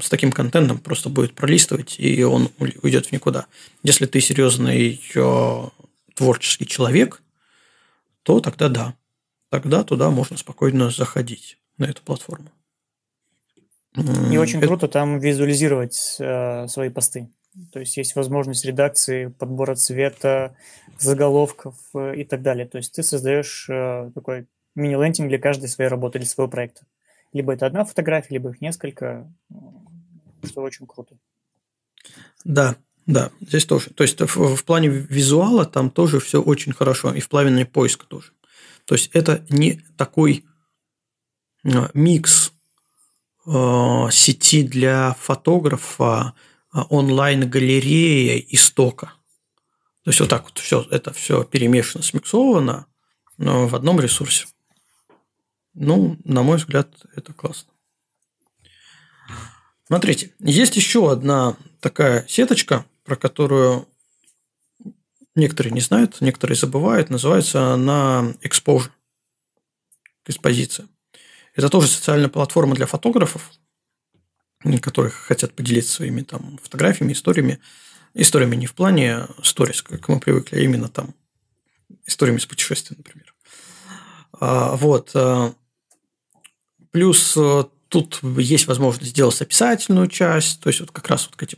С 0.02 0.10
таким 0.10 0.32
контентом 0.32 0.80
просто 0.80 1.10
будет 1.10 1.34
пролистывать, 1.34 2.00
и 2.00 2.24
он 2.24 2.50
уйдет 2.60 3.08
в 3.08 3.12
никуда. 3.12 3.48
Если 3.84 4.06
ты 4.06 4.22
серьезный 4.22 5.02
творческий 6.16 6.68
человек, 6.68 7.22
то 8.24 8.40
тогда 8.40 8.70
да. 8.70 8.96
Тогда 9.50 9.84
туда 9.84 10.10
можно 10.10 10.38
спокойно 10.38 10.90
заходить, 10.90 11.58
на 11.78 11.86
эту 11.86 12.02
платформу. 12.02 12.50
И 14.32 14.38
очень 14.38 14.58
Это... 14.58 14.68
круто 14.68 14.88
там 14.88 15.20
визуализировать 15.20 16.16
э, 16.20 16.68
свои 16.68 16.90
посты. 16.90 17.30
То 17.72 17.80
есть 17.80 17.96
есть 17.98 18.16
возможность 18.16 18.66
редакции, 18.66 19.28
подбора 19.28 19.76
цвета, 19.76 20.56
заголовков 20.98 21.76
э, 21.94 22.16
и 22.16 22.24
так 22.24 22.42
далее. 22.42 22.66
То 22.66 22.80
есть 22.80 22.94
ты 22.94 23.04
создаешь 23.04 23.68
э, 23.70 24.10
такой 24.16 24.48
мини-лентинг 24.74 25.30
для 25.30 25.38
каждой 25.38 25.70
своей 25.70 25.90
работы, 25.90 26.18
для 26.18 26.28
своего 26.28 26.50
проекта. 26.50 26.82
Либо 27.34 27.54
это 27.54 27.66
одна 27.66 27.84
фотография, 27.84 28.36
либо 28.36 28.52
их 28.52 28.62
несколько, 28.62 29.32
что 30.44 30.62
очень 30.62 30.86
круто. 30.86 31.18
Да, 32.44 32.76
да, 33.06 33.32
здесь 33.42 33.66
тоже. 33.66 33.90
То 33.90 34.04
есть 34.04 34.20
в, 34.22 34.56
в 34.56 34.64
плане 34.64 34.88
визуала 34.90 35.66
там 35.66 35.90
тоже 35.90 36.20
все 36.20 36.42
очень 36.42 36.74
хорошо, 36.74 37.14
и 37.14 37.20
в 37.20 37.30
плане 37.30 37.66
поиска 37.66 38.06
тоже. 38.06 38.32
То 38.86 38.96
есть 38.96 39.10
это 39.14 39.46
не 39.50 39.82
такой 39.98 40.46
микс 41.94 42.52
сети 43.46 44.64
для 44.64 45.16
фотографа, 45.20 46.34
онлайн-галерея 46.72 48.38
и 48.38 48.56
стока. 48.56 49.14
То 50.04 50.10
есть 50.10 50.20
вот 50.20 50.30
так 50.30 50.44
вот 50.44 50.58
все 50.60 50.86
это 50.92 51.14
все 51.14 51.44
перемешано, 51.44 52.04
смиксовано 52.04 52.88
но 53.38 53.68
в 53.68 53.76
одном 53.76 54.00
ресурсе. 54.00 54.46
Ну, 55.74 56.18
на 56.24 56.44
мой 56.44 56.58
взгляд, 56.58 56.90
это 57.16 57.34
классно. 57.34 57.72
Смотрите, 59.88 60.34
есть 60.40 60.76
еще 60.76 61.12
одна 61.12 61.58
такая 61.80 62.26
сеточка, 62.28 62.86
про 63.04 63.16
которую 63.16 63.88
некоторые 65.36 65.74
не 65.74 65.82
знают, 65.82 66.22
некоторые 66.22 66.58
забывают. 66.58 67.10
Называется 67.10 67.74
она 67.74 68.34
Exposure. 68.42 68.92
Экспозиция. 70.26 70.88
Это 71.54 71.70
тоже 71.70 71.88
социальная 71.88 72.30
платформа 72.30 72.76
для 72.76 72.86
фотографов, 72.86 73.52
которые 74.82 75.12
хотят 75.12 75.54
поделиться 75.54 75.94
своими 75.94 76.22
там 76.22 76.58
фотографиями, 76.64 77.14
историями. 77.14 77.60
Историями 78.14 78.56
не 78.56 78.68
в 78.68 78.74
плане 78.74 79.28
сторис, 79.42 79.82
как 79.82 80.08
мы 80.08 80.20
привыкли, 80.20 80.58
а 80.58 80.60
именно 80.62 80.88
там 80.88 81.14
историями 82.06 82.40
с 82.40 82.46
путешествий, 82.46 82.96
например. 82.96 83.34
А, 84.40 84.76
вот. 84.76 85.14
Плюс 86.94 87.36
э, 87.36 87.64
тут 87.90 88.20
есть 88.38 88.68
возможность 88.68 89.12
сделать 89.12 89.42
описательную 89.42 90.08
часть, 90.08 90.62
то 90.62 90.70
есть 90.70 90.80
вот 90.80 90.92
как 90.92 91.10
раз 91.10 91.26
вот 91.26 91.36
к 91.36 91.44
этим 91.44 91.58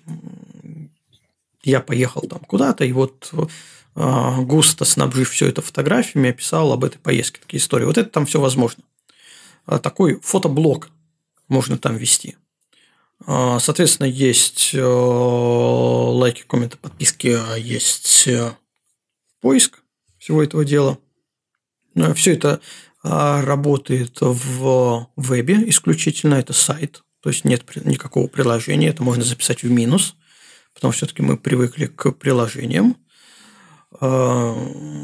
я 1.62 1.82
поехал 1.82 2.22
там 2.22 2.40
куда-то, 2.40 2.86
и 2.86 2.92
вот 2.94 3.32
а, 3.96 4.40
густо 4.42 4.86
снабжив 4.86 5.32
все 5.32 5.48
это 5.48 5.62
фотографиями, 5.62 6.30
описал 6.30 6.72
об 6.72 6.84
этой 6.84 7.00
поездке, 7.00 7.42
такие 7.42 7.60
истории. 7.60 7.86
Вот 7.86 7.98
это 7.98 8.10
там 8.10 8.26
все 8.28 8.40
возможно. 8.40 8.84
Такой 9.66 10.20
фотоблог 10.22 10.90
можно 11.48 11.78
там 11.78 11.98
вести. 11.98 12.38
Соответственно, 13.26 14.06
есть 14.06 14.72
э, 14.76 14.84
лайки, 14.84 16.44
комменты, 16.46 16.78
подписки, 16.78 17.36
есть 17.58 18.28
э, 18.28 18.54
поиск 19.42 19.80
всего 20.20 20.44
этого 20.44 20.66
дела. 20.66 21.00
Все 22.14 22.34
это 22.34 22.60
работает 23.06 24.18
в 24.20 25.08
вебе 25.16 25.70
исключительно, 25.70 26.36
это 26.36 26.54
сайт, 26.54 27.04
то 27.22 27.30
есть 27.30 27.46
нет 27.46 27.64
никакого 27.86 28.28
приложения, 28.28 28.90
это 28.90 29.04
можно 29.04 29.24
записать 29.24 29.64
в 29.64 29.70
минус, 29.70 30.16
потому 30.74 30.92
что 30.92 31.06
все-таки 31.06 31.22
мы 31.22 31.38
привыкли 31.38 31.86
к 31.86 32.12
приложениям. 32.12 32.98
А, 34.02 34.56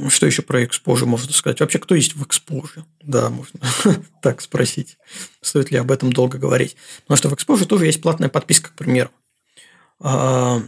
что 0.10 0.26
еще 0.26 0.42
про 0.42 0.64
Expose 0.64 1.06
можно 1.06 1.32
сказать? 1.32 1.60
Вообще, 1.60 1.80
кто 1.80 1.96
есть 1.96 2.16
в 2.16 2.24
Expose? 2.24 2.84
Да, 3.02 3.30
можно 3.30 3.60
так 4.22 4.42
спросить. 4.42 4.98
Стоит 5.42 5.72
ли 5.72 5.78
об 5.78 5.92
этом 5.92 6.12
долго 6.12 6.38
говорить? 6.38 6.76
Потому 7.04 7.18
что 7.18 7.30
в 7.30 7.34
Expose 7.34 7.66
тоже 7.66 7.86
есть 7.86 8.02
платная 8.02 8.30
подписка, 8.30 8.70
к 8.70 8.76
примеру. 8.76 9.12
А, 10.00 10.62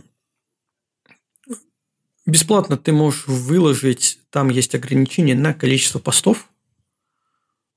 Бесплатно 2.25 2.77
ты 2.77 2.93
можешь 2.93 3.27
выложить, 3.27 4.19
там 4.29 4.49
есть 4.49 4.73
ограничение 4.75 5.35
на 5.35 5.53
количество 5.53 5.99
постов, 5.99 6.49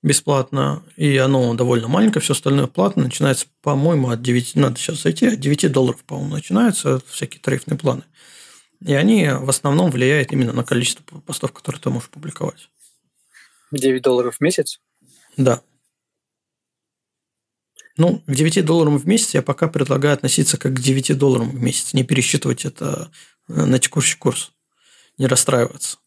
бесплатно, 0.07 0.83
и 0.97 1.17
оно 1.17 1.55
довольно 1.55 1.89
маленькое, 1.89 2.23
все 2.23 2.33
остальное 2.33 2.67
платно, 2.67 3.05
начинается, 3.05 3.47
по-моему, 3.63 4.11
от 4.11 4.23
9, 4.23 4.55
надо 4.57 4.79
сейчас 4.79 5.03
зайти, 5.03 5.27
от 5.27 5.41
9 5.41 5.73
долларов, 5.73 6.03
по-моему, 6.05 6.35
начинаются 6.35 7.01
всякие 7.09 7.41
тарифные 7.41 7.79
планы. 7.79 8.03
И 8.85 8.95
они 8.95 9.29
в 9.29 9.49
основном 9.49 9.91
влияют 9.91 10.33
именно 10.33 10.53
на 10.53 10.65
количество 10.65 11.03
постов, 11.21 11.53
которые 11.53 11.81
ты 11.81 11.91
можешь 11.91 12.09
публиковать. 12.09 12.69
9 13.73 14.03
долларов 14.03 14.37
в 14.37 14.41
месяц? 14.41 14.81
Да. 15.37 15.61
Ну, 17.97 18.23
к 18.27 18.33
9 18.33 18.65
долларам 18.65 18.99
в 18.99 19.07
месяц 19.07 19.35
я 19.35 19.43
пока 19.43 19.69
предлагаю 19.69 20.15
относиться 20.15 20.59
как 20.59 20.75
к 20.75 20.81
9 20.81 21.17
долларам 21.17 21.51
в 21.51 21.61
месяц, 21.61 21.95
не 21.95 22.05
пересчитывать 22.05 22.65
это 22.65 23.11
Э, 23.49 23.65
на 23.65 23.79
текущий 23.79 24.17
курс. 24.17 24.53
Не 25.19 25.27
расстраиваться. 25.27 25.99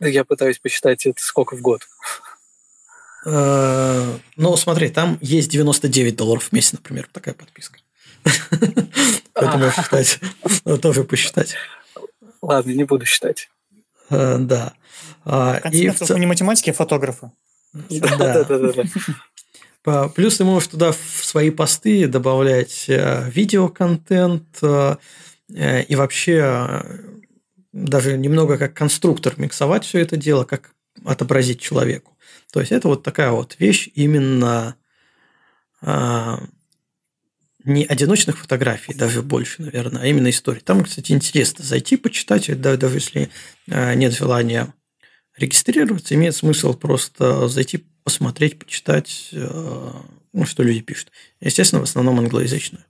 Я 0.00 0.24
пытаюсь 0.24 0.58
посчитать, 0.58 1.04
это 1.06 1.20
сколько 1.22 1.56
в 1.56 1.60
год. 1.60 1.82
Э, 3.24 4.18
ну, 4.36 4.56
смотри, 4.56 4.90
там 4.90 5.18
есть 5.20 5.50
99 5.50 6.16
долларов 6.16 6.44
в 6.44 6.52
месяц, 6.52 6.72
например, 6.72 7.08
такая 7.12 7.34
подписка. 7.34 7.78
Поэтому 9.32 9.70
считать, 9.70 10.20
тоже 10.80 11.04
посчитать. 11.04 11.54
Ладно, 12.42 12.70
не 12.70 12.84
буду 12.84 13.04
считать. 13.06 13.48
Э, 14.10 14.38
да. 14.38 14.72
А, 15.24 15.60
и 15.70 15.88
в 15.88 15.98
концов, 15.98 16.18
не 16.18 16.26
математики, 16.26 16.70
а 16.70 16.72
фотографы. 16.72 17.30
Да, 17.72 18.44
да, 18.44 18.58
да. 19.84 20.08
Плюс 20.14 20.36
ты 20.36 20.44
можешь 20.44 20.68
туда 20.68 20.92
в 20.92 21.24
свои 21.24 21.50
посты 21.50 22.06
добавлять 22.06 22.86
видеоконтент, 22.88 24.46
Э, 25.54 25.82
и 25.82 25.94
вообще 25.96 26.40
э, 26.42 26.98
даже 27.72 28.16
немного 28.16 28.58
как 28.58 28.74
конструктор 28.74 29.34
миксовать 29.36 29.84
все 29.84 30.00
это 30.00 30.16
дело, 30.16 30.44
как 30.44 30.72
отобразить 31.04 31.60
человеку. 31.60 32.16
То 32.52 32.60
есть 32.60 32.72
это 32.72 32.88
вот 32.88 33.02
такая 33.02 33.30
вот 33.30 33.56
вещь 33.58 33.88
именно 33.94 34.76
а, 35.82 36.42
не 37.64 37.84
одиночных 37.84 38.38
фотографий, 38.38 38.94
даже 38.94 39.22
больше, 39.22 39.62
наверное, 39.62 40.02
а 40.02 40.06
именно 40.06 40.30
истории. 40.30 40.60
Там, 40.60 40.84
кстати, 40.84 41.12
интересно 41.12 41.64
зайти, 41.64 41.96
почитать, 41.96 42.60
да, 42.60 42.76
даже 42.76 42.96
если 42.96 43.30
э, 43.66 43.94
нет 43.94 44.14
желания 44.14 44.74
регистрироваться, 45.36 46.14
имеет 46.14 46.34
смысл 46.34 46.74
просто 46.74 47.48
зайти, 47.48 47.86
посмотреть, 48.02 48.58
почитать, 48.58 49.28
ну, 49.32 50.46
что 50.46 50.62
люди 50.62 50.80
пишут. 50.80 51.12
Естественно, 51.40 51.80
в 51.80 51.84
основном 51.84 52.18
англоязычную 52.18 52.84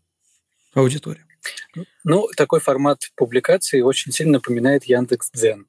аудиторию. 0.74 1.24
Ну, 2.04 2.28
такой 2.36 2.60
формат 2.60 3.10
публикации 3.16 3.80
очень 3.80 4.12
сильно 4.12 4.34
напоминает 4.34 4.84
Яндекс 4.84 5.30
Дзен. 5.32 5.66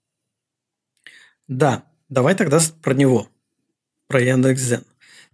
Да, 1.47 1.83
давай 2.09 2.35
тогда 2.35 2.59
про 2.81 2.93
него, 2.93 3.29
про 4.11 4.19
Яндекс 4.19 4.61
Дзен. 4.63 4.83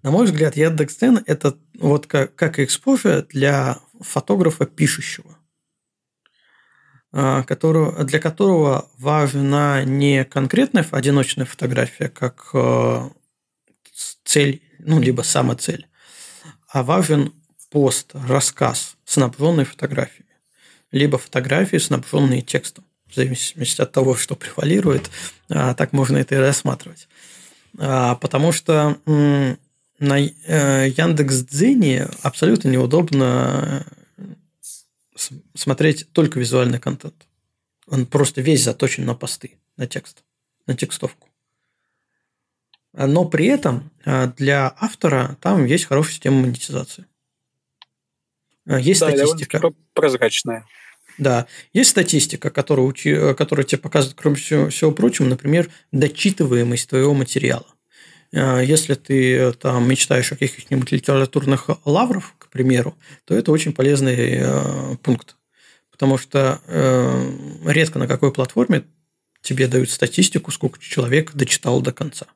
На 0.03 0.11
мой 0.11 0.27
взгляд, 0.27 0.55
Яндекс 0.55 0.97
Дзен– 0.97 1.23
это 1.25 1.57
вот 1.79 2.05
как, 2.05 2.35
как 2.35 2.59
экспозиция 2.59 3.23
для 3.23 3.79
фотографа 3.99 4.67
пишущего, 4.67 5.35
а, 7.11 7.41
которого, 7.41 8.03
для 8.03 8.19
которого 8.19 8.87
важна 8.99 9.83
не 9.83 10.25
конкретная 10.25 10.85
одиночная 10.91 11.47
фотография, 11.47 12.09
как 12.09 12.51
э, 12.53 13.09
цель, 14.23 14.61
ну, 14.77 15.01
либо 15.01 15.23
сама 15.23 15.55
цель, 15.55 15.87
а 16.67 16.83
важен 16.83 17.33
пост, 17.71 18.11
рассказ, 18.13 18.95
снабженный 19.05 19.65
фотографией 19.65 20.27
либо 20.91 21.17
фотографии, 21.17 21.77
снабженные 21.77 22.43
текстом. 22.43 22.85
В 23.09 23.15
зависимости 23.15 23.81
от 23.81 23.91
того, 23.91 24.15
что 24.15 24.35
превалирует, 24.35 25.09
а, 25.49 25.73
так 25.73 25.93
можно 25.93 26.17
это 26.17 26.35
и 26.35 26.37
рассматривать. 26.37 27.07
А, 27.77 28.15
потому 28.15 28.51
что 28.51 28.99
на 29.05 30.19
э, 30.19 30.89
Яндекс.Дзене 30.89 32.07
абсолютно 32.21 32.69
неудобно 32.69 33.85
э, 34.17 34.23
смотреть 35.55 36.11
только 36.11 36.39
визуальный 36.39 36.79
контент. 36.79 37.27
Он 37.87 38.05
просто 38.05 38.41
весь 38.41 38.63
заточен 38.63 39.05
на 39.05 39.15
посты, 39.15 39.57
на 39.75 39.87
текст, 39.87 40.23
на 40.65 40.75
текстовку. 40.75 41.29
Но 42.93 43.25
при 43.25 43.45
этом 43.45 43.91
а, 44.05 44.27
для 44.27 44.75
автора 44.79 45.37
там 45.41 45.65
есть 45.65 45.85
хорошая 45.85 46.13
система 46.13 46.41
монетизации. 46.41 47.05
Есть 48.65 48.99
да, 48.99 49.11
статистика. 49.11 49.71
прозрачная. 49.93 50.65
Да, 51.17 51.47
есть 51.73 51.89
статистика, 51.89 52.49
которая, 52.49 52.85
учи, 52.85 53.33
которая 53.35 53.65
тебе 53.65 53.79
показывает, 53.79 54.17
кроме 54.19 54.35
всего, 54.35 54.69
всего 54.69 54.91
прочего, 54.91 55.25
например, 55.25 55.69
дочитываемость 55.91 56.89
твоего 56.89 57.13
материала. 57.13 57.65
А, 58.35 58.59
если 58.59 58.93
ты 58.93 59.53
там 59.53 59.89
мечтаешь 59.89 60.31
о 60.31 60.35
каких-нибудь 60.35 60.91
литературных 60.91 61.69
лавров, 61.85 62.35
к 62.37 62.49
примеру, 62.49 62.95
то 63.25 63.35
это 63.35 63.51
очень 63.51 63.73
полезный 63.73 64.37
э, 64.39 64.95
пункт. 65.01 65.37
Потому 65.91 66.19
что 66.19 66.61
э, 66.67 67.31
редко 67.65 67.97
на 67.97 68.07
какой 68.07 68.31
платформе 68.31 68.83
тебе 69.41 69.67
дают 69.67 69.89
статистику, 69.89 70.51
сколько 70.51 70.79
человек 70.79 71.33
дочитал 71.33 71.81
до 71.81 71.91
конца. 71.91 72.27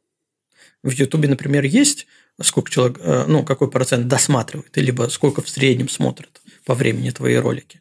В 0.81 0.89
Ютубе, 0.89 1.29
например, 1.29 1.65
есть 1.65 2.07
сколько 2.41 2.71
человек, 2.71 2.97
э, 2.99 3.25
ну, 3.27 3.43
какой 3.43 3.69
процент 3.69 4.07
досматривает, 4.07 4.75
либо 4.77 5.03
сколько 5.09 5.43
в 5.43 5.49
среднем 5.49 5.89
смотрит 5.89 6.41
по 6.65 6.73
времени 6.73 7.11
твои 7.11 7.35
ролики 7.35 7.80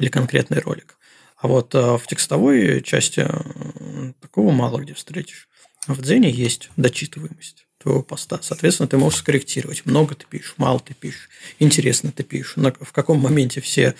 или 0.00 0.08
конкретный 0.08 0.58
ролик. 0.60 0.96
А 1.36 1.46
вот 1.46 1.74
э, 1.74 1.96
в 1.96 2.06
текстовой 2.06 2.82
части 2.82 3.20
э, 3.26 4.12
такого 4.20 4.50
мало 4.50 4.78
где 4.78 4.94
встретишь. 4.94 5.48
В 5.86 6.02
Дзене 6.02 6.30
есть 6.30 6.70
дочитываемость 6.76 7.66
твоего 7.78 8.02
поста. 8.02 8.38
Соответственно, 8.42 8.88
ты 8.88 8.98
можешь 8.98 9.20
скорректировать. 9.20 9.86
Много 9.86 10.14
ты 10.14 10.26
пишешь, 10.26 10.54
мало 10.56 10.80
ты 10.80 10.94
пишешь, 10.94 11.30
интересно 11.58 12.12
ты 12.12 12.24
пишешь, 12.24 12.56
в 12.56 12.92
каком 12.92 13.20
моменте 13.20 13.60
все 13.60 13.94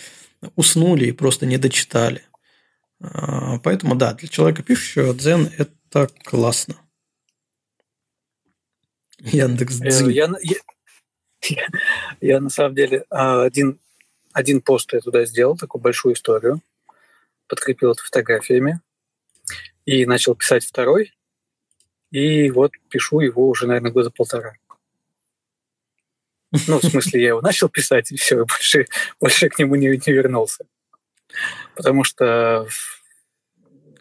уснули 0.57 1.07
и 1.07 1.13
просто 1.13 1.47
не 1.47 1.57
дочитали. 1.57 2.23
А, 3.01 3.59
поэтому, 3.61 3.95
да, 3.95 4.13
для 4.13 4.29
человека 4.29 4.63
пишущего 4.63 5.15
Дзен– 5.15 5.51
это 5.59 6.11
классно. 6.25 6.77
Яндекс 9.21 9.77
Дзен. 9.77 10.11
Я, 10.11 10.31
я, 10.43 10.57
Я, 11.49 11.67
я 12.21 12.41
на 12.41 12.51
самом 12.51 12.75
деле 12.75 13.05
а, 13.11 13.45
один, 13.45 13.79
один 14.33 14.61
пост 14.61 14.93
я 14.93 15.01
туда 15.01 15.25
сделал, 15.25 15.57
такую 15.57 15.83
большую 15.83 16.15
историю, 16.15 16.61
подкрепил 17.47 17.93
это 17.93 18.03
фотографиями 18.03 18.81
и 19.85 20.07
начал 20.07 20.35
писать 20.35 20.65
второй. 20.65 21.13
И 22.11 22.51
вот 22.51 22.73
пишу 22.89 23.21
его 23.21 23.49
уже, 23.49 23.67
наверное, 23.67 23.93
года 23.93 24.11
полтора. 24.11 24.55
Ну, 26.67 26.81
в 26.81 26.85
смысле, 26.85 27.23
я 27.23 27.29
его 27.29 27.41
начал 27.41 27.69
писать, 27.69 28.11
и 28.11 28.17
все, 28.17 28.45
больше, 28.45 28.87
больше 29.21 29.49
к 29.49 29.59
нему 29.59 29.77
не, 29.77 29.89
не 29.89 30.13
вернулся. 30.13 30.65
Потому 31.77 32.03
что... 32.03 32.67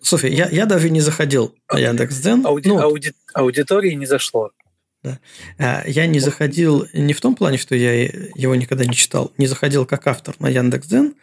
Слушай, 0.01 0.33
я, 0.33 0.49
я 0.49 0.65
даже 0.65 0.89
не 0.89 1.01
заходил 1.01 1.55
на 1.71 1.77
Яндекс.Дзен. 1.77 2.45
Ауди, 2.45 2.69
ну, 2.69 2.79
ауди, 2.79 3.13
аудитории 3.33 3.93
не 3.93 4.05
зашло. 4.05 4.51
Да. 5.03 5.19
А, 5.57 5.83
я 5.87 6.07
не 6.07 6.19
заходил 6.19 6.85
не 6.93 7.13
в 7.13 7.21
том 7.21 7.35
плане, 7.35 7.57
что 7.57 7.75
я 7.75 8.03
его 8.03 8.55
никогда 8.55 8.83
не 8.85 8.95
читал, 8.95 9.31
не 9.37 9.47
заходил 9.47 9.85
как 9.85 10.05
автор 10.07 10.35
на 10.39 10.47
Яндекс.Дзен, 10.49 11.15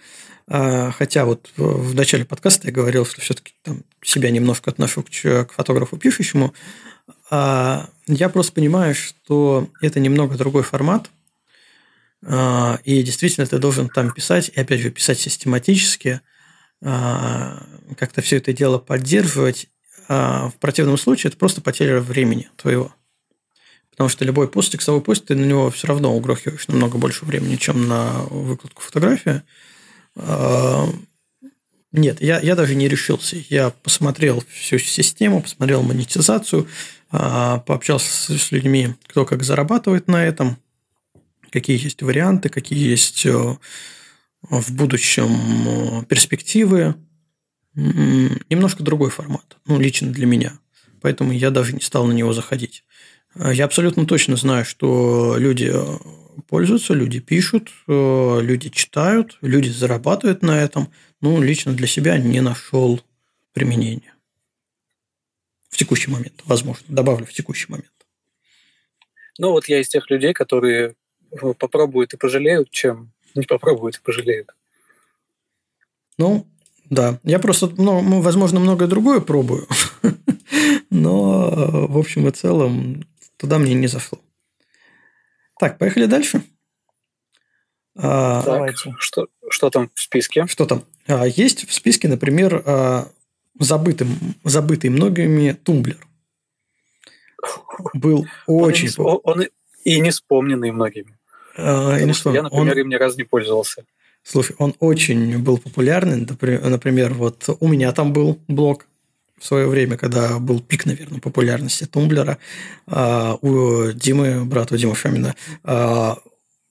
а, 0.49 0.93
хотя 0.93 1.27
вот 1.27 1.51
в 1.57 1.95
начале 1.95 2.25
подкаста 2.25 2.69
я 2.69 2.73
говорил, 2.73 3.05
что 3.05 3.21
все-таки 3.21 3.53
там 3.63 3.83
себя 4.03 4.31
немножко 4.31 4.71
отношу 4.71 5.03
к, 5.03 5.53
фотографу 5.53 5.99
пишущему. 5.99 6.55
А, 7.31 7.91
я 8.07 8.31
просто 8.31 8.53
понимаю, 8.53 8.95
что 8.95 9.69
это 9.83 10.01
немного 10.01 10.39
другой 10.39 10.63
формат, 10.63 11.11
и 12.23 13.03
действительно 13.03 13.47
ты 13.47 13.59
должен 13.59 13.89
там 13.91 14.11
писать, 14.11 14.51
и 14.53 14.59
опять 14.59 14.81
же 14.81 14.91
писать 14.91 15.21
систематически, 15.21 16.23
как-то 16.81 18.23
все 18.23 18.39
это 18.39 18.53
дело 18.53 18.79
поддерживать. 18.79 19.69
В 20.09 20.55
противном 20.59 20.97
случае 20.97 21.29
это 21.29 21.37
просто 21.37 21.61
потеря 21.61 22.01
времени 22.01 22.49
твоего. 22.57 22.93
Потому 23.97 24.11
что 24.11 24.27
любой 24.27 24.47
пост, 24.47 24.73
текстовой 24.73 25.01
пост, 25.01 25.25
ты 25.25 25.35
на 25.35 25.45
него 25.47 25.71
все 25.71 25.87
равно 25.87 26.15
угрохиваешь 26.15 26.69
намного 26.69 26.99
больше 26.99 27.25
времени, 27.25 27.57
чем 27.57 27.89
на 27.89 28.21
выкладку 28.29 28.83
фотографии. 28.83 29.43
А, 30.17 30.87
нет, 31.93 32.21
я, 32.21 32.39
я 32.41 32.55
даже 32.57 32.75
не 32.75 32.89
решился. 32.89 33.37
Я 33.49 33.71
посмотрел 33.71 34.45
всю 34.53 34.79
систему, 34.79 35.41
посмотрел 35.41 35.83
монетизацию, 35.83 36.69
а, 37.11 37.61
пообщался 37.61 38.37
с 38.37 38.53
людьми, 38.53 38.91
кто 39.07 39.25
как 39.25 39.43
зарабатывает 39.43 40.09
на 40.09 40.23
этом, 40.23 40.59
какие 41.51 41.83
есть 41.83 42.03
варианты, 42.03 42.51
какие 42.51 42.91
есть 42.91 43.25
э, 43.25 43.57
в 44.43 44.75
будущем 44.75 46.01
э, 46.01 46.05
перспективы. 46.05 46.97
Немножко 47.75 48.83
другой 48.83 49.09
формат, 49.09 49.57
ну, 49.65 49.81
лично 49.81 50.13
для 50.13 50.27
меня. 50.27 50.59
Поэтому 51.01 51.33
я 51.33 51.51
даже 51.51 51.73
не 51.73 51.81
стал 51.81 52.07
на 52.07 52.13
него 52.13 52.35
заходить. 52.35 52.85
Э, 53.39 53.53
я 53.53 53.65
абсолютно 53.65 54.07
точно 54.07 54.37
знаю, 54.37 54.65
что 54.65 55.37
люди 55.39 55.71
э, 55.73 55.99
пользуются, 56.49 56.95
люди 56.95 57.21
пишут, 57.21 57.71
э, 57.87 58.39
люди 58.41 58.71
читают, 58.71 59.39
люди 59.41 59.69
зарабатывают 59.69 60.43
на 60.43 60.63
этом. 60.63 60.91
Ну, 61.21 61.41
лично 61.43 61.73
для 61.73 61.87
себя 61.87 62.19
не 62.19 62.41
нашел 62.41 63.01
применения. 63.53 64.15
В 65.69 65.77
текущий 65.77 66.11
момент, 66.11 66.43
возможно. 66.45 66.85
Добавлю 66.89 67.27
в 67.27 67.33
текущий 67.33 67.71
момент. 67.71 67.91
Ну, 69.39 69.51
вот 69.51 69.69
я 69.69 69.81
из 69.81 69.89
тех 69.89 70.09
людей, 70.11 70.33
которые 70.33 70.95
попробуют 71.59 72.15
и 72.15 72.17
пожалеют, 72.17 72.71
чем 72.71 73.13
не 73.35 73.45
попробуют 73.45 73.97
и 73.97 74.01
пожалеют. 74.01 74.55
Ну, 76.17 76.47
да. 76.89 77.19
Я 77.25 77.39
просто, 77.39 77.69
ну, 77.77 78.23
возможно, 78.23 78.61
многое 78.61 78.89
другое 78.89 79.21
пробую. 79.21 79.67
Но, 80.91 81.87
в 81.89 81.99
общем 81.99 82.27
и 82.29 82.31
целом, 82.31 83.05
Туда 83.37 83.59
мне 83.59 83.75
не 83.75 83.87
зашло. 83.87 84.21
Так, 85.59 85.79
поехали 85.79 86.07
дальше. 86.07 86.43
А, 87.99 88.43
так, 88.43 88.77
что, 88.99 89.29
что 89.49 89.71
там 89.71 89.91
в 89.95 90.01
списке? 90.01 90.47
Что 90.47 90.67
там? 90.67 90.85
А, 91.07 91.27
есть 91.27 91.67
в 91.67 91.73
списке, 91.73 92.09
например, 92.09 92.63
а, 92.67 93.09
забытый, 93.59 94.07
забытый 94.45 94.91
многими 94.91 95.53
тумблер. 95.53 96.07
Был 97.95 98.27
очень... 98.47 98.91
Он, 98.99 99.21
он 99.25 99.47
и 99.85 100.01
не 100.01 100.11
вспомненный 100.11 100.73
многими. 100.73 101.17
А, 101.57 101.99
не 102.01 102.13
что, 102.13 102.35
я, 102.35 102.43
например, 102.43 102.73
он... 102.73 102.79
им 102.81 102.89
ни 102.89 102.97
разу 102.97 103.17
не 103.17 103.25
пользовался. 103.25 103.85
Слушай, 104.23 104.57
он 104.59 104.75
очень 104.81 105.39
был 105.39 105.57
популярный. 105.57 106.17
Например, 106.17 107.15
вот 107.15 107.49
у 107.61 107.69
меня 107.69 107.93
там 107.93 108.13
был 108.13 108.39
блог 108.49 108.87
в 109.39 109.45
свое 109.45 109.67
время, 109.69 109.97
когда 109.97 110.39
был 110.39 110.61
пик, 110.61 110.87
наверное, 110.87 111.21
популярности 111.21 111.85
Тумблера, 111.85 112.39
а, 112.87 113.37
у 113.43 113.93
Димы, 113.93 114.45
брата 114.45 114.79
Димы 114.79 114.95
Фомина, 114.95 115.35
а, 115.63 116.19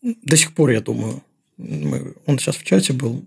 до 0.02 0.38
сих 0.38 0.54
пор, 0.54 0.72
я 0.72 0.82
думаю, 0.82 1.22
он 1.58 2.40
сейчас 2.40 2.56
в 2.56 2.64
чате 2.64 2.94
был, 2.94 3.24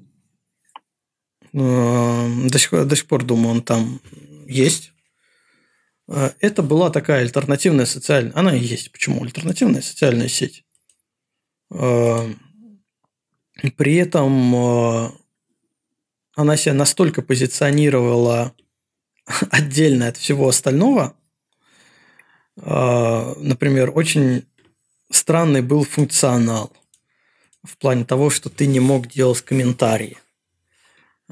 а, 1.54 2.28
до 2.48 2.58
сих, 2.58 2.70
до 2.86 2.96
сих 2.96 3.06
пор, 3.06 3.24
думаю, 3.24 3.54
он 3.56 3.62
там 3.62 4.00
есть. 4.46 4.92
Это 6.40 6.62
была 6.62 6.88
такая 6.88 7.20
альтернативная 7.20 7.84
социальная... 7.84 8.32
Она 8.34 8.56
и 8.56 8.60
есть. 8.60 8.90
Почему? 8.92 9.22
Альтернативная 9.22 9.82
социальная 9.82 10.28
сеть. 10.28 10.64
При 11.68 12.14
этом 13.96 14.54
она 16.34 16.56
себя 16.56 16.72
настолько 16.72 17.20
позиционировала 17.20 18.54
отдельно 19.50 20.08
от 20.08 20.16
всего 20.16 20.48
остального. 20.48 21.14
А, 22.60 23.34
например, 23.38 23.92
очень 23.94 24.46
странный 25.10 25.62
был 25.62 25.84
функционал 25.84 26.72
в 27.62 27.76
плане 27.78 28.04
того, 28.04 28.30
что 28.30 28.50
ты 28.50 28.66
не 28.66 28.80
мог 28.80 29.08
делать 29.08 29.42
комментарии, 29.42 30.18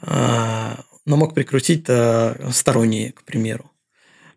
а, 0.01 0.85
но 1.05 1.17
мог 1.17 1.35
прикрутить 1.35 1.85
э, 1.89 2.51
сторонние, 2.53 3.13
к 3.13 3.23
примеру. 3.23 3.71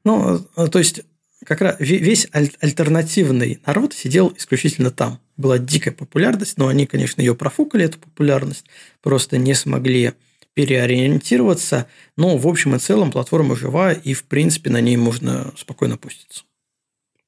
Ну, 0.04 0.48
э, 0.56 0.68
то 0.68 0.80
есть, 0.80 1.02
как 1.44 1.62
раз 1.62 1.76
весь 1.80 2.28
альтернативный 2.32 3.60
народ 3.66 3.94
сидел 3.94 4.32
исключительно 4.38 4.92
там. 4.92 5.20
Была 5.36 5.58
дикая 5.58 5.92
популярность, 5.92 6.58
но 6.58 6.68
они, 6.68 6.86
конечно, 6.86 7.22
ее 7.22 7.34
профукали, 7.34 7.86
эту 7.86 7.98
популярность, 7.98 8.66
просто 9.02 9.38
не 9.38 9.56
смогли 9.56 10.14
переориентироваться. 10.60 11.88
Но 12.18 12.38
в 12.38 12.46
общем 12.46 12.76
и 12.76 12.80
целом 12.80 13.12
платформа 13.12 13.56
жива, 13.56 13.94
и 13.94 14.14
в 14.14 14.26
принципе 14.26 14.70
на 14.70 14.82
ней 14.82 14.98
можно 14.98 15.54
спокойно 15.56 15.98
пуститься. 15.98 16.44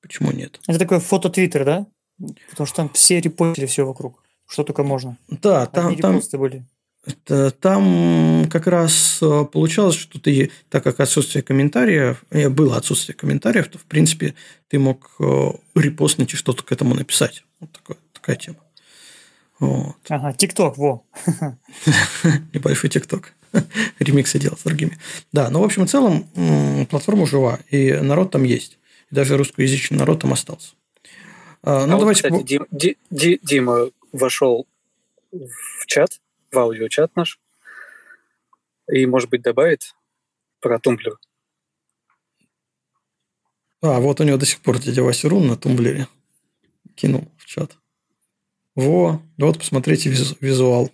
Почему 0.01 0.31
нет? 0.31 0.59
Это 0.67 0.79
такой 0.79 0.99
фото 0.99 1.29
Твиттер, 1.29 1.63
да? 1.63 1.87
Потому 2.49 2.67
что 2.67 2.75
там 2.75 2.89
все 2.89 3.21
репостили 3.21 3.67
все 3.67 3.85
вокруг. 3.85 4.21
Что 4.49 4.65
только 4.65 4.83
можно. 4.83 5.17
Да, 5.29 5.65
там, 5.65 5.95
там, 5.95 6.19
были. 6.33 6.65
Там 7.61 8.49
как 8.51 8.67
раз 8.67 9.19
э, 9.21 9.45
получалось, 9.45 9.95
что 9.95 10.19
ты, 10.19 10.51
так 10.69 10.83
как 10.83 10.99
отсутствие 10.99 11.41
комментариев, 11.41 12.25
э, 12.31 12.49
было 12.49 12.75
отсутствие 12.75 13.15
комментариев, 13.15 13.69
то, 13.69 13.77
в 13.77 13.85
принципе, 13.85 14.35
ты 14.67 14.77
мог 14.77 15.09
э, 15.19 15.51
репостнуть 15.75 16.33
и 16.33 16.35
что-то 16.35 16.63
к 16.63 16.71
этому 16.73 16.95
написать. 16.95 17.45
Вот 17.61 17.71
такая, 17.71 17.97
такая 18.11 18.35
тема. 18.35 18.57
Вот. 19.61 19.95
Ага, 20.09 20.33
ТикТок, 20.33 20.75
во. 20.77 21.05
Небольшой 22.51 22.89
ТикТок. 22.89 23.35
Ремиксы 23.99 24.39
делать 24.39 24.59
с 24.59 24.63
другими. 24.63 24.97
Да, 25.31 25.51
но 25.51 25.61
в 25.61 25.63
общем 25.63 25.83
и 25.83 25.87
целом 25.87 26.23
платформа 26.87 27.27
жива, 27.27 27.59
и 27.69 27.93
народ 27.93 28.31
там 28.31 28.43
есть. 28.43 28.79
И 29.11 29.15
даже 29.15 29.37
русскоязычный 29.37 29.99
народ 29.99 30.21
там 30.21 30.33
остался. 30.33 30.73
А, 31.61 31.85
ну, 31.85 31.95
а 31.95 31.99
давайте... 31.99 32.27
Вот, 32.29 32.41
кстати, 32.41 32.65
Дим, 32.71 32.95
Дим, 33.11 33.39
Дима 33.43 33.91
вошел 34.11 34.65
в 35.31 35.85
чат, 35.85 36.19
в 36.51 36.57
аудиочат 36.57 37.15
наш, 37.15 37.39
и, 38.91 39.05
может 39.05 39.29
быть, 39.29 39.43
добавит 39.43 39.93
про 40.59 40.79
тумблер. 40.79 41.19
А, 43.83 43.99
вот 43.99 44.19
у 44.21 44.23
него 44.23 44.37
до 44.37 44.47
сих 44.47 44.59
пор 44.61 44.79
дядя 44.79 45.03
Вася 45.03 45.29
Рун 45.29 45.45
на 45.45 45.55
тумблере 45.55 46.07
кинул 46.95 47.31
в 47.37 47.45
чат. 47.45 47.77
Во, 48.81 49.21
вот 49.37 49.59
посмотрите 49.59 50.09
визуал. 50.09 50.89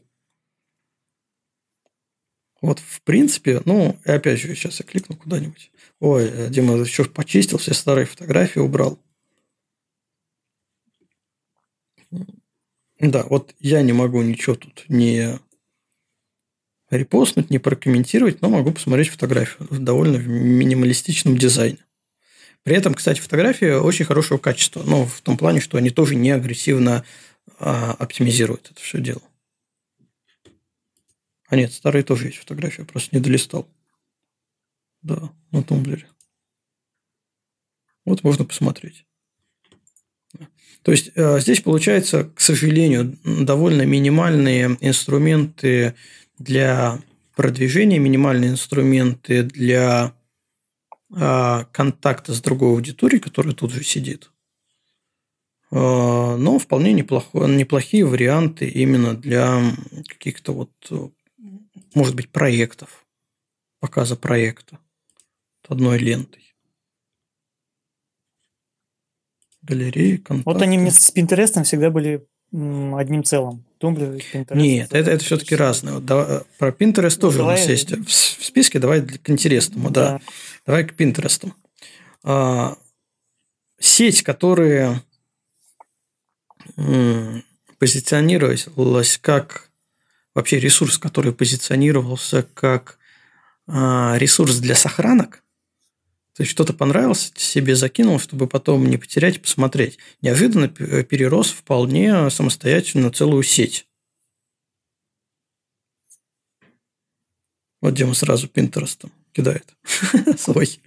Вот, 2.62 2.80
в 2.80 3.02
принципе, 3.04 3.62
ну, 3.64 3.98
и 4.04 4.12
опять 4.12 4.42
же, 4.42 4.54
сейчас 4.56 4.80
я 4.80 4.86
кликну 4.86 5.16
куда-нибудь. 5.16 5.72
Ой, 6.02 6.26
э, 6.26 6.50
Дима 6.50 6.76
еще 6.76 7.06
почистил, 7.06 7.60
все 7.60 7.74
старые 7.74 8.06
фотографии 8.06 8.60
убрал. 8.60 9.00
Да, 13.00 13.24
вот 13.30 13.56
я 13.60 13.82
не 13.84 13.94
могу 13.94 14.22
ничего 14.22 14.56
тут 14.56 14.84
не 14.90 15.40
репостнуть, 16.90 17.50
не 17.50 17.60
прокомментировать, 17.60 18.42
но 18.42 18.50
могу 18.50 18.74
посмотреть 18.74 19.10
фотографию 19.10 19.68
в 19.70 19.80
довольно 19.80 20.18
минималистичном 20.18 21.38
дизайне. 21.38 21.86
При 22.64 22.76
этом, 22.76 22.96
кстати, 22.96 23.22
фотографии 23.22 23.72
очень 23.72 24.04
хорошего 24.04 24.40
качества. 24.40 24.84
Ну, 24.86 25.06
в 25.06 25.22
том 25.22 25.38
плане, 25.38 25.62
что 25.62 25.78
они 25.78 25.90
тоже 25.90 26.16
не 26.16 26.32
агрессивно 26.32 27.06
оптимизирует 27.60 28.72
это 28.72 28.82
все 28.82 29.00
дело. 29.00 29.22
А 31.48 31.56
нет, 31.56 31.72
старые 31.74 32.04
тоже 32.04 32.28
есть 32.28 32.38
фотографии, 32.38 32.82
просто 32.84 33.16
не 33.16 33.22
долистал. 33.22 33.68
Да, 35.02 35.32
на 35.52 35.64
тумблере. 35.64 36.08
Вот 38.06 38.24
можно 38.24 38.46
посмотреть. 38.46 39.06
То 40.82 40.92
есть 40.92 41.12
э, 41.16 41.40
здесь 41.40 41.62
получается, 41.62 42.26
к 42.26 42.40
сожалению, 42.40 43.18
довольно 43.24 43.82
минимальные 43.84 44.78
инструменты 44.80 45.96
для 46.38 47.02
продвижения, 47.36 48.00
минимальные 48.00 48.52
инструменты 48.52 49.44
для 49.44 50.14
э, 51.14 51.66
контакта 51.72 52.34
с 52.34 52.42
другой 52.42 52.70
аудиторией, 52.70 53.22
которая 53.22 53.54
тут 53.54 53.72
же 53.72 53.84
сидит. 53.84 54.32
Э, 55.72 56.36
но 56.36 56.60
вполне 56.60 56.94
неплохо, 56.94 57.46
неплохие 57.46 58.06
варианты 58.06 58.68
именно 58.68 59.16
для 59.16 59.62
каких-то 60.08 60.54
вот, 60.54 60.72
может 61.94 62.16
быть, 62.16 62.30
проектов, 62.30 63.06
показа 63.80 64.16
проекта 64.16 64.80
одной 65.68 65.98
лентой. 65.98 66.48
галереи, 69.68 70.18
контакты. 70.18 70.52
Вот 70.52 70.62
они 70.62 70.78
мне 70.78 70.92
с 70.92 71.14
Pinterest 71.14 71.64
всегда 71.64 71.90
были 71.90 72.26
одним 72.52 73.24
целым. 73.24 73.66
Тумблер, 73.78 74.20
Pinterest. 74.34 74.56
Нет, 74.56 74.94
это, 74.94 75.12
это 75.12 75.24
все-таки 75.24 75.56
разное. 75.56 75.96
Вот, 75.96 76.06
давай, 76.06 76.42
про 76.58 76.70
Pinterest 76.70 77.16
ну, 77.16 77.22
тоже 77.22 77.38
давай, 77.40 77.56
у 77.56 77.60
нас 77.60 77.70
есть 77.70 77.92
в, 77.92 78.06
в 78.06 78.12
списке. 78.46 78.80
Давай 78.80 79.02
к 79.06 79.30
интересному, 79.30 79.90
да. 79.90 80.14
да. 80.14 80.22
Давай 80.66 80.86
к 80.86 80.94
Pinterest. 80.94 81.52
А, 82.24 82.78
сеть, 83.80 84.24
которая 84.24 84.90
м, 84.90 85.02
позиционировалась 87.78 89.18
как 89.18 89.70
вообще 90.34 90.60
ресурс, 90.60 90.98
который 90.98 91.34
позиционировался 91.34 92.44
как 92.54 92.98
а, 93.68 94.16
ресурс 94.18 94.58
для 94.58 94.76
сохранок, 94.76 95.44
то 96.38 96.44
есть 96.44 96.52
что-то 96.52 96.72
понравилось, 96.72 97.34
себе 97.36 97.76
закинул, 97.76 98.20
чтобы 98.20 98.46
потом 98.46 98.86
не 98.86 98.98
потерять 98.98 99.42
посмотреть. 99.42 99.98
Неожиданно 100.22 100.70
перерос 100.70 101.50
вполне 101.50 102.30
самостоятельно 102.30 103.12
целую 103.12 103.42
сеть. 103.42 103.88
Вот 107.82 107.96
Дима 107.96 108.14
сразу 108.14 108.48
Пинтерестом 108.48 109.12
кидает 109.32 109.66
свой. 110.38 110.80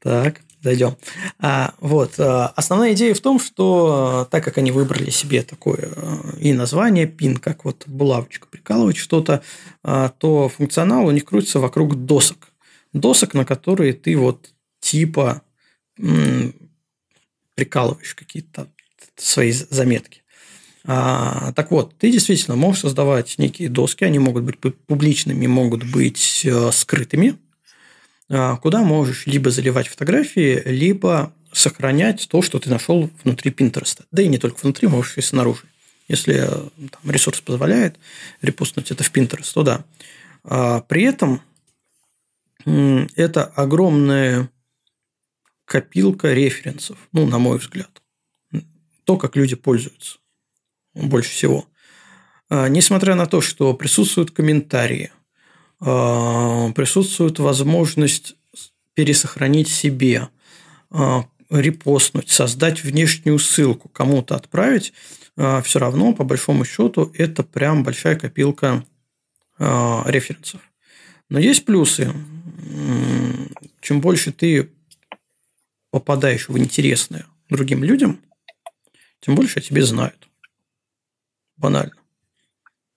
Так, 0.00 0.40
зайдем. 0.62 0.96
А, 1.38 1.74
вот. 1.80 2.14
А, 2.18 2.52
основная 2.56 2.92
идея 2.92 3.14
в 3.14 3.20
том, 3.20 3.40
что 3.40 4.26
так 4.30 4.44
как 4.44 4.58
они 4.58 4.70
выбрали 4.70 5.10
себе 5.10 5.42
такое 5.42 5.90
э, 5.94 6.38
и 6.40 6.52
название 6.52 7.06
пин, 7.06 7.36
как 7.36 7.64
вот 7.64 7.84
булавочка 7.86 8.46
прикалывать 8.46 8.96
что-то, 8.96 9.42
а, 9.82 10.08
то 10.10 10.48
функционал 10.48 11.06
у 11.06 11.10
них 11.10 11.24
крутится 11.24 11.60
вокруг 11.60 12.04
досок 12.04 12.48
досок, 12.92 13.34
на 13.34 13.44
которые 13.44 13.92
ты 13.92 14.16
вот 14.16 14.50
типа 14.80 15.42
прикалываешь 17.54 18.14
какие-то 18.14 18.68
свои 19.16 19.50
заметки. 19.52 20.22
А, 20.84 21.52
так 21.52 21.70
вот, 21.70 21.96
ты 21.98 22.10
действительно 22.10 22.56
можешь 22.56 22.82
создавать 22.82 23.36
некие 23.36 23.68
доски, 23.68 24.04
они 24.04 24.18
могут 24.18 24.44
быть 24.44 24.58
публичными, 24.86 25.46
могут 25.46 25.84
быть 25.84 26.42
э, 26.44 26.70
скрытыми, 26.72 27.30
а, 27.30 27.47
куда 28.28 28.82
можешь 28.82 29.26
либо 29.26 29.50
заливать 29.50 29.88
фотографии, 29.88 30.62
либо 30.66 31.32
сохранять 31.52 32.28
то, 32.28 32.42
что 32.42 32.58
ты 32.58 32.70
нашел 32.70 33.10
внутри 33.24 33.50
Pinterest. 33.50 34.04
Да 34.10 34.22
и 34.22 34.28
не 34.28 34.38
только 34.38 34.60
внутри, 34.60 34.88
можешь 34.88 35.16
и 35.16 35.22
снаружи. 35.22 35.64
Если 36.08 36.34
э, 36.36 36.46
там, 36.46 37.10
ресурс 37.10 37.40
позволяет 37.40 37.98
репостнуть 38.40 38.90
это 38.90 39.04
в 39.04 39.12
Pinterest, 39.12 39.52
то 39.52 39.62
да. 39.62 39.84
А, 40.44 40.80
при 40.80 41.02
этом 41.04 41.42
это 43.16 43.44
огромная 43.44 44.50
копилка 45.64 46.32
референсов, 46.32 46.98
ну, 47.12 47.26
на 47.26 47.38
мой 47.38 47.58
взгляд. 47.58 48.02
То, 49.04 49.16
как 49.16 49.36
люди 49.36 49.54
пользуются 49.54 50.18
больше 50.94 51.30
всего. 51.30 51.66
А, 52.48 52.68
несмотря 52.68 53.14
на 53.14 53.26
то, 53.26 53.40
что 53.40 53.74
присутствуют 53.74 54.30
комментарии, 54.30 55.12
а, 55.12 55.17
присутствует 55.80 57.38
возможность 57.38 58.36
пересохранить 58.94 59.68
себе, 59.68 60.28
а, 60.90 61.24
репостнуть, 61.50 62.30
создать 62.30 62.82
внешнюю 62.82 63.38
ссылку, 63.38 63.88
кому-то 63.88 64.34
отправить, 64.34 64.92
все 65.36 65.78
равно, 65.78 66.12
по 66.12 66.24
большому 66.24 66.64
счету, 66.64 67.12
это 67.14 67.44
прям 67.44 67.84
большая 67.84 68.16
копилка 68.16 68.84
референсов. 69.58 70.60
Но 71.28 71.38
есть 71.38 71.64
плюсы. 71.64 72.12
Чем 73.80 74.00
больше 74.00 74.32
ты 74.32 74.68
попадаешь 75.90 76.48
в 76.48 76.58
интересное 76.58 77.26
другим 77.48 77.84
людям, 77.84 78.20
тем 79.20 79.34
больше 79.34 79.58
о 79.58 79.62
тебе 79.62 79.84
знают. 79.84 80.28
Банально. 81.56 81.94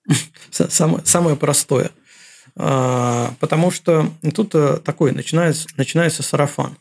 Самое, 0.50 1.04
самое 1.04 1.36
простое. 1.36 1.90
А, 2.56 3.34
потому 3.40 3.70
что 3.70 4.10
тут 4.34 4.54
э, 4.54 4.78
такой 4.84 5.12
начинается, 5.12 5.68
начинается 5.76 6.22
сарафан. 6.22 6.76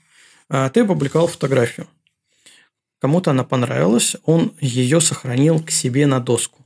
А, 0.50 0.70
ты 0.70 0.82
опубликовал 0.82 1.28
фотографию. 1.28 1.88
Кому-то 3.00 3.32
она 3.32 3.44
понравилась, 3.44 4.16
он 4.26 4.54
ее 4.60 5.02
сохранил 5.02 5.64
к 5.64 5.72
себе 5.72 6.06
на 6.06 6.20
доску. 6.20 6.66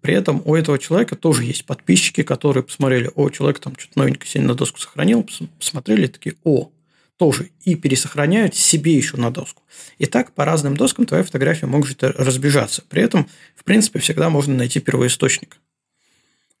При 0.00 0.14
этом 0.14 0.42
у 0.44 0.54
этого 0.54 0.78
человека 0.78 1.16
тоже 1.16 1.44
есть 1.44 1.64
подписчики, 1.64 2.22
которые 2.22 2.62
посмотрели, 2.62 3.10
о, 3.14 3.30
человек 3.30 3.58
там 3.58 3.74
что-то 3.76 3.98
новенькое 3.98 4.30
себе 4.30 4.44
на 4.44 4.54
доску 4.54 4.78
сохранил, 4.78 5.26
посмотрели, 5.58 6.06
такие, 6.06 6.36
о, 6.44 6.70
тоже, 7.16 7.50
и 7.64 7.74
пересохраняют 7.74 8.54
себе 8.54 8.92
еще 8.92 9.16
на 9.16 9.30
доску. 9.30 9.62
И 9.98 10.06
так 10.06 10.32
по 10.32 10.44
разным 10.44 10.76
доскам 10.76 11.04
твоя 11.04 11.24
фотография 11.24 11.66
может 11.66 12.02
разбежаться. 12.04 12.82
При 12.88 13.02
этом, 13.02 13.28
в 13.56 13.64
принципе, 13.64 13.98
всегда 13.98 14.30
можно 14.30 14.54
найти 14.54 14.78
первоисточник. 14.80 15.58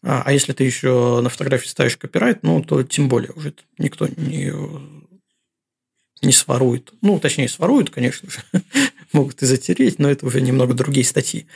А, 0.02 0.22
а 0.24 0.32
если 0.32 0.52
ты 0.52 0.64
еще 0.64 1.20
на 1.22 1.28
фотографии 1.28 1.68
ставишь 1.68 1.96
копирайт, 1.96 2.42
ну, 2.42 2.62
то 2.62 2.82
тем 2.82 3.08
более 3.08 3.32
уже 3.32 3.54
никто 3.78 4.06
не, 4.06 4.52
не 6.22 6.32
сворует. 6.32 6.92
Ну, 7.02 7.18
точнее, 7.18 7.48
своруют, 7.48 7.90
конечно 7.90 8.30
же, 8.30 8.38
могут 9.12 9.42
и 9.42 9.46
затереть, 9.46 9.98
но 9.98 10.10
это 10.10 10.26
уже 10.26 10.40
немного 10.40 10.74
другие 10.74 11.04
статьи. 11.04 11.46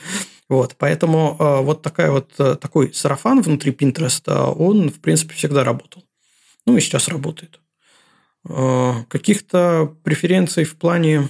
Вот, 0.49 0.75
поэтому 0.77 1.37
э, 1.39 1.61
вот 1.61 1.81
такая 1.81 2.11
вот, 2.11 2.33
э, 2.37 2.55
такой 2.55 2.93
сарафан 2.93 3.41
внутри 3.41 3.71
Pinterest, 3.71 4.29
он, 4.53 4.89
в 4.89 4.99
принципе, 4.99 5.33
всегда 5.33 5.63
работал. 5.63 6.03
Ну, 6.65 6.77
и 6.77 6.81
сейчас 6.81 7.07
работает. 7.07 7.59
Э, 8.47 9.03
каких-то 9.07 9.95
преференций 10.03 10.65
в 10.65 10.75
плане 10.75 11.29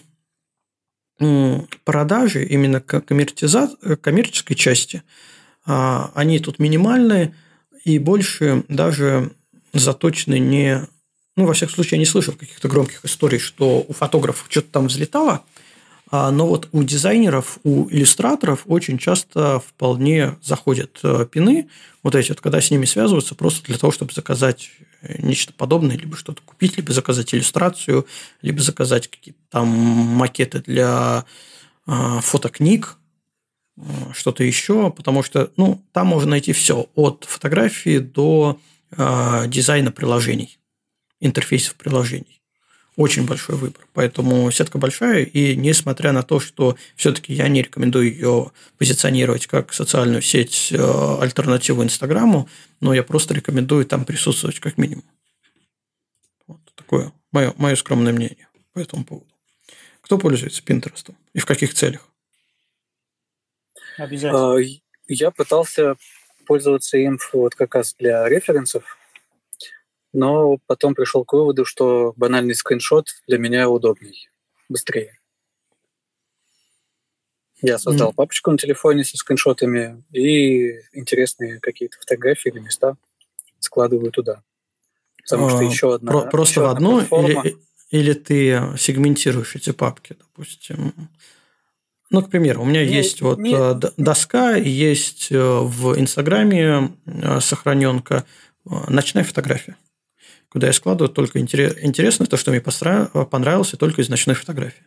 продажи, 1.85 2.43
именно 2.43 2.81
коммерческой 2.81 4.55
части, 4.55 5.03
они 5.65 6.39
тут 6.39 6.59
минимальные 6.59 7.33
и 7.83 7.99
больше 7.99 8.63
даже 8.67 9.31
заточены 9.73 10.39
не... 10.39 10.87
Ну, 11.35 11.45
во 11.45 11.53
всяком 11.53 11.75
случае, 11.75 11.97
я 11.97 11.99
не 11.99 12.05
слышал 12.05 12.33
каких-то 12.33 12.67
громких 12.67 13.03
историй, 13.05 13.39
что 13.39 13.85
у 13.87 13.93
фотографов 13.93 14.47
что-то 14.49 14.67
там 14.69 14.87
взлетало– 14.87 15.43
а, 16.15 16.29
но 16.29 16.45
вот 16.45 16.69
у 16.73 16.83
дизайнеров, 16.83 17.57
у 17.63 17.89
иллюстраторов 17.89 18.61
очень 18.67 18.99
часто 18.99 19.59
вполне 19.59 20.35
заходят 20.43 20.99
э, 21.01 21.25
пины, 21.25 21.69
вот 22.03 22.13
эти 22.13 22.29
вот, 22.29 22.39
когда 22.39 22.61
с 22.61 22.69
ними 22.69 22.85
связываются, 22.85 23.33
просто 23.33 23.65
для 23.65 23.79
того, 23.79 23.91
чтобы 23.91 24.13
заказать 24.13 24.69
э, 25.01 25.19
нечто 25.23 25.53
подобное, 25.53 25.97
либо 25.97 26.15
что-то 26.15 26.43
купить, 26.45 26.77
либо 26.77 26.93
заказать 26.93 27.33
иллюстрацию, 27.33 28.05
либо 28.43 28.61
заказать 28.61 29.07
какие-то 29.07 29.39
там 29.49 29.67
макеты 29.67 30.61
для 30.61 31.25
а, 31.87 32.21
фотокниг, 32.21 32.97
что-то 34.13 34.43
еще, 34.43 34.91
потому 34.91 35.23
что 35.23 35.51
ну, 35.57 35.83
там 35.91 36.07
можно 36.07 36.31
найти 36.31 36.53
все, 36.53 36.89
от 36.95 37.25
фотографии 37.27 37.97
до 37.99 38.59
э, 38.91 39.43
дизайна 39.47 39.91
приложений, 39.91 40.59
интерфейсов 41.19 41.75
приложений 41.75 42.33
очень 42.95 43.25
большой 43.25 43.55
выбор. 43.55 43.85
Поэтому 43.93 44.49
сетка 44.51 44.77
большая, 44.77 45.23
и 45.23 45.55
несмотря 45.55 46.11
на 46.11 46.23
то, 46.23 46.39
что 46.39 46.77
все-таки 46.95 47.33
я 47.33 47.47
не 47.47 47.63
рекомендую 47.63 48.11
ее 48.11 48.51
позиционировать 48.77 49.47
как 49.47 49.73
социальную 49.73 50.21
сеть 50.21 50.69
э, 50.71 51.17
альтернативу 51.19 51.83
Инстаграму, 51.83 52.47
но 52.81 52.93
я 52.93 53.03
просто 53.03 53.33
рекомендую 53.33 53.85
там 53.85 54.05
присутствовать 54.05 54.59
как 54.59 54.77
минимум. 54.77 55.05
Вот 56.47 56.59
такое 56.75 57.11
мое, 57.31 57.53
мое 57.57 57.75
скромное 57.75 58.13
мнение 58.13 58.47
по 58.73 58.79
этому 58.79 59.05
поводу. 59.05 59.27
Кто 60.01 60.17
пользуется 60.17 60.61
Pinterest 60.61 61.15
и 61.33 61.39
в 61.39 61.45
каких 61.45 61.73
целях? 61.73 62.07
Обязательно. 63.97 64.55
А, 64.55 64.59
я 65.07 65.31
пытался 65.31 65.95
пользоваться 66.45 66.97
им 66.97 67.19
вот 67.31 67.55
как 67.55 67.75
раз 67.75 67.95
для 67.97 68.27
референсов, 68.27 68.97
но 70.11 70.57
потом 70.67 70.93
пришел 70.95 71.25
к 71.25 71.33
выводу, 71.33 71.65
что 71.65 72.13
банальный 72.15 72.55
скриншот 72.55 73.07
для 73.27 73.37
меня 73.37 73.69
удобней, 73.69 74.29
быстрее. 74.69 75.17
Я 77.61 77.79
создал 77.79 78.11
mm. 78.11 78.15
папочку 78.15 78.51
на 78.51 78.57
телефоне 78.57 79.05
со 79.05 79.15
скриншотами 79.15 80.03
и 80.11 80.81
интересные 80.91 81.61
какие-то 81.61 81.97
фотографии 81.97 82.49
или 82.49 82.59
места 82.59 82.97
складываю 83.59 84.11
туда. 84.11 84.43
Потому 85.23 85.47
а, 85.47 85.49
что 85.49 85.61
еще 85.61 85.95
одна. 85.95 86.11
Про- 86.11 86.29
просто 86.29 86.59
еще 86.59 86.61
в 86.61 86.65
одну 86.65 86.99
или, 86.99 87.57
или 87.89 88.13
ты 88.13 88.77
сегментируешь 88.77 89.55
эти 89.55 89.71
папки, 89.71 90.17
допустим? 90.19 90.93
Ну, 92.13 92.21
к 92.21 92.29
примеру, 92.29 92.61
у 92.61 92.65
меня 92.65 92.85
не, 92.85 92.93
есть 92.93 93.21
вот 93.21 93.39
не, 93.39 93.55
э, 93.55 93.73
доска, 93.97 94.55
есть 94.55 95.31
э, 95.31 95.35
в 95.35 95.99
Инстаграме 95.99 96.91
э, 97.07 97.39
сохраненка 97.39 98.23
ночная 98.65 99.23
фотография, 99.23 99.77
куда 100.47 100.67
я 100.67 100.73
складываю 100.73 101.11
только 101.11 101.39
интересно 101.39 102.27
то, 102.27 102.37
что 102.37 102.51
мне 102.51 102.61
понравилось, 102.61 103.73
и 103.73 103.77
только 103.77 104.03
из 104.03 104.09
ночной 104.09 104.35
фотографии. 104.35 104.85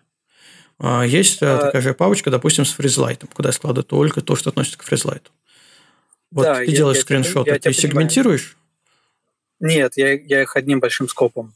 А 0.79 1.03
есть 1.03 1.43
а... 1.43 1.59
такая 1.59 1.83
же 1.83 1.95
папочка, 1.95 2.31
допустим, 2.31 2.65
с 2.65 2.73
фризлайтом, 2.73 3.29
куда 3.33 3.49
я 3.49 3.53
складываю 3.53 3.85
только 3.85 4.21
то, 4.21 4.37
что 4.37 4.51
относится 4.51 4.79
к 4.79 4.85
фризлайту. 4.85 5.33
Вот 6.31 6.45
да, 6.45 6.59
ты 6.59 6.67
я, 6.67 6.77
делаешь 6.77 6.99
я, 6.99 7.03
скриншоты, 7.03 7.51
я, 7.51 7.59
ты 7.59 7.73
сегментируешь? 7.73 8.57
Нет, 9.59 9.95
я, 9.97 10.13
я 10.13 10.43
их 10.43 10.55
одним 10.55 10.79
большим 10.79 11.09
скопом, 11.09 11.55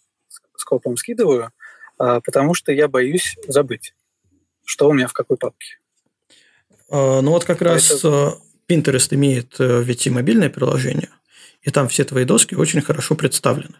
скопом 0.56 0.96
скидываю, 0.96 1.52
потому 1.96 2.54
что 2.54 2.72
я 2.72 2.88
боюсь 2.88 3.36
забыть 3.46 3.94
что 4.70 4.88
у 4.88 4.92
меня 4.92 5.08
в 5.08 5.12
какой 5.12 5.36
папке. 5.36 5.78
А, 6.90 7.20
ну 7.22 7.32
вот 7.32 7.44
как 7.44 7.60
раз 7.60 7.90
Это... 7.90 8.38
Pinterest 8.68 9.12
имеет 9.14 9.58
э, 9.58 9.82
ведь 9.82 10.06
и 10.06 10.10
мобильное 10.10 10.48
приложение, 10.48 11.10
и 11.60 11.70
там 11.70 11.88
все 11.88 12.04
твои 12.04 12.24
доски 12.24 12.54
очень 12.54 12.80
хорошо 12.80 13.16
представлены. 13.16 13.74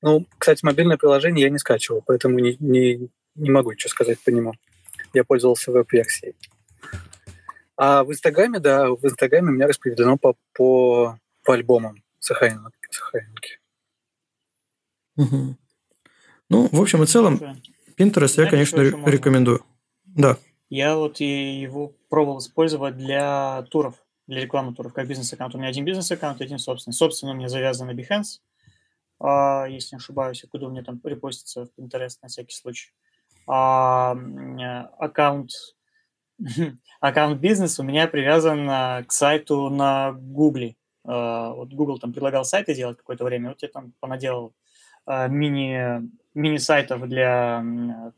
Ну, 0.00 0.26
кстати, 0.38 0.64
мобильное 0.64 0.96
приложение 0.96 1.44
я 1.44 1.50
не 1.50 1.58
скачивал, 1.58 2.02
поэтому 2.06 2.38
не, 2.38 2.56
не, 2.60 3.10
не 3.34 3.50
могу 3.50 3.72
ничего 3.72 3.90
сказать 3.90 4.18
по 4.24 4.30
нему. 4.30 4.54
Я 5.12 5.24
пользовался 5.24 5.70
веб-версией. 5.70 6.34
А 7.76 8.04
в 8.04 8.10
Инстаграме, 8.10 8.58
да, 8.58 8.88
в 8.88 9.04
Инстаграме 9.04 9.50
у 9.50 9.52
меня 9.52 9.66
распределено 9.66 10.16
по, 10.16 10.34
по, 10.54 11.18
по 11.44 11.52
альбомам 11.52 12.02
сохраненки. 12.20 13.60
Угу. 15.16 15.56
Ну, 16.48 16.68
в 16.72 16.80
общем 16.80 17.02
и 17.02 17.06
целом, 17.06 17.60
Pinterest 17.98 18.42
я, 18.42 18.48
конечно, 18.48 18.80
рекомендую. 18.80 19.64
Да. 20.04 20.36
Я 20.70 20.96
вот 20.96 21.20
и 21.20 21.60
его 21.60 21.94
пробовал 22.08 22.38
использовать 22.38 22.96
для 22.96 23.62
туров, 23.70 23.94
для 24.26 24.42
рекламы 24.42 24.74
туров, 24.74 24.92
как 24.92 25.08
бизнес-аккаунт. 25.08 25.54
У 25.54 25.58
меня 25.58 25.68
один 25.68 25.84
бизнес-аккаунт, 25.84 26.40
один 26.40 26.58
собственный. 26.58 26.94
Собственно, 26.94 27.32
у 27.32 27.34
меня 27.34 27.48
завязан 27.48 27.86
на 27.86 27.92
Behance, 27.92 28.40
а, 29.18 29.66
если 29.66 29.96
не 29.96 29.98
ошибаюсь, 29.98 30.44
куда 30.50 30.66
у 30.66 30.70
меня 30.70 30.84
там 30.84 31.00
репостится 31.02 31.66
в 31.66 31.70
Pinterest 31.78 32.18
на 32.22 32.28
всякий 32.28 32.54
случай. 32.54 32.92
А, 33.46 34.16
аккаунт 34.98 35.52
аккаунт 37.00 37.40
бизнес 37.40 37.80
у 37.80 37.82
меня 37.82 38.06
привязан 38.06 38.68
к 39.04 39.12
сайту 39.12 39.70
на 39.70 40.12
Google. 40.12 40.74
А, 41.04 41.54
вот 41.54 41.72
Google 41.72 41.98
там 41.98 42.12
предлагал 42.12 42.44
сайты 42.44 42.74
делать 42.74 42.98
какое-то 42.98 43.24
время, 43.24 43.48
вот 43.50 43.62
я 43.62 43.68
там 43.68 43.94
понаделал 44.00 44.48
а, 44.48 44.67
мини 45.08 46.08
мини-сайтов 46.34 47.08
для 47.08 47.64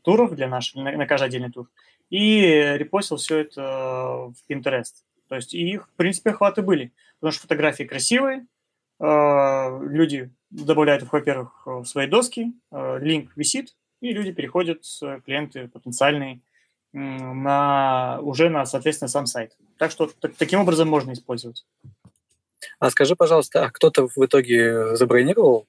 туров, 0.03 0.35
для 0.35 0.47
наших, 0.47 0.75
на, 0.75 0.91
на 0.91 1.05
каждый 1.07 1.25
отдельный 1.25 1.51
тур, 1.51 1.69
и 2.09 2.41
репостил 2.75 3.17
все 3.17 3.39
это 3.39 3.61
в 3.61 4.35
Pinterest. 4.47 5.03
То 5.27 5.35
есть 5.35 5.53
и 5.53 5.71
их, 5.71 5.87
в 5.87 5.95
принципе, 5.95 6.31
охваты 6.31 6.61
были, 6.61 6.91
потому 7.19 7.31
что 7.31 7.43
фотографии 7.43 7.83
красивые, 7.83 8.45
а, 8.99 9.79
люди 9.81 10.29
добавляют 10.49 11.03
во-первых, 11.11 11.63
в 11.65 11.85
свои 11.85 12.07
доски, 12.07 12.53
а, 12.69 12.97
линк 12.97 13.31
висит, 13.35 13.75
и 14.01 14.11
люди 14.11 14.31
переходят, 14.31 14.83
клиенты 15.25 15.67
потенциальные, 15.67 16.41
на, 16.93 18.19
уже 18.21 18.49
на, 18.49 18.65
соответственно, 18.65 19.07
сам 19.07 19.25
сайт. 19.25 19.55
Так 19.77 19.91
что 19.91 20.07
так, 20.07 20.35
таким 20.35 20.59
образом 20.59 20.89
можно 20.89 21.13
использовать. 21.13 21.65
А 22.79 22.89
скажи, 22.89 23.15
пожалуйста, 23.15 23.63
а 23.63 23.71
кто-то 23.71 24.07
в 24.07 24.25
итоге 24.25 24.95
забронировал 24.97 25.67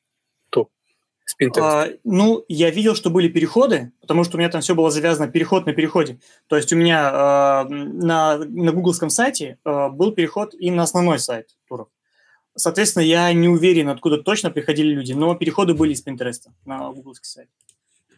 с? 1.24 1.36
А, 1.58 1.88
ну, 2.04 2.44
я 2.48 2.70
видел, 2.70 2.94
что 2.94 3.10
были 3.10 3.28
переходы, 3.28 3.92
потому 4.00 4.24
что 4.24 4.36
у 4.36 4.40
меня 4.40 4.48
там 4.48 4.60
все 4.60 4.74
было 4.74 4.90
завязано 4.90 5.28
переход 5.28 5.66
на 5.66 5.72
переходе. 5.72 6.18
То 6.46 6.56
есть 6.56 6.72
у 6.72 6.76
меня 6.76 7.64
э, 7.68 7.72
на, 7.72 8.38
на 8.38 8.72
гугловском 8.72 9.10
сайте 9.10 9.58
э, 9.64 9.88
был 9.88 10.12
переход 10.12 10.54
и 10.54 10.70
на 10.70 10.82
основной 10.82 11.18
сайт 11.18 11.56
туров. 11.68 11.88
Соответственно, 12.54 13.04
я 13.04 13.32
не 13.32 13.48
уверен, 13.48 13.88
откуда 13.88 14.18
точно 14.18 14.50
приходили 14.50 14.88
люди, 14.88 15.12
но 15.12 15.34
переходы 15.34 15.74
были 15.74 15.92
из 15.92 16.04
Pinterest 16.06 16.50
на 16.66 16.90
гугловский 16.92 17.26
сайт. 17.26 17.48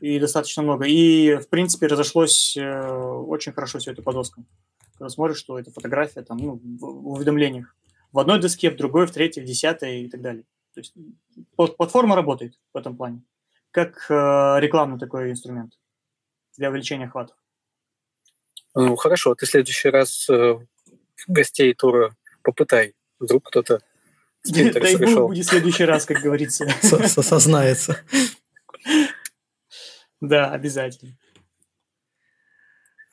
И 0.00 0.18
достаточно 0.18 0.62
много. 0.62 0.86
И, 0.86 1.36
в 1.36 1.48
принципе, 1.48 1.86
разошлось 1.86 2.56
э, 2.56 2.88
очень 2.90 3.52
хорошо 3.52 3.78
все 3.78 3.92
это 3.92 4.02
по 4.02 4.12
доскам. 4.12 4.46
Когда 4.98 5.08
смотришь, 5.08 5.38
что 5.38 5.58
это 5.58 5.70
фотография 5.70 6.22
там, 6.22 6.38
ну, 6.38 6.60
в 6.62 7.12
уведомлениях. 7.12 7.74
В 8.12 8.18
одной 8.18 8.40
доске, 8.40 8.70
в 8.70 8.76
другой, 8.76 9.06
в 9.06 9.12
третьей, 9.12 9.42
в 9.42 9.46
десятой 9.46 10.02
и 10.02 10.08
так 10.08 10.20
далее. 10.20 10.44
То 10.74 10.80
есть 10.80 10.94
платформа 11.56 12.16
работает 12.16 12.58
в 12.72 12.76
этом 12.76 12.96
плане, 12.96 13.22
как 13.70 14.10
э, 14.10 14.14
рекламный 14.60 14.98
такой 14.98 15.30
инструмент 15.30 15.78
для 16.56 16.70
увеличения 16.70 17.06
охватов. 17.06 17.36
Ну, 18.74 18.96
хорошо, 18.96 19.34
ты 19.36 19.46
в 19.46 19.48
следующий 19.48 19.88
раз 19.88 20.28
э, 20.28 20.58
гостей 21.28 21.72
тура 21.74 22.16
попытай. 22.42 22.94
Вдруг 23.20 23.44
кто-то 23.48 23.80
Дай 24.44 24.96
бог 24.96 25.28
будет 25.28 25.46
в 25.46 25.48
следующий 25.48 25.84
раз, 25.84 26.04
как 26.04 26.20
говорится. 26.20 26.68
Сознается. 26.82 27.98
Да, 30.20 30.50
обязательно. 30.50 31.16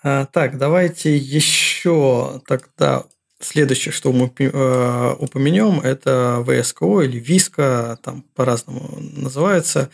А, 0.04 0.26
так, 0.26 0.58
давайте 0.58 1.16
еще 1.16 2.42
тогда 2.48 3.06
Следующее, 3.42 3.92
что 3.92 4.12
мы 4.12 4.32
э, 4.38 5.16
упомянем, 5.18 5.80
это 5.80 6.44
VSCO 6.46 7.04
или 7.04 7.18
Виска, 7.18 7.98
там 8.04 8.22
по-разному 8.36 9.00
называется. 9.00 9.90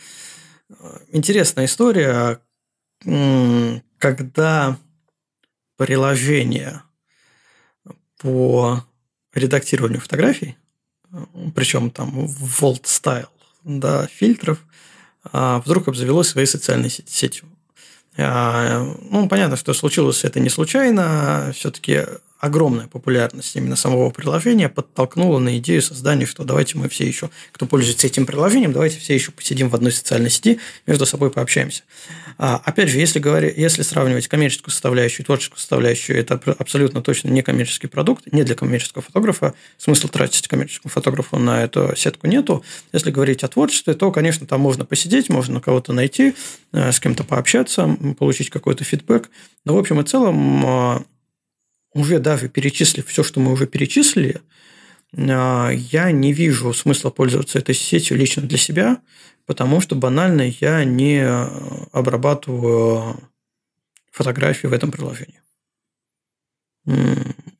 Интересная 1.10 1.64
история, 1.64 2.40
когда 3.98 4.76
приложение 5.76 6.82
по 8.18 8.84
редактированию 9.32 10.00
фотографий, 10.00 10.56
причем 11.54 11.90
там 11.90 12.26
Volt 12.26 12.82
Style, 12.84 13.28
да, 13.64 14.06
фильтров, 14.08 14.58
а, 15.24 15.60
вдруг 15.64 15.88
обзавелось 15.88 16.28
своей 16.28 16.46
социальной 16.46 16.90
сетью. 16.90 17.48
А, 18.16 18.82
ну, 19.10 19.28
понятно, 19.28 19.56
что 19.56 19.72
случилось 19.72 20.24
это 20.24 20.40
не 20.40 20.48
случайно. 20.48 21.52
Все-таки 21.54 22.04
огромная 22.38 22.86
популярность 22.86 23.54
именно 23.56 23.76
самого 23.76 24.10
приложения 24.10 24.68
подтолкнула 24.68 25.38
на 25.38 25.58
идею 25.58 25.82
создания, 25.82 26.26
что 26.26 26.44
давайте 26.44 26.78
мы 26.78 26.88
все 26.88 27.06
еще, 27.06 27.30
кто 27.52 27.66
пользуется 27.66 28.06
этим 28.06 28.26
приложением, 28.26 28.72
давайте 28.72 28.98
все 28.98 29.14
еще 29.14 29.32
посидим 29.32 29.68
в 29.68 29.74
одной 29.74 29.92
социальной 29.92 30.30
сети, 30.30 30.60
между 30.86 31.06
собой 31.06 31.30
пообщаемся. 31.30 31.82
А, 32.38 32.62
опять 32.64 32.88
же, 32.88 32.98
если, 32.98 33.18
говоря, 33.18 33.50
если 33.50 33.82
сравнивать 33.82 34.28
коммерческую 34.28 34.72
составляющую 34.72 35.24
и 35.24 35.26
творческую 35.26 35.58
составляющую, 35.58 36.16
это 36.16 36.40
абсолютно 36.58 37.02
точно 37.02 37.28
не 37.28 37.42
коммерческий 37.42 37.88
продукт, 37.88 38.32
не 38.32 38.44
для 38.44 38.54
коммерческого 38.54 39.02
фотографа, 39.02 39.54
смысла 39.76 40.08
тратить 40.08 40.46
коммерческому 40.46 40.90
фотографу 40.90 41.38
на 41.38 41.64
эту 41.64 41.94
сетку 41.96 42.28
нету. 42.28 42.64
Если 42.92 43.10
говорить 43.10 43.42
о 43.42 43.48
творчестве, 43.48 43.94
то, 43.94 44.12
конечно, 44.12 44.46
там 44.46 44.60
можно 44.60 44.84
посидеть, 44.84 45.28
можно 45.28 45.60
кого-то 45.60 45.92
найти, 45.92 46.34
э, 46.72 46.92
с 46.92 47.00
кем-то 47.00 47.24
пообщаться, 47.24 47.96
получить 48.16 48.50
какой-то 48.50 48.84
фидбэк. 48.84 49.28
Но, 49.64 49.74
в 49.74 49.78
общем 49.78 50.00
и 50.00 50.04
целом, 50.04 50.64
а, 50.64 51.02
уже 51.92 52.18
даже 52.18 52.48
перечислив 52.48 53.06
все, 53.06 53.22
что 53.22 53.40
мы 53.40 53.52
уже 53.52 53.66
перечислили, 53.66 54.40
а, 55.16 55.70
я 55.70 56.10
не 56.10 56.32
вижу 56.32 56.72
смысла 56.72 57.10
пользоваться 57.10 57.58
этой 57.58 57.74
сетью 57.74 58.16
лично 58.16 58.42
для 58.42 58.58
себя, 58.58 59.00
потому 59.46 59.80
что 59.80 59.96
банально 59.96 60.52
я 60.60 60.84
не 60.84 61.24
обрабатываю 61.92 63.18
фотографии 64.10 64.66
в 64.66 64.72
этом 64.72 64.90
приложении. 64.90 65.40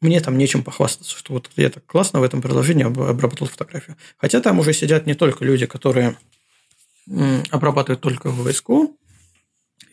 Мне 0.00 0.20
там 0.20 0.38
нечем 0.38 0.64
похвастаться, 0.64 1.16
что 1.16 1.34
вот 1.34 1.50
я 1.56 1.68
так 1.70 1.84
классно 1.84 2.20
в 2.20 2.22
этом 2.22 2.40
приложении 2.40 2.84
обработал 2.84 3.46
фотографию. 3.46 3.96
Хотя 4.16 4.40
там 4.40 4.58
уже 4.58 4.72
сидят 4.72 5.06
не 5.06 5.14
только 5.14 5.44
люди, 5.44 5.66
которые 5.66 6.16
обрабатывают 7.50 8.00
только 8.00 8.30
в 8.30 8.46
VSCO 8.46 8.94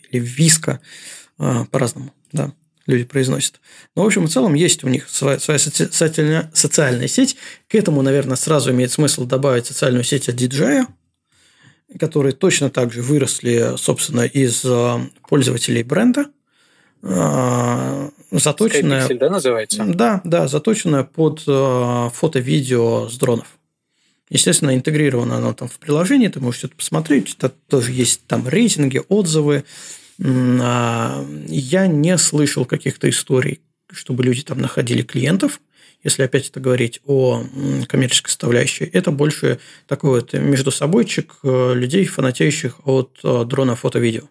или 0.09 0.19
в 0.19 0.23
Виска, 0.23 0.81
а, 1.37 1.65
по-разному, 1.65 2.13
да 2.31 2.53
люди 2.87 3.03
произносят. 3.03 3.59
Но, 3.95 4.03
в 4.03 4.05
общем 4.05 4.25
и 4.25 4.27
целом, 4.27 4.53
есть 4.53 4.83
у 4.83 4.87
них 4.87 5.09
своя, 5.09 5.39
своя 5.39 5.59
социальная, 5.59 6.51
социальная 6.53 7.07
сеть. 7.07 7.37
К 7.67 7.75
этому, 7.75 8.01
наверное, 8.01 8.35
сразу 8.35 8.71
имеет 8.71 8.91
смысл 8.91 9.25
добавить 9.25 9.65
социальную 9.65 10.03
сеть 10.03 10.29
от 10.29 10.35
диджея, 10.35 10.87
которые 11.99 12.33
точно 12.33 12.69
так 12.69 12.93
же 12.93 13.01
выросли, 13.01 13.75
собственно, 13.77 14.21
из 14.21 14.63
э, 14.65 14.97
пользователей 15.27 15.83
бренда. 15.83 16.27
Э, 17.01 18.09
заточенная... 18.31 19.07
Skypixel, 19.07 19.17
да, 19.17 19.29
называется? 19.29 19.85
Да, 19.85 20.21
да, 20.23 20.47
заточенная 20.47 21.03
под 21.03 21.43
э, 21.47 22.09
фото-видео 22.13 23.09
с 23.09 23.17
дронов. 23.17 23.47
Естественно, 24.29 24.75
интегрировано 24.75 25.37
оно 25.37 25.53
там 25.53 25.67
в 25.67 25.77
приложении, 25.77 26.27
ты 26.27 26.39
можешь 26.39 26.63
это 26.63 26.75
посмотреть. 26.75 27.35
Это 27.37 27.49
тоже 27.67 27.91
есть 27.91 28.25
там 28.25 28.47
рейтинги, 28.47 29.01
отзывы, 29.07 29.57
а, 29.57 30.04
я 30.17 31.87
не 31.87 32.17
слышал 32.17 32.65
каких-то 32.65 33.09
историй, 33.09 33.61
чтобы 33.91 34.23
люди 34.23 34.43
там 34.43 34.59
находили 34.59 35.01
клиентов 35.01 35.59
если 36.05 36.21
опять 36.21 36.49
это 36.49 36.59
говорить 36.59 37.01
о 37.05 37.43
коммерческой 37.87 38.29
составляющей, 38.29 38.85
это 38.85 39.09
больше 39.09 39.59
такой 39.87 40.21
вот 40.21 40.33
между 40.33 40.69
собойчик 40.69 41.35
э, 41.41 41.73
людей, 41.73 42.05
фанатеющих 42.05 42.87
от 42.87 43.19
э, 43.23 43.43
дрона 43.45 43.75
фото-видео. 43.75 44.29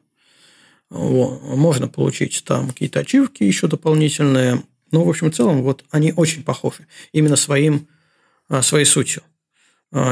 Можно 0.90 1.88
получить 1.88 2.44
там 2.44 2.68
какие-то 2.68 3.00
ачивки 3.00 3.42
еще 3.42 3.66
дополнительные, 3.66 4.62
но 4.92 5.02
в 5.02 5.08
общем 5.08 5.26
и 5.26 5.30
целом 5.32 5.62
вот 5.62 5.84
они 5.90 6.12
очень 6.14 6.44
похожи 6.44 6.86
именно 7.10 7.34
своим, 7.34 7.88
э, 8.48 8.62
своей 8.62 8.84
сутью. 8.84 9.22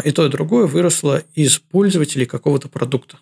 И 0.05 0.11
то, 0.13 0.27
и 0.27 0.31
другое 0.31 0.67
выросло 0.67 1.23
из 1.35 1.59
пользователей 1.59 2.27
какого-то 2.27 2.69
продукта. 2.69 3.19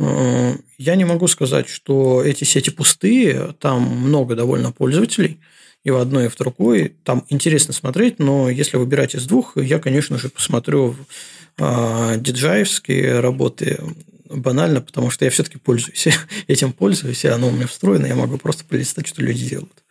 Я 0.00 0.96
не 0.96 1.04
могу 1.04 1.28
сказать, 1.28 1.68
что 1.68 2.22
эти 2.24 2.44
сети 2.44 2.70
пустые, 2.70 3.54
там 3.60 3.82
много 3.82 4.34
довольно 4.34 4.72
пользователей, 4.72 5.40
и 5.84 5.90
в 5.90 5.96
одной, 5.96 6.26
и 6.26 6.28
в 6.28 6.36
другой. 6.36 6.94
Там 7.04 7.24
интересно 7.28 7.74
смотреть, 7.74 8.18
но 8.18 8.48
если 8.48 8.76
выбирать 8.76 9.14
из 9.14 9.26
двух, 9.26 9.56
я, 9.56 9.78
конечно 9.78 10.18
же, 10.18 10.28
посмотрю 10.30 10.96
э, 11.58 12.16
диджаевские 12.18 13.20
работы 13.20 13.78
банально, 14.30 14.80
потому 14.80 15.10
что 15.10 15.24
я 15.24 15.30
все-таки 15.30 15.58
пользуюсь 15.58 16.08
этим 16.46 16.72
пользуюсь, 16.72 17.24
и 17.24 17.28
оно 17.28 17.48
у 17.48 17.52
меня 17.52 17.66
встроено, 17.66 18.06
я 18.06 18.14
могу 18.14 18.38
просто 18.38 18.64
пролистать, 18.64 19.06
что 19.06 19.22
люди 19.22 19.48
делают. 19.48 19.82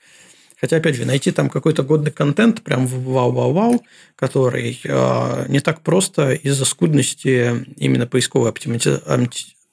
Хотя, 0.59 0.77
опять 0.77 0.95
же, 0.95 1.05
найти 1.05 1.31
там 1.31 1.49
какой-то 1.49 1.83
годный 1.83 2.11
контент, 2.11 2.63
прям 2.63 2.85
вау-вау-вау, 2.85 3.81
который 4.15 4.79
э, 4.83 5.45
не 5.47 5.59
так 5.61 5.81
просто 5.81 6.33
из-за 6.33 6.65
скудности 6.65 7.65
именно 7.77 8.07
поисковой 8.07 8.49
оптимизации 8.49 9.01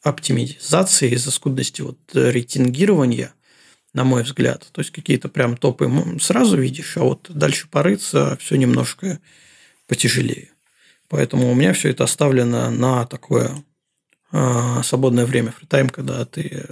оптимизации, 0.09 1.11
из-за 1.11 1.31
скудности 1.31 1.83
вот 1.83 1.99
рейтингирования, 2.13 3.33
на 3.93 4.05
мой 4.05 4.23
взгляд. 4.23 4.69
То 4.73 4.81
есть 4.81 4.93
какие-то 4.93 5.29
прям 5.29 5.57
топы 5.57 5.91
сразу 6.21 6.57
видишь, 6.57 6.97
а 6.97 7.01
вот 7.01 7.27
дальше 7.29 7.69
порыться 7.69 8.37
все 8.41 8.57
немножко 8.57 9.19
потяжелее. 9.87 10.51
Поэтому 11.09 11.51
у 11.51 11.55
меня 11.55 11.73
все 11.73 11.91
это 11.91 12.05
оставлено 12.05 12.71
на 12.71 13.07
такое 13.07 13.65
э, 14.33 14.83
свободное 14.83 15.27
время, 15.27 15.53
фритайм, 15.53 15.89
когда 15.89 16.25
ты 16.25 16.67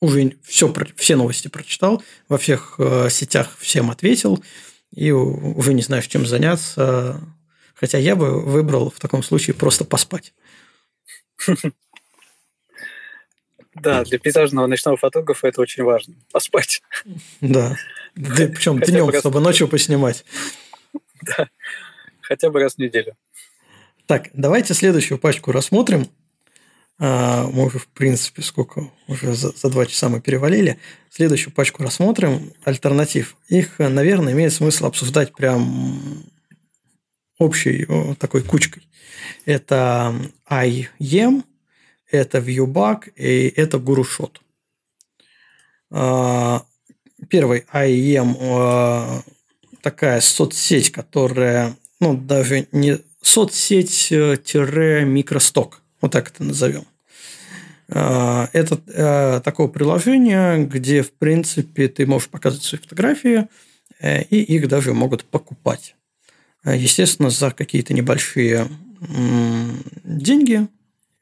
уже 0.00 0.36
все, 0.44 0.72
все 0.96 1.16
новости 1.16 1.48
прочитал, 1.48 2.02
во 2.28 2.38
всех 2.38 2.76
э, 2.78 3.08
сетях 3.10 3.56
всем 3.58 3.90
ответил, 3.90 4.42
и 4.94 5.10
уже 5.10 5.74
не 5.74 5.82
знаешь, 5.82 6.06
чем 6.06 6.26
заняться. 6.26 7.20
Хотя 7.74 7.98
я 7.98 8.16
бы 8.16 8.40
выбрал 8.40 8.90
в 8.90 9.00
таком 9.00 9.22
случае 9.22 9.54
просто 9.54 9.84
поспать. 9.84 10.32
Да, 13.80 14.04
для 14.04 14.18
пейзажного 14.18 14.66
ночного 14.66 14.96
фотографа 14.96 15.48
это 15.48 15.60
очень 15.60 15.84
важно. 15.84 16.14
Поспать. 16.32 16.82
Да. 17.40 17.76
да 18.14 18.46
причем 18.48 18.78
днем, 18.80 19.08
раз... 19.08 19.20
чтобы 19.20 19.40
ночью 19.40 19.68
поснимать. 19.68 20.24
Да. 21.22 21.48
Хотя 22.20 22.50
бы 22.50 22.60
раз 22.60 22.74
в 22.74 22.78
неделю. 22.78 23.16
Так, 24.06 24.28
давайте 24.32 24.74
следующую 24.74 25.18
пачку 25.18 25.52
рассмотрим. 25.52 26.08
А, 26.98 27.46
мы 27.46 27.66
уже, 27.66 27.78
в 27.78 27.86
принципе, 27.88 28.42
сколько? 28.42 28.90
Уже 29.06 29.34
за, 29.34 29.50
за 29.50 29.68
два 29.70 29.86
часа 29.86 30.08
мы 30.08 30.20
перевалили. 30.20 30.78
Следующую 31.10 31.52
пачку 31.52 31.82
рассмотрим. 31.82 32.52
Альтернатив. 32.64 33.36
Их, 33.48 33.78
наверное, 33.78 34.32
имеет 34.32 34.52
смысл 34.52 34.86
обсуждать 34.86 35.32
прям 35.32 36.24
общей 37.38 37.86
такой 38.18 38.42
кучкой. 38.42 38.88
Это 39.44 40.14
IEM, 40.50 41.44
это 42.10 42.38
ViewBug 42.38 43.12
и 43.16 43.48
это 43.48 43.78
GuruShot. 43.78 44.36
А, 45.90 46.64
первый 47.28 47.66
IEM 47.72 48.36
а, 48.40 49.22
такая 49.82 50.20
соцсеть, 50.20 50.92
которая, 50.92 51.76
ну, 52.00 52.16
даже 52.16 52.68
не 52.72 52.98
соцсеть-микросток, 53.22 55.82
вот 56.00 56.12
так 56.12 56.30
это 56.30 56.44
назовем. 56.44 56.84
А, 57.90 58.48
это 58.52 59.40
такое 59.44 59.68
приложение, 59.68 60.64
где, 60.64 61.02
в 61.02 61.12
принципе, 61.12 61.88
ты 61.88 62.06
можешь 62.06 62.28
показывать 62.28 62.64
свои 62.64 62.80
фотографии, 62.80 63.48
э, 64.00 64.22
и 64.24 64.42
их 64.42 64.68
даже 64.68 64.94
могут 64.94 65.24
покупать. 65.24 65.94
Естественно, 66.64 67.30
за 67.30 67.52
какие-то 67.52 67.94
небольшие 67.94 68.66
деньги, 70.04 70.66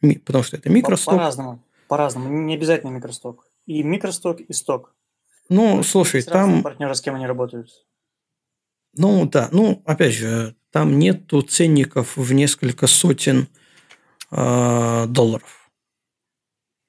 потому 0.00 0.44
что 0.44 0.56
это 0.56 0.68
микросток. 0.70 1.14
По-разному. 1.14 1.62
По-разному. 1.88 2.28
Не 2.28 2.54
обязательно 2.54 2.90
микросток. 2.90 3.50
И 3.66 3.82
микросток, 3.82 4.40
и 4.40 4.52
сток. 4.52 4.94
Ну, 5.48 5.82
слушай, 5.82 6.22
там... 6.22 6.62
партнеры, 6.62 6.94
с 6.94 7.00
кем 7.00 7.14
они 7.14 7.26
работают. 7.26 7.70
Ну, 8.94 9.26
да. 9.26 9.48
Ну, 9.52 9.82
опять 9.84 10.14
же, 10.14 10.56
там 10.70 10.98
нету 10.98 11.42
ценников 11.42 12.16
в 12.16 12.32
несколько 12.32 12.86
сотен 12.86 13.48
э, 14.30 15.06
долларов. 15.06 15.70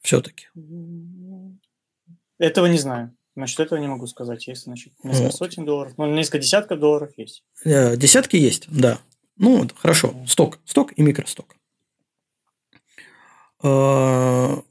Все-таки. 0.01 0.47
Этого 2.39 2.67
не 2.67 2.77
знаю. 2.77 3.15
Насчет 3.35 3.59
этого 3.59 3.77
не 3.77 3.87
могу 3.87 4.07
сказать. 4.07 4.47
Есть, 4.47 4.63
значит, 4.63 4.93
несколько 5.03 5.25
вот. 5.25 5.35
сотен 5.35 5.65
долларов. 5.65 5.93
Ну, 5.97 6.07
несколько 6.07 6.39
десятков 6.39 6.79
долларов 6.79 7.11
есть. 7.17 7.43
Э, 7.65 7.95
десятки 7.95 8.35
есть, 8.35 8.65
да. 8.69 8.99
Ну, 9.35 9.67
хорошо. 9.75 10.15
Сток. 10.25 10.59
Сток 10.65 10.93
и 10.95 11.01
микросток. 11.03 11.55
А, 13.61 14.61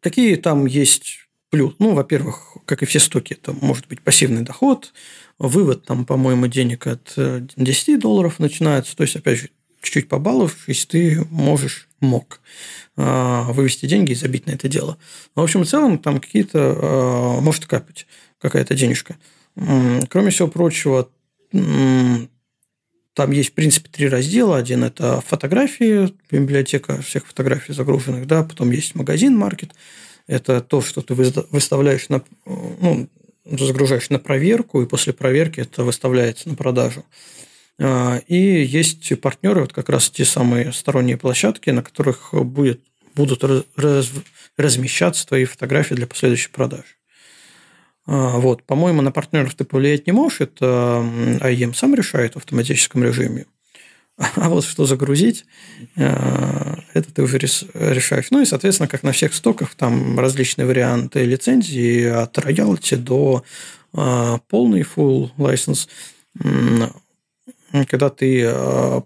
какие 0.00 0.36
там 0.36 0.66
есть 0.66 1.28
плюс? 1.50 1.74
Ну, 1.78 1.94
во-первых, 1.94 2.56
как 2.66 2.82
и 2.82 2.86
все 2.86 3.00
стоки, 3.00 3.34
это 3.34 3.52
может 3.52 3.88
быть 3.88 4.02
пассивный 4.02 4.42
доход, 4.42 4.92
вывод 5.38 5.84
там, 5.84 6.04
по-моему, 6.04 6.46
денег 6.46 6.86
от 6.86 7.14
10 7.16 7.88
э, 7.88 7.98
долларов 7.98 8.38
начинается, 8.38 8.96
то 8.96 9.02
есть, 9.02 9.16
опять 9.16 9.38
же, 9.38 9.50
чуть-чуть 9.82 10.08
побаловавшись, 10.08 10.86
ты 10.86 11.26
можешь, 11.30 11.88
мог 12.00 12.40
а, 12.96 13.50
вывести 13.52 13.86
деньги 13.86 14.12
и 14.12 14.14
забить 14.14 14.46
на 14.46 14.52
это 14.52 14.68
дело. 14.68 14.98
Но, 15.34 15.42
в 15.42 15.44
общем, 15.44 15.64
в 15.64 15.68
целом 15.68 15.98
там 15.98 16.20
какие-то, 16.20 16.76
а, 16.76 17.40
может 17.40 17.66
капать 17.66 18.06
какая-то 18.40 18.74
денежка. 18.74 19.16
Кроме 20.08 20.30
всего 20.30 20.48
прочего, 20.48 21.10
там 23.14 23.32
есть, 23.32 23.50
в 23.50 23.52
принципе, 23.54 23.88
три 23.90 24.08
раздела. 24.08 24.56
Один– 24.56 24.84
это 24.84 25.20
фотографии, 25.20 26.14
библиотека 26.30 27.02
всех 27.02 27.26
фотографий 27.26 27.72
загруженных, 27.72 28.26
да, 28.26 28.44
потом 28.44 28.70
есть 28.70 28.94
магазин, 28.94 29.36
маркет. 29.36 29.72
Это 30.26 30.60
то, 30.60 30.80
что 30.80 31.02
ты 31.02 31.14
выставляешь 31.14 32.08
на, 32.08 32.22
ну, 32.46 33.08
загружаешь 33.44 34.10
на 34.10 34.18
проверку, 34.18 34.80
и 34.80 34.86
после 34.86 35.12
проверки 35.12 35.60
это 35.60 35.82
выставляется 35.82 36.48
на 36.48 36.54
продажу. 36.54 37.04
А, 37.80 38.20
и 38.28 38.62
есть 38.62 39.20
партнеры, 39.20 39.62
вот 39.62 39.72
как 39.72 39.88
раз 39.88 40.10
те 40.10 40.24
самые 40.24 40.72
сторонние 40.72 41.16
площадки, 41.16 41.70
на 41.70 41.82
которых 41.82 42.32
будет, 42.32 42.80
будут 43.16 43.42
раз, 43.76 44.10
размещаться 44.56 45.26
твои 45.26 45.46
фотографии 45.46 45.94
для 45.94 46.06
последующей 46.06 46.50
продажи. 46.50 46.99
А, 48.12 48.38
вот, 48.38 48.64
по-моему, 48.64 49.02
на 49.02 49.12
партнеров 49.12 49.54
ты 49.54 49.64
повлиять 49.64 50.08
не 50.08 50.12
можешь, 50.12 50.40
это 50.40 51.04
IEM 51.40 51.74
сам 51.74 51.94
решает 51.94 52.34
в 52.34 52.38
автоматическом 52.38 53.04
режиме. 53.04 53.46
А 54.36 54.50
вот 54.50 54.64
что 54.64 54.84
загрузить, 54.84 55.46
а, 55.96 56.80
это 56.92 57.14
ты 57.14 57.22
уже 57.22 57.38
решаешь. 57.38 58.26
Ну 58.30 58.42
и, 58.42 58.44
соответственно, 58.44 58.88
как 58.88 59.04
на 59.04 59.12
всех 59.12 59.32
стоках, 59.32 59.76
там 59.76 60.18
различные 60.18 60.66
варианты 60.66 61.24
лицензии 61.24 62.04
от 62.04 62.36
роялти 62.36 62.96
до 62.96 63.44
а, 63.94 64.38
полный 64.48 64.82
full 64.82 65.30
license, 65.38 65.88
когда 67.86 68.10
ты 68.10 68.52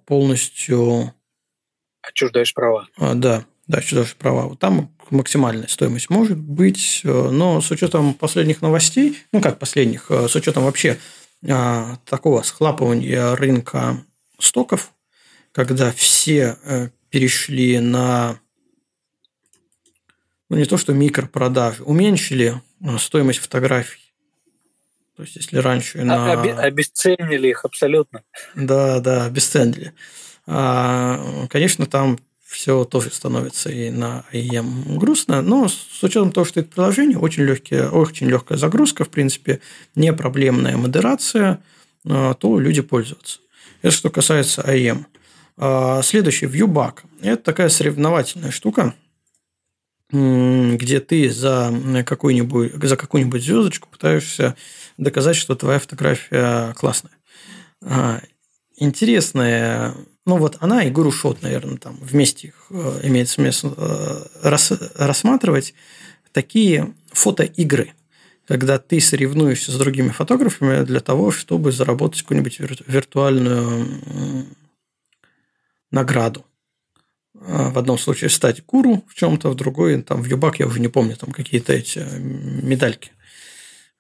полностью... 0.07 1.13
Отчуждаешь 2.01 2.55
права. 2.55 2.89
Да, 2.99 3.45
да, 3.67 3.79
отчуждаешь 3.79 4.17
права. 4.17 4.47
Вот 4.49 4.59
там 4.59 4.94
максимальная 5.11 5.69
стоимость 5.69 6.11
может 6.11 6.39
быть, 6.39 7.01
э, 7.05 7.09
но 7.09 7.61
с 7.61 7.71
учетом 7.71 8.15
последних 8.15 8.63
новостей, 8.63 9.19
ну 9.33 9.41
как 9.41 9.59
последних, 9.59 10.11
э, 10.11 10.29
с 10.29 10.35
учетом 10.35 10.65
вообще 10.65 10.99
э, 11.43 11.97
такого 12.05 12.43
схлапывания 12.43 13.35
рынка 13.37 14.03
стоков, 14.39 14.93
когда 15.53 15.93
все 15.93 16.91
перешли 17.11 17.79
на 17.79 18.41
ну, 20.51 20.57
не 20.57 20.65
то 20.65 20.77
что 20.77 20.93
микропродажи, 20.93 21.83
уменьшили 21.85 22.61
стоимость 22.99 23.41
фотографий. 23.41 24.05
То 25.17 25.23
есть, 25.23 25.37
если 25.37 25.59
раньше 25.59 26.01
а, 26.01 26.05
на... 26.05 26.33
Обесценили 26.61 27.49
их 27.49 27.65
абсолютно. 27.65 28.23
Да, 28.55 29.01
да, 29.01 29.27
обесценили. 29.27 29.93
А, 30.47 31.47
конечно, 31.49 31.87
там 31.87 32.19
все 32.55 32.85
тоже 32.85 33.11
становится 33.11 33.69
и 33.69 33.91
на 33.91 34.25
IEM 34.33 34.97
грустно, 34.97 35.43
но 35.43 35.67
с 35.67 36.03
учетом 36.03 36.31
того, 36.31 36.47
что 36.47 36.61
это 36.61 36.71
приложение, 36.71 37.19
очень, 37.19 37.43
легкие, 37.43 37.91
очень 37.91 38.29
легкая 38.29 38.57
загрузка, 38.57 39.05
в 39.05 39.09
принципе, 39.09 39.61
не 39.97 40.13
проблемная 40.13 40.77
модерация, 40.77 41.61
а, 42.09 42.35
то 42.35 42.61
люди 42.61 42.81
пользуются. 42.81 43.41
Это 43.83 43.93
что 43.93 44.09
касается 44.09 44.63
IEM. 44.63 45.05
А, 45.57 46.01
следующий, 46.03 46.47
ViewBug. 46.47 47.01
Это 47.23 47.43
такая 47.43 47.69
соревновательная 47.69 48.53
штука. 48.53 48.95
где 50.13 51.01
ты 51.01 51.29
за 51.31 52.05
какую-нибудь, 52.07 52.75
за 52.85 52.97
какую-нибудь 52.97 53.43
звездочку 53.43 53.89
пытаешься 53.89 54.55
доказать, 54.97 55.35
что 55.35 55.57
твоя 55.57 55.81
фотография 55.81 56.73
классная. 56.75 57.15
А, 57.83 58.21
интересная, 58.77 59.97
ну 60.27 60.39
вот 60.39 60.57
она 60.61 60.85
и 60.85 60.91
Гуру 60.91 61.13
Шот, 61.13 61.43
наверное, 61.43 61.77
там 61.77 61.97
вместе 62.01 62.49
их 62.49 62.67
э, 62.71 63.01
имеет 63.05 63.29
смысл 63.29 63.75
э, 63.77 64.25
рассматривать 64.95 65.75
такие 66.33 66.95
фотоигры, 67.13 67.93
когда 68.47 68.79
ты 68.79 69.01
соревнуешься 69.01 69.73
с 69.73 69.77
другими 69.77 70.09
фотографами 70.09 70.85
для 70.85 71.01
того, 71.01 71.31
чтобы 71.31 71.73
заработать 71.73 72.23
какую-нибудь 72.23 72.59
виртуальную 72.87 73.87
награду. 75.91 76.45
А, 77.41 77.71
в 77.71 77.79
одном 77.79 77.99
случае 77.99 78.31
стать 78.31 78.65
гуру 78.65 79.05
в 79.09 79.15
чем-то, 79.15 79.51
в 79.51 79.55
другой, 79.55 80.03
там, 80.03 80.23
в 80.23 80.27
Юбак, 80.27 80.61
я 80.61 80.67
уже 80.67 80.81
не 80.81 80.89
помню, 80.89 81.17
там 81.17 81.33
какие-то 81.33 81.73
эти 81.73 81.99
э, 81.99 82.19
медальки. 82.19 83.13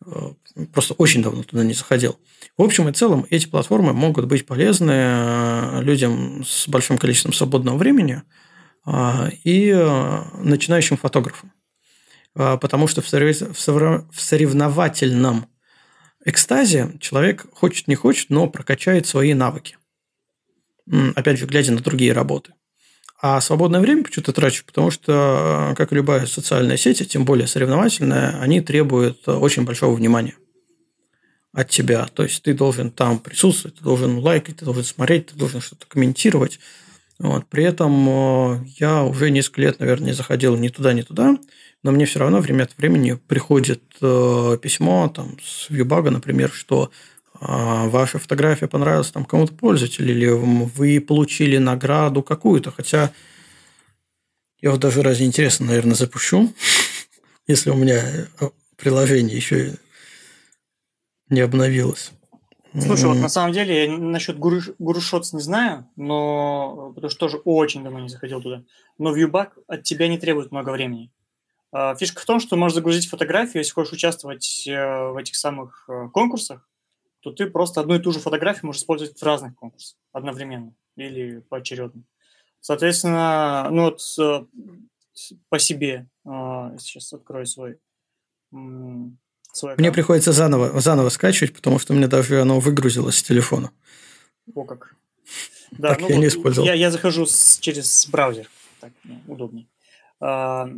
Э, 0.06 0.32
просто 0.72 0.94
очень 0.94 1.22
давно 1.22 1.42
туда 1.42 1.64
не 1.64 1.74
заходил. 1.74 2.18
В 2.56 2.62
общем 2.62 2.89
и 2.89 2.93
целом, 2.93 3.26
эти 3.31 3.48
платформы 3.48 3.93
могут 3.93 4.26
быть 4.26 4.47
полезны 4.47 4.93
э, 4.93 5.81
людям 5.82 6.44
с 6.47 6.68
большим 6.68 6.98
количеством 6.98 7.32
свободного 7.32 7.76
времени 7.76 8.22
и 9.44 9.72
начинающим 10.35 10.98
фотографам. 10.98 11.52
Потому 12.35 12.86
что 12.86 13.01
в 13.01 13.09
соревновательном 13.09 15.47
экстазе 16.22 16.93
человек 17.01 17.47
хочет 17.51 17.89
не 17.89 17.94
хочет, 17.94 18.28
но 18.28 18.47
прокачает 18.47 19.06
свои 19.06 19.32
навыки. 19.32 19.78
Опять 21.14 21.39
же, 21.39 21.47
глядя 21.47 21.72
на 21.72 21.81
другие 21.81 22.12
работы. 22.12 22.52
А 23.22 23.40
свободное 23.40 23.81
время 23.81 24.05
почему-то 24.05 24.35
трачу, 24.35 24.66
потому 24.66 24.90
что, 24.90 25.72
как 25.78 25.90
и 25.90 25.94
любая 25.94 26.26
социальная 26.26 26.76
сеть, 26.76 27.09
тем 27.09 27.24
более 27.24 27.47
соревновательная, 27.47 28.39
они 28.39 28.60
требуют 28.60 29.26
очень 29.26 29.64
большого 29.64 29.94
внимания 29.94 30.35
от 31.55 31.70
тебя. 31.70 32.06
То 32.12 32.24
есть 32.24 32.43
ты 32.43 32.52
должен 32.52 32.90
там 32.90 33.18
присутствовать, 33.18 33.78
ты 33.78 33.85
должен 33.85 34.18
лайкать, 34.18 34.56
ты 34.56 34.64
должен 34.64 34.85
смотреть, 34.85 35.28
ты 35.28 35.36
должен 35.36 35.60
что-то 35.60 35.86
комментировать. 35.86 36.59
Вот. 37.18 37.47
При 37.47 37.64
этом 37.64 38.09
э, 38.09 38.64
я 38.78 39.05
уже 39.05 39.31
несколько 39.31 39.62
лет, 39.62 39.78
наверное, 39.78 40.09
не 40.09 40.12
заходил 40.12 40.56
ни 40.56 40.68
туда, 40.68 40.93
ни 40.93 41.02
туда, 41.02 41.39
но 41.85 41.93
мне 41.93 42.06
все 42.06 42.18
равно 42.18 42.40
время 42.40 42.64
от 42.64 42.76
времени 42.76 43.12
приходит 43.28 43.82
э, 44.02 44.59
письмо 44.60 45.09
там, 45.14 45.36
с 45.43 45.70
Вьюбага, 45.70 46.10
например, 46.10 46.51
что 46.51 46.90
а, 47.40 47.89
ваша 47.89 48.18
фотография 48.18 48.68
понравилась 48.68 49.10
там 49.10 49.24
кому-то 49.24 49.52
пользователю, 49.52 50.10
или 50.10 50.28
вы 50.28 51.01
получили 51.01 51.59
награду 51.59 52.22
какую-то, 52.22 52.70
хотя 52.70 53.12
я 54.60 54.70
вот 54.70 54.81
даже 54.81 55.02
ради 55.02 55.24
интереса, 55.24 55.62
наверное, 55.62 55.94
запущу, 55.94 56.52
если 57.47 57.70
у 57.70 57.76
меня 57.76 58.02
э, 58.40 58.48
приложение 58.76 59.36
еще 59.36 59.74
не 61.28 61.40
обновилось. 61.40 62.12
Слушай, 62.80 63.06
вот 63.06 63.18
на 63.18 63.28
самом 63.28 63.52
деле 63.52 63.84
я 63.84 63.98
насчет 63.98 64.36
Гуру, 64.36 64.60
Гуру 64.80 64.98
не 65.32 65.40
знаю, 65.40 65.88
но 65.94 66.92
потому 66.94 67.09
что 67.09 67.20
тоже 67.20 67.36
очень 67.44 67.84
давно 67.84 68.01
не 68.01 68.09
заходил 68.09 68.42
туда. 68.42 68.64
Но 68.98 69.16
Viewback 69.16 69.51
от 69.68 69.84
тебя 69.84 70.09
не 70.09 70.18
требует 70.18 70.51
много 70.51 70.70
времени. 70.70 71.12
А, 71.70 71.94
фишка 71.94 72.20
в 72.20 72.24
том, 72.24 72.40
что 72.40 72.56
можешь 72.56 72.74
загрузить 72.74 73.09
фотографию, 73.09 73.60
если 73.62 73.72
хочешь 73.72 73.92
участвовать 73.92 74.66
э, 74.66 75.09
в 75.10 75.16
этих 75.16 75.36
самых 75.36 75.84
э, 75.88 76.09
конкурсах, 76.12 76.68
то 77.20 77.30
ты 77.30 77.46
просто 77.46 77.80
одну 77.80 77.94
и 77.94 78.01
ту 78.01 78.10
же 78.10 78.18
фотографию 78.18 78.66
можешь 78.66 78.82
использовать 78.82 79.18
в 79.18 79.22
разных 79.22 79.55
конкурсах 79.55 79.96
одновременно 80.12 80.74
или 80.96 81.40
поочередно. 81.40 82.02
Соответственно, 82.60 83.68
ну 83.70 83.84
вот 83.84 84.01
э, 84.18 84.46
по 85.48 85.59
себе 85.60 86.09
сейчас 86.24 87.12
открою 87.12 87.46
свой 87.46 87.78
Мне 89.76 89.93
приходится 89.93 90.32
заново, 90.32 90.81
заново 90.81 91.09
скачивать, 91.09 91.55
потому 91.55 91.78
что 91.78 91.93
у 91.93 91.97
меня 91.97 92.09
даже 92.09 92.40
оно 92.40 92.60
выгрузилось 92.60 93.18
с 93.18 93.22
телефона. 93.22 93.70
О 94.55 94.64
как. 94.64 94.94
Да, 95.72 95.90
так 95.90 96.01
ну 96.01 96.09
я 96.09 96.14
вот 96.14 96.20
не 96.20 96.28
использовал. 96.28 96.66
Я, 96.66 96.74
я 96.74 96.90
захожу 96.90 97.26
с, 97.26 97.59
через 97.59 98.06
браузер, 98.09 98.48
так 98.81 98.93
ну, 99.05 99.20
удобнее. 99.26 99.66
А, 100.20 100.68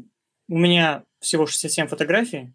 у 0.49 0.59
меня 0.59 1.03
всего 1.21 1.47
67 1.47 1.89
фотографий, 1.89 2.53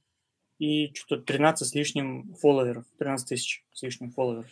и 0.62 0.92
что-то 0.94 1.24
13 1.24 1.68
с 1.68 1.74
лишним 1.74 2.36
фолловеров, 2.40 2.86
13 3.00 3.28
тысяч 3.28 3.64
с 3.74 3.82
лишним 3.82 4.12
фолловеров. 4.12 4.46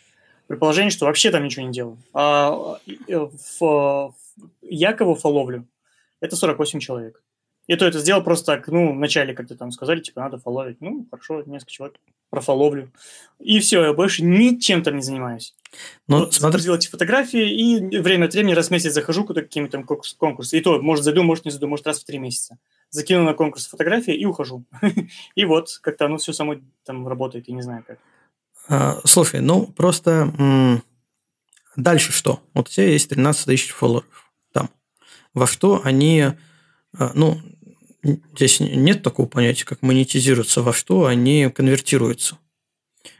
При 0.48 0.56
положении, 0.56 0.90
что 0.90 1.06
вообще 1.06 1.30
там 1.30 1.44
ничего 1.44 1.64
не 1.64 1.72
делаю. 1.72 1.98
А 2.12 2.80
э, 3.06 3.28
в, 3.60 4.14
я 4.62 4.92
кого 4.92 5.14
фоловлю, 5.14 5.68
это 6.20 6.34
48 6.34 6.80
человек. 6.80 7.22
И 7.66 7.76
то 7.76 7.86
это 7.86 7.98
сделал 8.00 8.22
просто 8.22 8.46
так, 8.46 8.68
ну, 8.68 8.94
вначале 8.94 9.34
как-то 9.34 9.56
там 9.56 9.70
сказали, 9.70 10.00
типа, 10.00 10.20
надо 10.20 10.38
фоловить. 10.38 10.80
Ну, 10.80 11.06
хорошо, 11.10 11.42
несколько 11.46 11.70
человек 11.70 11.96
профоловлю. 12.28 12.90
И 13.38 13.60
все, 13.60 13.84
я 13.84 13.92
больше 13.92 14.24
ничем 14.24 14.82
там 14.82 14.96
не 14.96 15.02
занимаюсь. 15.02 15.54
Ну, 16.08 16.20
вот 16.20 16.34
смотри... 16.34 16.60
Сделать 16.60 16.86
фотографии, 16.88 17.48
и 17.48 17.98
время 17.98 18.26
от 18.26 18.34
времени 18.34 18.54
раз 18.54 18.68
в 18.68 18.70
месяц 18.70 18.92
захожу 18.92 19.24
куда 19.24 19.42
какими-то 19.42 19.72
там 19.72 19.84
конкурсы. 20.18 20.58
И 20.58 20.60
то, 20.60 20.80
может, 20.80 21.04
зайду, 21.04 21.22
может, 21.22 21.44
не 21.44 21.50
зайду, 21.50 21.68
может, 21.68 21.86
раз 21.86 22.00
в 22.00 22.04
три 22.04 22.18
месяца 22.18 22.58
закину 22.90 23.24
на 23.24 23.34
конкурс 23.34 23.66
фотографии 23.66 24.14
и 24.14 24.24
ухожу. 24.26 24.64
и 25.34 25.44
вот 25.44 25.78
как-то 25.80 26.06
оно 26.06 26.18
все 26.18 26.32
само 26.32 26.56
там 26.84 27.06
работает, 27.08 27.48
я 27.48 27.54
не 27.54 27.62
знаю 27.62 27.84
как. 27.86 27.98
А, 28.68 29.00
слушай, 29.04 29.40
ну 29.40 29.66
просто 29.66 30.82
дальше 31.76 32.12
что? 32.12 32.40
Вот 32.54 32.68
у 32.68 32.70
тебя 32.70 32.88
есть 32.88 33.08
13 33.08 33.46
тысяч 33.46 33.70
фолловеров 33.70 34.30
там. 34.52 34.70
Во 35.34 35.46
что 35.46 35.80
они, 35.84 36.32
ну, 36.92 37.40
здесь 38.02 38.60
нет 38.60 39.02
такого 39.02 39.26
понятия, 39.26 39.64
как 39.64 39.82
монетизируются, 39.82 40.62
во 40.62 40.72
что 40.72 41.06
они 41.06 41.50
конвертируются. 41.54 42.38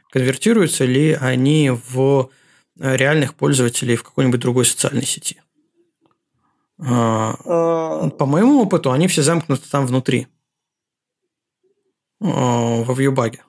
Конвертируются 0.09 0.85
ли 0.85 1.13
они 1.13 1.71
в 1.71 2.29
реальных 2.77 3.35
пользователей 3.35 3.95
в 3.95 4.03
какой-нибудь 4.03 4.39
другой 4.39 4.65
социальной 4.65 5.05
сети? 5.05 5.41
А, 6.83 7.35
а, 7.45 8.09
по 8.09 8.25
моему 8.25 8.61
опыту, 8.61 8.91
они 8.91 9.07
все 9.07 9.21
замкнуты 9.21 9.69
там 9.69 9.85
внутри, 9.85 10.27
а, 12.19 12.83
во 12.83 12.93
вьюбаге, 12.93 13.43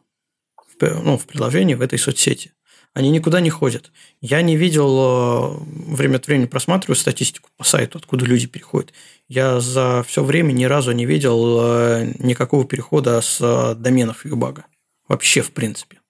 ну, 0.81 1.17
в 1.17 1.27
приложении, 1.27 1.75
в 1.75 1.81
этой 1.81 1.99
соцсети. 1.99 2.53
Они 2.95 3.11
никуда 3.11 3.41
не 3.41 3.49
ходят. 3.49 3.91
Я 4.21 4.43
не 4.43 4.57
видел, 4.57 5.57
время 5.65 6.17
от 6.17 6.27
времени 6.27 6.47
просматриваю 6.47 6.97
статистику 6.97 7.49
по 7.57 7.65
сайту, 7.65 7.99
откуда 7.99 8.27
люди 8.27 8.47
переходят. 8.47 8.93
Я 9.29 9.61
за 9.61 10.05
все 10.07 10.23
время 10.23 10.53
ни 10.53 10.65
разу 10.65 10.93
не 10.93 11.07
видел 11.07 12.05
никакого 12.19 12.67
перехода 12.67 13.21
с 13.23 13.75
доменов 13.77 14.27
Юбага. 14.27 14.67
Вообще, 15.09 15.41
в 15.41 15.53
принципе. 15.53 16.01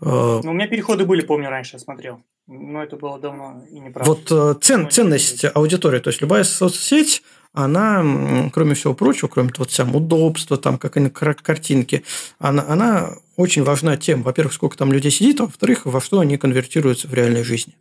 Ну, 0.00 0.40
у 0.42 0.52
меня 0.52 0.66
переходы 0.66 1.04
были, 1.04 1.20
помню, 1.20 1.50
раньше 1.50 1.76
я 1.76 1.78
смотрел. 1.78 2.22
Но 2.46 2.82
это 2.82 2.96
было 2.96 3.18
давно 3.18 3.64
и 3.70 3.78
неправда. 3.78 4.10
Вот 4.10 4.32
э, 4.32 4.58
цен, 4.60 4.90
ценность 4.90 5.44
аудитории, 5.44 6.00
то 6.00 6.08
есть 6.08 6.20
любая 6.20 6.42
соцсеть, 6.42 7.22
она, 7.52 8.50
кроме 8.52 8.74
всего 8.74 8.94
прочего, 8.94 9.28
кроме 9.28 9.50
вот 9.56 9.74
там 9.74 9.94
удобства, 9.94 10.56
там 10.56 10.78
как 10.78 10.94
картинки, 11.42 12.04
она, 12.38 12.64
она 12.68 13.16
очень 13.36 13.64
важна 13.64 13.96
тем, 13.96 14.22
во-первых, 14.22 14.52
сколько 14.52 14.76
там 14.76 14.92
людей 14.92 15.10
сидит, 15.10 15.40
а 15.40 15.46
во-вторых, 15.46 15.86
во 15.86 16.00
что 16.00 16.20
они 16.20 16.36
конвертируются 16.36 17.08
в 17.08 17.14
реальной 17.14 17.42
жизни. 17.42 17.76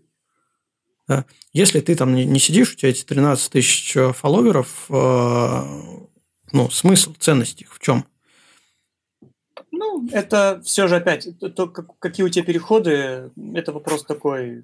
Да. 1.08 1.26
Если 1.54 1.80
ты 1.80 1.96
там 1.96 2.14
не 2.14 2.40
сидишь, 2.40 2.74
у 2.74 2.76
тебя 2.76 2.90
эти 2.90 3.04
13 3.04 3.52
тысяч 3.52 3.98
фолловеров, 4.14 4.86
э, 4.90 5.64
ну, 6.52 6.70
смысл, 6.70 7.14
ценность 7.18 7.62
их 7.62 7.74
в 7.74 7.80
чем? 7.80 8.06
Ну, 9.72 10.08
это 10.12 10.62
все 10.64 10.88
же 10.88 10.98
опять, 10.98 11.28
то, 11.40 11.68
как, 11.68 11.98
какие 12.00 12.26
у 12.26 12.30
тебя 12.30 12.46
переходы, 12.46 13.32
это 13.54 13.72
вопрос 13.72 14.04
такой 14.04 14.64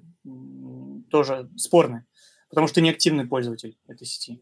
тоже 1.10 1.48
спорный, 1.56 2.02
потому 2.48 2.66
что 2.66 2.76
ты 2.76 2.80
не 2.80 2.90
активный 2.90 3.26
пользователь 3.26 3.76
этой 3.88 4.06
сети. 4.06 4.40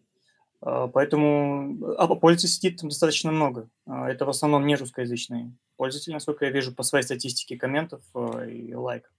А, 0.64 0.88
поэтому 0.88 1.94
а 1.98 2.06
пользователей 2.14 2.48
сидит 2.48 2.80
там 2.80 2.88
достаточно 2.88 3.30
много. 3.30 3.68
А, 3.86 4.10
это 4.10 4.24
в 4.24 4.30
основном 4.30 4.66
не 4.66 4.76
русскоязычные 4.76 5.52
пользователи, 5.76 6.14
насколько 6.14 6.46
я 6.46 6.50
вижу 6.50 6.74
по 6.74 6.82
своей 6.82 7.04
статистике 7.04 7.56
комментов 7.56 8.02
а, 8.14 8.44
и 8.44 8.72
лайков. 8.74 9.12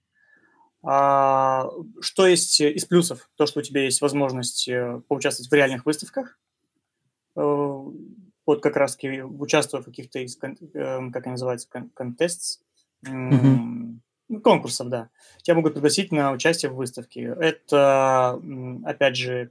А, 0.82 1.70
что 2.00 2.26
есть 2.26 2.60
из 2.60 2.84
плюсов? 2.84 3.30
То, 3.36 3.46
что 3.46 3.60
у 3.60 3.62
тебя 3.62 3.84
есть 3.84 4.00
возможность 4.00 4.68
э, 4.68 5.00
поучаствовать 5.08 5.50
в 5.50 5.54
реальных 5.54 5.86
выставках, 5.86 6.38
э, 7.36 7.40
вот 7.40 8.62
как 8.62 8.76
раз 8.76 8.96
участвуя 9.02 9.82
в 9.82 9.84
каких-то 9.84 10.20
из, 10.20 10.38
эм, 10.42 11.12
как 11.12 11.26
они 11.26 11.32
называются, 11.32 11.68
контест, 11.94 12.62
mm-hmm. 13.04 14.40
конкурсов, 14.44 14.88
да. 14.88 15.10
Тебя 15.42 15.56
могут 15.56 15.74
пригласить 15.74 16.12
на 16.12 16.30
участие 16.30 16.70
в 16.70 16.76
выставке. 16.76 17.36
Это, 17.40 18.40
опять 18.84 19.16
же, 19.16 19.50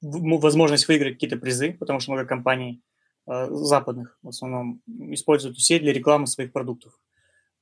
возможность 0.00 0.88
выиграть 0.88 1.14
какие-то 1.14 1.36
призы, 1.36 1.72
потому 1.72 2.00
что 2.00 2.12
много 2.12 2.26
компаний 2.26 2.82
э, 3.26 3.48
западных 3.50 4.18
в 4.22 4.28
основном 4.28 4.80
используют 4.86 5.58
сеть 5.60 5.82
для 5.82 5.92
рекламы 5.92 6.26
своих 6.26 6.52
продуктов. 6.52 6.98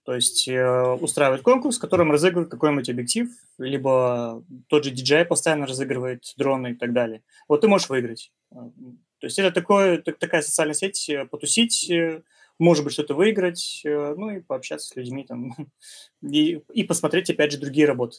То 0.06 0.14
есть 0.14 0.46
э, 0.46 0.96
устраивают 1.00 1.42
конкурс, 1.42 1.78
в 1.78 1.80
котором 1.80 2.12
разыгрывают 2.12 2.48
какой-нибудь 2.48 2.88
объектив, 2.88 3.28
либо 3.58 4.44
тот 4.68 4.84
же 4.84 4.92
DJI 4.92 5.24
постоянно 5.24 5.66
разыгрывает 5.66 6.22
дроны 6.36 6.70
и 6.70 6.74
так 6.74 6.92
далее. 6.92 7.24
Вот 7.48 7.62
ты 7.62 7.68
можешь 7.68 7.88
выиграть. 7.88 8.30
Э, 8.52 8.70
То 9.18 9.26
есть 9.26 9.40
это 9.40 9.50
такое, 9.50 9.98
такая 9.98 10.42
социальная 10.42 10.74
сеть, 10.74 11.08
э, 11.08 11.26
потусить, 11.26 11.90
э, 11.90 12.22
может 12.60 12.84
быть, 12.84 12.92
что-то 12.92 13.14
выиграть, 13.14 13.82
ну 13.84 14.30
и 14.30 14.40
пообщаться 14.40 14.86
с 14.86 14.96
людьми 14.96 15.26
там, 15.26 15.54
и, 16.22 16.62
и 16.72 16.84
посмотреть, 16.84 17.28
опять 17.28 17.50
же, 17.50 17.58
другие 17.58 17.88
работы. 17.88 18.18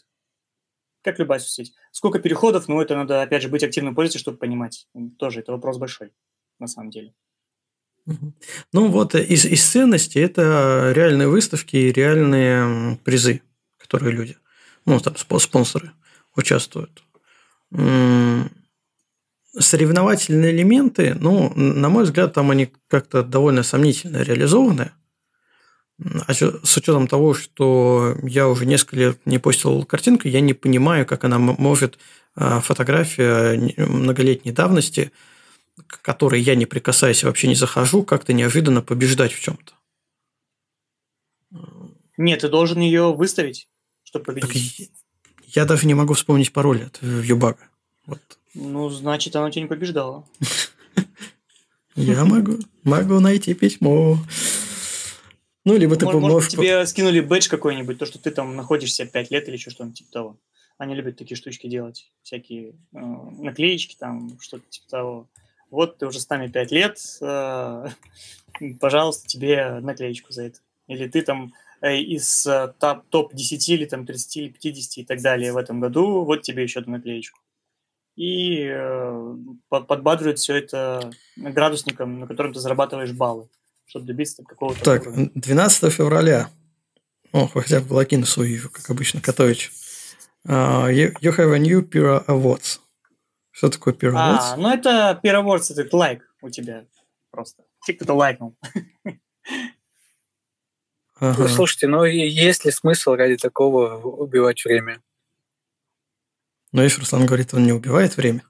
Как 1.07 1.19
любая 1.19 1.39
соцсеть. 1.39 1.73
Сколько 1.93 2.19
переходов, 2.19 2.67
ну, 2.67 2.81
это 2.81 2.93
надо, 2.93 3.21
опять 3.21 3.41
же, 3.41 3.47
быть 3.47 3.63
активным 3.63 3.95
пользователем, 3.95 4.19
чтобы 4.23 4.37
понимать. 4.39 4.89
Тоже 5.17 5.39
это 5.39 5.53
вопрос 5.53 5.77
большой, 5.77 6.11
на 6.59 6.67
самом 6.67 6.89
деле. 6.89 7.13
Ну 8.73 8.87
вот 8.89 9.15
из, 9.15 9.45
из 9.45 9.65
ценностей 9.65 10.19
это 10.19 10.91
реальные 10.93 11.29
выставки 11.29 11.77
и 11.77 11.93
реальные 11.93 12.97
призы, 13.05 13.41
которые 13.77 14.13
люди, 14.13 14.35
ну 14.85 14.99
там 14.99 15.15
спонсоры 15.15 15.93
участвуют. 16.35 17.01
Соревновательные 19.57 20.51
элементы, 20.51 21.15
ну, 21.17 21.53
на 21.55 21.87
мой 21.87 22.03
взгляд, 22.03 22.33
там 22.33 22.51
они 22.51 22.73
как-то 22.89 23.23
довольно 23.23 23.63
сомнительно 23.63 24.23
реализованы. 24.23 24.91
А 25.99 26.33
с 26.33 26.77
учетом 26.77 27.07
того, 27.07 27.33
что 27.33 28.15
я 28.21 28.47
уже 28.47 28.65
несколько 28.65 28.95
лет 28.97 29.19
не 29.25 29.39
постил 29.39 29.83
картинку, 29.83 30.27
я 30.27 30.41
не 30.41 30.53
понимаю, 30.53 31.05
как 31.05 31.23
она 31.23 31.39
может 31.39 31.97
а, 32.35 32.59
фотография 32.61 33.73
многолетней 33.77 34.51
давности– 34.51 35.11
к 35.85 36.01
которой 36.01 36.41
я 36.41 36.55
не 36.55 36.65
прикасаюсь 36.65 37.21
и 37.21 37.25
вообще 37.25 37.47
не 37.47 37.55
захожу, 37.55 38.03
как-то 38.03 38.33
неожиданно 38.33 38.81
побеждать 38.81 39.33
в 39.33 39.39
чем-то. 39.39 39.73
Нет, 42.17 42.41
ты 42.41 42.49
должен 42.49 42.79
ее 42.79 43.13
выставить, 43.13 43.67
чтобы 44.03 44.25
победить. 44.25 44.77
Так 44.77 44.87
я 45.55 45.65
даже 45.65 45.85
не 45.85 45.93
могу 45.93 46.15
вспомнить 46.15 46.51
пароль 46.51 46.83
от 46.83 47.01
Юбага. 47.01 47.59
Вот. 48.05 48.19
Ну, 48.55 48.89
значит, 48.89 49.35
она 49.35 49.51
тебя 49.51 49.63
не 49.63 49.67
побеждала. 49.67 50.25
Я 51.95 52.25
могу, 52.25 52.59
могу 52.83 53.19
найти 53.19 53.55
письмо. 53.55 54.19
Ну, 55.67 55.77
либо 55.77 55.95
ты 55.95 56.05
можешь... 56.05 56.49
тебе 56.49 56.85
скинули 56.85 57.19
бэдж 57.19 57.49
какой-нибудь, 57.49 57.99
то, 57.99 58.05
что 58.05 58.19
ты 58.19 58.31
там 58.31 58.55
находишься 58.55 59.05
5 59.05 59.31
лет 59.31 59.47
или 59.47 59.55
еще 59.55 59.69
что-нибудь 59.69 59.97
типа 59.97 60.11
того. 60.11 60.37
Они 60.77 60.95
любят 60.95 61.17
такие 61.17 61.35
штучки 61.35 61.67
делать. 61.67 62.11
Всякие 62.23 62.75
э, 62.93 62.97
наклеечки 62.99 63.95
там, 63.99 64.39
что-то 64.39 64.63
типа 64.69 64.87
того 64.89 65.27
вот 65.69 65.97
ты 65.97 66.07
уже 66.07 66.19
с 66.19 66.29
нами 66.29 66.47
5 66.47 66.71
лет, 66.71 66.99
э, 67.21 67.85
пожалуйста, 68.79 69.27
тебе 69.27 69.79
наклеечку 69.81 70.31
за 70.31 70.43
это. 70.43 70.59
Или 70.87 71.07
ты 71.07 71.21
там 71.21 71.53
э, 71.81 71.97
из 71.97 72.47
э, 72.47 72.73
топ-10 72.79 73.73
или 73.73 73.85
там 73.85 74.05
30 74.05 74.37
или 74.37 74.49
50 74.49 74.97
и 74.99 75.03
так 75.03 75.21
далее 75.21 75.53
в 75.53 75.57
этом 75.57 75.79
году, 75.79 76.23
вот 76.23 76.43
тебе 76.43 76.63
еще 76.63 76.79
одну 76.79 76.93
наклеечку. 76.93 77.39
И 78.15 78.63
э, 78.63 79.35
подбадривает 79.69 80.39
все 80.39 80.55
это 80.55 81.11
градусником, 81.35 82.21
на 82.21 82.27
котором 82.27 82.53
ты 82.53 82.59
зарабатываешь 82.59 83.11
баллы, 83.11 83.49
чтобы 83.87 84.05
добиться 84.05 84.43
какого-то... 84.43 84.83
Так, 84.83 85.03
уровня. 85.03 85.31
12 85.33 85.93
февраля. 85.93 86.49
О, 87.31 87.47
хотя 87.47 87.81
бы 87.81 87.93
логин 87.93 88.25
свой, 88.25 88.59
как 88.59 88.89
обычно, 88.89 89.21
Котович. 89.21 89.71
Uh, 90.45 90.89
you, 90.89 91.13
you 91.21 91.35
have 91.35 91.51
a 91.53 91.59
new 91.59 91.81
Pura 91.81 92.23
Awards. 92.27 92.79
Что 93.51 93.69
такое 93.69 93.93
Peer 93.93 94.11
Awards? 94.11 94.37
А, 94.39 94.55
ну 94.55 94.69
это 94.69 95.19
Peer 95.23 95.43
Awards, 95.43 95.73
это 95.75 95.97
лайк 95.97 96.23
у 96.41 96.49
тебя 96.49 96.85
просто. 97.31 97.63
Те, 97.85 97.93
кто-то 97.93 98.13
лайкнул. 98.13 98.55
Ага. 101.19 101.43
Ну, 101.43 101.47
слушайте, 101.47 101.87
ну 101.87 102.03
есть 102.03 102.63
ли 102.63 102.69
смысл 102.69 103.15
ради 103.15 103.37
такого 103.37 103.95
убивать 103.95 104.63
время? 104.63 105.01
Ну, 106.71 106.83
если 106.83 106.99
Руслан 106.99 107.25
говорит, 107.25 107.55
он 107.55 107.63
не 107.63 107.73
убивает 107.73 108.17
время. 108.17 108.43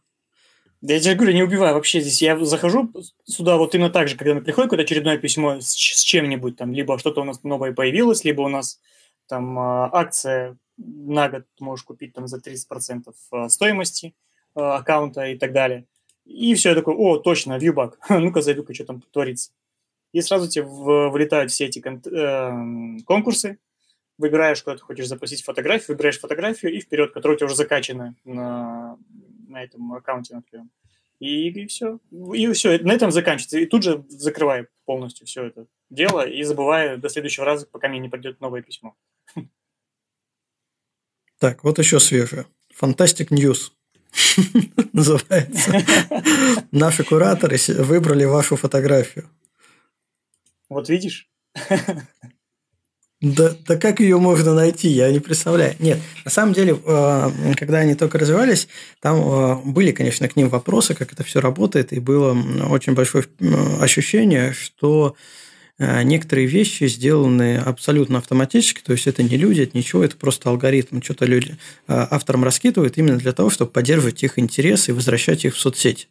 Да 0.87 0.93
я 0.93 0.99
тебе 0.99 1.15
говорю, 1.15 1.33
не 1.33 1.43
убиваю 1.43 1.73
вообще 1.73 2.01
здесь. 2.01 2.21
Я 2.21 2.37
захожу 2.45 2.91
сюда 3.25 3.57
вот 3.57 3.75
именно 3.75 3.89
так 3.89 4.07
же, 4.07 4.15
когда 4.15 4.35
приходит 4.35 4.69
какое-то 4.69 4.83
очередное 4.83 5.17
письмо 5.17 5.59
с, 5.59 5.67
с 5.67 6.01
чем-нибудь, 6.03 6.55
там, 6.55 6.73
либо 6.73 6.97
что-то 6.97 7.21
у 7.21 7.25
нас 7.25 7.43
новое 7.43 7.73
появилось, 7.73 8.23
либо 8.23 8.41
у 8.41 8.47
нас 8.47 8.79
там 9.27 9.59
а, 9.59 9.89
акция 9.91 10.57
на 10.77 11.27
год 11.27 11.43
можешь 11.59 11.83
купить 11.83 12.13
там 12.13 12.27
за 12.27 12.37
30% 12.37 13.13
а, 13.31 13.49
стоимости, 13.49 14.13
Э, 14.57 14.77
аккаунта 14.77 15.27
и 15.27 15.37
так 15.37 15.53
далее. 15.53 15.85
И 16.25 16.55
все, 16.55 16.69
я 16.69 16.75
такой, 16.75 16.95
о, 16.95 17.17
точно, 17.17 17.59
вьюбак, 17.59 17.99
ну-ка 18.09 18.41
зайду-ка, 18.41 18.73
что 18.73 18.85
там 18.85 19.03
творится. 19.11 19.51
И 20.13 20.21
сразу 20.21 20.49
тебе 20.49 20.65
вылетают 20.65 21.51
все 21.51 21.65
эти 21.65 21.79
э, 21.79 23.03
конкурсы, 23.05 23.59
выбираешь, 24.17 24.63
куда 24.63 24.77
ты 24.77 24.81
хочешь 24.81 25.07
запустить 25.07 25.43
фотографию, 25.43 25.89
выбираешь 25.89 26.19
фотографию 26.19 26.73
и 26.73 26.79
вперед, 26.79 27.13
которая 27.13 27.35
у 27.35 27.37
тебя 27.37 27.45
уже 27.45 27.55
закачана 27.55 28.15
на, 28.25 28.97
на 29.57 29.63
этом 29.63 29.93
аккаунте, 29.93 30.35
например. 30.35 30.67
И, 31.19 31.49
и 31.49 31.67
все. 31.67 31.99
И 32.33 32.51
все, 32.51 32.77
на 32.79 32.91
этом 32.91 33.11
заканчивается. 33.11 33.57
И 33.57 33.65
тут 33.65 33.83
же 33.83 34.05
закрываю 34.09 34.67
полностью 34.85 35.25
все 35.25 35.45
это 35.45 35.65
дело 35.89 36.27
и 36.27 36.43
забываю 36.43 36.99
до 36.99 37.09
следующего 37.09 37.45
раза, 37.45 37.65
пока 37.65 37.87
мне 37.87 37.99
не 37.99 38.09
придет 38.09 38.39
новое 38.39 38.61
письмо. 38.61 38.95
Так, 41.39 41.63
вот 41.63 41.79
еще 41.79 41.99
свежее. 41.99 42.45
Fantastic 42.79 43.29
News. 43.29 43.71
называется. 44.93 45.71
Наши 46.71 47.03
кураторы 47.03 47.57
выбрали 47.67 48.25
вашу 48.25 48.55
фотографию. 48.55 49.29
Вот 50.69 50.89
видишь? 50.89 51.29
Да, 53.19 53.55
да 53.67 53.77
как 53.77 53.99
ее 53.99 54.17
можно 54.19 54.53
найти, 54.53 54.89
я 54.89 55.11
не 55.11 55.19
представляю. 55.19 55.75
Нет, 55.79 55.99
на 56.23 56.29
самом 56.29 56.53
деле, 56.53 56.77
э, 56.85 57.53
когда 57.55 57.79
они 57.79 57.95
только 57.95 58.19
развивались, 58.19 58.67
там 59.01 59.17
э, 59.17 59.55
были, 59.65 59.91
конечно, 59.91 60.27
к 60.27 60.35
ним 60.35 60.49
вопросы, 60.49 60.93
как 60.93 61.13
это 61.13 61.23
все 61.23 61.41
работает, 61.41 61.93
и 61.93 61.99
было 61.99 62.37
очень 62.69 62.93
большое 62.93 63.25
ощущение, 63.79 64.53
что 64.53 65.15
Э, 65.79 66.01
некоторые 66.03 66.47
вещи 66.47 66.87
сделаны 66.87 67.57
абсолютно 67.57 68.17
автоматически, 68.17 68.81
то 68.81 68.93
есть 68.93 69.05
это 69.05 69.21
не 69.21 69.37
люди, 69.37 69.61
это 69.61 69.77
ничего, 69.77 70.03
это 70.03 70.17
просто 70.17 70.49
алгоритм, 70.49 71.01
что-то 71.01 71.25
люди 71.25 71.57
авторам 71.87 72.43
раскидывают 72.43 72.97
именно 72.97 73.17
для 73.17 73.31
того, 73.31 73.49
чтобы 73.49 73.71
поддерживать 73.71 74.23
их 74.23 74.39
интересы 74.39 74.91
и 74.91 74.93
возвращать 74.93 75.45
их 75.45 75.55
в 75.55 75.59
соцсети. 75.59 76.07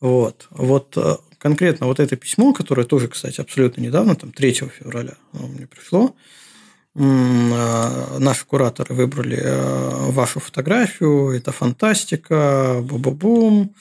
Вот. 0.00 0.48
Вот 0.50 0.98
конкретно 1.44 1.86
вот 1.86 2.00
это 2.00 2.16
письмо, 2.16 2.54
которое 2.54 2.86
тоже, 2.86 3.08
кстати, 3.08 3.38
абсолютно 3.38 3.82
недавно, 3.82 4.16
там 4.16 4.32
3 4.32 4.52
февраля 4.78 5.14
мне 5.34 5.66
пришло, 5.66 6.16
наши 6.94 8.46
кураторы 8.46 8.94
выбрали 8.94 9.42
вашу 10.10 10.40
фотографию, 10.40 11.32
это 11.32 11.52
фантастика, 11.52 12.78
бу-бу-бум, 12.80 13.74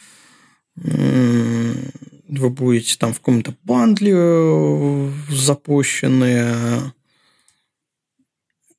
вы 0.76 2.50
будете 2.50 2.98
там 2.98 3.14
в 3.14 3.20
каком-то 3.20 3.56
бандле 3.64 4.14
э, 4.14 5.12
запущены. 5.30 6.92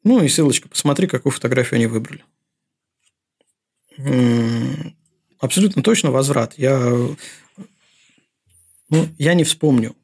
Ну 0.02 0.22
и 0.22 0.28
ссылочка, 0.28 0.68
посмотри, 0.68 1.06
какую 1.06 1.32
фотографию 1.32 1.76
они 1.76 1.86
выбрали. 1.86 2.22
Абсолютно 5.38 5.82
точно 5.82 6.10
возврат. 6.10 6.54
Я, 6.58 6.92
ну, 8.90 9.08
я 9.18 9.34
не 9.34 9.44
вспомню, 9.44 9.96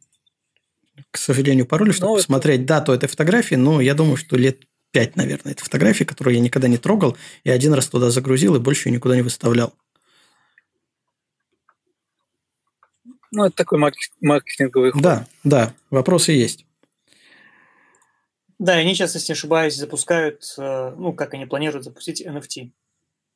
к 1.11 1.19
сожалению, 1.19 1.67
пароль, 1.67 1.93
чтобы 1.93 2.13
ну, 2.13 2.17
посмотреть 2.17 2.61
это... 2.61 2.69
дату 2.69 2.93
этой 2.93 3.09
фотографии, 3.09 3.57
но 3.57 3.81
я 3.81 3.95
думаю, 3.95 4.17
что 4.17 4.37
лет 4.37 4.67
пять, 4.91 5.17
наверное, 5.17 5.53
это 5.53 5.65
фотографии, 5.65 6.05
которую 6.05 6.35
я 6.35 6.41
никогда 6.41 6.69
не 6.69 6.79
трогал, 6.79 7.17
и 7.45 7.51
один 7.51 7.75
раз 7.75 7.87
туда 7.89 8.11
загрузил, 8.11 8.57
и 8.57 8.61
больше 8.61 8.89
ее 8.89 8.95
никуда 8.95 9.17
не 9.17 9.23
выставлял. 9.23 9.75
Ну, 13.33 13.45
это 13.45 13.57
такой 13.57 13.79
маркетинговый 14.21 14.91
ход. 14.91 15.03
Да, 15.03 15.27
да, 15.45 15.75
вопросы 15.91 16.33
есть. 16.33 16.67
Да, 18.59 18.75
они 18.75 18.95
сейчас, 18.95 19.15
если 19.15 19.33
не 19.33 19.35
ошибаюсь, 19.35 19.77
запускают, 19.77 20.43
э, 20.59 20.95
ну, 20.97 21.15
как 21.15 21.33
они 21.33 21.47
планируют 21.47 21.85
запустить 21.85 22.21
NFT 22.27 22.73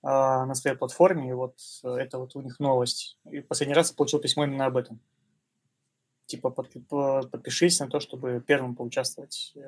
а, 0.02 0.44
на 0.44 0.54
своей 0.54 0.76
платформе, 0.76 1.30
и 1.30 1.32
вот 1.32 1.54
э, 1.82 1.88
это 1.88 2.18
вот 2.18 2.36
у 2.36 2.42
них 2.42 2.58
новость. 2.58 3.16
И 3.30 3.40
последний 3.40 3.74
раз 3.74 3.90
я 3.90 3.96
получил 3.96 4.18
письмо 4.18 4.44
именно 4.44 4.66
об 4.66 4.76
этом. 4.76 5.00
Типа 6.26 6.50
подпишись 6.50 7.80
на 7.80 7.88
то, 7.88 8.00
чтобы 8.00 8.42
первым 8.46 8.74
поучаствовать 8.74 9.52
э, 9.56 9.60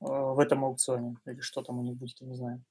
в 0.00 0.38
этом 0.38 0.64
аукционе, 0.64 1.16
или 1.26 1.40
что 1.40 1.62
там 1.62 1.78
у 1.78 1.82
них 1.82 1.96
будет, 1.96 2.20
я 2.20 2.26
не 2.26 2.34
знаю. 2.34 2.62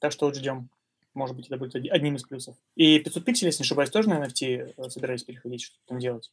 Так 0.00 0.12
что 0.12 0.26
вот 0.26 0.36
ждем. 0.36 0.68
Может 1.14 1.34
быть, 1.34 1.46
это 1.46 1.56
будет 1.56 1.74
одним 1.74 2.16
из 2.16 2.22
плюсов. 2.22 2.56
И 2.76 2.98
500 3.00 3.24
пикселей, 3.24 3.48
если 3.48 3.62
не 3.62 3.66
ошибаюсь, 3.66 3.90
тоже 3.90 4.08
на 4.08 4.24
NFT 4.24 4.74
э, 4.76 4.90
собирались 4.90 5.24
переходить, 5.24 5.62
что 5.62 5.76
там 5.86 5.98
делать? 5.98 6.30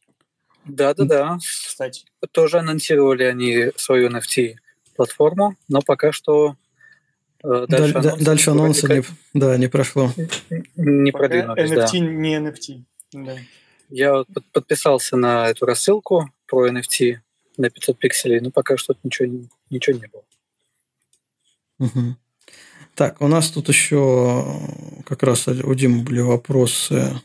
Да-да-да. 0.64 1.38
Кстати. 1.40 2.04
Тоже 2.32 2.58
анонсировали 2.58 3.24
они 3.24 3.72
свою 3.76 4.10
NFT-платформу, 4.10 5.56
но 5.68 5.80
пока 5.82 6.12
что 6.12 6.56
э, 7.42 7.66
дальше, 7.68 7.94
Даль, 7.94 8.06
анонс, 8.06 8.22
дальше 8.22 8.50
анонса 8.50 8.94
не, 8.94 9.02
да, 9.34 9.56
не 9.56 9.68
прошло. 9.68 10.12
Не 10.76 11.10
продвинулись, 11.10 11.70
NFT 11.70 11.92
да. 11.92 11.98
не 11.98 12.36
NFT. 12.36 12.82
Да. 13.12 13.36
Я 13.90 14.24
подписался 14.52 15.16
на 15.16 15.48
эту 15.48 15.66
рассылку 15.66 16.30
про 16.46 16.68
NFT 16.68 17.18
на 17.56 17.70
500 17.70 17.98
пикселей, 17.98 18.40
но 18.40 18.50
пока 18.50 18.76
что 18.76 18.94
ничего, 19.02 19.48
ничего 19.70 19.98
не 19.98 20.06
было. 20.06 20.24
Угу. 21.78 22.16
Так, 22.94 23.20
у 23.20 23.28
нас 23.28 23.50
тут 23.50 23.68
еще 23.68 24.44
как 25.06 25.22
раз 25.22 25.46
у 25.48 25.74
Димы 25.74 26.02
были 26.02 26.20
вопросы 26.20 27.20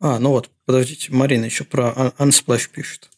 А, 0.00 0.18
ну 0.18 0.30
вот, 0.30 0.50
подождите, 0.64 1.12
Марина 1.12 1.44
еще 1.44 1.64
про 1.64 2.12
Unsplash 2.18 2.70
пишет. 2.70 3.10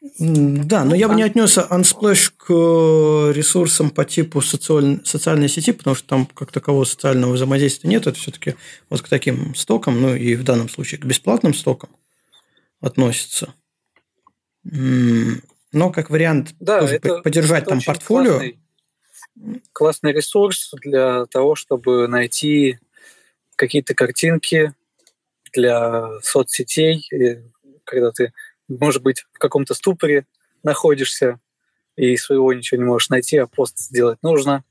Да, 0.00 0.84
но 0.84 0.94
я 0.94 1.08
бы 1.08 1.14
не 1.14 1.24
отнес 1.24 1.58
Unsplash 1.58 2.32
к 2.36 3.32
ресурсам 3.32 3.90
по 3.90 4.04
типу 4.04 4.40
социаль... 4.40 5.00
социальной 5.04 5.48
сети, 5.48 5.72
потому 5.72 5.96
что 5.96 6.06
там 6.06 6.26
как 6.26 6.52
такового 6.52 6.84
социального 6.84 7.32
взаимодействия 7.32 7.90
нет. 7.90 8.06
Это 8.06 8.16
все-таки 8.16 8.54
вот 8.90 9.02
к 9.02 9.08
таким 9.08 9.54
стокам, 9.56 10.00
ну 10.00 10.14
и 10.14 10.36
в 10.36 10.44
данном 10.44 10.68
случае 10.68 11.00
к 11.00 11.04
бесплатным 11.04 11.52
стокам 11.52 11.90
относится. 12.80 13.54
Но 14.62 15.90
как 15.90 16.10
вариант 16.10 16.54
да, 16.60 16.80
тоже 16.80 16.96
это, 16.96 17.18
поддержать 17.22 17.62
это 17.62 17.70
там 17.70 17.80
портфолио. 17.82 18.38
Классный, 18.38 18.58
классный 19.72 20.12
ресурс 20.12 20.70
для 20.82 21.26
того, 21.26 21.56
чтобы 21.56 22.06
найти 22.06 22.78
какие-то 23.56 23.94
картинки 23.94 24.74
для 25.52 26.20
соцсетей, 26.22 27.04
когда 27.84 28.12
ты, 28.12 28.32
может 28.68 29.02
быть, 29.02 29.24
в 29.32 29.38
каком-то 29.38 29.74
ступоре 29.74 30.26
находишься 30.62 31.40
и 31.96 32.16
своего 32.16 32.52
ничего 32.52 32.78
не 32.78 32.86
можешь 32.86 33.08
найти, 33.08 33.36
а 33.38 33.46
пост 33.46 33.78
сделать 33.78 34.22
нужно. 34.22 34.64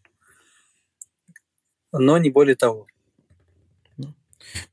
Но 1.92 2.18
не 2.18 2.30
более 2.30 2.56
того. 2.56 2.88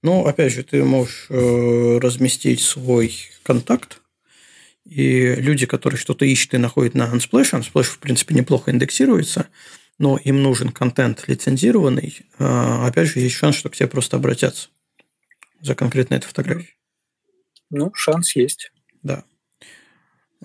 Ну, 0.03 0.25
опять 0.27 0.53
же, 0.53 0.63
ты 0.63 0.85
можешь 0.85 1.27
э, 1.31 1.99
разместить 1.99 2.61
свой 2.61 3.15
контакт, 3.43 4.01
и 4.85 5.35
люди, 5.35 5.67
которые 5.67 5.99
что-то 5.99 6.25
ищут 6.25 6.55
и 6.55 6.59
находят 6.59 6.95
на 6.95 7.13
Unsplash, 7.13 7.53
Unsplash, 7.53 7.85
в 7.85 7.99
принципе, 7.99 8.35
неплохо 8.35 8.71
индексируется, 8.71 9.49
но 9.99 10.19
им 10.19 10.43
нужен 10.43 10.71
контент 10.71 11.27
лицензированный, 11.27 12.21
э, 12.39 12.87
опять 12.87 13.09
же, 13.09 13.21
есть 13.21 13.35
шанс, 13.35 13.57
что 13.57 13.71
к 13.71 13.77
тебе 13.77 13.89
просто 13.89 14.17
обратятся 14.17 14.69
за 15.61 15.75
конкретно 15.75 16.15
эту 16.15 16.29
фотографию. 16.29 16.75
Ну, 17.71 17.93
шанс 17.95 18.37
есть. 18.37 18.71
Да. 19.05 19.23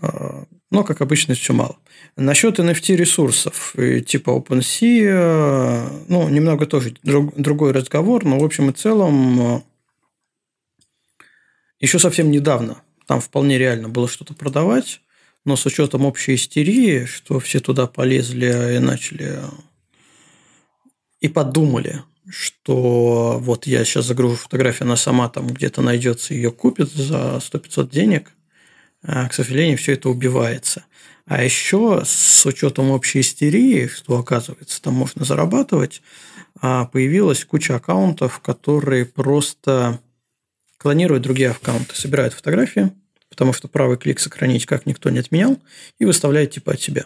А, 0.01 0.45
но, 0.69 0.83
как 0.83 1.01
обычно, 1.01 1.33
все 1.33 1.53
мало. 1.53 1.77
Насчет 2.15 2.59
NFT 2.59 2.95
ресурсов, 2.95 3.73
типа 4.05 4.29
OpenSea, 4.29 6.05
ну, 6.07 6.29
немного 6.29 6.67
тоже 6.67 6.95
друг, 7.01 7.35
другой 7.35 7.71
разговор, 7.71 8.23
но 8.23 8.37
в 8.37 8.43
общем 8.43 8.69
и 8.69 8.73
целом 8.73 9.63
еще 11.79 11.97
совсем 11.97 12.29
недавно 12.29 12.81
там 13.07 13.21
вполне 13.21 13.57
реально 13.57 13.89
было 13.89 14.07
что-то 14.07 14.35
продавать, 14.35 15.01
но 15.43 15.55
с 15.55 15.65
учетом 15.65 16.05
общей 16.05 16.35
истерии, 16.35 17.05
что 17.05 17.39
все 17.39 17.59
туда 17.59 17.87
полезли 17.87 18.75
и 18.75 18.79
начали 18.79 19.39
и 21.19 21.27
подумали, 21.27 22.03
что 22.29 23.39
вот 23.39 23.65
я 23.65 23.83
сейчас 23.83 24.05
загружу 24.05 24.35
фотографию, 24.35 24.85
она 24.85 24.95
сама 24.95 25.27
там 25.29 25.47
где-то 25.47 25.81
найдется, 25.81 26.33
ее 26.33 26.51
купит 26.51 26.91
за 26.91 27.39
100-500 27.41 27.89
денег, 27.89 28.31
а, 28.31 28.38
к 29.01 29.33
сожалению, 29.33 29.77
все 29.77 29.93
это 29.93 30.09
убивается. 30.09 30.85
А 31.25 31.43
еще 31.43 32.01
с 32.05 32.45
учетом 32.45 32.89
общей 32.89 33.19
истерии, 33.19 33.87
что 33.87 34.17
оказывается, 34.17 34.81
там 34.81 34.95
можно 34.95 35.23
зарабатывать, 35.23 36.01
а, 36.59 36.85
появилась 36.85 37.45
куча 37.45 37.75
аккаунтов, 37.75 38.39
которые 38.39 39.05
просто 39.05 40.01
клонируют 40.77 41.23
другие 41.23 41.51
аккаунты, 41.51 41.95
собирают 41.95 42.33
фотографии, 42.33 42.91
потому 43.29 43.53
что 43.53 43.67
правый 43.67 43.97
клик 43.97 44.19
сохранить 44.19 44.65
как 44.65 44.85
никто 44.85 45.09
не 45.09 45.19
отменял, 45.19 45.59
и 45.99 46.05
выставляют 46.05 46.51
типа 46.51 46.73
от 46.73 46.81
себя. 46.81 47.05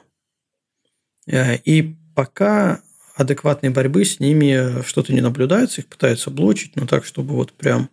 Э, 1.27 1.57
и 1.57 1.95
пока 2.15 2.81
адекватной 3.15 3.69
борьбы 3.69 4.05
с 4.05 4.19
ними 4.19 4.81
что-то 4.83 5.13
не 5.13 5.21
наблюдается, 5.21 5.81
их 5.81 5.87
пытаются 5.87 6.31
блочить, 6.31 6.75
но 6.75 6.87
так, 6.87 7.05
чтобы 7.05 7.35
вот 7.35 7.51
прям 7.53 7.89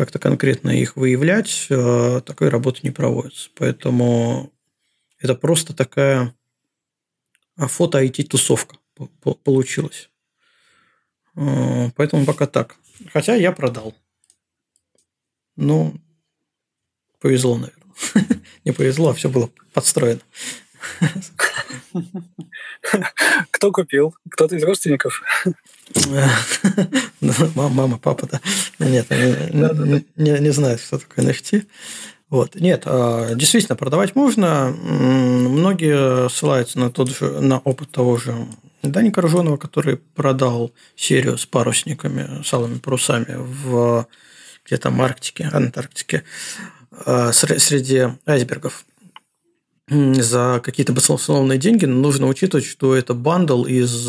как-то 0.00 0.18
конкретно 0.18 0.70
их 0.70 0.96
выявлять, 0.96 1.66
э, 1.68 2.22
такой 2.24 2.48
работы 2.48 2.80
не 2.84 2.90
проводится. 2.90 3.50
Поэтому 3.54 4.50
это 5.18 5.34
просто 5.34 5.76
такая 5.76 6.34
а, 7.56 7.68
фото-IT-тусовка 7.68 8.78
получилась. 9.44 10.08
Э, 11.36 11.90
поэтому 11.96 12.24
пока 12.24 12.46
так. 12.46 12.76
Хотя 13.12 13.34
я 13.34 13.52
продал. 13.52 13.94
Ну, 15.56 15.94
повезло, 17.18 17.58
наверное. 17.58 18.40
Не 18.64 18.72
повезло, 18.72 19.10
а 19.10 19.14
все 19.14 19.28
было 19.28 19.50
подстроено. 19.74 20.22
Кто 23.50 23.70
купил? 23.70 24.14
Кто-то 24.30 24.56
из 24.56 24.62
родственников? 24.62 25.22
Мама, 27.54 27.98
папа, 27.98 28.26
да. 28.26 28.40
Нет, 28.78 29.10
не, 29.10 30.38
не 30.38 30.50
знаю, 30.50 30.78
что 30.78 30.98
такое 30.98 31.24
NFT. 31.24 31.66
Вот. 32.28 32.54
Нет, 32.54 32.82
а, 32.86 33.34
действительно, 33.34 33.76
продавать 33.76 34.14
можно. 34.14 34.70
Многие 34.70 36.28
ссылаются 36.28 36.78
на 36.78 36.90
тот 36.90 37.10
же, 37.10 37.40
на 37.40 37.58
опыт 37.58 37.90
того 37.90 38.16
же 38.16 38.46
Дани 38.82 39.10
Коржонова, 39.10 39.56
который 39.56 39.96
продал 39.96 40.72
серию 40.96 41.36
с 41.36 41.46
парусниками, 41.46 42.42
с 42.44 42.52
алыми 42.52 42.78
парусами 42.78 43.36
в 43.36 44.06
где-то 44.64 44.90
в 44.90 45.02
Арктике, 45.02 45.50
Антарктике, 45.52 46.22
а, 47.04 47.32
среди 47.32 48.08
айсбергов 48.26 48.84
за 49.88 50.60
какие-то 50.64 50.92
баснословные 50.92 51.58
деньги, 51.58 51.84
но 51.84 51.96
нужно 51.96 52.28
учитывать, 52.28 52.64
что 52.64 52.94
это 52.94 53.12
бандл 53.12 53.64
из 53.64 54.06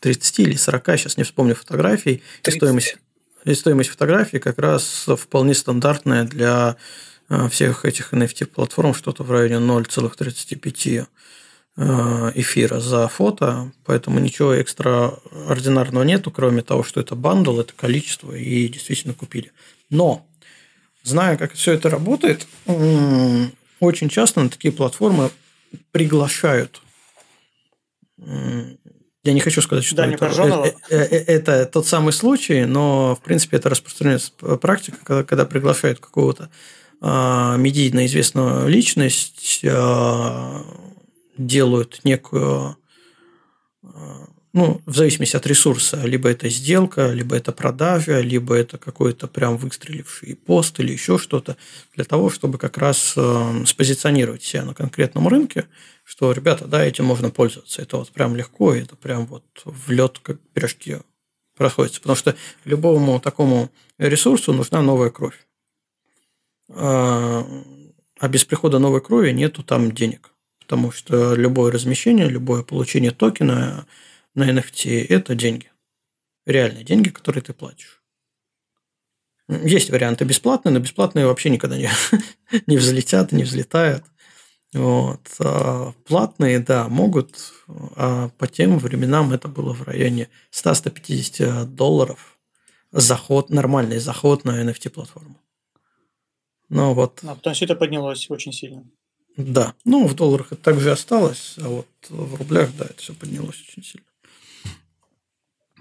30 0.00 0.38
или 0.40 0.54
40, 0.56 0.86
сейчас 0.98 1.16
не 1.16 1.24
вспомню 1.24 1.54
фотографий, 1.54 2.22
и 2.44 2.50
стоимость, 2.50 2.96
и 3.44 3.54
стоимость 3.54 3.90
фотографий 3.90 4.38
как 4.38 4.58
раз 4.58 5.06
вполне 5.16 5.54
стандартная 5.54 6.24
для 6.24 6.76
э, 7.28 7.48
всех 7.48 7.84
этих 7.84 8.12
NFT-платформ, 8.12 8.94
что-то 8.94 9.22
в 9.22 9.30
районе 9.30 9.56
0,35 9.56 11.06
э, 11.76 12.32
эфира 12.34 12.80
за 12.80 13.08
фото, 13.08 13.72
поэтому 13.84 14.18
ничего 14.18 14.54
экстраординарного 14.54 16.02
нету, 16.02 16.30
кроме 16.30 16.62
того, 16.62 16.82
что 16.82 17.00
это 17.00 17.14
бандл, 17.14 17.60
это 17.60 17.72
количество, 17.74 18.32
и 18.32 18.68
действительно 18.68 19.14
купили. 19.14 19.52
Но, 19.90 20.26
зная, 21.02 21.36
как 21.36 21.52
все 21.52 21.72
это 21.72 21.90
работает, 21.90 22.46
очень 23.80 24.08
часто 24.08 24.40
на 24.40 24.50
такие 24.50 24.72
платформы 24.72 25.30
приглашают 25.92 26.80
я 29.22 29.32
не 29.34 29.40
хочу 29.40 29.60
сказать, 29.60 29.84
что 29.84 29.96
да, 29.96 30.06
это, 30.06 30.26
это, 30.26 30.74
э, 30.88 30.96
э, 30.96 31.24
это 31.26 31.66
тот 31.66 31.86
самый 31.86 32.12
случай, 32.12 32.64
но, 32.64 33.14
в 33.16 33.20
принципе, 33.22 33.58
это 33.58 33.68
распространенная 33.68 34.20
практика, 34.60 34.98
когда, 35.04 35.24
когда 35.24 35.44
приглашают 35.44 36.00
какого-то 36.00 36.50
э, 37.02 37.54
медийно 37.58 38.06
известную 38.06 38.68
личность, 38.68 39.60
э, 39.62 40.62
делают 41.36 42.00
некую 42.04 42.76
ну, 44.52 44.82
в 44.84 44.96
зависимости 44.96 45.36
от 45.36 45.46
ресурса, 45.46 46.04
либо 46.04 46.28
это 46.28 46.48
сделка, 46.48 47.12
либо 47.12 47.36
это 47.36 47.52
продажа, 47.52 48.20
либо 48.20 48.56
это 48.56 48.78
какой-то 48.78 49.28
прям 49.28 49.56
выстреливший 49.56 50.34
пост 50.34 50.80
или 50.80 50.92
еще 50.92 51.18
что-то, 51.18 51.56
для 51.94 52.04
того, 52.04 52.30
чтобы 52.30 52.58
как 52.58 52.76
раз 52.76 53.14
э, 53.16 53.64
спозиционировать 53.66 54.42
себя 54.42 54.64
на 54.64 54.74
конкретном 54.74 55.28
рынке, 55.28 55.66
что, 56.02 56.32
ребята, 56.32 56.66
да, 56.66 56.84
этим 56.84 57.04
можно 57.04 57.30
пользоваться, 57.30 57.80
это 57.80 57.98
вот 57.98 58.10
прям 58.10 58.34
легко, 58.34 58.74
это 58.74 58.96
прям 58.96 59.26
вот 59.26 59.44
в 59.64 59.90
лед 59.90 60.18
как 60.20 60.40
пирожки 60.52 60.98
происходит, 61.56 62.00
потому 62.00 62.16
что 62.16 62.34
любому 62.64 63.20
такому 63.20 63.70
ресурсу 63.98 64.52
нужна 64.52 64.82
новая 64.82 65.10
кровь. 65.10 65.46
А, 66.70 67.46
а 68.18 68.28
без 68.28 68.44
прихода 68.44 68.80
новой 68.80 69.00
крови 69.00 69.30
нету 69.30 69.62
там 69.62 69.92
денег, 69.92 70.32
потому 70.58 70.90
что 70.90 71.34
любое 71.34 71.70
размещение, 71.70 72.28
любое 72.28 72.64
получение 72.64 73.12
токена– 73.12 73.86
на 74.34 74.50
NFT– 74.50 75.06
это 75.08 75.34
деньги. 75.34 75.70
Реальные 76.46 76.84
деньги, 76.84 77.10
которые 77.10 77.42
ты 77.42 77.52
платишь. 77.52 78.02
Есть 79.48 79.90
варианты 79.90 80.24
бесплатные, 80.24 80.72
но 80.72 80.78
бесплатные 80.78 81.26
вообще 81.26 81.50
никогда 81.50 81.76
не, 81.76 81.90
не 82.66 82.76
взлетят, 82.76 83.32
не 83.32 83.42
взлетают. 83.42 84.04
Вот. 84.72 85.20
А 85.40 85.92
платные, 86.06 86.60
да, 86.60 86.88
могут, 86.88 87.52
а 87.68 88.28
по 88.38 88.46
тем 88.46 88.78
временам 88.78 89.32
это 89.32 89.48
было 89.48 89.72
в 89.72 89.82
районе 89.82 90.28
100-150 90.52 91.64
долларов 91.64 92.38
заход, 92.92 93.50
нормальный 93.50 93.98
заход 93.98 94.44
на 94.44 94.62
NFT-платформу. 94.62 95.36
Ну 96.68 96.94
вот. 96.94 97.20
А 97.24 97.34
потом 97.34 97.54
все 97.54 97.64
это 97.64 97.74
поднялось 97.74 98.30
очень 98.30 98.52
сильно. 98.52 98.84
Да. 99.36 99.74
Ну, 99.84 100.06
в 100.06 100.14
долларах 100.14 100.52
это 100.52 100.62
также 100.62 100.92
осталось, 100.92 101.56
а 101.58 101.68
вот 101.68 101.86
в 102.08 102.34
рублях, 102.36 102.70
да, 102.76 102.84
это 102.84 102.98
все 102.98 103.14
поднялось 103.14 103.60
очень 103.60 103.82
сильно. 103.82 104.06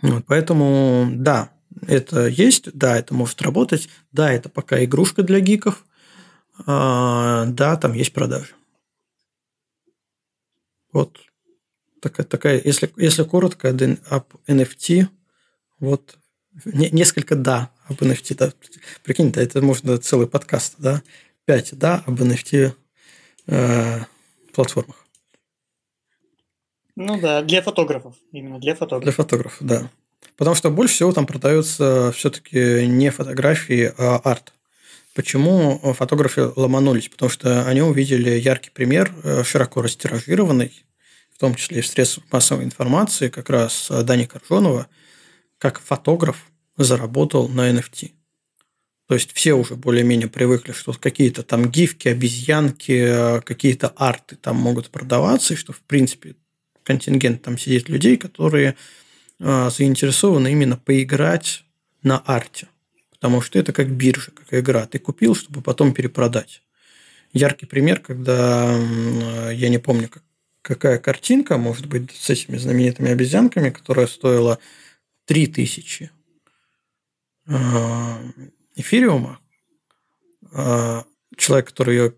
Вот, 0.01 0.25
поэтому, 0.25 1.09
да, 1.13 1.51
это 1.87 2.27
есть, 2.27 2.71
да, 2.73 2.97
это 2.97 3.13
может 3.13 3.41
работать, 3.41 3.89
да, 4.11 4.31
это 4.31 4.49
пока 4.49 4.83
игрушка 4.83 5.23
для 5.23 5.39
гиков, 5.39 5.85
а, 6.65 7.45
да, 7.45 7.75
там 7.77 7.93
есть 7.93 8.13
продажи. 8.13 8.53
Вот 10.91 11.19
такая, 12.01 12.25
такая 12.25 12.61
если, 12.63 12.91
если 12.97 13.23
коротко, 13.23 13.69
об 13.69 14.25
NFT, 14.47 15.07
вот 15.79 16.17
несколько 16.65 17.35
«да» 17.35 17.71
об 17.87 18.01
NFT. 18.01 18.35
Да. 18.35 18.53
Прикинь, 19.03 19.31
да, 19.31 19.41
это 19.41 19.61
можно 19.61 19.97
целый 19.97 20.27
подкаст, 20.27 20.75
да? 20.77 21.01
Пять 21.45 21.77
«да» 21.77 22.03
об 22.05 22.21
NFT 22.21 22.73
э, 23.47 23.99
платформах. 24.53 24.98
Ну 26.99 27.17
да, 27.17 27.41
для 27.43 27.61
фотографов. 27.61 28.13
Именно 28.33 28.59
для 28.59 28.75
фотографов. 28.75 29.03
Для 29.03 29.11
фотографов, 29.13 29.57
да. 29.61 29.89
Потому 30.35 30.53
что 30.53 30.69
больше 30.69 30.95
всего 30.95 31.13
там 31.13 31.25
продаются 31.25 32.11
все-таки 32.11 32.85
не 32.87 33.09
фотографии, 33.09 33.93
а 33.97 34.17
арт. 34.17 34.53
Почему 35.15 35.79
фотографы 35.93 36.51
ломанулись? 36.57 37.07
Потому 37.07 37.29
что 37.29 37.65
они 37.65 37.81
увидели 37.81 38.31
яркий 38.31 38.69
пример, 38.69 39.13
э, 39.23 39.45
широко 39.45 39.81
растиражированный, 39.81 40.73
в 41.33 41.39
том 41.39 41.55
числе 41.55 41.79
и 41.79 41.81
в 41.81 41.87
средствах 41.87 42.25
массовой 42.33 42.65
информации, 42.65 43.29
как 43.29 43.49
раз 43.49 43.89
Дани 43.89 44.25
Коржонова, 44.25 44.87
как 45.57 45.79
фотограф 45.79 46.47
заработал 46.75 47.47
на 47.47 47.71
NFT. 47.71 48.11
То 49.07 49.13
есть 49.13 49.31
все 49.31 49.53
уже 49.53 49.75
более-менее 49.75 50.27
привыкли, 50.27 50.73
что 50.73 50.91
какие-то 50.91 51.43
там 51.43 51.69
гифки, 51.69 52.09
обезьянки, 52.09 53.39
какие-то 53.45 53.87
арты 53.95 54.35
там 54.35 54.57
могут 54.57 54.89
продаваться, 54.89 55.53
и 55.53 55.57
что, 55.57 55.71
в 55.71 55.79
принципе, 55.79 56.35
контингент 56.89 57.43
там 57.43 57.55
сидит 57.59 57.87
людей, 57.87 58.17
которые 58.17 58.75
а, 59.39 59.69
заинтересованы 59.69 60.51
именно 60.51 60.75
поиграть 60.75 61.63
на 62.01 62.17
арте. 62.17 62.67
Потому 63.11 63.41
что 63.41 63.59
это 63.59 63.73
как 63.73 63.91
биржа, 63.91 64.31
как 64.31 64.51
игра. 64.59 64.87
Ты 64.87 64.97
купил, 64.97 65.35
чтобы 65.35 65.61
потом 65.61 65.93
перепродать. 65.93 66.63
Яркий 67.31 67.67
пример, 67.67 67.99
когда 67.99 68.75
я 69.51 69.69
не 69.69 69.77
помню, 69.77 70.09
как, 70.09 70.23
какая 70.63 70.97
картинка, 70.97 71.57
может 71.59 71.85
быть, 71.85 72.09
с 72.11 72.27
этими 72.31 72.57
знаменитыми 72.57 73.11
обезьянками, 73.11 73.69
которая 73.69 74.07
стоила 74.07 74.57
3000 75.25 76.09
а, 77.49 78.19
эфириума, 78.75 79.39
а, 80.53 81.05
человек, 81.37 81.67
который 81.67 81.95
ее 81.95 82.13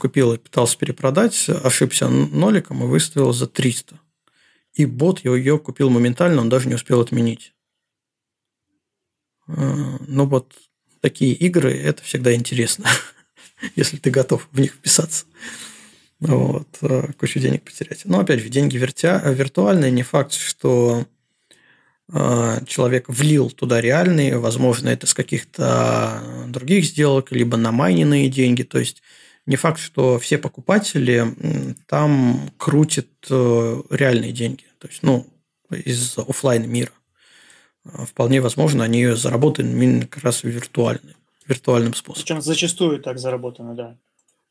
купил 0.00 0.32
и 0.32 0.38
пытался 0.38 0.76
перепродать, 0.78 1.48
ошибся 1.48 2.08
ноликом 2.08 2.82
и 2.82 2.88
выставил 2.88 3.32
за 3.32 3.46
300. 3.46 4.00
И 4.76 4.84
бот 4.84 5.24
ее 5.24 5.58
купил 5.58 5.90
моментально, 5.90 6.42
он 6.42 6.48
даже 6.48 6.68
не 6.68 6.74
успел 6.74 7.00
отменить. 7.00 7.54
Ну 9.46 10.26
вот 10.26 10.52
такие 11.00 11.32
игры, 11.32 11.72
это 11.72 12.02
всегда 12.02 12.34
интересно, 12.34 12.88
если 13.76 13.96
ты 13.96 14.10
готов 14.10 14.48
в 14.52 14.60
них 14.60 14.74
вписаться. 14.74 15.24
Вот, 16.20 16.68
кучу 17.18 17.40
денег 17.40 17.62
потерять. 17.62 18.04
Но 18.04 18.20
опять 18.20 18.40
же, 18.40 18.48
деньги 18.48 18.76
вертя, 18.76 19.18
виртуальные, 19.18 19.90
не 19.90 20.02
факт, 20.02 20.32
что 20.32 21.06
человек 22.08 23.08
влил 23.08 23.50
туда 23.50 23.80
реальные, 23.80 24.38
возможно, 24.38 24.88
это 24.90 25.06
с 25.06 25.14
каких-то 25.14 26.22
других 26.48 26.84
сделок, 26.84 27.32
либо 27.32 27.56
на 27.56 27.72
майненные 27.72 28.28
деньги. 28.28 28.62
То 28.62 28.78
есть 28.78 29.02
не 29.46 29.56
факт, 29.56 29.80
что 29.80 30.18
все 30.18 30.38
покупатели 30.38 31.24
там 31.86 32.50
крутят 32.58 33.08
э, 33.30 33.82
реальные 33.90 34.32
деньги, 34.32 34.64
то 34.78 34.88
есть, 34.88 35.02
ну, 35.02 35.26
из 35.70 36.18
офлайн 36.18 36.68
мира. 36.68 36.92
А, 37.84 38.04
вполне 38.06 38.40
возможно, 38.40 38.84
они 38.84 39.06
заработают 39.08 39.70
именно 39.70 40.06
как 40.06 40.24
раз 40.24 40.42
виртуальным, 40.42 41.14
виртуальным 41.46 41.94
способом. 41.94 42.22
Причем 42.22 42.42
зачастую 42.42 43.00
так 43.00 43.18
заработано, 43.18 43.74
да. 43.74 43.96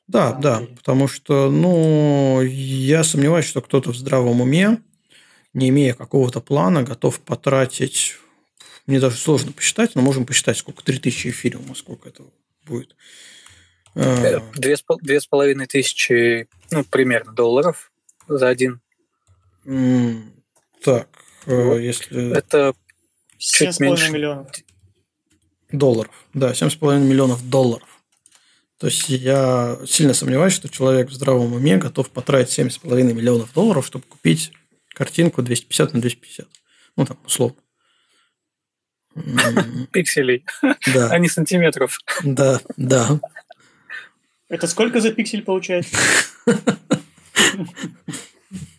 Да, 0.07 0.33
да, 0.33 0.63
потому 0.75 1.07
что, 1.07 1.49
ну, 1.49 2.41
я 2.41 3.03
сомневаюсь, 3.03 3.45
что 3.45 3.61
кто-то 3.61 3.91
в 3.91 3.97
здравом 3.97 4.41
уме 4.41 4.79
не 5.55 5.69
имея 5.69 5.93
какого-то 5.93 6.41
плана, 6.41 6.83
готов 6.83 7.19
потратить, 7.21 8.17
мне 8.85 8.99
даже 8.99 9.15
сложно 9.15 9.53
посчитать, 9.53 9.95
но 9.95 10.01
можем 10.01 10.25
посчитать, 10.25 10.57
сколько 10.57 10.83
3000 10.83 11.29
эфириума, 11.29 11.73
сколько 11.75 12.09
это 12.09 12.23
будет. 12.65 12.95
Э, 13.95 14.41
две, 14.55 14.77
две 15.01 15.21
с 15.21 15.25
половиной 15.25 15.67
тысячи, 15.67 16.47
ну, 16.71 16.83
примерно, 16.83 17.31
долларов 17.31 17.91
за 18.27 18.49
один. 18.49 18.81
Так, 20.83 21.07
э, 21.45 21.63
вот. 21.63 21.77
если... 21.77 22.35
Это 22.37 22.73
чуть 23.37 23.79
меньше. 23.79 24.11
миллионов. 24.11 24.47
Долларов, 25.71 26.13
да, 26.33 26.51
7,5 26.51 26.99
миллионов 26.99 27.49
долларов. 27.49 27.87
То 28.77 28.87
есть 28.87 29.09
я 29.09 29.79
сильно 29.87 30.13
сомневаюсь, 30.13 30.53
что 30.53 30.69
человек 30.69 31.09
в 31.09 31.13
здравом 31.13 31.53
уме 31.53 31.77
готов 31.77 32.09
потратить 32.11 32.59
7,5 32.59 33.13
миллионов 33.13 33.53
долларов, 33.53 33.85
чтобы 33.85 34.05
купить 34.05 34.51
картинку 34.93 35.41
250 35.41 35.93
на 35.93 36.01
250. 36.01 36.47
Ну, 36.97 37.05
там, 37.05 37.17
условно. 37.25 37.57
Пикселей, 39.91 40.45
да. 40.93 41.09
а 41.09 41.17
не 41.17 41.29
сантиметров. 41.29 41.99
Да, 42.23 42.59
да. 42.75 43.19
Это 44.49 44.67
сколько 44.67 45.01
за 45.01 45.11
пиксель 45.11 45.43
получается? 45.43 45.97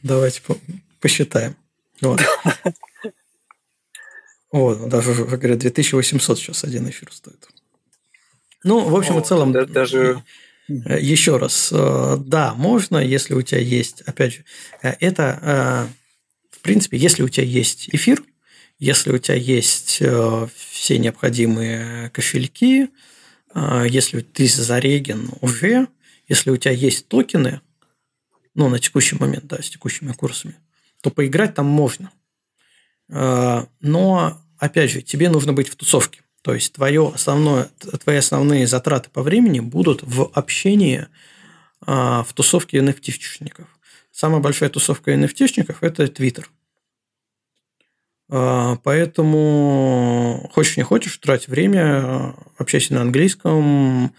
Давайте 0.02 0.40
посчитаем. 1.00 1.56
Вот. 2.00 2.20
Вот, 4.52 4.88
даже 4.88 5.10
уже 5.10 5.24
говорят, 5.36 5.58
2800 5.58 6.38
сейчас 6.38 6.64
один 6.64 6.88
эфир 6.88 7.12
стоит. 7.12 7.46
Ну, 8.64 8.88
в 8.88 8.96
общем 8.96 9.18
и 9.18 9.24
целом... 9.24 9.52
Даже 9.52 10.22
э, 10.68 10.98
еще 10.98 11.36
раз, 11.36 11.70
э, 11.72 12.16
да, 12.20 12.54
можно, 12.54 12.96
если 12.96 13.34
у 13.34 13.42
тебя 13.42 13.60
есть, 13.60 14.00
опять 14.02 14.34
же, 14.34 14.44
э, 14.82 14.94
это 15.00 15.90
принципе, 16.66 16.98
если 16.98 17.22
у 17.22 17.28
тебя 17.28 17.46
есть 17.46 17.88
эфир, 17.92 18.22
если 18.78 19.12
у 19.12 19.18
тебя 19.18 19.36
есть 19.36 20.02
все 20.56 20.98
необходимые 20.98 22.10
кошельки, 22.10 22.88
если 23.88 24.20
ты 24.20 24.46
зареген 24.46 25.30
уже, 25.40 25.88
если 26.28 26.50
у 26.50 26.56
тебя 26.56 26.72
есть 26.72 27.08
токены, 27.08 27.60
ну, 28.54 28.68
на 28.68 28.78
текущий 28.78 29.16
момент, 29.16 29.46
да, 29.46 29.62
с 29.62 29.70
текущими 29.70 30.12
курсами, 30.12 30.56
то 31.02 31.10
поиграть 31.10 31.54
там 31.54 31.66
можно. 31.66 32.10
Э, 33.08 33.64
но, 33.80 34.42
опять 34.58 34.90
же, 34.90 35.02
тебе 35.02 35.30
нужно 35.30 35.52
быть 35.52 35.68
в 35.68 35.76
тусовке. 35.76 36.22
То 36.42 36.54
есть, 36.54 36.72
твое 36.74 37.10
основное, 37.14 37.70
твои 38.04 38.16
основные 38.16 38.66
затраты 38.66 39.10
по 39.10 39.22
времени 39.22 39.60
будут 39.60 40.02
в 40.02 40.30
общении 40.34 41.06
в 41.80 42.28
тусовке 42.34 42.78
NFT-шников. 42.78 43.66
Самая 44.10 44.40
большая 44.40 44.70
тусовка 44.70 45.12
NFT-шников– 45.12 45.76
это 45.82 46.04
Twitter. 46.04 46.46
А, 48.28 48.76
поэтому 48.82 50.50
хочешь 50.52 50.76
не 50.76 50.82
хочешь, 50.82 51.16
трать 51.18 51.48
время, 51.48 52.34
общайся 52.58 52.94
на 52.94 53.02
английском, 53.02 54.12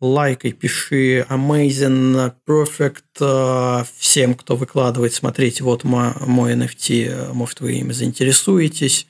лайкай, 0.00 0.52
пиши 0.52 1.26
amazing, 1.28 2.34
perfect 2.46 3.02
а, 3.20 3.84
всем, 3.96 4.34
кто 4.34 4.56
выкладывает, 4.56 5.12
смотрите, 5.12 5.64
вот 5.64 5.82
мой 5.84 6.54
NFT, 6.54 7.32
может, 7.32 7.60
вы 7.60 7.74
им 7.74 7.92
заинтересуетесь, 7.92 9.06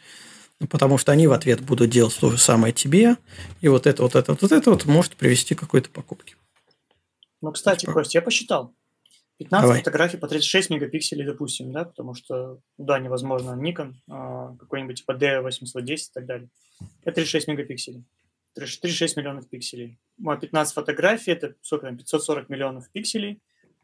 потому 0.71 0.97
что 0.97 1.13
они 1.13 1.27
в 1.27 1.33
ответ 1.33 1.61
будут 1.61 1.91
делать 1.91 2.17
то 2.19 2.31
же 2.31 2.39
самое 2.39 2.73
тебе, 2.73 3.17
и 3.61 3.69
вот 3.69 3.87
это, 3.87 4.03
вот 4.03 4.15
это, 4.15 4.37
вот 4.41 4.53
это 4.53 4.71
вот 4.71 4.87
может 4.87 5.17
привести 5.17 5.55
к 5.55 5.61
какой-то 5.61 5.91
покупке. 5.91 6.37
Ну, 7.43 7.53
кстати, 7.53 7.87
Кость, 7.87 8.15
я 8.15 8.23
посчитал. 8.23 8.73
15 9.45 9.63
Давай. 9.63 9.79
фотографий 9.79 10.17
по 10.17 10.29
36 10.29 10.71
мегапикселей, 10.71 11.25
допустим, 11.25 11.73
да, 11.73 11.85
потому 11.85 12.15
что, 12.15 12.61
да, 12.79 12.99
невозможно 12.99 13.51
Nikon, 13.51 13.95
а, 14.09 14.55
какой-нибудь 14.57 14.99
типа 14.99 15.13
D810 15.13 15.95
и 15.95 15.99
так 16.15 16.27
далее. 16.27 16.49
Это 17.03 17.17
36 17.17 17.49
мегапикселей. 17.49 18.05
36 18.55 19.17
миллионов 19.17 19.49
пикселей. 19.49 19.99
А 20.27 20.37
15 20.37 20.75
фотографий, 20.75 21.33
это 21.33 21.55
сколько 21.63 21.87
там, 21.87 21.97
540 21.97 22.49
миллионов 22.49 22.91
пикселей. 22.91 23.41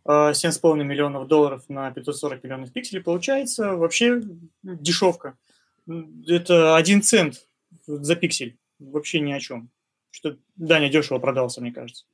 7,5 0.07 0.81
а, 0.81 0.85
миллионов 0.85 1.27
долларов 1.27 1.65
на 1.69 1.91
540 1.91 2.45
миллионов 2.45 2.73
пикселей. 2.73 3.03
Получается 3.03 3.77
вообще 3.77 4.23
дешевка. 4.63 5.37
Это 6.27 6.77
один 6.77 7.03
цент 7.03 7.47
за 7.87 8.15
пиксель. 8.17 8.59
Вообще 8.79 9.21
ни 9.21 9.33
о 9.33 9.41
чем. 9.41 9.71
Что 10.11 10.37
Даня 10.57 10.89
дешево 10.89 11.19
продался, 11.19 11.61
мне 11.61 11.73
кажется. 11.73 12.05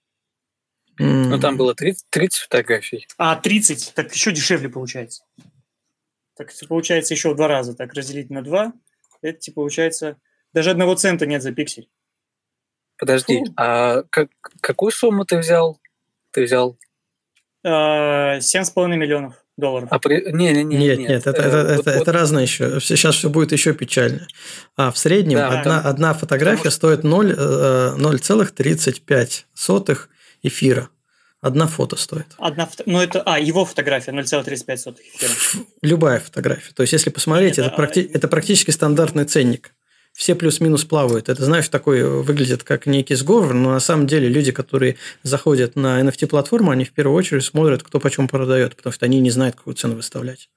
Ну, 0.99 1.39
там 1.41 1.57
было 1.57 1.75
30, 1.75 2.07
30 2.11 2.41
фотографий. 2.41 3.07
А, 3.19 3.37
30, 3.37 3.93
так 3.95 4.15
еще 4.15 4.33
дешевле 4.33 4.69
получается. 4.69 5.25
Так 6.37 6.51
получается 6.69 7.15
еще 7.15 7.33
в 7.33 7.37
два 7.37 7.49
раза. 7.49 7.75
Так 7.75 7.95
разделить 7.95 8.31
на 8.31 8.43
два, 8.43 8.73
это 9.23 9.39
типа, 9.39 9.57
получается 9.57 10.17
даже 10.55 10.71
одного 10.71 10.95
цента 10.95 11.27
нет 11.27 11.43
за 11.43 11.53
пиксель. 11.53 11.89
Подожди, 12.97 13.39
Фу. 13.39 13.47
а 13.57 14.05
как, 14.09 14.29
какую 14.61 14.93
сумму 14.93 15.25
ты 15.25 15.39
взял? 15.39 15.81
Ты 16.31 16.45
взял? 16.45 16.79
А, 17.67 18.39
семь 18.41 18.63
с 18.63 18.71
половиной 18.71 18.99
миллионов 18.99 19.35
долларов. 19.57 19.89
А 19.91 19.99
при... 19.99 20.31
не, 20.33 20.53
не, 20.53 20.63
не, 20.63 20.77
нет, 20.77 20.99
нет, 20.99 21.09
нет, 21.09 21.27
это, 21.27 21.43
это, 21.43 21.57
вот, 21.57 21.67
это, 21.67 21.77
вот... 21.77 21.89
это 22.03 22.13
разное 22.13 22.45
еще. 22.45 22.79
Сейчас 22.81 23.17
все 23.17 23.31
будет 23.31 23.51
еще 23.51 23.75
печальнее. 23.75 24.29
А 24.77 24.93
в 24.93 24.99
среднем 24.99 25.39
да, 25.39 25.59
одна, 25.59 25.81
там... 25.81 25.91
одна 25.91 26.15
фотография 26.15 26.71
Потому... 26.71 26.95
стоит 26.95 27.05
0,35 27.05 29.47
эфира. 30.45 30.89
Одна 31.41 31.67
фото 31.67 31.97
стоит. 31.97 32.27
Одна 32.39 32.65
фото... 32.67 32.85
Ну, 32.87 33.01
это... 33.01 33.21
А, 33.27 33.39
его 33.39 33.65
фотография 33.67 34.13
0,35 34.13 34.97
эфира. 35.01 35.65
Любая 35.83 36.21
фотография. 36.21 36.73
То 36.73 36.83
есть, 36.83 36.93
если 36.95 37.11
посмотреть, 37.11 37.59
это, 37.59 37.67
это, 37.69 37.77
практи... 37.77 38.01
это 38.15 38.29
практически 38.29 38.71
стандартный 38.71 39.25
ценник. 39.27 39.73
все 40.15 40.35
плюс-минус 40.35 40.85
плавают. 40.87 41.29
Это, 41.29 41.45
знаешь, 41.45 41.69
такой 41.69 42.03
выглядит 42.23 42.63
как 42.63 42.87
некий 42.87 43.15
сговор, 43.15 43.53
но 43.53 43.73
на 43.73 43.81
самом 43.81 44.07
деле 44.07 44.29
люди, 44.29 44.53
которые 44.53 44.97
заходят 45.23 45.77
на 45.77 46.01
NFT-платформу, 46.01 46.71
они 46.71 46.85
в 46.87 46.93
первую 46.93 47.17
очередь 47.17 47.45
смотрят, 47.45 47.83
кто 47.83 48.01
почем 48.01 48.27
продает, 48.27 48.75
потому 48.77 48.93
что 48.95 49.05
они 49.05 49.21
не 49.21 49.31
знают, 49.31 49.57
какую 49.57 49.75
цену 49.75 49.97
выставлять. 49.97 50.49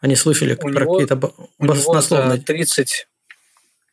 Они 0.00 0.16
слышали 0.16 0.54
У 0.54 0.56
про 0.56 0.70
него- 0.70 0.92
какие-то 0.98 1.14
У 1.58 1.64
него 1.64 1.74
баснословные... 1.74 2.38
за 2.38 2.42
30 2.42 3.06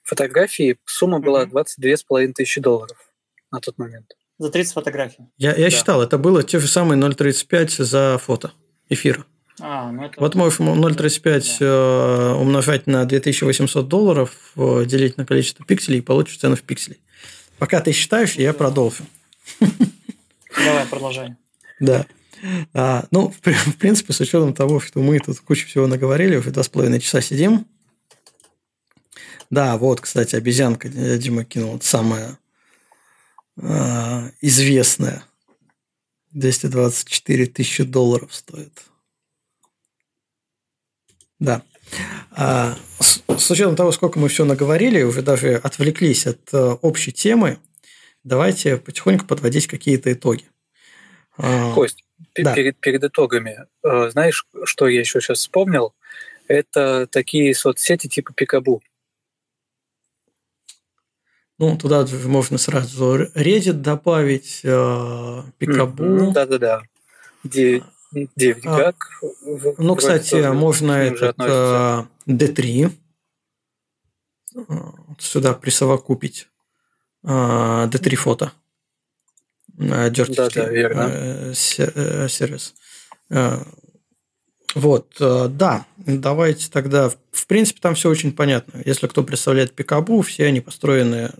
фотографий 0.04 0.78
сумма 0.86 1.20
была 1.20 1.46
Мгм. 1.46 1.58
22,5 1.60 2.34
тысячи 2.34 2.60
долларов 2.60 2.98
на 3.52 3.60
тот 3.60 3.78
момент. 3.78 4.08
За 4.40 4.50
30 4.50 4.74
фотографий. 4.74 5.26
Я, 5.38 5.54
я 5.56 5.66
Да. 5.66 5.70
считал, 5.70 6.02
это 6.02 6.18
было 6.18 6.42
те 6.44 6.60
же 6.60 6.68
самые 6.68 6.98
0,35 7.00 7.84
за 7.84 8.18
фото 8.18 8.54
эфира. 8.90 9.26
А, 9.60 9.92
ну 9.92 10.06
это... 10.06 10.20
Вот 10.20 10.36
можешь 10.36 10.60
0,35 10.62 11.58
э, 11.60 12.34
умножать 12.36 12.88
на 12.88 13.04
2800 13.06 13.88
долларов, 13.90 14.32
э, 14.56 14.86
делить 14.86 15.18
на 15.18 15.26
количество 15.26 15.66
пикселей 15.66 16.00
и 16.00 16.02
получишь 16.02 16.38
цену 16.38 16.56
в 16.56 16.62
пикселей. 16.62 17.02
Пока 17.58 17.82
ты 17.82 17.92
считаешь, 17.92 18.36
я 18.36 18.54
Да. 18.54 18.58
продолжу. 18.58 19.04
Давай, 19.60 20.86
продолжай. 20.90 21.36
Да. 21.82 22.06
А, 22.74 23.06
ну, 23.12 23.34
в, 23.42 23.52
в 23.52 23.76
принципе, 23.78 24.14
с 24.14 24.22
учетом 24.22 24.54
того, 24.54 24.80
что 24.80 25.02
мы 25.02 25.20
тут 25.20 25.42
кучу 25.42 25.68
всего 25.68 25.88
наговорили, 25.88 26.38
уже 26.38 26.52
два 26.52 26.64
с 26.64 26.70
половиной 26.70 27.02
часа 27.02 27.20
сидим. 27.20 27.66
Да, 29.50 29.78
вот, 29.78 30.00
кстати, 30.00 30.36
обезьянка 30.38 30.88
э, 30.88 31.18
Дима 31.18 31.44
кинул, 31.44 31.76
это 31.76 31.86
самая 31.86 32.38
а, 33.62 34.32
известная. 34.42 35.24
224 36.32 37.48
тысячи 37.48 37.84
долларов 37.84 38.34
стоит. 38.34 38.84
Да. 41.40 41.64
А, 42.32 42.78
с, 43.00 43.24
с 43.28 43.52
учетом 43.52 43.76
того, 43.76 43.92
сколько 43.92 44.20
мы 44.20 44.30
все 44.30 44.46
наговорили, 44.46 45.02
уже 45.02 45.22
даже 45.22 45.56
отвлеклись 45.56 46.28
от 46.28 46.54
э, 46.54 46.58
общей 46.58 47.12
темы, 47.12 47.58
давайте 48.24 48.78
потихоньку 48.78 49.26
подводить 49.26 49.68
какие-то 49.68 50.14
итоги. 50.14 50.46
А, 51.38 51.74
Кость, 51.74 52.04
да. 52.36 52.54
перед, 52.54 52.78
перед 52.80 53.04
итогами, 53.04 53.66
э, 53.84 54.10
знаешь, 54.12 54.46
что 54.66 54.88
я 54.88 55.00
еще 55.00 55.20
сейчас 55.22 55.40
вспомнил? 55.40 55.94
Это 56.48 57.08
такие 57.08 57.56
соцсети 57.56 58.08
типа 58.08 58.34
Пикабу. 58.34 58.82
Ну, 61.60 61.78
туда 61.78 62.06
же 62.06 62.28
можно 62.28 62.58
сразу 62.58 63.16
Reddit 63.36 63.74
добавить, 63.74 64.62
э, 64.64 65.44
Пикабу. 65.58 66.04
Мгм, 66.06 66.34
Да-да-да. 66.34 66.82
Де- 67.44 67.84
Девять 68.36 68.66
А, 68.66 68.78
гак. 68.78 68.96
в- 69.22 69.76
Ну, 69.78 69.96
кстати, 69.96 70.36
можно 70.52 70.94
этот 70.94 71.30
относится. 71.32 72.08
э, 72.26 72.32
D3 72.32 72.92
э, 74.56 74.62
сюда 75.20 75.54
присовокупить. 75.54 76.48
Э, 77.24 77.88
D3 77.88 78.16
фото. 78.16 78.52
Э, 79.78 80.10
Dirty 80.10 80.70
верно. 80.72 81.02
э, 81.12 81.54
э, 81.78 82.28
сервис. 82.30 82.74
Э, 84.76 84.80
Вот, 84.80 85.16
э, 85.20 85.48
да, 85.50 85.86
давайте 85.98 86.70
тогда. 86.70 87.10
В 87.32 87.48
принципе, 87.48 87.80
там 87.82 87.96
все 87.96 88.10
очень 88.10 88.32
понятно. 88.32 88.82
Если 88.86 89.08
кто 89.08 89.24
представляет 89.24 89.74
Пикабу, 89.74 90.22
все 90.22 90.46
они 90.46 90.62
построены 90.62 91.32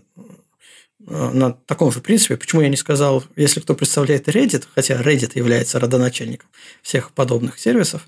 э, 1.06 1.30
на 1.32 1.52
таком 1.52 1.92
же 1.92 2.00
принципе. 2.00 2.36
Почему 2.36 2.62
я 2.62 2.68
не 2.68 2.76
сказал, 2.76 3.24
если 3.36 3.60
кто 3.60 3.74
представляет 3.74 4.28
Reddit, 4.28 4.64
хотя 4.74 5.00
Reddit 5.00 5.32
является 5.34 5.78
родоначальником 5.78 6.48
всех 6.82 7.12
подобных 7.12 7.58
сервисов, 7.58 8.06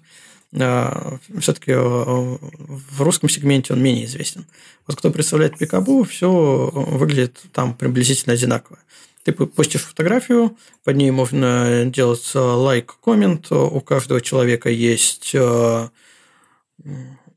все-таки 0.54 1.72
в 1.72 3.00
русском 3.00 3.30
сегменте 3.30 3.72
он 3.72 3.82
менее 3.82 4.04
известен. 4.04 4.44
Вот 4.86 4.98
кто 4.98 5.10
представляет 5.10 5.56
Пикабу, 5.56 6.04
все 6.04 6.30
выглядит 6.30 7.40
там 7.54 7.74
приблизительно 7.74 8.34
одинаково. 8.34 8.78
Ты 9.24 9.32
постишь 9.32 9.82
фотографию, 9.82 10.56
под 10.82 10.96
ней 10.96 11.12
можно 11.12 11.84
делать 11.86 12.28
э, 12.34 12.38
лайк, 12.38 12.96
коммент. 13.04 13.52
У 13.52 13.80
каждого 13.80 14.20
человека 14.20 14.68
есть 14.68 15.30
э, 15.32 15.88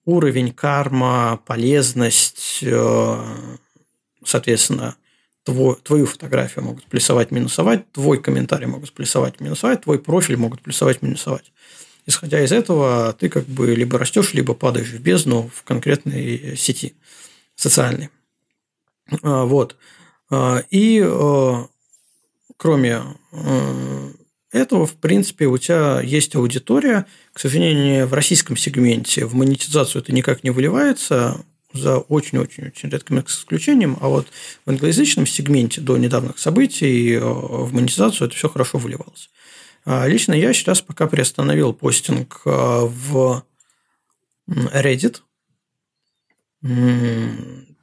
уровень, 0.04 0.52
карма, 0.52 1.40
полезность, 1.46 2.60
э, 2.64 3.36
соответственно, 4.24 4.96
твой, 5.44 5.76
твою 5.76 6.08
фотографию 6.08 6.66
могут 6.66 6.86
плюсовать, 6.86 7.30
минусовать, 7.30 7.92
твой 7.92 8.20
комментарий 8.20 8.66
могут 8.66 8.92
плюсовать, 8.92 9.40
минусовать, 9.40 9.82
твой 9.82 10.00
профиль 10.00 10.38
могут 10.38 10.64
плюсовать, 10.64 11.04
минусовать. 11.04 11.52
Исходя 12.08 12.44
из 12.44 12.52
этого, 12.52 13.14
ты 13.14 13.30
как 13.30 13.46
бы 13.46 13.76
либо 13.76 14.00
растешь, 14.00 14.34
либо 14.34 14.56
падаешь 14.56 14.90
в 14.90 15.00
бездну 15.00 15.52
в 15.54 15.62
конкретной 15.64 16.58
сети 16.58 16.96
социальной. 17.56 18.10
Вот. 19.22 19.76
И 20.70 21.00
кроме 22.58 23.02
э, 23.32 24.12
этого, 24.52 24.86
в 24.86 24.96
принципе, 24.96 25.48
у 25.48 25.58
тебя 25.58 26.02
есть 26.02 26.36
аудитория. 26.36 27.06
К 27.34 27.40
сожалению, 27.40 28.08
в 28.08 28.14
российском 28.14 28.56
сегменте 28.56 29.26
в 29.26 29.36
монетизацию 29.36 30.02
это 30.02 30.14
никак 30.14 30.44
не 30.44 30.50
выливается, 30.50 31.44
за 31.76 32.00
очень-очень-очень 32.00 32.90
редким 32.90 33.20
исключением, 33.20 33.98
а 34.02 34.08
вот 34.08 34.28
в 34.66 34.70
англоязычном 34.70 35.28
сегменте 35.28 35.82
до 35.82 35.98
недавних 35.98 36.40
событий 36.40 37.14
э, 37.14 37.20
в 37.20 37.74
монетизацию 37.74 38.28
это 38.28 38.36
все 38.36 38.50
хорошо 38.50 38.78
выливалось. 38.78 39.30
А 39.86 40.08
Лично 40.08 40.34
я 40.34 40.54
сейчас 40.54 40.82
пока 40.82 41.08
приостановил 41.08 41.74
постинг 41.74 42.42
э, 42.46 42.50
в 42.50 43.44
Reddit. 44.48 45.22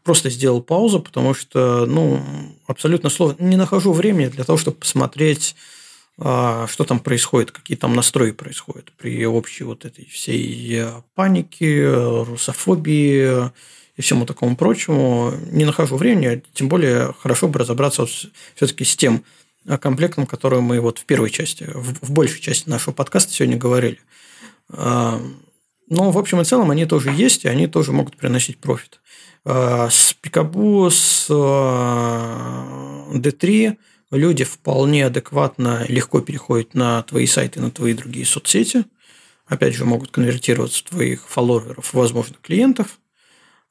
Просто 0.03 0.31
сделал 0.31 0.63
паузу, 0.63 1.01
потому 1.01 1.35
что, 1.35 1.87
ну, 1.87 2.21
абсолютно 2.67 3.09
сложно. 3.09 3.37
Не 3.45 3.57
нахожу 3.57 3.93
времени 3.93 4.27
для 4.27 4.45
того, 4.45 4.59
чтобы 4.59 4.79
посмотреть, 4.79 5.55
а, 6.19 6.67
что 6.69 6.85
там 6.85 7.01
происходит, 7.01 7.53
какие 7.53 7.77
там 7.77 7.95
настрои 7.95 8.33
происходят 8.33 8.93
при 8.99 9.25
общей 9.27 9.65
вот 9.65 9.85
этой 9.85 10.07
всей 10.07 10.77
э, 10.77 11.03
панике, 11.15 11.91
русофобии 12.25 13.51
и 13.97 14.03
всему 14.03 14.27
такому 14.27 14.57
прочему. 14.57 15.33
Не 15.51 15.65
нахожу 15.65 15.97
времени, 15.97 16.43
тем 16.53 16.69
более 16.69 17.15
хорошо 17.19 17.49
бы 17.49 17.61
разобраться 17.61 18.07
все-таки 18.07 18.85
с 18.85 18.95
тем 18.95 19.25
э, 19.67 19.79
комплектом, 19.79 20.27
который 20.27 20.61
мы 20.61 20.81
вот 20.81 20.99
в 20.99 21.05
первой 21.07 21.31
части, 21.31 21.69
в, 21.75 22.13
большей 22.13 22.41
части 22.41 22.69
нашего 22.69 22.93
подкаста 22.93 23.33
сегодня 23.33 23.57
говорили. 23.57 24.01
А, 24.69 25.21
Но 25.89 26.11
в 26.11 26.19
общем 26.19 26.41
и 26.41 26.45
целом 26.45 26.71
они 26.71 26.87
тоже 26.87 27.11
есть, 27.11 27.45
и 27.45 27.49
они 27.49 27.67
тоже 27.67 27.93
могут 27.93 28.17
приносить 28.17 28.59
профит. 28.59 29.01
А, 29.45 29.91
С 29.91 30.15
Пикабу, 30.15 30.89
с 30.91 31.29
D3 33.13 33.77
люди 34.13 34.45
вполне 34.45 35.07
адекватно, 35.07 35.85
легко 35.89 36.21
переходят 36.21 36.75
на 36.75 37.03
твои 37.03 37.27
сайты, 37.27 37.61
на 37.61 37.71
твои 37.71 37.95
другие 37.95 38.27
соцсети. 38.27 38.85
Опять 39.47 39.75
же, 39.75 39.85
могут 39.85 40.13
конвертироваться 40.13 40.81
в 40.81 40.89
твоих 40.91 41.29
фолловеров, 41.29 41.93
возможно, 41.93 42.37
клиентов. 42.41 42.99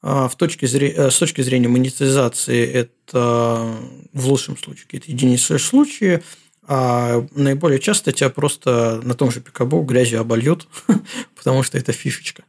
А 0.02 0.28
В 0.28 0.36
точке 0.36 0.66
зрения, 0.66 1.10
с 1.10 1.18
точки 1.18 1.40
зрения 1.42 1.68
монетизации 1.68 2.66
это 2.66 3.78
в 4.12 4.28
лучшем 4.28 4.58
случае 4.58 4.84
какие-то 4.84 5.10
единичные 5.10 5.58
случаи, 5.58 6.22
а 6.66 7.26
наиболее 7.34 7.78
часто 7.78 8.12
тебя 8.12 8.28
просто 8.30 9.00
на 9.04 9.14
том 9.14 9.30
же 9.30 9.40
Пикабу 9.40 9.82
грязью 9.82 10.20
обольют, 10.20 10.68
потому 11.36 11.62
что 11.62 11.78
это 11.78 11.92
фишечка 11.92 12.44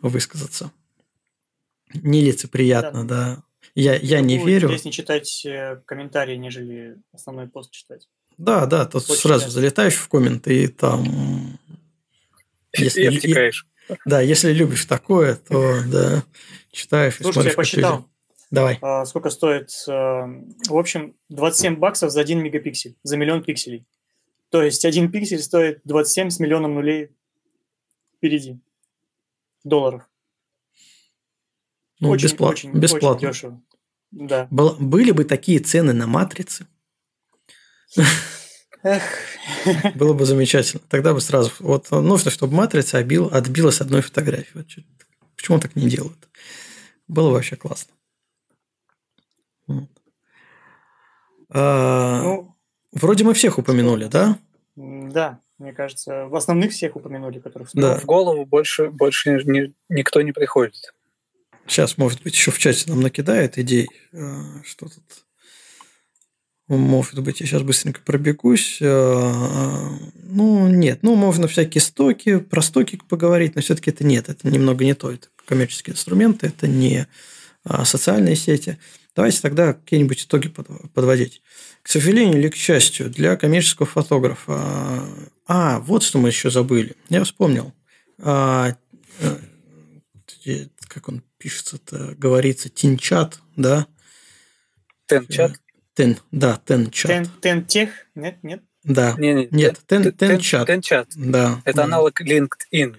высказаться. 0.00 0.70
Нелицеприятно, 1.94 3.06
да. 3.06 3.36
да. 3.36 3.42
Я, 3.74 3.96
я 3.96 4.20
не 4.20 4.38
верю. 4.38 4.66
Интереснее 4.68 4.92
читать 4.92 5.46
э, 5.46 5.80
комментарии, 5.86 6.36
нежели 6.36 6.96
основной 7.12 7.48
пост 7.48 7.70
читать. 7.70 8.08
Да, 8.36 8.66
да, 8.66 8.84
тут 8.84 9.04
Очень 9.04 9.20
сразу 9.20 9.44
часто. 9.44 9.60
залетаешь 9.60 9.94
в 9.94 10.08
комменты 10.08 10.64
и 10.64 10.68
там... 10.68 11.58
Если, 12.76 13.02
и 13.02 13.06
обтекаешь. 13.06 13.66
Да, 14.04 14.20
если 14.20 14.52
любишь 14.52 14.86
такое, 14.86 15.36
то 15.36 15.80
да, 15.86 16.24
читаешь 16.70 17.20
и 17.20 17.22
Слушайте, 17.22 17.32
смотришь. 17.32 17.52
я 17.52 17.56
посчитал. 17.56 18.08
Давай. 18.50 18.78
А, 18.82 19.04
сколько 19.06 19.30
стоит? 19.30 19.70
А, 19.88 20.26
в 20.68 20.76
общем, 20.76 21.14
27 21.30 21.76
баксов 21.76 22.10
за 22.10 22.20
1 22.20 22.38
мегапиксель, 22.42 22.96
за 23.02 23.16
миллион 23.16 23.42
пикселей. 23.42 23.86
То 24.50 24.62
есть 24.62 24.84
один 24.84 25.10
пиксель 25.10 25.40
стоит 25.40 25.80
27 25.84 26.30
с 26.30 26.38
миллионом 26.38 26.74
нулей 26.74 27.10
впереди. 28.16 28.58
Долларов. 29.64 30.02
Ну, 32.02 32.10
очень, 32.10 32.24
бесплатно. 32.24 32.70
Очень, 32.70 32.72
бесплатно. 32.80 33.28
Очень 33.28 33.28
дешево. 33.28 33.62
Да. 34.10 34.48
Был, 34.50 34.76
были 34.80 35.12
бы 35.12 35.24
такие 35.24 35.60
цены 35.60 35.92
на 35.92 36.08
матрицы. 36.08 36.66
Эх. 38.82 39.02
Было 39.94 40.12
бы 40.12 40.24
замечательно. 40.24 40.82
Тогда 40.88 41.14
бы 41.14 41.20
сразу... 41.20 41.52
Вот 41.60 41.92
нужно, 41.92 42.32
чтобы 42.32 42.56
матрица 42.56 42.98
отбил, 42.98 43.28
отбилась 43.32 43.80
одной 43.80 44.02
фотографии. 44.02 44.50
Вот 44.54 44.66
почему 45.36 45.60
так 45.60 45.76
не 45.76 45.88
делают? 45.88 46.28
Было 47.06 47.28
бы 47.28 47.34
вообще 47.34 47.54
классно. 47.54 47.92
Вот. 49.68 49.88
А, 51.50 52.22
ну, 52.22 52.56
вроде 52.90 53.22
мы 53.22 53.32
всех 53.34 53.58
упомянули, 53.58 54.06
да? 54.06 54.38
Да, 54.74 55.38
мне 55.58 55.72
кажется, 55.72 56.26
в 56.26 56.34
основных 56.34 56.72
всех 56.72 56.96
упомянули, 56.96 57.38
которых 57.38 57.70
да. 57.74 57.96
В 57.96 58.06
голову 58.06 58.44
больше, 58.44 58.88
больше 58.88 59.30
ни, 59.44 59.72
никто 59.88 60.20
не 60.22 60.32
приходит. 60.32 60.92
Сейчас, 61.66 61.98
может 61.98 62.22
быть, 62.22 62.34
еще 62.34 62.50
в 62.50 62.58
чате 62.58 62.84
нам 62.88 63.00
накидает 63.00 63.58
идей, 63.58 63.88
что 64.64 64.88
тут 64.88 65.04
может 66.68 67.18
быть, 67.22 67.40
я 67.40 67.46
сейчас 67.46 67.62
быстренько 67.62 68.00
пробегусь. 68.00 68.78
Ну, 68.80 70.68
нет. 70.68 71.00
Ну, 71.02 71.16
можно 71.16 71.46
всякие 71.46 71.82
стоки, 71.82 72.38
про 72.38 72.62
стоки 72.62 72.98
поговорить, 73.08 73.54
но 73.56 73.60
все-таки 73.60 73.90
это 73.90 74.04
нет. 74.04 74.30
Это 74.30 74.48
немного 74.48 74.84
не 74.84 74.94
то. 74.94 75.10
Это 75.10 75.28
коммерческие 75.44 75.92
инструменты, 75.92 76.46
это 76.46 76.66
не 76.68 77.06
социальные 77.84 78.36
сети. 78.36 78.78
Давайте 79.14 79.42
тогда 79.42 79.74
какие-нибудь 79.74 80.24
итоги 80.24 80.48
подводить. 80.94 81.42
К 81.82 81.88
сожалению 81.88 82.38
или 82.38 82.48
к 82.48 82.56
счастью, 82.56 83.10
для 83.10 83.36
коммерческого 83.36 83.86
фотографа... 83.86 85.04
А, 85.46 85.80
вот 85.80 86.02
что 86.04 86.18
мы 86.18 86.28
еще 86.28 86.48
забыли. 86.48 86.96
Я 87.10 87.24
вспомнил. 87.24 87.74
Как 90.92 91.08
он 91.08 91.22
пишется-то, 91.38 92.14
говорится, 92.18 92.68
тинчат, 92.68 93.40
да? 93.56 93.86
Тенчат? 95.06 95.52
Тен, 95.94 96.18
да, 96.30 96.60
тенчат. 96.64 97.10
Тен, 97.10 97.26
тентех? 97.40 97.90
Нет, 98.14 98.42
нет? 98.42 98.62
Да. 98.84 99.14
Не, 99.18 99.34
не, 99.34 99.48
нет, 99.50 99.80
тен, 99.86 100.12
тенчат. 100.12 100.66
Тенчат. 100.66 101.08
Да. 101.14 101.62
Это 101.64 101.84
аналог 101.84 102.20
LinkedIn. 102.20 102.96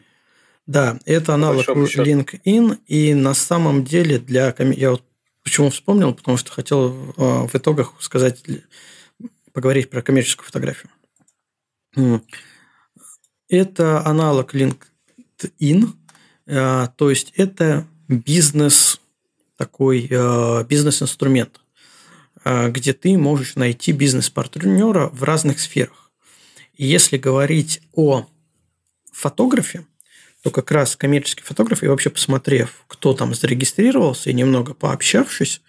Да, 0.66 1.00
это 1.06 1.34
аналог 1.34 1.68
LinkedIn, 1.68 2.80
и 2.88 3.14
на 3.14 3.34
самом 3.34 3.84
деле 3.84 4.18
для... 4.18 4.56
Я 4.58 4.92
вот 4.92 5.04
Почему 5.44 5.70
вспомнил? 5.70 6.14
Потому 6.14 6.38
что 6.38 6.52
хотел 6.52 7.14
а, 7.18 7.48
в 7.48 7.54
итогах 7.54 7.94
сказать, 8.00 8.44
поговорить 9.52 9.90
про 9.90 10.02
коммерческую 10.02 10.46
фотографию. 10.46 10.90
Это 13.50 14.06
аналог 14.06 14.56
LinkedIn, 14.56 15.90
то 16.46 17.10
есть 17.10 17.34
это 17.36 17.88
бизнес 18.08 19.00
такой 19.58 20.10
а, 20.12 20.64
бизнес-инструмент, 20.64 21.62
где 22.44 22.92
ты 22.92 23.18
можешь 23.18 23.56
найти 23.56 23.94
бизнес-партнера 23.94 25.08
в 25.08 25.24
разных 25.24 25.62
сферах. 25.62 26.12
И 26.76 26.86
если 26.86 27.18
говорить 27.18 27.82
о 27.94 28.26
фотографе, 29.14 29.86
то 30.44 30.52
как 30.52 30.72
раз 30.72 30.98
коммерческий 30.98 31.44
фотограф, 31.44 31.84
и 31.84 31.88
вообще 31.88 32.10
посмотрев, 32.10 32.84
кто 32.88 33.14
там 33.14 33.34
зарегистрировался, 33.34 34.30
и 34.30 34.34
немного 34.34 34.74
пообщавшись 34.74 35.62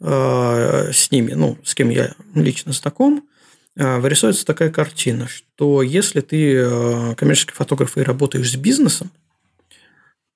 э, 0.00 0.90
с 0.92 1.10
ними, 1.12 1.34
ну, 1.34 1.56
с 1.62 1.74
кем 1.74 1.90
я 1.90 2.14
лично 2.34 2.72
знаком, 2.72 3.28
э, 3.76 3.98
вырисуется 4.00 4.44
такая 4.44 4.70
картина, 4.70 5.28
что 5.28 5.82
если 5.82 6.20
ты 6.20 6.54
э, 6.54 7.14
коммерческий 7.14 7.54
фотограф 7.54 7.96
и 7.96 8.02
работаешь 8.02 8.50
с 8.50 8.56
бизнесом, 8.56 9.12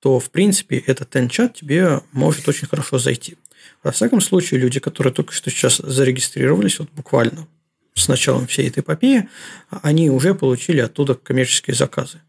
то, 0.03 0.19
в 0.19 0.31
принципе, 0.31 0.79
этот 0.79 1.11
тен-чат 1.11 1.53
тебе 1.53 2.01
может 2.11 2.45
очень 2.49 2.67
хорошо 2.67 2.97
зайти. 2.97 3.37
Во 3.83 3.93
всяком 3.93 4.19
случае, 4.19 4.59
люди, 4.59 4.81
которые 4.81 5.13
только 5.13 5.31
что 5.31 5.49
сейчас 5.49 5.77
зарегистрировались, 5.77 6.77
вот 6.77 6.89
буквально 6.91 7.47
с 7.95 8.09
началом 8.09 8.45
всей 8.47 8.67
этой 8.67 8.81
эпопеи, 8.81 9.29
они 9.69 10.09
уже 10.09 10.35
получили 10.35 10.81
оттуда 10.81 11.15
коммерческие 11.15 11.73
заказы. 11.73 12.21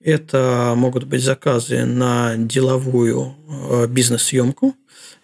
Это 0.00 0.72
могут 0.74 1.04
быть 1.04 1.22
заказы 1.22 1.84
на 1.84 2.34
деловую 2.38 3.36
э, 3.46 3.86
бизнес-съемку, 3.88 4.74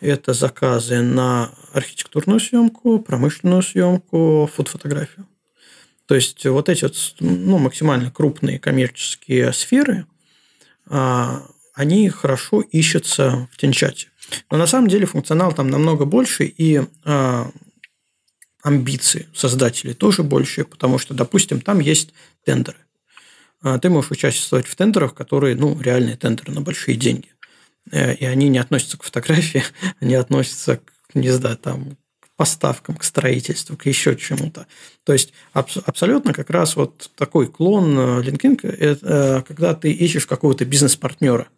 это 0.00 0.34
заказы 0.34 1.00
на 1.00 1.54
архитектурную 1.72 2.38
съемку, 2.38 2.98
промышленную 2.98 3.62
съемку, 3.62 4.50
фотографию. 4.52 5.26
То 6.04 6.16
есть 6.16 6.44
вот 6.44 6.68
эти 6.68 6.84
вот, 6.84 6.96
ну, 7.20 7.56
максимально 7.56 8.10
крупные 8.10 8.58
коммерческие 8.58 9.54
сферы, 9.54 10.04
а, 10.86 11.46
они 11.74 12.08
хорошо 12.08 12.60
ищутся 12.60 13.48
в 13.52 13.56
Тинчате. 13.56 14.08
Но 14.50 14.56
на 14.56 14.66
самом 14.66 14.88
деле 14.88 15.06
функционал 15.06 15.52
там 15.52 15.68
намного 15.68 16.04
больше, 16.06 16.44
и 16.44 16.82
а, 17.04 17.50
амбиции 18.62 19.28
создателей 19.34 19.94
тоже 19.94 20.22
больше, 20.22 20.64
потому 20.64 20.98
что, 20.98 21.14
допустим, 21.14 21.60
там 21.60 21.80
есть 21.80 22.14
тендеры. 22.44 22.78
А 23.60 23.78
ты 23.78 23.90
можешь 23.90 24.10
участвовать 24.10 24.66
в 24.66 24.74
тендерах, 24.74 25.14
которые, 25.14 25.54
ну, 25.54 25.78
реальные 25.80 26.16
тендеры 26.16 26.52
на 26.52 26.60
большие 26.60 26.96
деньги. 26.96 27.28
Э, 27.90 28.14
и 28.14 28.24
они 28.24 28.48
не 28.48 28.58
относятся 28.58 28.98
к 28.98 29.02
фотографии, 29.02 29.62
они 30.00 30.14
относятся 30.14 30.78
к, 30.78 31.14
не 31.14 31.30
знаю, 31.30 31.56
там, 31.58 31.96
к 32.20 32.28
поставкам, 32.36 32.96
к 32.96 33.04
строительству, 33.04 33.76
к 33.76 33.86
еще 33.86 34.16
чему-то. 34.16 34.66
То 35.04 35.12
есть 35.12 35.32
аб- 35.52 35.84
абсолютно 35.84 36.32
как 36.32 36.50
раз 36.50 36.76
вот 36.76 37.10
такой 37.16 37.46
клон 37.46 37.98
э, 37.98 38.22
LinkedIn, 38.22 38.66
это 38.66 39.06
э, 39.06 39.42
когда 39.46 39.74
ты 39.74 39.92
ищешь 39.92 40.26
какого-то 40.26 40.64
бизнес-партнера. 40.64 41.48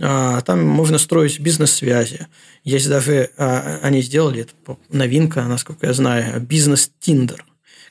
А, 0.00 0.40
там 0.42 0.64
можно 0.64 0.98
строить 0.98 1.40
бизнес-связи. 1.40 2.28
Есть 2.64 2.88
даже, 2.88 3.30
а, 3.36 3.80
они 3.82 4.02
сделали, 4.02 4.42
это 4.42 4.78
новинка, 4.88 5.42
насколько 5.44 5.86
я 5.86 5.92
знаю, 5.92 6.40
бизнес-тиндер. 6.40 7.44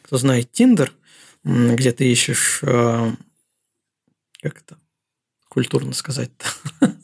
Кто 0.04 0.18
знает 0.18 0.52
Тиндер, 0.52 0.94
где 1.44 1.92
ты 1.92 2.10
ищешь 2.10 2.64
как 4.42 4.58
это 4.60 4.78
культурно 5.50 5.94
сказать-то? 5.94 6.46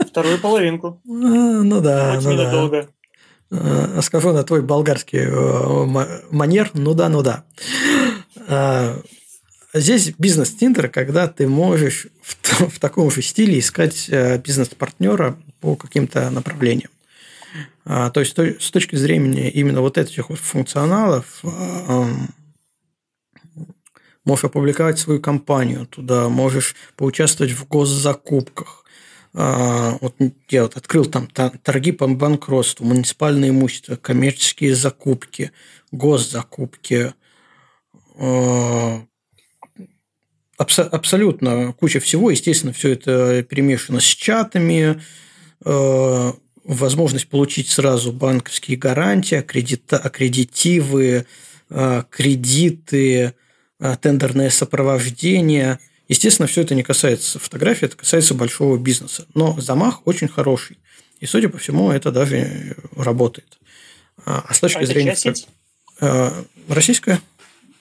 Вторую 0.05 0.39
половинку. 0.39 1.01
А, 1.05 1.09
ну 1.09 1.81
да, 1.81 2.17
Очень 2.17 2.29
ну 2.29 2.37
да. 2.37 2.47
недолго. 2.47 2.89
А, 3.51 4.01
скажу 4.01 4.31
на 4.31 4.43
твой 4.43 4.61
болгарский 4.61 5.19
э, 5.19 6.25
манер, 6.31 6.71
ну 6.73 6.93
да, 6.93 7.09
ну 7.09 7.21
да. 7.21 7.45
А, 9.73 9.79
здесь 9.79 10.13
бизнес-тиндер, 10.17 10.89
когда 10.89 11.27
ты 11.27 11.47
можешь 11.47 12.07
в, 12.21 12.69
в 12.69 12.79
таком 12.79 13.11
же 13.11 13.21
стиле 13.21 13.59
искать 13.59 14.07
э, 14.09 14.37
бизнес-партнера 14.37 15.37
по 15.59 15.75
каким-то 15.75 16.29
направлениям. 16.29 16.91
То 17.85 18.13
есть 18.15 18.37
с 18.37 18.71
точки 18.71 18.95
зрения 18.95 19.51
именно 19.51 19.81
вот 19.81 19.97
этих 19.97 20.29
вот 20.29 20.39
функционалов 20.39 21.43
можешь 24.25 24.45
опубликовать 24.45 24.99
свою 24.99 25.19
компанию 25.19 25.85
туда, 25.85 26.29
можешь 26.29 26.75
поучаствовать 26.95 27.51
в 27.51 27.67
госзакупках. 27.67 28.85
А, 29.35 29.97
вот 29.99 30.15
я 30.49 30.63
вот 30.63 30.77
открыл 30.77 31.05
там 31.05 31.27
торги 31.27 31.91
по 31.91 32.07
банкротству, 32.07 32.85
муниципальное 32.85 33.49
имущество, 33.49 33.95
коммерческие 33.95 34.75
закупки, 34.75 35.51
госзакупки, 35.91 37.13
абсолютно 40.63 41.73
куча 41.73 41.99
всего. 41.99 42.31
Естественно, 42.31 42.73
все 42.73 42.91
это 42.91 43.43
перемешано 43.43 43.99
с 43.99 44.05
чатами, 44.05 45.01
а, 45.63 46.33
возможность 46.63 47.27
получить 47.27 47.69
сразу 47.69 48.11
банковские 48.11 48.77
гарантии, 48.77 49.35
аккредита, 49.35 49.97
аккредитивы, 49.97 51.25
кредиты, 52.09 53.33
а, 53.79 53.95
тендерное 53.95 54.49
сопровождение. 54.49 55.79
Естественно, 56.07 56.47
все 56.47 56.61
это 56.61 56.75
не 56.75 56.83
касается 56.83 57.39
фотографии, 57.39 57.85
это 57.85 57.97
касается 57.97 58.33
большого 58.33 58.77
бизнеса. 58.77 59.25
Но 59.33 59.59
замах 59.59 60.05
очень 60.05 60.27
хороший. 60.27 60.77
И, 61.19 61.25
судя 61.25 61.49
по 61.49 61.57
всему, 61.57 61.91
это 61.91 62.11
даже 62.11 62.75
работает. 62.95 63.57
А, 64.25 64.45
а 64.47 64.53
с 64.53 64.59
точки 64.59 64.83
а 64.83 64.85
зрения... 64.85 65.15
Российская. 66.67 67.21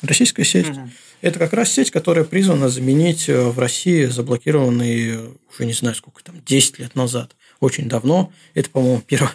Российская 0.02 0.44
сеть. 0.44 0.68
Угу. 0.68 0.90
Это 1.22 1.38
как 1.38 1.54
раз 1.54 1.72
сеть, 1.72 1.90
которая 1.90 2.24
призвана 2.24 2.68
заменить 2.68 3.28
э, 3.28 3.48
в 3.48 3.58
России 3.58 4.04
заблокированные, 4.04 5.32
уже 5.50 5.64
не 5.64 5.72
знаю 5.72 5.94
сколько 5.94 6.22
там, 6.22 6.42
10 6.44 6.80
лет 6.80 6.94
назад. 6.94 7.36
Очень 7.60 7.88
давно. 7.88 8.30
Это, 8.52 8.68
по-моему, 8.68 9.00
первая, 9.06 9.32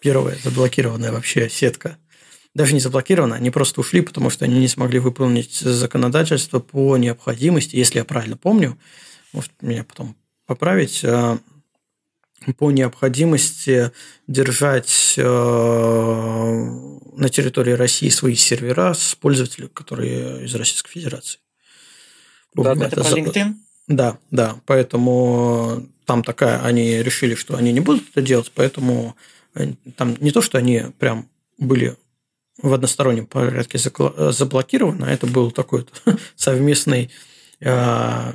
первая 0.00 0.36
заблокированная 0.44 1.12
вообще 1.12 1.48
сетка 1.48 1.96
даже 2.54 2.74
не 2.74 2.80
заблокировано, 2.80 3.36
они 3.36 3.50
просто 3.50 3.80
ушли, 3.80 4.00
потому 4.00 4.30
что 4.30 4.44
они 4.44 4.58
не 4.58 4.68
смогли 4.68 4.98
выполнить 4.98 5.54
законодательство 5.54 6.58
по 6.58 6.96
необходимости, 6.96 7.76
если 7.76 7.98
я 7.98 8.04
правильно 8.04 8.36
помню, 8.36 8.76
может 9.32 9.52
меня 9.60 9.84
потом 9.84 10.16
поправить, 10.46 11.02
а, 11.04 11.38
по 12.56 12.70
необходимости 12.70 13.92
держать 14.26 15.14
а, 15.18 16.52
на 17.16 17.28
территории 17.28 17.72
России 17.72 18.08
свои 18.08 18.34
сервера 18.34 18.94
с 18.94 19.14
пользователями, 19.14 19.68
которые 19.72 20.44
из 20.44 20.54
Российской 20.54 20.90
Федерации. 20.90 21.38
Да, 22.54 22.72
это, 22.72 22.84
это 22.84 23.04
про 23.04 23.18
LinkedIn? 23.18 23.54
Да, 23.88 24.18
да. 24.30 24.60
Поэтому 24.66 25.86
там 26.06 26.22
такая, 26.24 26.62
они 26.62 27.02
решили, 27.02 27.34
что 27.34 27.56
они 27.56 27.72
не 27.72 27.80
будут 27.80 28.08
это 28.10 28.22
делать, 28.22 28.50
поэтому 28.54 29.16
э, 29.54 29.74
там 29.96 30.16
не 30.20 30.30
то, 30.30 30.40
что 30.40 30.58
они 30.58 30.84
прям 30.98 31.28
были 31.58 31.96
в 32.62 32.72
одностороннем 32.72 33.26
порядке 33.26 33.78
заблокировано. 33.78 35.04
Это 35.04 35.26
был 35.26 35.50
такой 35.50 35.86
совместный 36.36 37.10
э, 37.60 38.32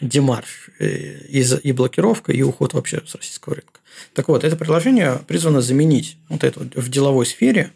демарш 0.00 0.70
э, 0.78 1.26
и, 1.28 1.44
и 1.62 1.72
блокировка, 1.72 2.32
и 2.32 2.42
уход 2.42 2.74
вообще 2.74 3.02
с 3.06 3.14
российского 3.14 3.56
рынка. 3.56 3.80
Так 4.14 4.28
вот, 4.28 4.44
это 4.44 4.56
приложение 4.56 5.20
призвано 5.26 5.60
заменить 5.60 6.16
вот 6.28 6.44
это 6.44 6.60
в 6.60 6.88
деловой 6.88 7.26
сфере 7.26 7.72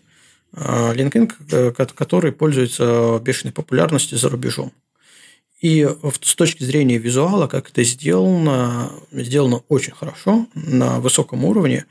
э, 0.52 0.94
LinkedIn, 0.94 1.72
который 1.94 2.32
пользуется 2.32 3.20
бешеной 3.22 3.52
популярностью 3.52 4.18
за 4.18 4.28
рубежом. 4.28 4.72
И 5.60 5.88
с 6.22 6.34
точки 6.34 6.64
зрения 6.64 6.98
визуала, 6.98 7.46
как 7.46 7.70
это 7.70 7.82
сделано, 7.82 8.92
сделано 9.10 9.62
очень 9.68 9.94
хорошо, 9.94 10.46
на 10.54 11.00
высоком 11.00 11.44
уровне. 11.44 11.86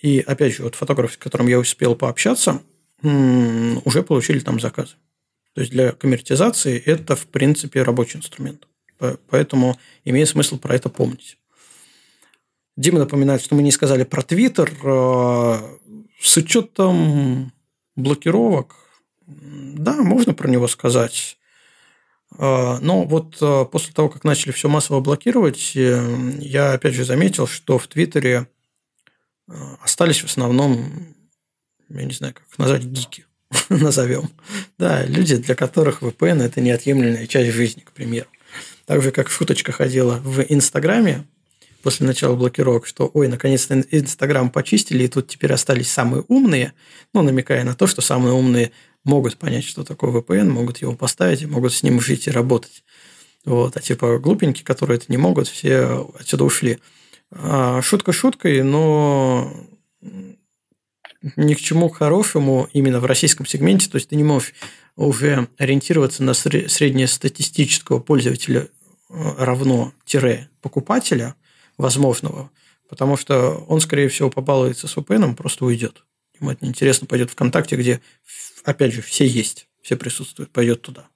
И 0.00 0.18
опять 0.20 0.56
же, 0.56 0.64
вот 0.64 0.74
фотографы, 0.74 1.14
с 1.14 1.16
которым 1.16 1.46
я 1.46 1.58
успел 1.60 1.94
пообщаться, 1.94 2.60
уже 3.02 4.02
получили 4.02 4.40
там 4.40 4.58
заказы. 4.58 4.96
То 5.54 5.60
есть 5.60 5.72
для 5.72 5.92
коммертизации 5.92 6.76
это, 6.78 7.14
в 7.14 7.26
принципе, 7.28 7.82
рабочий 7.82 8.18
инструмент. 8.18 8.66
Поэтому 9.28 9.78
имеет 10.04 10.28
смысл 10.28 10.58
про 10.58 10.74
это 10.74 10.88
помнить. 10.88 11.38
Дима 12.76 12.98
напоминает, 12.98 13.42
что 13.42 13.54
мы 13.54 13.62
не 13.62 13.70
сказали 13.70 14.04
про 14.04 14.22
Твиттер. 14.22 14.72
Э, 14.82 15.76
с 16.20 16.36
учетом 16.36 17.52
блокировок, 17.94 18.74
да, 19.26 20.02
можно 20.02 20.34
про 20.34 20.48
него 20.48 20.66
сказать. 20.66 21.38
Э, 22.36 22.78
но 22.80 23.04
вот 23.04 23.36
э, 23.40 23.64
после 23.70 23.92
того, 23.92 24.08
как 24.08 24.24
начали 24.24 24.50
все 24.50 24.68
массово 24.68 25.00
блокировать, 25.00 25.74
я 25.74 26.72
опять 26.72 26.94
же 26.94 27.04
заметил, 27.04 27.46
что 27.46 27.78
в 27.78 27.86
Твиттере 27.86 28.48
остались 29.82 30.22
в 30.22 30.24
основном, 30.24 31.14
я 31.90 32.04
не 32.04 32.14
знаю, 32.14 32.34
как 32.34 32.58
назвать, 32.58 32.82
гики, 32.82 33.26
назовем. 33.68 34.30
Да, 34.78 35.04
люди, 35.04 35.36
для 35.36 35.54
которых 35.54 36.02
VPN– 36.02 36.42
это 36.44 36.60
неотъемлемая 36.60 37.26
часть 37.26 37.52
жизни, 37.52 37.82
к 37.82 37.92
примеру. 37.92 38.26
Так 38.86 39.02
же, 39.02 39.10
как 39.10 39.30
шуточка 39.30 39.72
ходила 39.72 40.20
в 40.22 40.40
Инстаграме 40.40 41.24
после 41.82 42.06
начала 42.06 42.34
блокировок, 42.34 42.86
что, 42.86 43.10
ой, 43.12 43.28
наконец-то 43.28 43.78
Инстаграм 43.90 44.50
почистили, 44.50 45.04
и 45.04 45.08
тут 45.08 45.28
теперь 45.28 45.52
остались 45.52 45.90
самые 45.90 46.24
умные, 46.28 46.72
ну, 47.12 47.22
намекая 47.22 47.62
на 47.64 47.74
то, 47.74 47.86
что 47.86 48.00
самые 48.00 48.32
умные 48.32 48.72
могут 49.04 49.36
понять, 49.36 49.64
что 49.64 49.84
такое 49.84 50.10
VPN, 50.10 50.48
могут 50.48 50.78
его 50.78 50.94
поставить 50.94 51.42
и 51.42 51.46
могут 51.46 51.74
с 51.74 51.82
ним 51.82 52.00
жить 52.00 52.26
и 52.26 52.30
работать. 52.30 52.84
Вот. 53.44 53.76
А 53.76 53.80
типа 53.80 54.18
глупенькие, 54.18 54.64
которые 54.64 54.96
это 54.96 55.06
не 55.08 55.18
могут, 55.18 55.48
все 55.48 56.10
отсюда 56.18 56.44
ушли. 56.44 56.78
А, 57.30 57.82
шутка 57.82 58.12
шуткой, 58.12 58.62
но 58.62 59.54
ни 61.36 61.54
к 61.54 61.60
чему 61.60 61.88
хорошему 61.88 62.68
именно 62.72 63.00
в 63.00 63.04
российском 63.04 63.44
сегменте. 63.46 63.90
То 63.90 63.96
есть 63.96 64.08
ты 64.08 64.16
не 64.16 64.24
можешь 64.24 64.54
уже 64.96 65.48
ориентироваться 65.58 66.22
на 66.22 66.34
среднестатистического 66.34 67.98
пользователя 67.98 68.68
э, 69.10 69.34
равно 69.38 69.92
тире 70.04 70.48
покупателя 70.60 71.34
возможного, 71.76 72.50
потому 72.88 73.16
что 73.16 73.64
он, 73.68 73.80
скорее 73.80 74.08
всего, 74.08 74.30
побалуется 74.30 74.86
с 74.86 74.96
VPN, 74.96 75.34
просто 75.34 75.64
уйдет. 75.64 76.04
Ему 76.40 76.50
это 76.50 76.64
неинтересно, 76.64 77.06
пойдет 77.06 77.30
ВКонтакте, 77.30 77.76
где, 77.76 78.00
опять 78.64 78.92
же, 78.92 79.02
все 79.02 79.26
есть, 79.26 79.68
все 79.82 79.96
присутствуют, 79.96 80.50
пойдет 80.50 80.82
туда. 80.82 81.08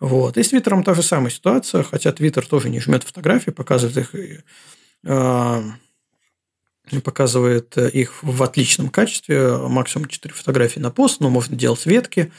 Вот. 0.00 0.36
И 0.36 0.42
с 0.42 0.48
Твиттером 0.48 0.82
та 0.82 0.94
же 0.94 1.02
самая 1.02 1.30
ситуация, 1.30 1.82
хотя 1.82 2.12
Твиттер 2.12 2.46
тоже 2.46 2.68
не 2.68 2.80
жмет 2.80 3.04
фотографии, 3.04 3.50
показывает 3.50 3.96
их 3.96 4.44
э, 5.04 5.62
показывает 7.02 7.78
их 7.78 8.22
в 8.22 8.42
отличном 8.42 8.90
качестве, 8.90 9.56
максимум 9.56 10.08
4 10.08 10.34
фотографии 10.34 10.80
на 10.80 10.90
пост, 10.90 11.20
но 11.20 11.30
можно 11.30 11.56
делать 11.56 11.86
ветки. 11.86 12.30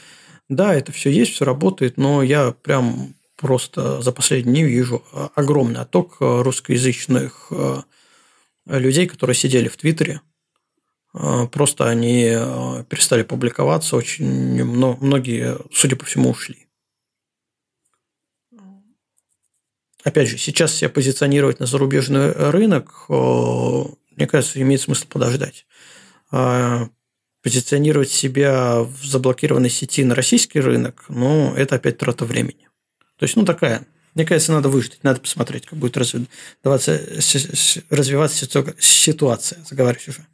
Да, 0.48 0.74
это 0.74 0.92
все 0.92 1.10
есть, 1.10 1.32
все 1.32 1.44
работает, 1.44 1.96
но 1.96 2.22
я 2.22 2.52
прям 2.52 3.14
просто 3.36 4.00
за 4.00 4.12
последние 4.12 4.52
дни 4.52 4.64
вижу 4.64 5.04
огромный 5.34 5.80
отток 5.80 6.16
русскоязычных 6.20 7.48
э, 7.50 7.82
людей, 8.66 9.06
которые 9.06 9.34
сидели 9.34 9.68
в 9.68 9.76
Твиттере. 9.76 10.20
Э, 11.14 11.46
просто 11.50 11.88
они 11.88 12.28
э, 12.30 12.84
перестали 12.88 13.24
публиковаться, 13.24 13.96
очень 13.96 14.64
многие, 14.64 15.58
судя 15.72 15.96
по 15.96 16.06
всему, 16.06 16.30
ушли. 16.30 16.66
Опять 20.04 20.28
же, 20.28 20.38
сейчас 20.38 20.72
себя 20.72 20.88
позиционировать 20.88 21.58
на 21.58 21.66
зарубежный 21.66 22.30
рынок 22.32 23.06
мне 24.16 24.26
кажется, 24.26 24.60
имеет 24.60 24.80
смысл 24.80 25.06
подождать. 25.08 25.66
Позиционировать 27.46 28.10
себя 28.10 28.80
в 28.80 29.04
заблокированной 29.04 29.70
сети 29.70 30.02
на 30.02 30.16
российский 30.16 30.58
рынок, 30.58 31.04
ну, 31.08 31.54
это 31.54 31.76
опять 31.76 31.96
трата 31.96 32.24
времени. 32.24 32.68
То 33.18 33.22
есть, 33.22 33.36
ну, 33.36 33.44
такая, 33.44 33.86
мне 34.16 34.24
кажется, 34.24 34.50
надо 34.50 34.68
выждать, 34.68 35.04
надо 35.04 35.20
посмотреть, 35.20 35.64
как 35.64 35.78
будет 35.78 35.96
развиваться, 35.96 37.00
развиваться 37.88 38.48
ситуация, 38.80 39.64
заговариваюсь 39.64 40.08
уже. 40.08 40.26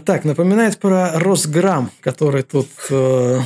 Так, 0.00 0.24
напоминает 0.24 0.80
про 0.80 1.20
Росграм, 1.20 1.92
который 2.00 2.42
тут... 2.42 2.68
Э... 2.90 3.38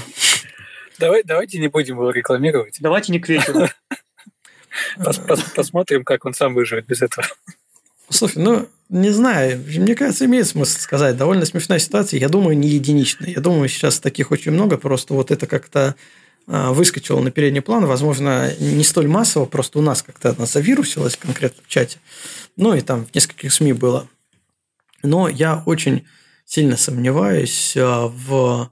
Давай, 0.99 1.23
давайте 1.25 1.59
не 1.59 1.69
будем 1.69 1.97
его 1.97 2.11
рекламировать. 2.11 2.79
Давайте 2.81 3.13
не 3.13 3.21
к 3.21 3.29
вечеру. 3.29 3.69
Посмотрим, 5.55 6.05
как 6.05 6.25
он 6.25 6.33
сам 6.33 6.55
выживет 6.55 6.87
без 6.87 7.03
этого. 7.03 7.27
Слушай, 8.09 8.43
ну, 8.43 8.69
не 8.93 9.09
знаю, 9.11 9.65
мне 9.67 9.95
кажется, 9.95 10.27
имеет 10.27 10.47
смысл 10.47 10.79
сказать. 10.79 11.17
Довольно 11.17 11.47
смешная 11.47 11.79
ситуация, 11.79 12.21
я 12.21 12.29
думаю, 12.29 12.59
не 12.59 12.69
единичная. 12.69 13.31
Я 13.31 13.41
думаю, 13.41 13.69
сейчас 13.69 13.99
таких 13.99 14.31
очень 14.31 14.53
много, 14.53 14.77
просто 14.77 15.15
вот 15.15 15.31
это 15.31 15.47
как-то 15.47 15.97
а, 16.47 16.73
выскочило 16.73 17.19
на 17.21 17.31
передний 17.31 17.63
план, 17.63 17.87
возможно, 17.87 18.53
не 18.59 18.85
столь 18.85 19.09
массово, 19.09 19.47
просто 19.47 19.79
у 19.79 19.83
нас 19.83 20.03
как-то 20.03 20.35
она 20.37 20.45
завирусилась 20.45 21.17
конкретно 21.17 21.63
в 21.65 21.69
чате, 21.69 22.01
ну 22.57 22.75
и 22.75 22.83
там 22.83 23.07
в 23.07 23.15
нескольких 23.15 23.53
СМИ 23.53 23.73
было. 23.73 24.09
Но 25.03 25.27
я 25.27 25.63
очень 25.65 26.07
сильно 26.45 26.77
сомневаюсь 26.77 27.75
а, 27.77 28.09
в 28.09 28.71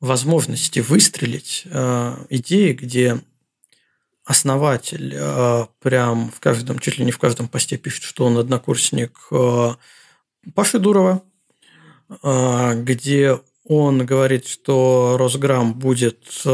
возможности 0.00 0.80
выстрелить 0.80 1.62
а, 1.70 2.26
идеи, 2.28 2.72
где 2.72 3.20
основатель 4.24 5.14
э, 5.14 5.66
прям 5.80 6.30
в 6.30 6.40
каждом, 6.40 6.78
чуть 6.78 6.98
ли 6.98 7.04
не 7.04 7.12
в 7.12 7.18
каждом 7.18 7.46
посте 7.46 7.76
пишет, 7.76 8.04
что 8.04 8.24
он 8.24 8.38
однокурсник 8.38 9.12
э, 9.30 9.74
Паши 10.54 10.78
Дурова, 10.78 11.22
э, 12.22 12.82
где 12.82 13.38
он 13.64 14.04
говорит, 14.04 14.46
что 14.46 15.16
Росграм 15.18 15.72
будет 15.72 16.44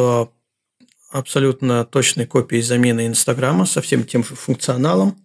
абсолютно 1.10 1.84
точной 1.84 2.26
копией 2.26 2.62
замены 2.62 3.08
Инстаграма 3.08 3.66
со 3.66 3.80
всем 3.80 4.04
тем 4.04 4.22
же 4.22 4.36
функционалом. 4.36 5.20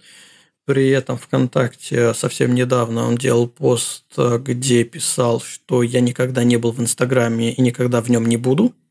При 0.65 0.89
этом 0.89 1.19
ВКонтакте 1.19 2.15
совсем 2.15 2.55
недавно 2.55 3.05
он 3.05 3.17
делал 3.17 3.47
пост, 3.47 4.05
где 4.17 4.83
писал, 4.83 5.41
что 5.41 5.83
я 5.83 6.01
никогда 6.01 6.43
не 6.43 6.57
был 6.57 6.71
в 6.71 6.81
Инстаграме 6.81 7.53
и 7.53 7.61
никогда 7.61 8.01
в 8.01 8.09
нем 8.09 8.25
не 8.25 8.37
буду– 8.37 8.73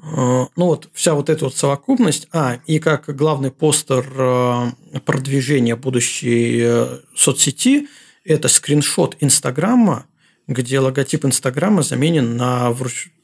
ну 0.00 0.50
вот 0.56 0.88
вся 0.92 1.14
вот 1.14 1.28
эта 1.28 1.46
вот 1.46 1.56
совокупность, 1.56 2.28
а, 2.32 2.60
и 2.66 2.78
как 2.78 3.14
главный 3.16 3.50
постер 3.50 4.06
э, 4.16 5.00
продвижения 5.04 5.74
будущей 5.74 6.60
э, 6.62 6.98
соцсети, 7.16 7.88
это 8.24 8.46
скриншот 8.46 9.16
Инстаграма, 9.20 10.06
где 10.46 10.78
логотип 10.78 11.24
Инстаграма 11.24 11.82
заменен 11.82 12.36
на, 12.36 12.74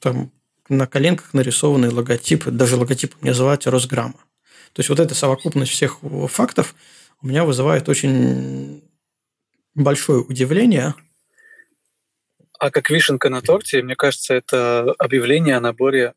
там, 0.00 0.32
на 0.68 0.86
коленках 0.86 1.32
нарисованный 1.32 1.90
логотип, 1.90 2.46
даже 2.46 2.76
логотип 2.76 3.14
мне 3.20 3.30
называть 3.30 3.66
Росграмма. 3.66 4.18
То 4.72 4.80
есть 4.80 4.88
вот 4.88 4.98
эта 4.98 5.14
совокупность 5.14 5.70
всех 5.70 6.00
фактов 6.28 6.74
у 7.22 7.28
меня 7.28 7.44
вызывает 7.44 7.88
очень 7.88 8.82
большое 9.74 10.20
удивление. 10.20 10.94
А 12.58 12.70
как 12.70 12.90
вишенка 12.90 13.30
на 13.30 13.42
торте, 13.42 13.82
мне 13.82 13.94
кажется, 13.94 14.34
это 14.34 14.92
объявление 14.98 15.56
о 15.56 15.60
наборе 15.60 16.14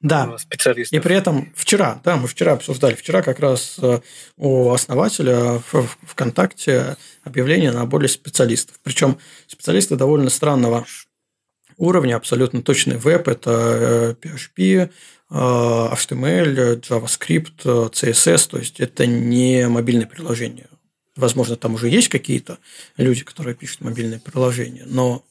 да. 0.00 0.38
специалистов. 0.38 0.98
И 0.98 1.02
при 1.02 1.14
этом 1.14 1.52
вчера, 1.54 2.00
да, 2.04 2.16
мы 2.16 2.26
вчера 2.26 2.52
обсуждали, 2.52 2.94
вчера 2.94 3.22
как 3.22 3.38
раз 3.38 3.76
э, 3.82 4.00
у 4.36 4.70
основателя 4.70 5.62
в 5.72 5.86
ВКонтакте 6.02 6.96
объявление 7.22 7.70
на 7.72 7.84
более 7.84 8.08
специалистов. 8.08 8.80
Причем 8.82 9.18
специалисты 9.46 9.96
довольно 9.96 10.30
странного 10.30 10.86
уровня, 11.76 12.16
абсолютно 12.16 12.62
точный 12.62 12.96
веб, 12.96 13.28
это 13.28 14.16
PHP, 14.22 14.58
э, 14.58 14.88
HTML, 15.30 16.58
э, 16.58 16.76
JavaScript, 16.76 17.90
CSS, 17.92 18.48
то 18.48 18.58
есть 18.58 18.80
это 18.80 19.06
не 19.06 19.68
мобильное 19.68 20.06
приложение. 20.06 20.68
Возможно, 21.16 21.56
там 21.56 21.74
уже 21.74 21.88
есть 21.88 22.08
какие-то 22.08 22.58
люди, 22.96 23.24
которые 23.24 23.54
пишут 23.54 23.82
мобильные 23.82 24.20
приложения, 24.20 24.84
но 24.86 25.24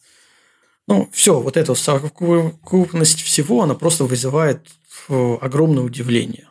ну, 0.90 1.08
все, 1.12 1.40
вот 1.40 1.56
эта 1.56 1.76
совокупность 1.76 3.22
всего, 3.22 3.62
она 3.62 3.76
просто 3.76 4.06
вызывает 4.06 4.66
э, 5.08 5.38
огромное 5.40 5.84
удивление. 5.84 6.50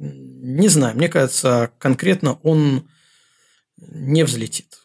Не 0.00 0.66
знаю, 0.66 0.96
мне 0.96 1.08
кажется, 1.08 1.70
конкретно 1.78 2.40
он 2.42 2.88
не 3.76 4.24
взлетит. 4.24 4.80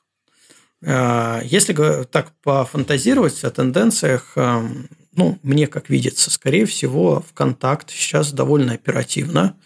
А, 0.85 1.41
если 1.43 2.03
так 2.03 2.32
пофантазировать 2.43 3.43
о 3.43 3.49
тенденциях, 3.49 4.33
э, 4.35 4.61
ну, 5.14 5.40
мне 5.41 5.66
как 5.66 5.90
видится, 5.90 6.30
скорее 6.30 6.67
всего, 6.67 7.25
ВКонтакт 7.32 7.90
сейчас 7.90 8.32
довольно 8.32 8.74
оперативно 8.74 9.58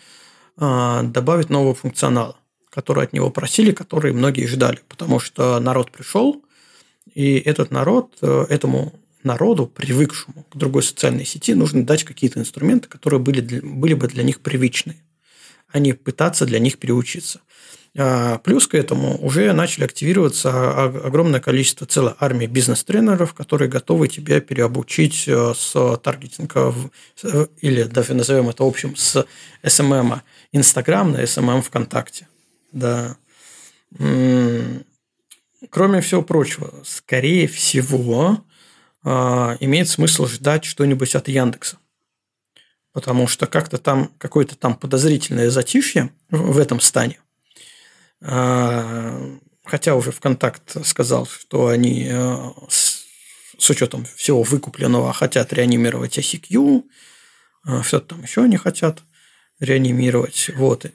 э, 0.58 1.02
добавит 1.04 1.50
нового 1.50 1.76
функционала, 1.76 2.38
который 2.70 3.04
от 3.04 3.12
него 3.12 3.30
просили, 3.30 3.74
который 3.74 4.14
многие 4.14 4.48
ждали, 4.48 4.80
потому 4.88 5.20
что 5.20 5.60
народ 5.60 5.92
пришел, 5.92 6.43
и 7.14 7.38
этот 7.38 7.72
народ, 7.72 8.18
э, 8.22 8.46
этому 8.50 8.94
народу, 9.24 9.68
привыкшему 9.68 10.46
к 10.52 10.58
другой 10.58 10.84
социальной 10.84 11.26
сети, 11.26 11.54
нужно 11.54 11.86
дать 11.86 12.04
какие-то 12.04 12.40
инструменты, 12.40 12.90
которые 12.90 13.20
были, 13.20 13.42
для, 13.42 13.62
были 13.62 13.94
бы 13.94 14.08
для 14.08 14.24
них 14.24 14.42
привычны. 14.42 14.98
а 15.72 15.80
не 15.80 15.94
пытаться 15.94 16.46
для 16.46 16.60
них 16.60 16.78
переучиться. 16.78 17.42
А, 17.96 18.38
плюс 18.40 18.68
к 18.68 18.76
этому 18.76 19.18
уже 19.24 19.52
начали 19.54 19.86
активироваться 19.86 20.84
огромное 20.86 21.40
количество, 21.40 21.88
целой 21.88 22.14
армии 22.20 22.48
бизнес-тренеров, 22.48 23.34
которые 23.34 23.70
готовы 23.70 24.08
тебя 24.08 24.40
переобучить 24.40 25.28
э, 25.28 25.54
с 25.56 25.98
таргетинга 25.98 26.74
или 27.62 27.84
даже 27.84 28.14
назовем 28.14 28.50
это 28.50 28.64
общем 28.64 28.96
с 28.96 29.26
SMM 29.64 30.22
Инстаграм 30.52 31.12
на 31.12 31.24
SMM 31.24 31.62
ВКонтакте. 31.62 32.28
Да. 32.72 33.18
Кроме 35.70 36.02
всего 36.02 36.22
прочего, 36.22 36.74
скорее 36.86 37.48
всего, 37.48 38.44
а, 39.04 39.58
имеет 39.60 39.90
смысл 39.90 40.28
ждать 40.28 40.66
что-нибудь 40.66 41.16
от 41.16 41.28
Яндекса. 41.28 41.78
Потому 42.92 43.28
что 43.28 43.48
как-то 43.48 43.78
там 43.78 44.14
какое-то 44.18 44.56
там 44.56 44.76
подозрительное 44.76 45.50
затишье 45.50 46.12
в 46.30 46.58
этом 46.58 46.80
стане. 46.80 47.20
А, 48.22 49.38
хотя 49.64 49.96
уже 49.96 50.12
ВКонтакт 50.12 50.86
сказал, 50.86 51.26
что 51.26 51.68
они 51.68 52.08
э, 52.10 52.52
с, 52.70 53.70
учетом 53.70 54.06
всего 54.16 54.44
выкупленного 54.44 55.12
хотят 55.14 55.52
реанимировать 55.54 56.18
ICQ, 56.18 56.84
а, 57.66 57.84
что-то 57.84 58.16
там 58.16 58.24
еще 58.24 58.44
они 58.44 58.58
хотят 58.58 59.02
реанимировать. 59.60 60.52
Вот. 60.56 60.86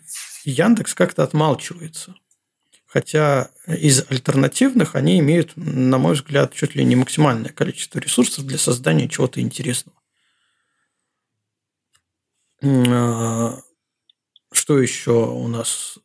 Яндекс 0.44 0.94
как-то 0.94 1.22
отмалчивается. 1.22 2.14
Хотя 2.88 3.50
из 3.66 4.02
альтернативных 4.08 4.94
они 4.94 5.18
имеют, 5.18 5.52
на 5.56 5.98
мой 5.98 6.14
взгляд, 6.14 6.54
чуть 6.54 6.74
ли 6.74 6.84
не 6.84 6.96
максимальное 6.96 7.52
количество 7.52 7.98
ресурсов 7.98 8.46
для 8.46 8.56
создания 8.56 9.08
чего-то 9.08 9.42
интересного. 9.42 9.96
А, 12.62 13.60
что 14.50 14.78
еще 14.78 15.12
у 15.12 15.46
нас? 15.48 15.98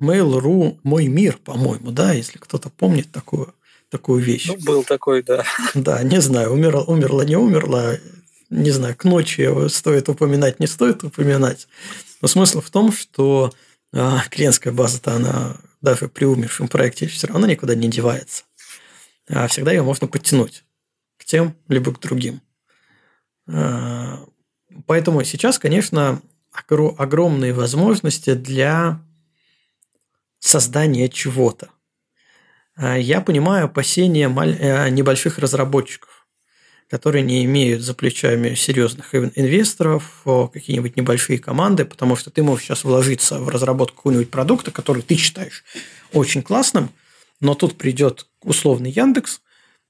Mail.ru 0.00 0.78
«Мой 0.82 1.06
мир», 1.06 1.38
по-моему, 1.38 1.92
да, 1.92 2.14
если 2.14 2.38
кто-то 2.38 2.68
помнит 2.68 3.12
такую, 3.12 3.54
такую 3.90 4.22
вещь. 4.22 4.48
Ну, 4.48 4.56
был 4.56 4.82
такой, 4.82 5.22
да. 5.22 5.44
Да, 5.74 6.02
не 6.02 6.20
знаю, 6.20 6.52
умерла, 6.52 6.82
умерла, 6.82 7.24
не 7.24 7.36
умерла, 7.36 7.96
не 8.48 8.70
знаю, 8.70 8.96
к 8.96 9.04
ночи 9.04 9.68
стоит 9.68 10.08
упоминать, 10.08 10.58
не 10.58 10.66
стоит 10.66 11.04
упоминать. 11.04 11.68
Но 12.22 12.28
смысл 12.28 12.60
в 12.60 12.70
том, 12.70 12.92
что 12.92 13.52
а, 13.92 14.22
клиентская 14.30 14.72
база-то, 14.72 15.14
она 15.14 15.56
даже 15.80 16.08
при 16.08 16.24
умершем 16.24 16.68
проекте 16.68 17.06
все 17.06 17.26
равно 17.26 17.46
никуда 17.46 17.74
не 17.74 17.88
девается. 17.88 18.44
А 19.28 19.46
всегда 19.48 19.72
ее 19.72 19.82
можно 19.82 20.06
подтянуть 20.06 20.64
к 21.16 21.24
тем, 21.24 21.56
либо 21.68 21.92
к 21.92 22.00
другим. 22.00 22.40
А, 23.48 24.24
поэтому 24.86 25.24
сейчас, 25.24 25.58
конечно, 25.58 26.20
огромные 26.52 27.52
возможности 27.52 28.34
для 28.34 29.00
создания 30.38 31.08
чего-то. 31.08 31.70
А, 32.76 32.96
я 32.96 33.20
понимаю 33.20 33.66
опасения 33.66 34.28
э, 34.28 34.88
небольших 34.90 35.38
разработчиков, 35.38 36.19
которые 36.90 37.22
не 37.22 37.44
имеют 37.44 37.82
за 37.82 37.94
плечами 37.94 38.54
серьезных 38.54 39.14
инвесторов, 39.14 40.24
какие-нибудь 40.24 40.96
небольшие 40.96 41.38
команды, 41.38 41.84
потому 41.84 42.16
что 42.16 42.30
ты 42.30 42.42
можешь 42.42 42.64
сейчас 42.64 42.82
вложиться 42.82 43.38
в 43.38 43.48
разработку 43.48 43.98
какого-нибудь 43.98 44.30
продукта, 44.30 44.72
который 44.72 45.02
ты 45.02 45.14
считаешь 45.14 45.64
очень 46.12 46.42
классным, 46.42 46.90
но 47.40 47.54
тут 47.54 47.78
придет 47.78 48.26
условный 48.42 48.90
Яндекс, 48.90 49.40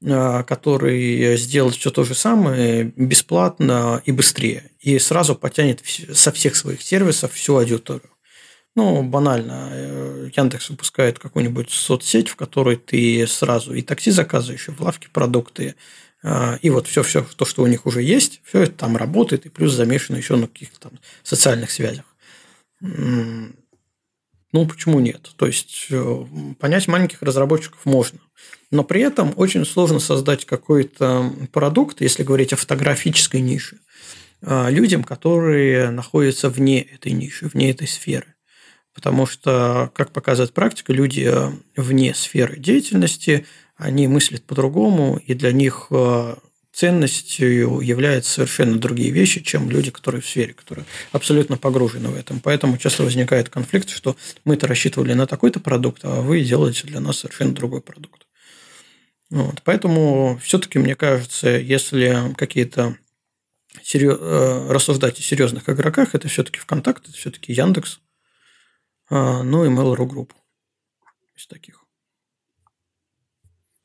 а, 0.04 0.42
который 0.42 1.36
сделает 1.38 1.74
все 1.74 1.90
то 1.90 2.04
же 2.04 2.14
самое 2.14 2.92
бесплатно 2.96 4.02
и 4.04 4.12
быстрее, 4.12 4.70
и 4.78 4.98
сразу 4.98 5.34
потянет 5.34 5.82
со 6.12 6.32
всех 6.32 6.54
своих 6.54 6.82
сервисов 6.82 7.32
всю 7.32 7.56
аудиторию. 7.56 8.10
Ну, 8.76 9.02
банально. 9.02 9.68
Э, 9.72 10.30
Яндекс 10.36 10.70
выпускает 10.70 11.18
какую-нибудь 11.18 11.70
соцсеть, 11.70 12.28
в 12.28 12.36
которой 12.36 12.76
ты 12.76 13.26
сразу 13.26 13.74
и 13.74 13.82
такси 13.82 14.12
заказываешь, 14.12 14.68
и 14.68 14.70
в 14.70 14.80
лавке 14.80 15.08
продукты, 15.12 15.74
и 16.22 16.68
вот 16.68 16.86
все, 16.86 17.02
все 17.02 17.24
то, 17.36 17.46
что 17.46 17.62
у 17.62 17.66
них 17.66 17.86
уже 17.86 18.02
есть, 18.02 18.42
все 18.44 18.64
это 18.64 18.72
там 18.72 18.96
работает, 18.96 19.46
и 19.46 19.48
плюс 19.48 19.72
замешано 19.72 20.16
еще 20.16 20.36
на 20.36 20.48
каких-то 20.48 20.78
там 20.78 20.92
социальных 21.22 21.70
связях. 21.70 22.04
Ну, 24.52 24.66
почему 24.66 24.98
нет? 25.00 25.30
То 25.36 25.46
есть, 25.46 25.86
э, 25.90 26.24
понять 26.58 26.88
маленьких 26.88 27.22
разработчиков 27.22 27.84
можно. 27.84 28.18
Но 28.72 28.82
при 28.82 29.00
этом 29.00 29.32
очень 29.36 29.64
сложно 29.64 30.00
создать 30.00 30.44
какой-то 30.44 31.32
продукт, 31.52 32.00
если 32.00 32.24
говорить 32.24 32.52
о 32.52 32.56
фотографической 32.56 33.40
нише, 33.40 33.78
а, 34.42 34.68
людям, 34.70 35.04
которые 35.04 35.90
находятся 35.90 36.48
вне 36.48 36.80
этой 36.82 37.12
ниши, 37.12 37.46
вне 37.46 37.70
этой 37.70 37.86
сферы. 37.86 38.34
Потому 38.92 39.26
что, 39.26 39.90
как 39.94 40.12
показывает 40.12 40.52
практика, 40.52 40.92
люди 40.92 41.30
э, 41.32 41.52
вне 41.76 42.12
сферы 42.14 42.58
деятельности, 42.58 43.46
они 43.80 44.06
мыслят 44.06 44.44
по-другому, 44.44 45.20
и 45.24 45.34
для 45.34 45.52
них 45.52 45.86
э, 45.90 46.34
ценностью 46.72 47.80
являются 47.80 48.32
совершенно 48.32 48.78
другие 48.78 49.10
вещи, 49.10 49.42
чем 49.42 49.70
люди, 49.70 49.90
которые 49.90 50.20
в 50.20 50.26
сфере, 50.26 50.52
которые 50.52 50.84
абсолютно 51.12 51.56
погружены 51.56 52.10
в 52.10 52.16
этом. 52.16 52.40
Поэтому 52.40 52.78
часто 52.78 53.02
возникает 53.02 53.48
конфликт, 53.48 53.88
что 53.88 54.16
мы-то 54.44 54.66
рассчитывали 54.66 55.14
на 55.14 55.26
такой-то 55.26 55.60
продукт, 55.60 56.04
а 56.04 56.20
вы 56.20 56.42
делаете 56.42 56.86
для 56.86 57.00
нас 57.00 57.18
совершенно 57.18 57.54
другой 57.54 57.80
продукт. 57.80 58.26
Вот. 59.30 59.62
Поэтому 59.64 60.38
все-таки, 60.42 60.78
мне 60.78 60.94
кажется, 60.94 61.48
если 61.50 62.34
какие-то 62.36 62.96
серьез... 63.82 64.18
Э, 64.20 64.70
рассуждать 64.70 65.18
о 65.18 65.22
серьезных 65.22 65.68
игроках, 65.68 66.14
это 66.14 66.28
все-таки 66.28 66.58
ВКонтакт, 66.58 67.08
это 67.08 67.16
все-таки 67.16 67.52
Яндекс, 67.52 68.00
а, 69.08 69.42
ну 69.42 69.64
и 69.64 69.68
Mail.ru 69.68 70.06
Group 70.08 70.32
из 71.36 71.46
таких. 71.46 71.79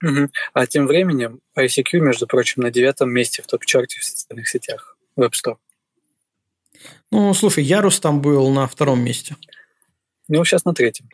Угу. 0.03 0.29
А 0.53 0.67
тем 0.67 0.87
временем 0.87 1.39
ICQ, 1.57 1.99
между 1.99 2.27
прочим, 2.27 2.61
на 2.61 2.71
девятом 2.71 3.11
месте 3.11 3.41
в 3.41 3.47
топ-чарте 3.47 3.99
в 3.99 4.03
социальных 4.03 4.47
сетях 4.47 4.97
Web 5.17 5.31
Store. 5.31 5.57
Ну, 7.11 7.33
слушай, 7.33 7.63
Ярус 7.63 7.99
там 7.99 8.21
был 8.21 8.49
на 8.49 8.67
втором 8.67 9.01
месте. 9.01 9.35
Ну, 10.27 10.43
сейчас 10.43 10.65
на 10.65 10.73
третьем. 10.73 11.09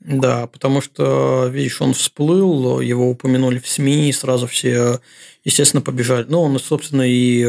Да, 0.00 0.46
потому 0.46 0.80
что, 0.80 1.48
видишь, 1.48 1.80
он 1.82 1.92
всплыл, 1.92 2.80
его 2.80 3.10
упомянули 3.10 3.58
в 3.58 3.68
СМИ, 3.68 4.08
и 4.08 4.12
сразу 4.12 4.46
все, 4.46 5.00
естественно, 5.44 5.82
побежали. 5.82 6.24
Ну, 6.28 6.40
он, 6.40 6.58
собственно, 6.58 7.02
и 7.02 7.40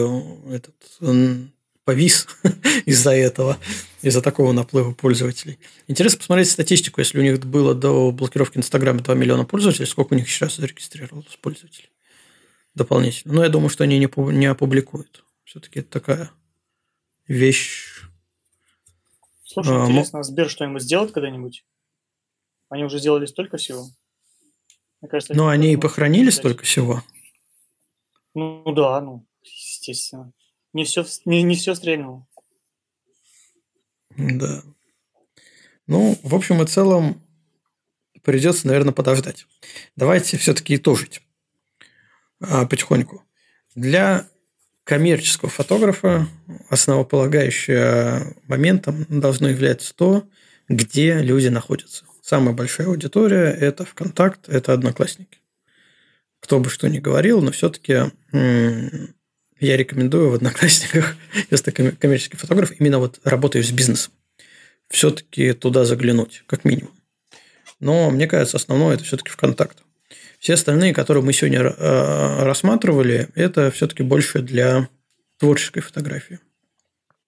этот 0.52 0.76
повис 1.86 2.28
из-за 2.86 3.12
этого, 3.12 3.58
из-за 4.02 4.22
такого 4.22 4.52
наплыва 4.52 4.94
пользователей. 4.94 5.60
Интересно 5.88 6.20
посмотреть 6.20 6.50
статистику, 6.50 7.02
если 7.02 7.20
у 7.20 7.22
них 7.22 7.40
было 7.46 7.74
до 7.76 8.12
блокировки 8.12 8.58
Инстаграма 8.58 9.02
2 9.02 9.14
миллиона 9.16 9.46
пользователей, 9.46 9.86
сколько 9.86 10.14
у 10.14 10.18
них 10.18 10.30
сейчас 10.30 10.58
зарегистрировалось 10.58 11.38
пользователей 11.42 11.90
дополнительно. 12.74 13.34
Но 13.34 13.44
я 13.44 13.50
думаю, 13.50 13.70
что 13.70 13.84
они 13.84 14.00
не, 14.00 14.10
не 14.34 14.46
опубликуют. 14.46 15.26
Все-таки 15.44 15.80
это 15.80 15.90
такая 15.90 16.32
вещь. 17.28 18.04
Слушай, 19.44 19.76
а, 19.76 19.86
интересно, 19.86 20.20
а 20.20 20.24
Сбер 20.24 20.50
что-нибудь 20.50 20.82
сделает 20.82 21.12
когда-нибудь? 21.12 21.66
Они 22.70 22.84
уже 22.84 23.00
сделали 23.00 23.26
столько 23.26 23.58
всего. 23.58 23.88
Мне 25.02 25.10
кажется, 25.10 25.36
Но 25.36 25.50
они 25.50 25.74
и 25.74 25.78
похоронили 25.78 26.30
столько 26.30 26.64
всего. 26.64 27.04
Ну 28.34 28.72
да, 28.72 29.02
ну, 29.02 29.26
естественно 29.44 30.32
не 30.74 30.84
все, 30.84 31.06
не, 31.26 31.44
не 31.44 31.56
все 31.56 31.76
стрельнуло. 31.76 32.28
Да. 34.18 34.64
Ну, 35.88 36.18
в 36.24 36.36
общем 36.36 36.62
и 36.62 36.66
целом, 36.66 37.22
придется, 38.24 38.68
наверное, 38.68 38.94
подождать. 38.94 39.46
Давайте 39.96 40.38
все-таки 40.38 40.76
итожить 40.76 41.22
а, 42.40 42.66
потихоньку. 42.66 43.24
Для 43.76 44.28
коммерческого 44.84 45.50
фотографа 45.50 46.28
основополагающим 46.70 48.36
моментом 48.48 49.06
должно 49.10 49.50
являться 49.50 49.94
то, 49.96 50.28
где 50.68 51.20
люди 51.20 51.48
находятся. 51.48 52.06
Самая 52.22 52.54
большая 52.54 52.88
аудитория– 52.88 53.52
это 53.60 53.86
ВКонтакт, 53.86 54.48
это 54.48 54.74
Одноклассники. 54.74 55.40
Кто 56.40 56.60
бы 56.60 56.70
что 56.70 56.88
ни 56.88 57.00
говорил, 57.00 57.42
но 57.42 57.52
все-таки 57.52 58.12
я 59.62 59.78
рекомендую 59.78 60.32
в 60.32 60.34
Одноклассниках, 60.34 61.16
если 61.52 61.72
ты 61.72 61.92
коммерческий 61.92 62.38
фотограф, 62.38 62.72
именно 62.80 63.00
вот 63.00 63.20
работаешь 63.24 63.68
с 63.68 63.72
бизнесом, 63.72 64.12
все-таки 64.90 65.54
туда 65.54 65.86
заглянуть, 65.86 66.44
как 66.48 66.66
минимум. 66.66 66.94
Но 67.80 68.10
мне 68.10 68.28
кажется, 68.28 68.58
основное 68.58 68.96
это 68.96 69.04
все-таки 69.04 69.32
ВКонтакт. 69.32 69.80
Все 70.40 70.56
остальные, 70.56 70.94
которые 70.94 71.24
мы 71.24 71.34
сегодня 71.34 71.62
э, 71.62 72.44
рассматривали, 72.44 73.30
это 73.36 73.70
все-таки 73.72 74.04
больше 74.04 74.40
для 74.40 74.90
творческой 75.38 75.82
фотографии. 75.82 76.40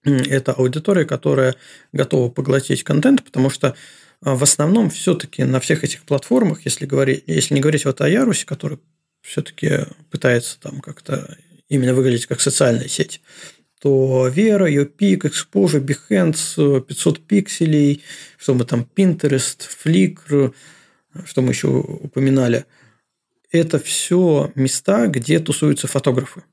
Это 0.04 0.52
аудитория, 0.52 1.04
которая 1.04 1.54
готова 1.92 2.30
поглотить 2.30 2.82
контент, 2.82 3.24
потому 3.24 3.50
что 3.50 3.68
э, 3.68 3.72
в 4.20 4.42
основном 4.42 4.90
все-таки 4.90 5.44
на 5.44 5.60
всех 5.60 5.84
этих 5.84 6.02
платформах, 6.02 6.64
если, 6.64 6.86
говорить, 6.86 7.24
если 7.26 7.54
не 7.54 7.60
говорить 7.60 7.84
вот 7.84 8.00
о 8.00 8.08
Ярусе, 8.08 8.46
который 8.46 8.78
все-таки 9.22 9.86
пытается 10.10 10.60
там 10.60 10.80
как-то 10.80 11.36
именно 11.68 11.94
выглядеть 11.94 12.26
как 12.26 12.40
социальная 12.40 12.88
сеть, 12.88 13.20
Вера, 13.84 14.66
ее 14.66 14.86
пик, 14.86 15.26
Exposure, 15.26 15.84
Behance, 15.84 16.80
500 16.80 17.26
пикселей, 17.26 18.02
что 18.38 18.54
мы 18.54 18.64
там, 18.64 18.88
Pinterest, 18.96 19.68
Flickr, 19.84 20.54
что 21.26 21.42
мы 21.42 21.50
еще 21.50 21.68
упоминали, 21.68 22.64
это 23.52 23.78
все 23.78 24.50
места, 24.54 25.06
где 25.06 25.38
тусуются 25.38 25.86
фотографы. 25.86 26.44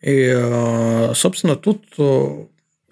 И, 0.00 0.32
э, 0.34 1.12
собственно, 1.14 1.56
тут 1.56 1.86
э, 1.96 2.46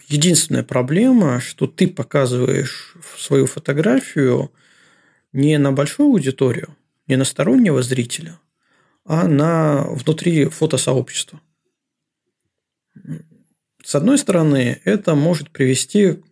единственная 0.09 0.63
проблема, 0.63 1.41
что 1.41 1.67
ты 1.67 1.89
показываешь 1.89 2.95
свою 3.19 3.47
фотографию 3.47 4.53
не 5.33 5.59
на 5.59 5.73
большую 5.73 6.11
аудиторию, 6.11 6.75
не 7.07 7.17
на 7.17 7.25
стороннего 7.25 7.83
зрителя, 7.83 8.39
а 9.07 9.29
на 9.29 9.85
внутри 9.89 10.47
фотосообщества. 10.47 11.41
С 13.85 13.95
одной 13.95 14.19
стороны, 14.19 14.81
это 14.85 15.15
может 15.15 15.51
привести 15.51 16.23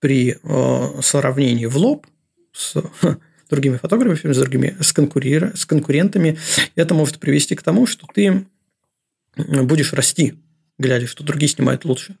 при 0.00 0.36
э, 0.42 1.00
сравнении 1.00 1.66
в 1.66 1.76
лоб 1.76 2.06
с 2.52 2.74
другими 3.50 3.76
фотографами, 3.76 4.32
с 4.32 4.38
другими 4.38 4.76
с, 4.80 4.92
конкурира, 4.92 5.52
с 5.54 5.64
конкурентами, 5.64 6.38
это 6.74 6.94
может 6.94 7.20
привести 7.20 7.54
к 7.54 7.62
тому, 7.62 7.86
что 7.86 8.06
ты 8.12 8.46
будешь 9.36 9.92
расти, 9.92 10.34
глядя, 10.78 11.06
что 11.06 11.22
другие 11.22 11.48
снимают 11.48 11.84
лучше. 11.84 12.16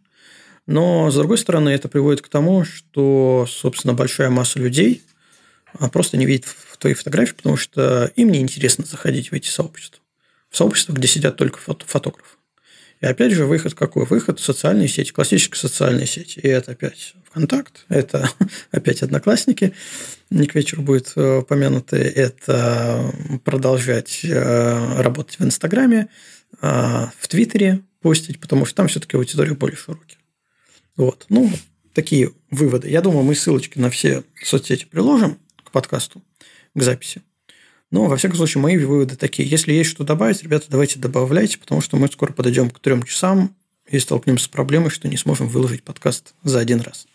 Но, 0.66 1.10
с 1.10 1.16
другой 1.16 1.38
стороны, 1.38 1.70
это 1.70 1.88
приводит 1.88 2.22
к 2.22 2.28
тому, 2.28 2.64
что, 2.64 3.46
собственно, 3.48 3.94
большая 3.94 4.30
масса 4.30 4.60
людей 4.60 5.02
а, 5.74 5.88
просто 5.88 6.16
не 6.16 6.26
видит 6.26 6.44
твои 6.82 6.94
фотографии, 6.94 7.34
потому 7.34 7.56
что 7.56 8.12
им 8.16 8.30
не 8.30 8.40
интересно 8.40 8.84
заходить 8.84 9.30
в 9.30 9.34
эти 9.34 9.48
сообщества. 9.48 10.00
В 10.50 10.56
сообщества, 10.56 10.92
где 10.92 11.08
сидят 11.08 11.36
только 11.36 11.58
фото 11.58 11.86
фотографы. 11.86 12.36
И 13.00 13.06
опять 13.06 13.32
же, 13.32 13.46
выход 13.46 13.74
какой? 13.74 14.04
Выход 14.04 14.38
в 14.38 14.44
социальные 14.44 14.88
сети, 14.88 15.12
классические 15.12 15.58
социальные 15.58 16.06
сети. 16.06 16.38
И 16.40 16.46
это 16.46 16.72
опять 16.72 17.14
ВКонтакт, 17.24 17.84
это 17.88 18.28
опять 18.70 19.02
Одноклассники, 19.02 19.72
не 20.30 20.46
к 20.46 20.54
вечеру 20.54 20.82
будет 20.82 21.12
э, 21.16 21.38
упомянуты, 21.38 21.96
это 21.96 23.12
продолжать 23.44 24.20
э, 24.24 25.02
работать 25.02 25.38
в 25.38 25.44
Инстаграме, 25.44 26.08
э, 26.60 27.06
в 27.18 27.28
Твиттере 27.28 27.80
постить, 28.00 28.40
потому 28.40 28.66
что 28.66 28.76
там 28.76 28.88
все-таки 28.88 29.16
аудитория 29.16 29.54
более 29.54 29.76
широкая. 29.76 30.18
Вот. 30.96 31.26
Ну, 31.28 31.50
такие 31.94 32.32
выводы. 32.50 32.88
Я 32.88 33.00
думаю, 33.00 33.24
мы 33.24 33.34
ссылочки 33.34 33.78
на 33.78 33.90
все 33.90 34.24
соцсети 34.44 34.84
приложим 34.84 35.38
к 35.64 35.70
подкасту, 35.70 36.22
к 36.74 36.82
записи. 36.82 37.22
Но, 37.90 38.06
во 38.06 38.16
всяком 38.16 38.38
случае, 38.38 38.62
мои 38.62 38.78
выводы 38.78 39.16
такие. 39.16 39.48
Если 39.48 39.72
есть 39.72 39.90
что 39.90 40.02
добавить, 40.02 40.42
ребята, 40.42 40.66
давайте 40.70 40.98
добавляйте, 40.98 41.58
потому 41.58 41.80
что 41.82 41.96
мы 41.98 42.08
скоро 42.08 42.32
подойдем 42.32 42.70
к 42.70 42.80
трем 42.80 43.02
часам 43.02 43.54
и 43.86 43.98
столкнемся 43.98 44.46
с 44.46 44.48
проблемой, 44.48 44.90
что 44.90 45.08
не 45.08 45.18
сможем 45.18 45.48
выложить 45.48 45.84
подкаст 45.84 46.34
за 46.42 46.60
один 46.60 46.80
раз. 46.80 47.06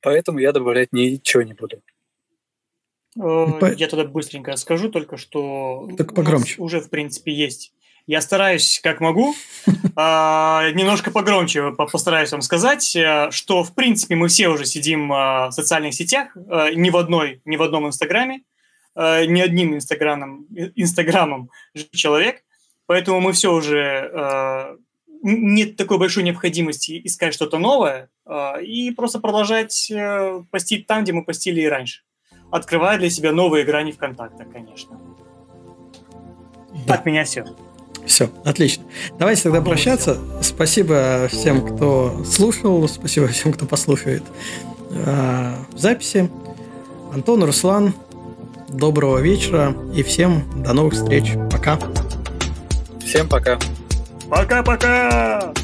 Поэтому 0.00 0.38
я 0.38 0.52
добавлять 0.52 0.92
ничего 0.92 1.42
не 1.42 1.54
буду. 1.54 1.82
Э, 3.16 3.74
я 3.76 3.88
тогда 3.88 4.04
быстренько 4.04 4.54
скажу 4.56 4.90
только, 4.90 5.16
что 5.16 5.88
так 5.96 6.14
погромче. 6.14 6.60
уже, 6.60 6.80
в 6.80 6.90
принципе, 6.90 7.32
есть 7.32 7.72
я 8.06 8.20
стараюсь, 8.20 8.80
как 8.82 9.00
могу, 9.00 9.34
а, 9.96 10.70
немножко 10.72 11.10
погромче 11.10 11.72
постараюсь 11.72 12.32
вам 12.32 12.42
сказать, 12.42 12.94
э, 12.96 13.30
что, 13.30 13.64
в 13.64 13.74
принципе, 13.74 14.14
мы 14.14 14.28
все 14.28 14.48
уже 14.48 14.66
сидим 14.66 15.12
а, 15.12 15.48
в 15.48 15.52
социальных 15.52 15.94
сетях, 15.94 16.36
э, 16.36 16.74
ни 16.74 16.90
в 16.90 16.96
одной, 16.96 17.40
ни 17.44 17.56
в 17.56 17.62
одном 17.62 17.86
Инстаграме, 17.86 18.42
э, 18.94 19.24
ни 19.24 19.40
одним 19.40 19.74
Инстаграмом, 19.74 20.46
Инстаграмом 20.74 21.50
человек, 21.92 22.44
поэтому 22.86 23.20
мы 23.20 23.32
все 23.32 23.52
уже 23.52 24.78
нет 25.22 25.76
такой 25.76 25.96
большой 25.96 26.22
необходимости 26.22 27.00
искать 27.02 27.32
что-то 27.32 27.56
новое 27.56 28.10
и 28.60 28.90
просто 28.90 29.20
продолжать 29.20 29.90
постить 30.50 30.86
там, 30.86 31.02
где 31.02 31.14
мы 31.14 31.24
постили 31.24 31.62
и 31.62 31.66
раньше, 31.66 32.02
открывая 32.50 32.98
для 32.98 33.08
себя 33.08 33.32
новые 33.32 33.64
грани 33.64 33.92
ВКонтакте, 33.92 34.44
конечно. 34.44 35.00
От 36.88 37.06
меня 37.06 37.24
все. 37.24 37.46
Все, 38.06 38.30
отлично. 38.44 38.84
Давайте 39.18 39.44
тогда 39.44 39.60
прощаться. 39.60 40.18
Спасибо 40.42 41.28
всем, 41.30 41.66
кто 41.66 42.24
слушал, 42.24 42.86
спасибо 42.88 43.28
всем, 43.28 43.52
кто 43.52 43.66
послушает 43.66 44.22
э, 44.90 45.54
записи. 45.76 46.30
Антон, 47.12 47.44
Руслан, 47.44 47.94
доброго 48.68 49.18
вечера 49.18 49.74
и 49.94 50.02
всем 50.02 50.44
до 50.62 50.72
новых 50.72 50.94
встреч. 50.94 51.32
Пока. 51.50 51.78
Всем 53.04 53.28
пока. 53.28 53.58
Пока-пока. 54.28 55.54